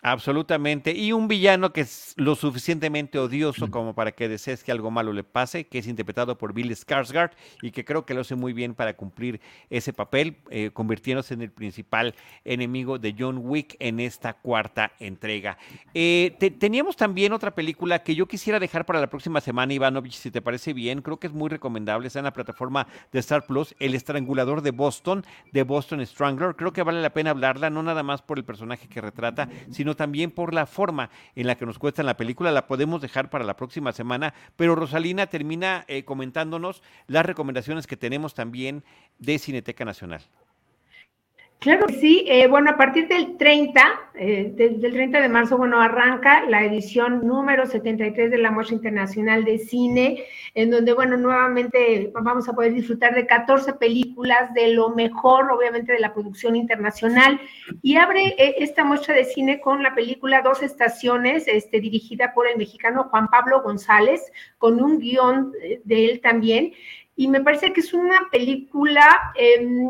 Absolutamente. 0.07 0.93
Y 0.93 1.13
un 1.13 1.29
villano 1.29 1.73
que 1.73 1.81
es 1.81 2.13
lo 2.19 2.35
suficientemente 2.35 3.19
odioso 3.19 3.71
como 3.71 3.95
para 3.95 4.13
que 4.13 4.29
desees 4.29 4.63
que 4.63 4.71
algo 4.71 4.91
malo 4.91 5.15
le 5.15 5.25
pase, 5.25 5.67
que 5.67 5.79
es 5.79 5.87
interpretado 5.87 6.37
por 6.37 6.53
Bill 6.53 6.71
Skarsgård 6.73 7.31
y 7.63 7.71
que 7.71 7.87
creo 7.87 8.05
que 8.05 8.13
lo 8.13 8.21
hace 8.21 8.35
muy 8.35 8.53
bien 8.53 8.75
para 8.75 8.99
cumplir 8.99 9.41
ese 9.71 9.95
papel, 9.95 10.37
eh, 10.51 10.69
convirtiéndose 10.75 11.33
en 11.33 11.41
el 11.41 11.51
principal 11.51 12.15
enemigo 12.45 12.99
de 12.99 13.15
John 13.19 13.39
Wick 13.39 13.77
en 13.79 13.99
esta 13.99 14.35
cuarta 14.35 14.93
entrega. 15.01 15.57
Eh, 15.95 16.37
teníamos 16.59 16.97
también 16.97 17.33
otra 17.33 17.55
película 17.55 18.03
que 18.03 18.15
yo 18.15 18.29
quisiera 18.29 18.61
dejar 18.61 18.85
para 18.85 19.01
la 19.01 19.09
próxima 19.09 19.41
semana, 19.41 19.73
Ivanovich, 19.73 20.17
si 20.17 20.31
te 20.31 20.43
parece 20.43 20.75
bien. 20.75 21.01
Creo 21.01 21.19
que 21.19 21.29
es 21.29 21.33
muy 21.33 21.49
recomendable. 21.49 22.09
Está 22.09 22.19
en 22.19 22.27
la 22.27 22.35
plataforma 22.35 22.87
de 23.11 23.21
Star 23.21 23.47
Plus, 23.47 23.75
El 23.79 23.95
Estrangulador 23.95 24.61
de 24.61 24.71
Boston, 24.71 25.25
de 25.51 25.63
Boston 25.63 26.05
Strangler. 26.05 26.57
Creo 26.57 26.75
que 26.75 26.83
vale 26.83 27.01
la 27.01 27.15
pena 27.15 27.31
hablarla, 27.31 27.71
no 27.71 27.83
nada 27.83 28.03
más 28.03 28.21
por 28.21 28.37
el 28.37 28.45
personaje 28.45 28.87
que 28.87 29.01
retrata, 29.01 29.49
sino 29.71 29.94
también 29.97 30.31
por 30.31 30.55
la 30.55 30.67
forma 30.67 31.11
en 31.35 31.47
la 31.47 31.57
que 31.57 31.67
nos 31.67 31.79
cuesta 31.79 32.03
la 32.03 32.17
película. 32.17 32.53
La 32.53 32.67
podemos 32.67 33.01
dejar 33.01 33.31
para 33.31 33.45
la 33.45 33.57
próxima 33.57 33.93
semana, 33.93 34.35
pero 34.57 34.75
Rosalina 34.75 35.27
termina 35.27 35.85
eh, 35.89 36.05
comentándonos 36.05 36.83
las 37.07 37.27
recomendaciones 37.27 37.87
que 37.87 37.97
tenemos 37.97 38.35
también 38.35 38.85
de 39.19 39.39
Cineteca 39.39 39.85
Nacional. 39.85 40.23
Claro 41.65 41.87
que 41.87 41.95
sí. 41.95 42.27
Eh, 42.29 42.47
bueno, 42.47 42.73
a 42.73 42.77
partir 42.77 43.09
del 43.09 43.39
30, 43.39 43.83
eh, 44.17 44.53
del 44.55 44.93
30 44.93 45.23
de 45.23 45.29
marzo, 45.31 45.57
bueno, 45.57 45.81
arranca 45.81 46.45
la 46.45 46.63
edición 46.63 47.27
número 47.27 47.65
73 47.65 48.31
de 48.31 48.37
la 48.37 48.51
Muestra 48.51 48.77
Internacional 48.77 49.47
de 49.47 49.59
Cine, 49.59 50.25
en 50.55 50.71
donde, 50.71 50.93
bueno, 50.93 51.17
nuevamente 51.17 52.13
vamos 52.13 52.51
a 52.51 52.53
poder 52.53 52.75
disfrutar 52.75 53.15
de 53.15 53.27
14 53.27 53.73
películas 53.73 54.53
de 54.53 54.75
lo 54.75 54.91
mejor, 54.91 55.51
obviamente, 55.51 55.95
de 55.95 56.01
la 56.01 56.13
producción 56.13 56.55
internacional. 56.55 57.41
Y 57.81 57.97
abre 57.97 58.35
eh, 58.37 58.57
esta 58.59 58.85
muestra 58.85 59.15
de 59.15 59.25
cine 59.25 59.59
con 59.61 59.83
la 59.83 59.95
película 59.95 60.43
Dos 60.43 60.63
Estaciones, 60.63 61.49
este, 61.49 61.81
dirigida 61.81 62.35
por 62.35 62.47
el 62.47 62.59
mexicano 62.59 63.05
Juan 63.05 63.29
Pablo 63.29 63.63
González, 63.63 64.21
con 64.59 64.83
un 64.83 64.99
guion 64.99 65.53
de 65.85 66.05
él 66.11 66.21
también. 66.21 66.75
Y 67.17 67.29
me 67.29 67.41
parece 67.41 67.73
que 67.73 67.81
es 67.81 67.95
una 67.95 68.29
película 68.31 69.33
em, 69.37 69.89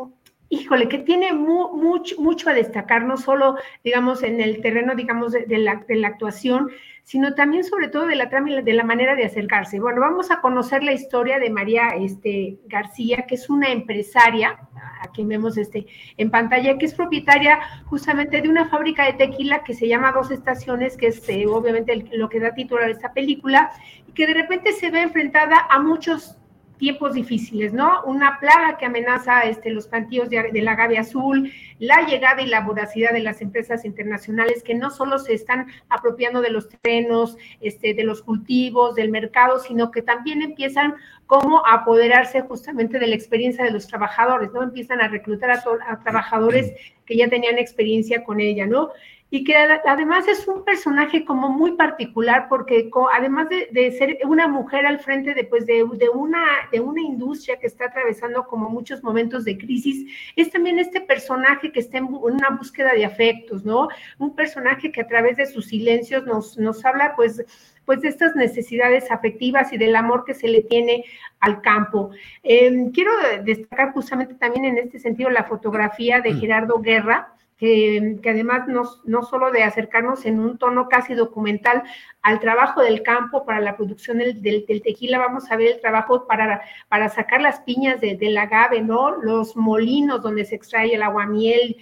híjole, 0.48 0.88
que 0.88 0.98
tiene 0.98 1.32
mucho, 1.32 2.20
mucho 2.20 2.50
a 2.50 2.54
destacar, 2.54 3.04
no 3.04 3.16
solo, 3.16 3.56
digamos, 3.82 4.22
en 4.22 4.40
el 4.40 4.60
terreno, 4.60 4.94
digamos, 4.94 5.32
de, 5.32 5.58
la, 5.58 5.84
de 5.86 5.96
la, 5.96 6.08
actuación, 6.08 6.70
sino 7.02 7.34
también 7.34 7.64
sobre 7.64 7.88
todo 7.88 8.06
de 8.06 8.16
la 8.16 8.26
de 8.26 8.72
la 8.72 8.84
manera 8.84 9.14
de 9.14 9.24
acercarse. 9.24 9.80
Bueno, 9.80 10.00
vamos 10.00 10.30
a 10.30 10.40
conocer 10.40 10.82
la 10.82 10.92
historia 10.92 11.38
de 11.38 11.50
María 11.50 11.88
este, 11.98 12.58
García, 12.66 13.24
que 13.28 13.34
es 13.34 13.50
una 13.50 13.70
empresaria, 13.70 14.58
aquí 15.02 15.24
vemos 15.24 15.56
este, 15.56 15.86
en 16.16 16.30
pantalla, 16.30 16.78
que 16.78 16.86
es 16.86 16.94
propietaria 16.94 17.58
justamente 17.86 18.40
de 18.40 18.48
una 18.48 18.68
fábrica 18.68 19.04
de 19.04 19.14
tequila 19.14 19.64
que 19.64 19.74
se 19.74 19.88
llama 19.88 20.12
Dos 20.12 20.30
Estaciones, 20.30 20.96
que 20.96 21.08
es 21.08 21.28
eh, 21.28 21.46
obviamente 21.46 22.08
lo 22.12 22.28
que 22.28 22.40
da 22.40 22.54
título 22.54 22.82
a 22.82 22.88
esta 22.88 23.12
película, 23.12 23.70
y 24.08 24.12
que 24.12 24.26
de 24.26 24.34
repente 24.34 24.72
se 24.72 24.90
ve 24.90 25.02
enfrentada 25.02 25.66
a 25.68 25.78
muchos 25.80 26.38
tiempos 26.78 27.14
difíciles, 27.14 27.72
¿no? 27.72 28.02
Una 28.05 28.38
plaga 28.40 28.76
que 28.76 28.86
amenaza 28.86 29.42
este, 29.42 29.70
los 29.70 29.86
plantíos 29.86 30.28
de, 30.28 30.51
la 30.60 30.72
agave 30.72 30.98
azul, 30.98 31.52
la 31.78 32.06
llegada 32.06 32.42
y 32.42 32.46
la 32.46 32.60
voracidad 32.60 33.12
de 33.12 33.20
las 33.20 33.40
empresas 33.40 33.84
internacionales 33.84 34.62
que 34.62 34.74
no 34.74 34.90
solo 34.90 35.18
se 35.18 35.34
están 35.34 35.68
apropiando 35.88 36.40
de 36.40 36.51
los 36.51 36.68
terrenos, 36.68 37.36
este, 37.60 37.94
de 37.94 38.05
los 38.05 38.22
cultivos, 38.22 38.94
del 38.94 39.10
mercado, 39.10 39.59
sino 39.59 39.90
que 39.90 40.02
también 40.02 40.42
empiezan 40.42 40.94
como 41.26 41.64
a 41.66 41.74
apoderarse 41.74 42.42
justamente 42.42 42.98
de 42.98 43.06
la 43.06 43.14
experiencia 43.14 43.64
de 43.64 43.70
los 43.70 43.86
trabajadores, 43.86 44.52
¿no? 44.52 44.62
Empiezan 44.62 45.01
a 45.01 45.09
reclutar 45.09 45.51
a, 45.51 45.62
a 45.88 46.01
trabajadores 46.01 46.72
que 47.06 47.16
ya 47.16 47.28
tenían 47.28 47.59
experiencia 47.59 48.24
con 48.24 48.40
ella, 48.40 48.66
¿no? 48.66 48.90
Y 49.35 49.43
que 49.43 49.56
además 49.56 50.28
es 50.28 50.47
un 50.47 50.65
personaje 50.65 51.24
como 51.24 51.48
muy 51.48 51.73
particular 51.73 52.47
porque 52.48 52.89
además 53.12 53.48
de, 53.48 53.90
ser 53.90 54.19
una 54.24 54.47
mujer 54.47 54.86
al 54.86 55.01
frente 55.01 55.35
de, 55.35 55.43
pues 55.43 55.66
de, 55.66 55.82
una, 55.82 56.44
de 56.70 56.78
una 56.78 57.01
industria 57.01 57.59
que 57.59 57.66
está 57.66 57.86
atravesando 57.86 58.47
como 58.47 58.70
muchos 58.70 59.02
momentos 59.02 59.44
de 59.44 59.59
crisis, 59.59 60.09
es 60.36 60.52
también 60.52 60.78
este 60.78 61.01
personaje 61.01 61.73
que 61.73 61.81
está 61.81 61.98
en 61.98 62.05
una 62.05 62.51
búsqueda 62.51 62.93
de 62.93 63.05
afectos, 63.05 63.65
¿no? 63.65 63.89
Un 64.20 64.36
personaje 64.36 64.93
que 64.93 65.01
a 65.01 65.09
través 65.09 65.36
de 65.36 65.47
sus 65.47 65.66
silencios 65.66 66.24
nos, 66.27 66.56
nos 66.56 66.85
habla 66.85 67.16
pues 67.16 67.44
pues 67.85 68.01
de 68.01 68.09
estas 68.09 68.36
necesidades 68.36 69.11
afectivas 69.11 69.73
y 69.73 69.78
del 69.78 69.97
amor 69.97 70.24
que 70.24 70.32
se 70.32 70.48
le 70.48 70.62
tiene 70.62 71.05
al 71.40 71.61
campo. 71.61 72.11
Em, 72.43 72.93
quiero 72.93 73.11
destacar 73.44 73.93
justamente 73.93 74.35
también 74.35 74.65
en 74.65 74.78
este 74.78 74.98
sentido 75.01 75.28
la 75.28 75.44
fotografía 75.44 76.20
de 76.23 76.32
mm. 76.32 76.40
Gerardo 76.40 76.81
Guerra, 76.81 77.34
que, 77.64 78.30
además 78.30 78.68
no, 78.68 78.82
no, 79.04 79.22
solo 79.22 79.50
de 79.50 79.62
acercarnos 79.62 80.26
en 80.26 80.38
un 80.38 80.58
tono 80.58 80.88
casi 80.88 81.14
documental 81.14 81.82
al 82.20 82.38
trabajo 82.40 82.82
del 82.82 83.02
campo 83.02 83.46
para 83.46 83.60
la 83.60 83.76
producción 83.76 84.18
del, 84.18 84.42
del, 84.42 84.82
tequila, 84.82 85.18
vamos 85.18 85.50
a 85.50 85.56
ver 85.56 85.74
el 85.74 85.80
trabajo 85.80 86.26
para, 86.26 86.62
para 86.88 87.08
sacar 87.08 87.40
las 87.40 87.60
piñas 87.60 88.00
de, 88.00 88.16
del 88.16 88.36
agave, 88.36 88.82
¿no? 88.82 89.16
Los 89.16 89.56
molinos 89.56 90.22
donde 90.22 90.44
se 90.44 90.56
extrae 90.56 90.94
el 90.94 91.02
aguamiel. 91.02 91.76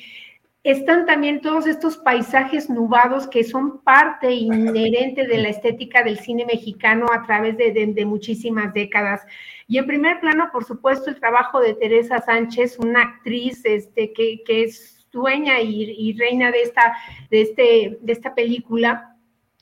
Están 0.62 1.04
también 1.06 1.40
todos 1.40 1.66
estos 1.66 1.96
paisajes 1.96 2.70
nubados 2.70 3.26
que 3.26 3.42
son 3.42 3.82
parte 3.82 4.30
inherente 4.30 5.26
de 5.26 5.38
la 5.38 5.48
estética 5.48 6.04
del 6.04 6.20
cine 6.20 6.46
mexicano 6.46 7.06
a 7.12 7.24
través 7.24 7.56
de, 7.56 7.72
de 7.72 8.06
muchísimas 8.06 8.72
décadas. 8.72 9.22
Y 9.66 9.78
en 9.78 9.86
primer 9.86 10.20
plano, 10.20 10.50
por 10.52 10.64
supuesto, 10.64 11.10
el 11.10 11.18
trabajo 11.18 11.58
de 11.58 11.74
Teresa 11.74 12.20
Sánchez, 12.20 12.78
una 12.78 13.02
actriz 13.02 13.64
este, 13.64 14.12
que, 14.12 14.44
que 14.44 14.64
es 14.64 15.01
dueña 15.12 15.60
y, 15.60 16.12
reina 16.14 16.50
de 16.50 16.62
esta, 16.62 16.94
de, 17.30 17.42
este, 17.42 17.98
de 18.00 18.12
esta 18.12 18.34
película, 18.34 19.16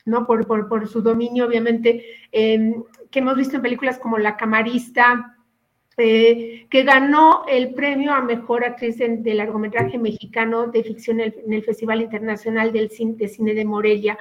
¿no? 0.07 0.27
Por, 0.27 0.47
por, 0.47 0.89
su 0.89 1.03
dominio, 1.03 1.47
obviamente, 1.47 2.05
em, 2.33 2.83
que 3.11 3.19
hemos 3.19 3.37
visto 3.37 3.57
en 3.57 3.63
películas 3.63 3.99
como 3.99 4.19
La 4.19 4.37
Camarista, 4.37 5.37
eh, 5.97 6.67
que 6.71 6.85
ganó 6.85 7.45
el 7.47 7.75
premio 7.75 8.13
a 8.15 8.23
mejor 8.23 8.65
actriz 8.65 8.97
de 8.99 9.35
largometraje 9.35 9.99
mexicano 9.99 10.69
de 10.69 10.83
ficción 10.83 11.21
en 11.21 11.53
el, 11.53 11.63
Festival 11.63 12.01
Internacional 12.01 12.73
del 12.73 12.91
Cine, 12.91 13.17
de 13.17 13.29
Cine 13.29 13.53
de 13.53 13.65
Morelia. 13.65 14.17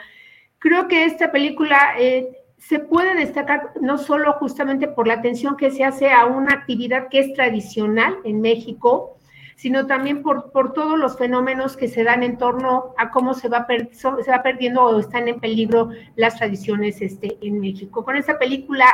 Creo 0.58 0.90
que 0.90 1.06
esta 1.06 1.32
película 1.32 1.94
eh, 1.98 2.28
se 2.58 2.80
puede 2.80 3.16
destacar 3.16 3.72
no 3.80 3.98
solo 3.98 4.34
justamente 4.34 4.90
por 4.90 5.08
la 5.08 5.14
atención 5.14 5.56
que 5.56 5.72
se 5.72 5.86
hace 5.86 6.12
a 6.12 6.26
una 6.26 6.54
actividad 6.54 7.08
que 7.08 7.20
es 7.20 7.34
tradicional 7.34 8.18
en 8.26 8.42
México, 8.42 9.19
sino 9.60 9.88
también 9.88 10.24
por, 10.24 10.54
por 10.54 10.72
todos 10.72 10.98
los 10.98 11.18
fenómenos 11.18 11.76
que 11.76 11.90
se 11.90 12.06
dan 12.06 12.24
en 12.24 12.38
torno 12.38 12.94
a 12.98 13.10
cómo 13.10 13.34
se 13.34 13.50
va, 13.50 13.68
se 13.92 14.32
va 14.32 14.42
perdiendo 14.42 14.84
o 14.84 14.98
están 14.98 15.28
en 15.28 15.42
peligro 15.42 15.90
las 16.16 16.38
tradiciones 16.38 17.02
este, 17.02 17.38
en 17.42 17.60
México. 17.60 18.06
Con 18.06 18.16
esta 18.16 18.40
película 18.40 18.86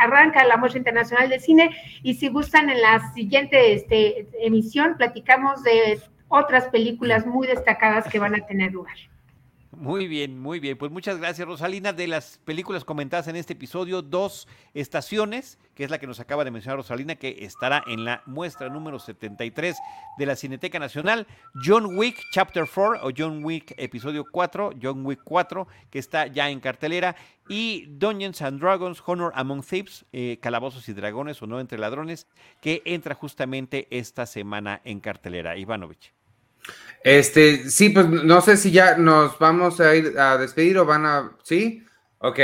arranca 0.00 0.44
la 0.44 0.56
Muestra 0.56 0.78
Internacional 0.78 1.28
de 1.28 1.38
Cine 1.38 1.70
y 2.02 2.14
si 2.14 2.30
gustan 2.30 2.68
en 2.68 2.82
la 2.82 3.12
siguiente 3.12 3.74
este, 3.74 4.26
emisión 4.40 4.96
platicamos 4.96 5.62
de 5.62 6.00
otras 6.26 6.66
películas 6.66 7.24
muy 7.24 7.46
destacadas 7.46 8.08
que 8.08 8.18
van 8.18 8.34
a 8.34 8.44
tener 8.44 8.72
lugar. 8.72 8.96
Muy 9.82 10.06
bien, 10.06 10.38
muy 10.38 10.60
bien. 10.60 10.78
Pues 10.78 10.92
muchas 10.92 11.18
gracias, 11.18 11.44
Rosalina. 11.44 11.92
De 11.92 12.06
las 12.06 12.38
películas 12.44 12.84
comentadas 12.84 13.26
en 13.26 13.34
este 13.34 13.54
episodio, 13.54 14.00
dos 14.00 14.46
estaciones, 14.74 15.58
que 15.74 15.82
es 15.82 15.90
la 15.90 15.98
que 15.98 16.06
nos 16.06 16.20
acaba 16.20 16.44
de 16.44 16.52
mencionar 16.52 16.76
Rosalina, 16.76 17.16
que 17.16 17.38
estará 17.40 17.82
en 17.88 18.04
la 18.04 18.22
muestra 18.24 18.68
número 18.68 19.00
73 19.00 19.76
de 20.18 20.26
la 20.26 20.36
Cineteca 20.36 20.78
Nacional. 20.78 21.26
John 21.66 21.98
Wick 21.98 22.16
Chapter 22.32 22.64
4 22.72 23.04
o 23.04 23.10
John 23.16 23.44
Wick 23.44 23.74
Episodio 23.76 24.24
4, 24.30 24.74
John 24.80 25.04
Wick 25.04 25.22
4, 25.24 25.66
que 25.90 25.98
está 25.98 26.28
ya 26.28 26.48
en 26.48 26.60
cartelera. 26.60 27.16
Y 27.48 27.86
Dungeons 27.88 28.40
and 28.40 28.60
Dragons, 28.60 29.02
Honor 29.04 29.32
Among 29.34 29.64
Thieves, 29.64 30.04
eh, 30.12 30.38
Calabozos 30.40 30.88
y 30.88 30.92
Dragones 30.92 31.42
o 31.42 31.48
No 31.48 31.58
Entre 31.58 31.76
Ladrones, 31.76 32.28
que 32.60 32.82
entra 32.84 33.16
justamente 33.16 33.88
esta 33.90 34.26
semana 34.26 34.80
en 34.84 35.00
cartelera. 35.00 35.56
Ivanovich. 35.56 36.12
Este, 37.04 37.68
sí, 37.68 37.88
pues 37.88 38.06
no 38.08 38.40
sé 38.40 38.56
si 38.56 38.70
ya 38.70 38.96
nos 38.96 39.38
vamos 39.38 39.80
a 39.80 39.94
ir 39.94 40.18
a 40.18 40.38
despedir 40.38 40.78
o 40.78 40.86
van 40.86 41.06
a. 41.06 41.36
¿Sí? 41.42 41.84
Ok. 42.18 42.38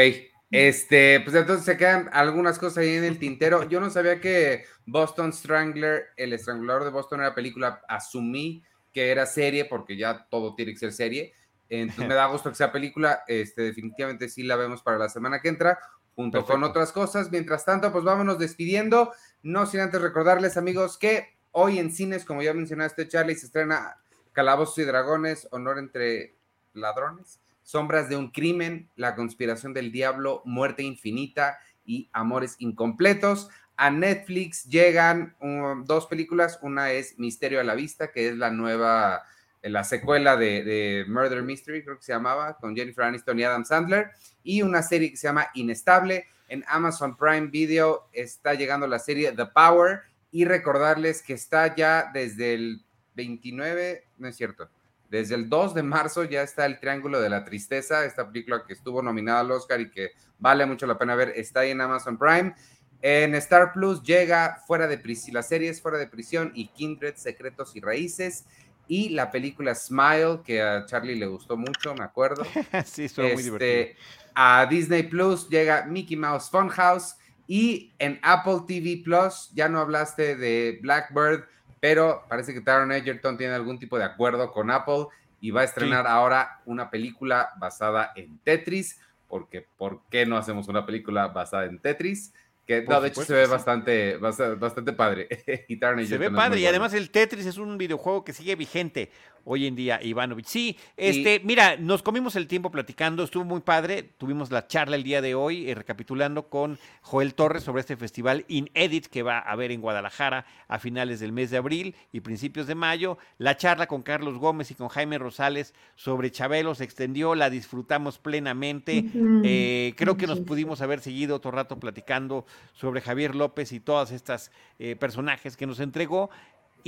Este, 0.50 1.20
pues 1.20 1.36
entonces 1.36 1.64
se 1.66 1.76
quedan 1.76 2.08
algunas 2.12 2.58
cosas 2.58 2.78
ahí 2.78 2.96
en 2.96 3.04
el 3.04 3.18
tintero. 3.18 3.68
Yo 3.68 3.80
no 3.80 3.90
sabía 3.90 4.20
que 4.20 4.64
Boston 4.86 5.32
Strangler, 5.32 6.06
el 6.16 6.32
estrangulador 6.32 6.84
de 6.84 6.90
Boston, 6.90 7.20
era 7.20 7.34
película. 7.34 7.82
Asumí 7.88 8.64
que 8.92 9.10
era 9.10 9.26
serie 9.26 9.66
porque 9.66 9.96
ya 9.96 10.26
todo 10.30 10.54
tiene 10.54 10.72
que 10.72 10.78
ser 10.78 10.92
serie. 10.92 11.34
Entonces 11.68 12.08
me 12.08 12.14
da 12.14 12.26
gusto 12.32 12.48
que 12.50 12.56
sea 12.56 12.72
película. 12.72 13.22
Este, 13.28 13.62
definitivamente 13.62 14.28
sí 14.28 14.42
la 14.42 14.56
vemos 14.56 14.82
para 14.82 14.98
la 14.98 15.08
semana 15.08 15.40
que 15.40 15.48
entra, 15.48 15.78
junto 16.16 16.44
con 16.44 16.64
otras 16.64 16.90
cosas. 16.90 17.30
Mientras 17.30 17.64
tanto, 17.64 17.92
pues 17.92 18.04
vámonos 18.04 18.38
despidiendo. 18.38 19.12
No 19.42 19.66
sin 19.66 19.80
antes 19.80 20.00
recordarles, 20.00 20.56
amigos, 20.56 20.98
que 20.98 21.36
hoy 21.52 21.78
en 21.78 21.92
cines, 21.92 22.24
como 22.24 22.42
ya 22.42 22.54
mencionaste, 22.54 23.06
Charlie, 23.06 23.36
se 23.36 23.46
estrena 23.46 23.98
Calabozos 24.38 24.78
y 24.78 24.84
Dragones, 24.84 25.48
Honor 25.50 25.80
entre 25.80 26.36
Ladrones, 26.72 27.40
Sombras 27.64 28.08
de 28.08 28.14
un 28.14 28.30
Crimen, 28.30 28.88
La 28.94 29.16
Conspiración 29.16 29.74
del 29.74 29.90
Diablo, 29.90 30.42
Muerte 30.44 30.84
Infinita 30.84 31.58
y 31.84 32.08
Amores 32.12 32.54
Incompletos. 32.60 33.48
A 33.76 33.90
Netflix 33.90 34.62
llegan 34.62 35.34
um, 35.40 35.84
dos 35.84 36.06
películas, 36.06 36.60
una 36.62 36.92
es 36.92 37.18
Misterio 37.18 37.58
a 37.58 37.64
la 37.64 37.74
Vista, 37.74 38.12
que 38.12 38.28
es 38.28 38.36
la 38.36 38.52
nueva, 38.52 39.24
eh, 39.60 39.70
la 39.70 39.82
secuela 39.82 40.36
de, 40.36 40.62
de, 40.62 41.04
Murder 41.08 41.42
Mystery, 41.42 41.82
creo 41.82 41.96
que 41.96 42.04
se 42.04 42.12
llamaba, 42.12 42.58
con 42.58 42.76
Jennifer 42.76 43.06
Aniston 43.06 43.40
y 43.40 43.42
Adam 43.42 43.64
Sandler, 43.64 44.12
y 44.44 44.62
una 44.62 44.82
serie 44.84 45.10
que 45.10 45.16
se 45.16 45.26
llama 45.26 45.48
Inestable. 45.54 46.26
En 46.46 46.64
Amazon 46.68 47.16
Prime 47.16 47.48
Video 47.48 48.08
está 48.12 48.54
llegando 48.54 48.86
la 48.86 49.00
serie 49.00 49.32
The 49.32 49.46
Power, 49.46 50.02
y 50.30 50.44
recordarles 50.44 51.22
que 51.22 51.32
está 51.32 51.74
ya 51.74 52.10
desde 52.12 52.54
el 52.54 52.84
29, 53.18 54.08
no 54.18 54.28
es 54.28 54.36
cierto, 54.36 54.70
desde 55.10 55.34
el 55.34 55.48
2 55.48 55.74
de 55.74 55.82
marzo 55.82 56.24
ya 56.24 56.42
está 56.42 56.66
el 56.66 56.78
Triángulo 56.78 57.20
de 57.20 57.28
la 57.28 57.44
Tristeza, 57.44 58.04
esta 58.04 58.26
película 58.26 58.62
que 58.66 58.74
estuvo 58.74 59.02
nominada 59.02 59.40
al 59.40 59.50
Oscar 59.50 59.80
y 59.80 59.90
que 59.90 60.12
vale 60.38 60.64
mucho 60.66 60.86
la 60.86 60.98
pena 60.98 61.14
ver, 61.14 61.32
está 61.34 61.60
ahí 61.60 61.70
en 61.70 61.80
Amazon 61.80 62.18
Prime. 62.18 62.54
En 63.00 63.34
Star 63.36 63.72
Plus 63.72 64.02
llega 64.02 64.62
Fuera 64.66 64.86
de 64.86 64.98
Prisión, 64.98 65.34
la 65.34 65.42
serie 65.42 65.70
es 65.70 65.80
Fuera 65.80 65.98
de 65.98 66.06
Prisión 66.06 66.52
y 66.54 66.68
Kindred, 66.68 67.14
Secretos 67.16 67.74
y 67.74 67.80
Raíces. 67.80 68.44
Y 68.90 69.10
la 69.10 69.30
película 69.30 69.74
Smile, 69.74 70.40
que 70.44 70.62
a 70.62 70.86
Charlie 70.86 71.14
le 71.14 71.26
gustó 71.26 71.56
mucho, 71.56 71.94
me 71.94 72.04
acuerdo. 72.04 72.44
sí, 72.86 73.04
estuvo 73.04 73.26
muy 73.26 73.34
este, 73.34 73.44
divertido. 73.44 73.98
A 74.34 74.66
Disney 74.66 75.02
Plus 75.02 75.48
llega 75.48 75.84
Mickey 75.84 76.16
Mouse 76.16 76.48
Funhouse. 76.50 77.16
Y 77.46 77.92
en 77.98 78.18
Apple 78.22 78.60
TV 78.66 79.02
Plus, 79.04 79.50
ya 79.54 79.68
no 79.68 79.80
hablaste 79.80 80.36
de 80.36 80.78
Blackbird, 80.82 81.44
pero 81.80 82.24
parece 82.28 82.52
que 82.54 82.60
Taron 82.60 82.92
Egerton 82.92 83.36
tiene 83.36 83.54
algún 83.54 83.78
tipo 83.78 83.98
de 83.98 84.04
acuerdo 84.04 84.52
con 84.52 84.70
Apple 84.70 85.06
y 85.40 85.50
va 85.50 85.62
a 85.62 85.64
estrenar 85.64 86.06
ahora 86.06 86.60
una 86.64 86.90
película 86.90 87.50
basada 87.58 88.12
en 88.16 88.38
Tetris, 88.38 89.00
porque 89.28 89.66
¿por 89.76 90.02
qué 90.10 90.26
no 90.26 90.36
hacemos 90.36 90.68
una 90.68 90.84
película 90.84 91.28
basada 91.28 91.66
en 91.66 91.78
Tetris? 91.78 92.32
Que 92.66 92.82
no, 92.82 93.00
de 93.00 93.08
hecho 93.08 93.22
se 93.22 93.32
ve 93.32 93.46
bastante, 93.46 94.16
bastante, 94.18 94.92
padre. 94.92 95.28
y 95.68 96.06
se 96.06 96.18
ve 96.18 96.30
padre 96.30 96.60
y 96.60 96.66
además 96.66 96.92
el 96.92 97.10
Tetris 97.10 97.46
es 97.46 97.56
un 97.56 97.78
videojuego 97.78 98.24
que 98.24 98.34
sigue 98.34 98.56
vigente 98.56 99.10
hoy 99.50 99.66
en 99.66 99.74
día, 99.74 99.98
Ivanovich. 100.02 100.46
Sí, 100.46 100.76
este, 100.96 101.40
mira, 101.42 101.78
nos 101.78 102.02
comimos 102.02 102.36
el 102.36 102.46
tiempo 102.46 102.70
platicando, 102.70 103.24
estuvo 103.24 103.44
muy 103.44 103.60
padre. 103.60 104.02
Tuvimos 104.02 104.50
la 104.50 104.66
charla 104.66 104.94
el 104.94 105.02
día 105.02 105.22
de 105.22 105.34
hoy, 105.34 105.70
eh, 105.70 105.74
recapitulando 105.74 106.48
con 106.50 106.78
Joel 107.00 107.34
Torres 107.34 107.62
sobre 107.62 107.80
este 107.80 107.96
festival 107.96 108.44
Inedit 108.48 109.06
que 109.06 109.22
va 109.22 109.38
a 109.38 109.52
haber 109.52 109.72
en 109.72 109.80
Guadalajara 109.80 110.44
a 110.68 110.78
finales 110.78 111.18
del 111.20 111.32
mes 111.32 111.50
de 111.50 111.56
abril 111.56 111.96
y 112.12 112.20
principios 112.20 112.66
de 112.66 112.74
mayo. 112.74 113.16
La 113.38 113.56
charla 113.56 113.86
con 113.86 114.02
Carlos 114.02 114.36
Gómez 114.36 114.70
y 114.70 114.74
con 114.74 114.88
Jaime 114.88 115.16
Rosales 115.16 115.74
sobre 115.96 116.30
Chabelo 116.30 116.74
se 116.74 116.84
extendió, 116.84 117.34
la 117.34 117.48
disfrutamos 117.48 118.18
plenamente. 118.18 119.06
Eh, 119.44 119.94
creo 119.96 120.18
que 120.18 120.26
nos 120.26 120.40
pudimos 120.40 120.82
haber 120.82 121.00
seguido 121.00 121.36
otro 121.36 121.52
rato 121.52 121.80
platicando 121.80 122.44
sobre 122.74 123.00
Javier 123.00 123.34
López 123.34 123.72
y 123.72 123.80
todas 123.80 124.12
estas 124.12 124.52
eh, 124.78 124.94
personajes 124.94 125.56
que 125.56 125.66
nos 125.66 125.80
entregó. 125.80 126.28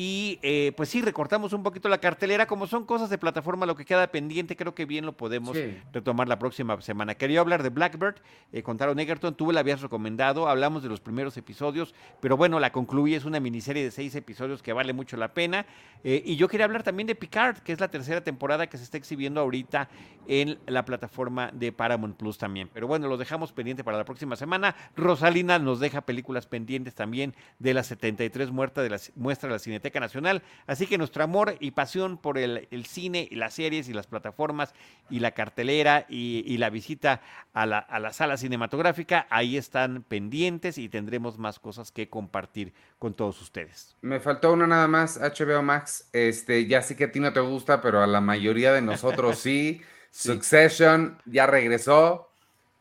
Y 0.02 0.38
eh, 0.40 0.72
pues 0.78 0.88
sí, 0.88 1.02
recortamos 1.02 1.52
un 1.52 1.62
poquito 1.62 1.90
la 1.90 1.98
cartelera, 1.98 2.46
como 2.46 2.66
son 2.66 2.86
cosas 2.86 3.10
de 3.10 3.18
plataforma, 3.18 3.66
lo 3.66 3.76
que 3.76 3.84
queda 3.84 4.06
pendiente, 4.06 4.56
creo 4.56 4.74
que 4.74 4.86
bien 4.86 5.04
lo 5.04 5.12
podemos 5.12 5.54
retomar 5.92 6.26
la 6.26 6.38
próxima 6.38 6.80
semana. 6.80 7.16
Quería 7.16 7.40
hablar 7.40 7.62
de 7.62 7.68
Blackbird, 7.68 8.14
eh, 8.50 8.62
con 8.62 8.78
Taron 8.78 8.98
Egerton, 8.98 9.34
tú 9.34 9.52
la 9.52 9.60
habías 9.60 9.82
recomendado, 9.82 10.48
hablamos 10.48 10.82
de 10.82 10.88
los 10.88 11.00
primeros 11.00 11.36
episodios, 11.36 11.94
pero 12.22 12.38
bueno, 12.38 12.58
la 12.60 12.72
concluí, 12.72 13.14
es 13.14 13.26
una 13.26 13.40
miniserie 13.40 13.84
de 13.84 13.90
seis 13.90 14.14
episodios 14.14 14.62
que 14.62 14.72
vale 14.72 14.94
mucho 14.94 15.18
la 15.18 15.34
pena. 15.34 15.66
Eh, 16.02 16.22
y 16.24 16.36
yo 16.36 16.48
quería 16.48 16.64
hablar 16.64 16.82
también 16.82 17.06
de 17.06 17.14
Picard, 17.14 17.58
que 17.58 17.72
es 17.72 17.78
la 17.78 17.88
tercera 17.88 18.24
temporada 18.24 18.68
que 18.68 18.78
se 18.78 18.84
está 18.84 18.96
exhibiendo 18.96 19.42
ahorita 19.42 19.90
en 20.28 20.58
la 20.66 20.86
plataforma 20.86 21.50
de 21.52 21.72
Paramount 21.72 22.16
Plus 22.16 22.38
también. 22.38 22.70
Pero 22.72 22.86
bueno, 22.86 23.06
lo 23.06 23.18
dejamos 23.18 23.52
pendiente 23.52 23.84
para 23.84 23.98
la 23.98 24.06
próxima 24.06 24.34
semana. 24.36 24.74
Rosalina 24.96 25.58
nos 25.58 25.78
deja 25.78 26.00
películas 26.00 26.46
pendientes 26.46 26.94
también 26.94 27.34
de 27.58 27.74
las 27.74 27.88
73 27.88 28.50
muertas 28.50 28.82
de 28.82 28.90
la 28.90 28.98
muestra 29.16 29.48
de 29.48 29.54
la 29.56 29.58
Cineteca 29.58 29.89
Cineteca 29.90 30.00
Nacional. 30.00 30.42
Así 30.66 30.86
que 30.86 30.98
nuestro 30.98 31.24
amor 31.24 31.56
y 31.60 31.72
pasión 31.72 32.16
por 32.16 32.38
el, 32.38 32.68
el 32.70 32.86
cine 32.86 33.26
y 33.30 33.36
las 33.36 33.54
series 33.54 33.88
y 33.88 33.92
las 33.92 34.06
plataformas 34.06 34.72
y 35.10 35.20
la 35.20 35.32
cartelera 35.32 36.06
y, 36.08 36.44
y 36.46 36.58
la 36.58 36.70
visita 36.70 37.20
a 37.52 37.66
la, 37.66 37.78
a 37.78 37.98
la 37.98 38.12
sala 38.12 38.36
cinematográfica, 38.36 39.26
ahí 39.30 39.56
están 39.56 40.02
pendientes 40.02 40.78
y 40.78 40.88
tendremos 40.88 41.38
más 41.38 41.58
cosas 41.58 41.90
que 41.90 42.08
compartir 42.08 42.72
con 42.98 43.14
todos 43.14 43.40
ustedes. 43.40 43.96
Me 44.02 44.20
faltó 44.20 44.52
uno 44.52 44.66
nada 44.66 44.86
más, 44.86 45.18
HBO 45.20 45.62
Max. 45.62 46.08
Este, 46.12 46.66
ya 46.66 46.82
sé 46.82 46.96
que 46.96 47.04
a 47.04 47.12
ti 47.12 47.20
no 47.20 47.32
te 47.32 47.40
gusta, 47.40 47.80
pero 47.80 48.02
a 48.02 48.06
la 48.06 48.20
mayoría 48.20 48.72
de 48.72 48.82
nosotros 48.82 49.38
sí. 49.40 49.82
Succession 50.10 51.18
ya 51.24 51.46
regresó. 51.46 52.28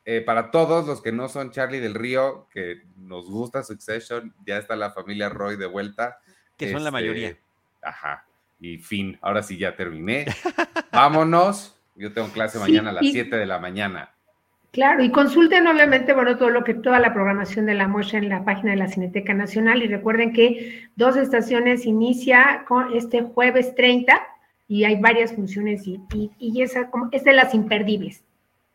Eh, 0.06 0.22
para 0.22 0.50
todos 0.50 0.88
los 0.88 1.02
que 1.04 1.12
no 1.12 1.30
son 1.30 1.52
Charlie 1.52 1.80
del 1.80 1.94
Río, 1.94 2.48
que 2.52 2.82
nos 2.98 3.30
gusta 3.30 3.62
Succession, 3.62 4.34
ya 4.44 4.58
está 4.58 4.76
la 4.76 4.90
familia 4.90 5.30
Roy 5.30 5.56
de 5.56 5.68
vuelta. 5.68 6.18
Que 6.60 6.72
son 6.72 6.84
la 6.84 6.92
mayoría. 6.92 7.36
Ajá. 7.82 8.26
Y 8.60 8.78
fin, 8.78 9.18
ahora 9.22 9.42
sí 9.42 9.58
ya 9.58 9.76
terminé. 9.76 10.26
Vámonos. 10.92 11.76
Yo 11.96 12.14
tengo 12.14 12.28
clase 12.30 12.58
Sí, 12.58 12.64
mañana 12.64 12.90
a 12.92 12.94
las 12.94 13.04
y- 13.04 13.12
7 13.12 13.36
de 13.36 13.46
la 13.46 13.60
mañana. 13.60 14.12
Claro, 14.72 15.04
y 15.04 15.10
consulten 15.10 15.66
obviamente, 15.66 16.14
bueno, 16.14 16.38
todo 16.38 16.52
lo 16.52 16.64
que, 16.64 16.76
toda 16.76 17.00
la 17.00 17.12
programación 17.12 17.66
de 17.66 17.74
la 17.74 17.88
muestra 17.88 18.20
en 18.20 18.30
la 18.30 18.46
página 18.46 18.70
de 18.72 18.78
la 18.78 18.88
Cineteca 18.88 19.34
Nacional 19.34 19.82
y 19.82 19.88
recuerden 19.88 20.32
que 20.32 20.88
Dos 20.96 21.18
Estaciones 21.18 21.88
inicia 21.88 22.66
con 22.68 22.94
este 22.96 23.24
jueves 23.24 23.74
30 23.74 24.22
y 24.68 24.84
hay 24.84 24.98
varias 25.02 25.34
funciones 25.34 25.88
y, 25.88 26.00
y, 26.14 26.30
y 26.38 26.62
esa 26.62 26.92
como, 26.92 27.10
es 27.12 27.24
de 27.24 27.34
las 27.34 27.56
imperdibles 27.56 28.24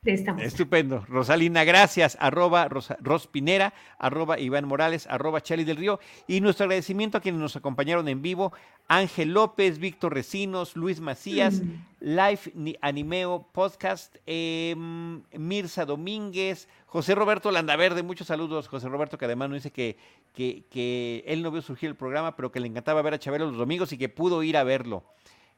de 0.04 0.12
esta 0.12 0.32
muestra. 0.32 0.46
Estupendo. 0.48 1.04
Rosalina, 1.08 1.64
gracias. 1.64 2.16
Arroba 2.20 2.68
Rosa- 2.68 2.96
Rospinera, 3.00 3.72
arroba 3.98 4.38
Iván 4.38 4.66
Morales, 4.68 5.06
arroba 5.08 5.40
Charlie 5.40 5.64
del 5.64 5.78
Río. 5.78 5.98
Y 6.28 6.40
nuestro 6.40 6.64
agradecimiento 6.64 7.18
a 7.18 7.20
quienes 7.20 7.40
nos 7.40 7.56
acompañaron 7.56 8.06
en 8.08 8.20
vivo. 8.22 8.52
Ángel 8.86 9.32
López, 9.32 9.78
Víctor 9.78 10.12
Recinos, 10.14 10.76
Luis 10.76 11.00
Macías, 11.00 11.62
Mm. 11.62 11.72
Live 12.00 12.40
Ni- 12.54 12.76
Animeo 12.82 13.48
Podcast, 13.52 14.16
em, 14.26 15.22
Mirza 15.32 15.86
Domínguez, 15.86 16.68
José 16.86 17.14
Roberto 17.14 17.50
Landaverde, 17.50 18.02
muchos 18.02 18.26
saludos, 18.26 18.68
José 18.68 18.88
Roberto, 18.90 19.16
que 19.16 19.24
además 19.24 19.48
nos 19.48 19.56
dice 19.56 19.70
que, 19.70 19.96
que, 20.34 20.64
que 20.70 21.24
él 21.26 21.42
no 21.42 21.50
vio 21.50 21.62
surgir 21.62 21.88
el 21.88 21.96
programa, 21.96 22.36
pero 22.36 22.52
que 22.52 22.60
le 22.60 22.68
encantaba 22.68 23.00
ver 23.00 23.14
a 23.14 23.18
Chabelo 23.18 23.46
los 23.46 23.56
domingos 23.56 23.90
y 23.92 23.98
que 23.98 24.10
pudo 24.10 24.42
ir 24.42 24.56
a 24.58 24.64
verlo. 24.64 25.02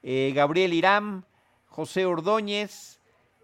Eh, 0.05 0.33
Gabriel 0.37 0.73
Irán, 0.73 1.25
José 1.67 2.07
Ordóñez, 2.07 3.01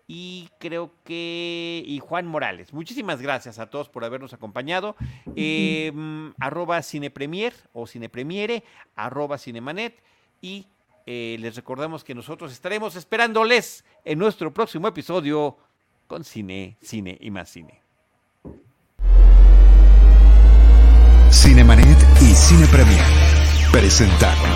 y 0.07 0.49
creo 0.59 0.91
que 1.05 1.83
y 1.87 1.99
Juan 2.01 2.27
Morales. 2.27 2.73
Muchísimas 2.73 3.21
gracias 3.23 3.59
a 3.59 3.67
todos 3.67 3.89
por 3.89 4.05
habernos 4.05 4.33
acompañado. 4.33 4.97
Eh, 5.37 5.91
mm, 5.95 6.31
arroba 6.41 6.83
cinepremier 6.83 7.55
o 7.73 7.87
cinepremiere, 7.87 8.65
arroba 8.97 9.39
cinemanet 9.39 10.03
y 10.41 10.67
eh, 11.07 11.37
les 11.41 11.57
recordamos 11.57 12.05
que 12.05 12.15
nosotros 12.15 12.53
estaremos 12.53 12.97
esperándoles 12.97 13.85
en 14.05 14.19
nuestro 14.19 14.53
próximo 14.53 14.89
episodio 14.89 15.57
con 16.07 16.25
cine, 16.25 16.77
cine 16.81 17.17
y 17.21 17.31
más 17.31 17.49
cine. 17.49 17.81
Cinemanet 21.31 21.99
y 22.21 22.35
Cine 22.35 22.67
Premier 22.67 23.05
presentaron 23.73 24.51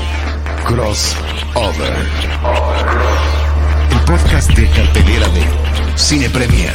Crossover. 0.66 2.06
Podcast 4.06 4.50
de 4.52 4.68
cartelera 4.70 5.28
de 5.28 5.44
Cine 5.96 6.30
Premier 6.30 6.72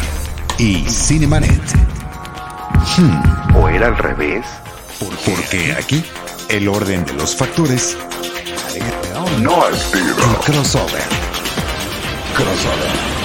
y 0.58 0.84
Cinemanet. 0.88 1.62
Hmm, 2.98 3.56
¿O 3.56 3.70
era 3.70 3.88
al 3.88 3.98
revés? 3.98 4.45
porque 5.26 5.74
aquí 5.74 6.03
el 6.49 6.68
orden 6.68 7.03
de 7.06 7.14
los 7.14 7.36
factores 7.36 7.98
No 9.41 9.68
estilo. 9.68 10.16
el 10.16 10.38
crossover. 10.45 11.03
Crossover. 12.36 13.20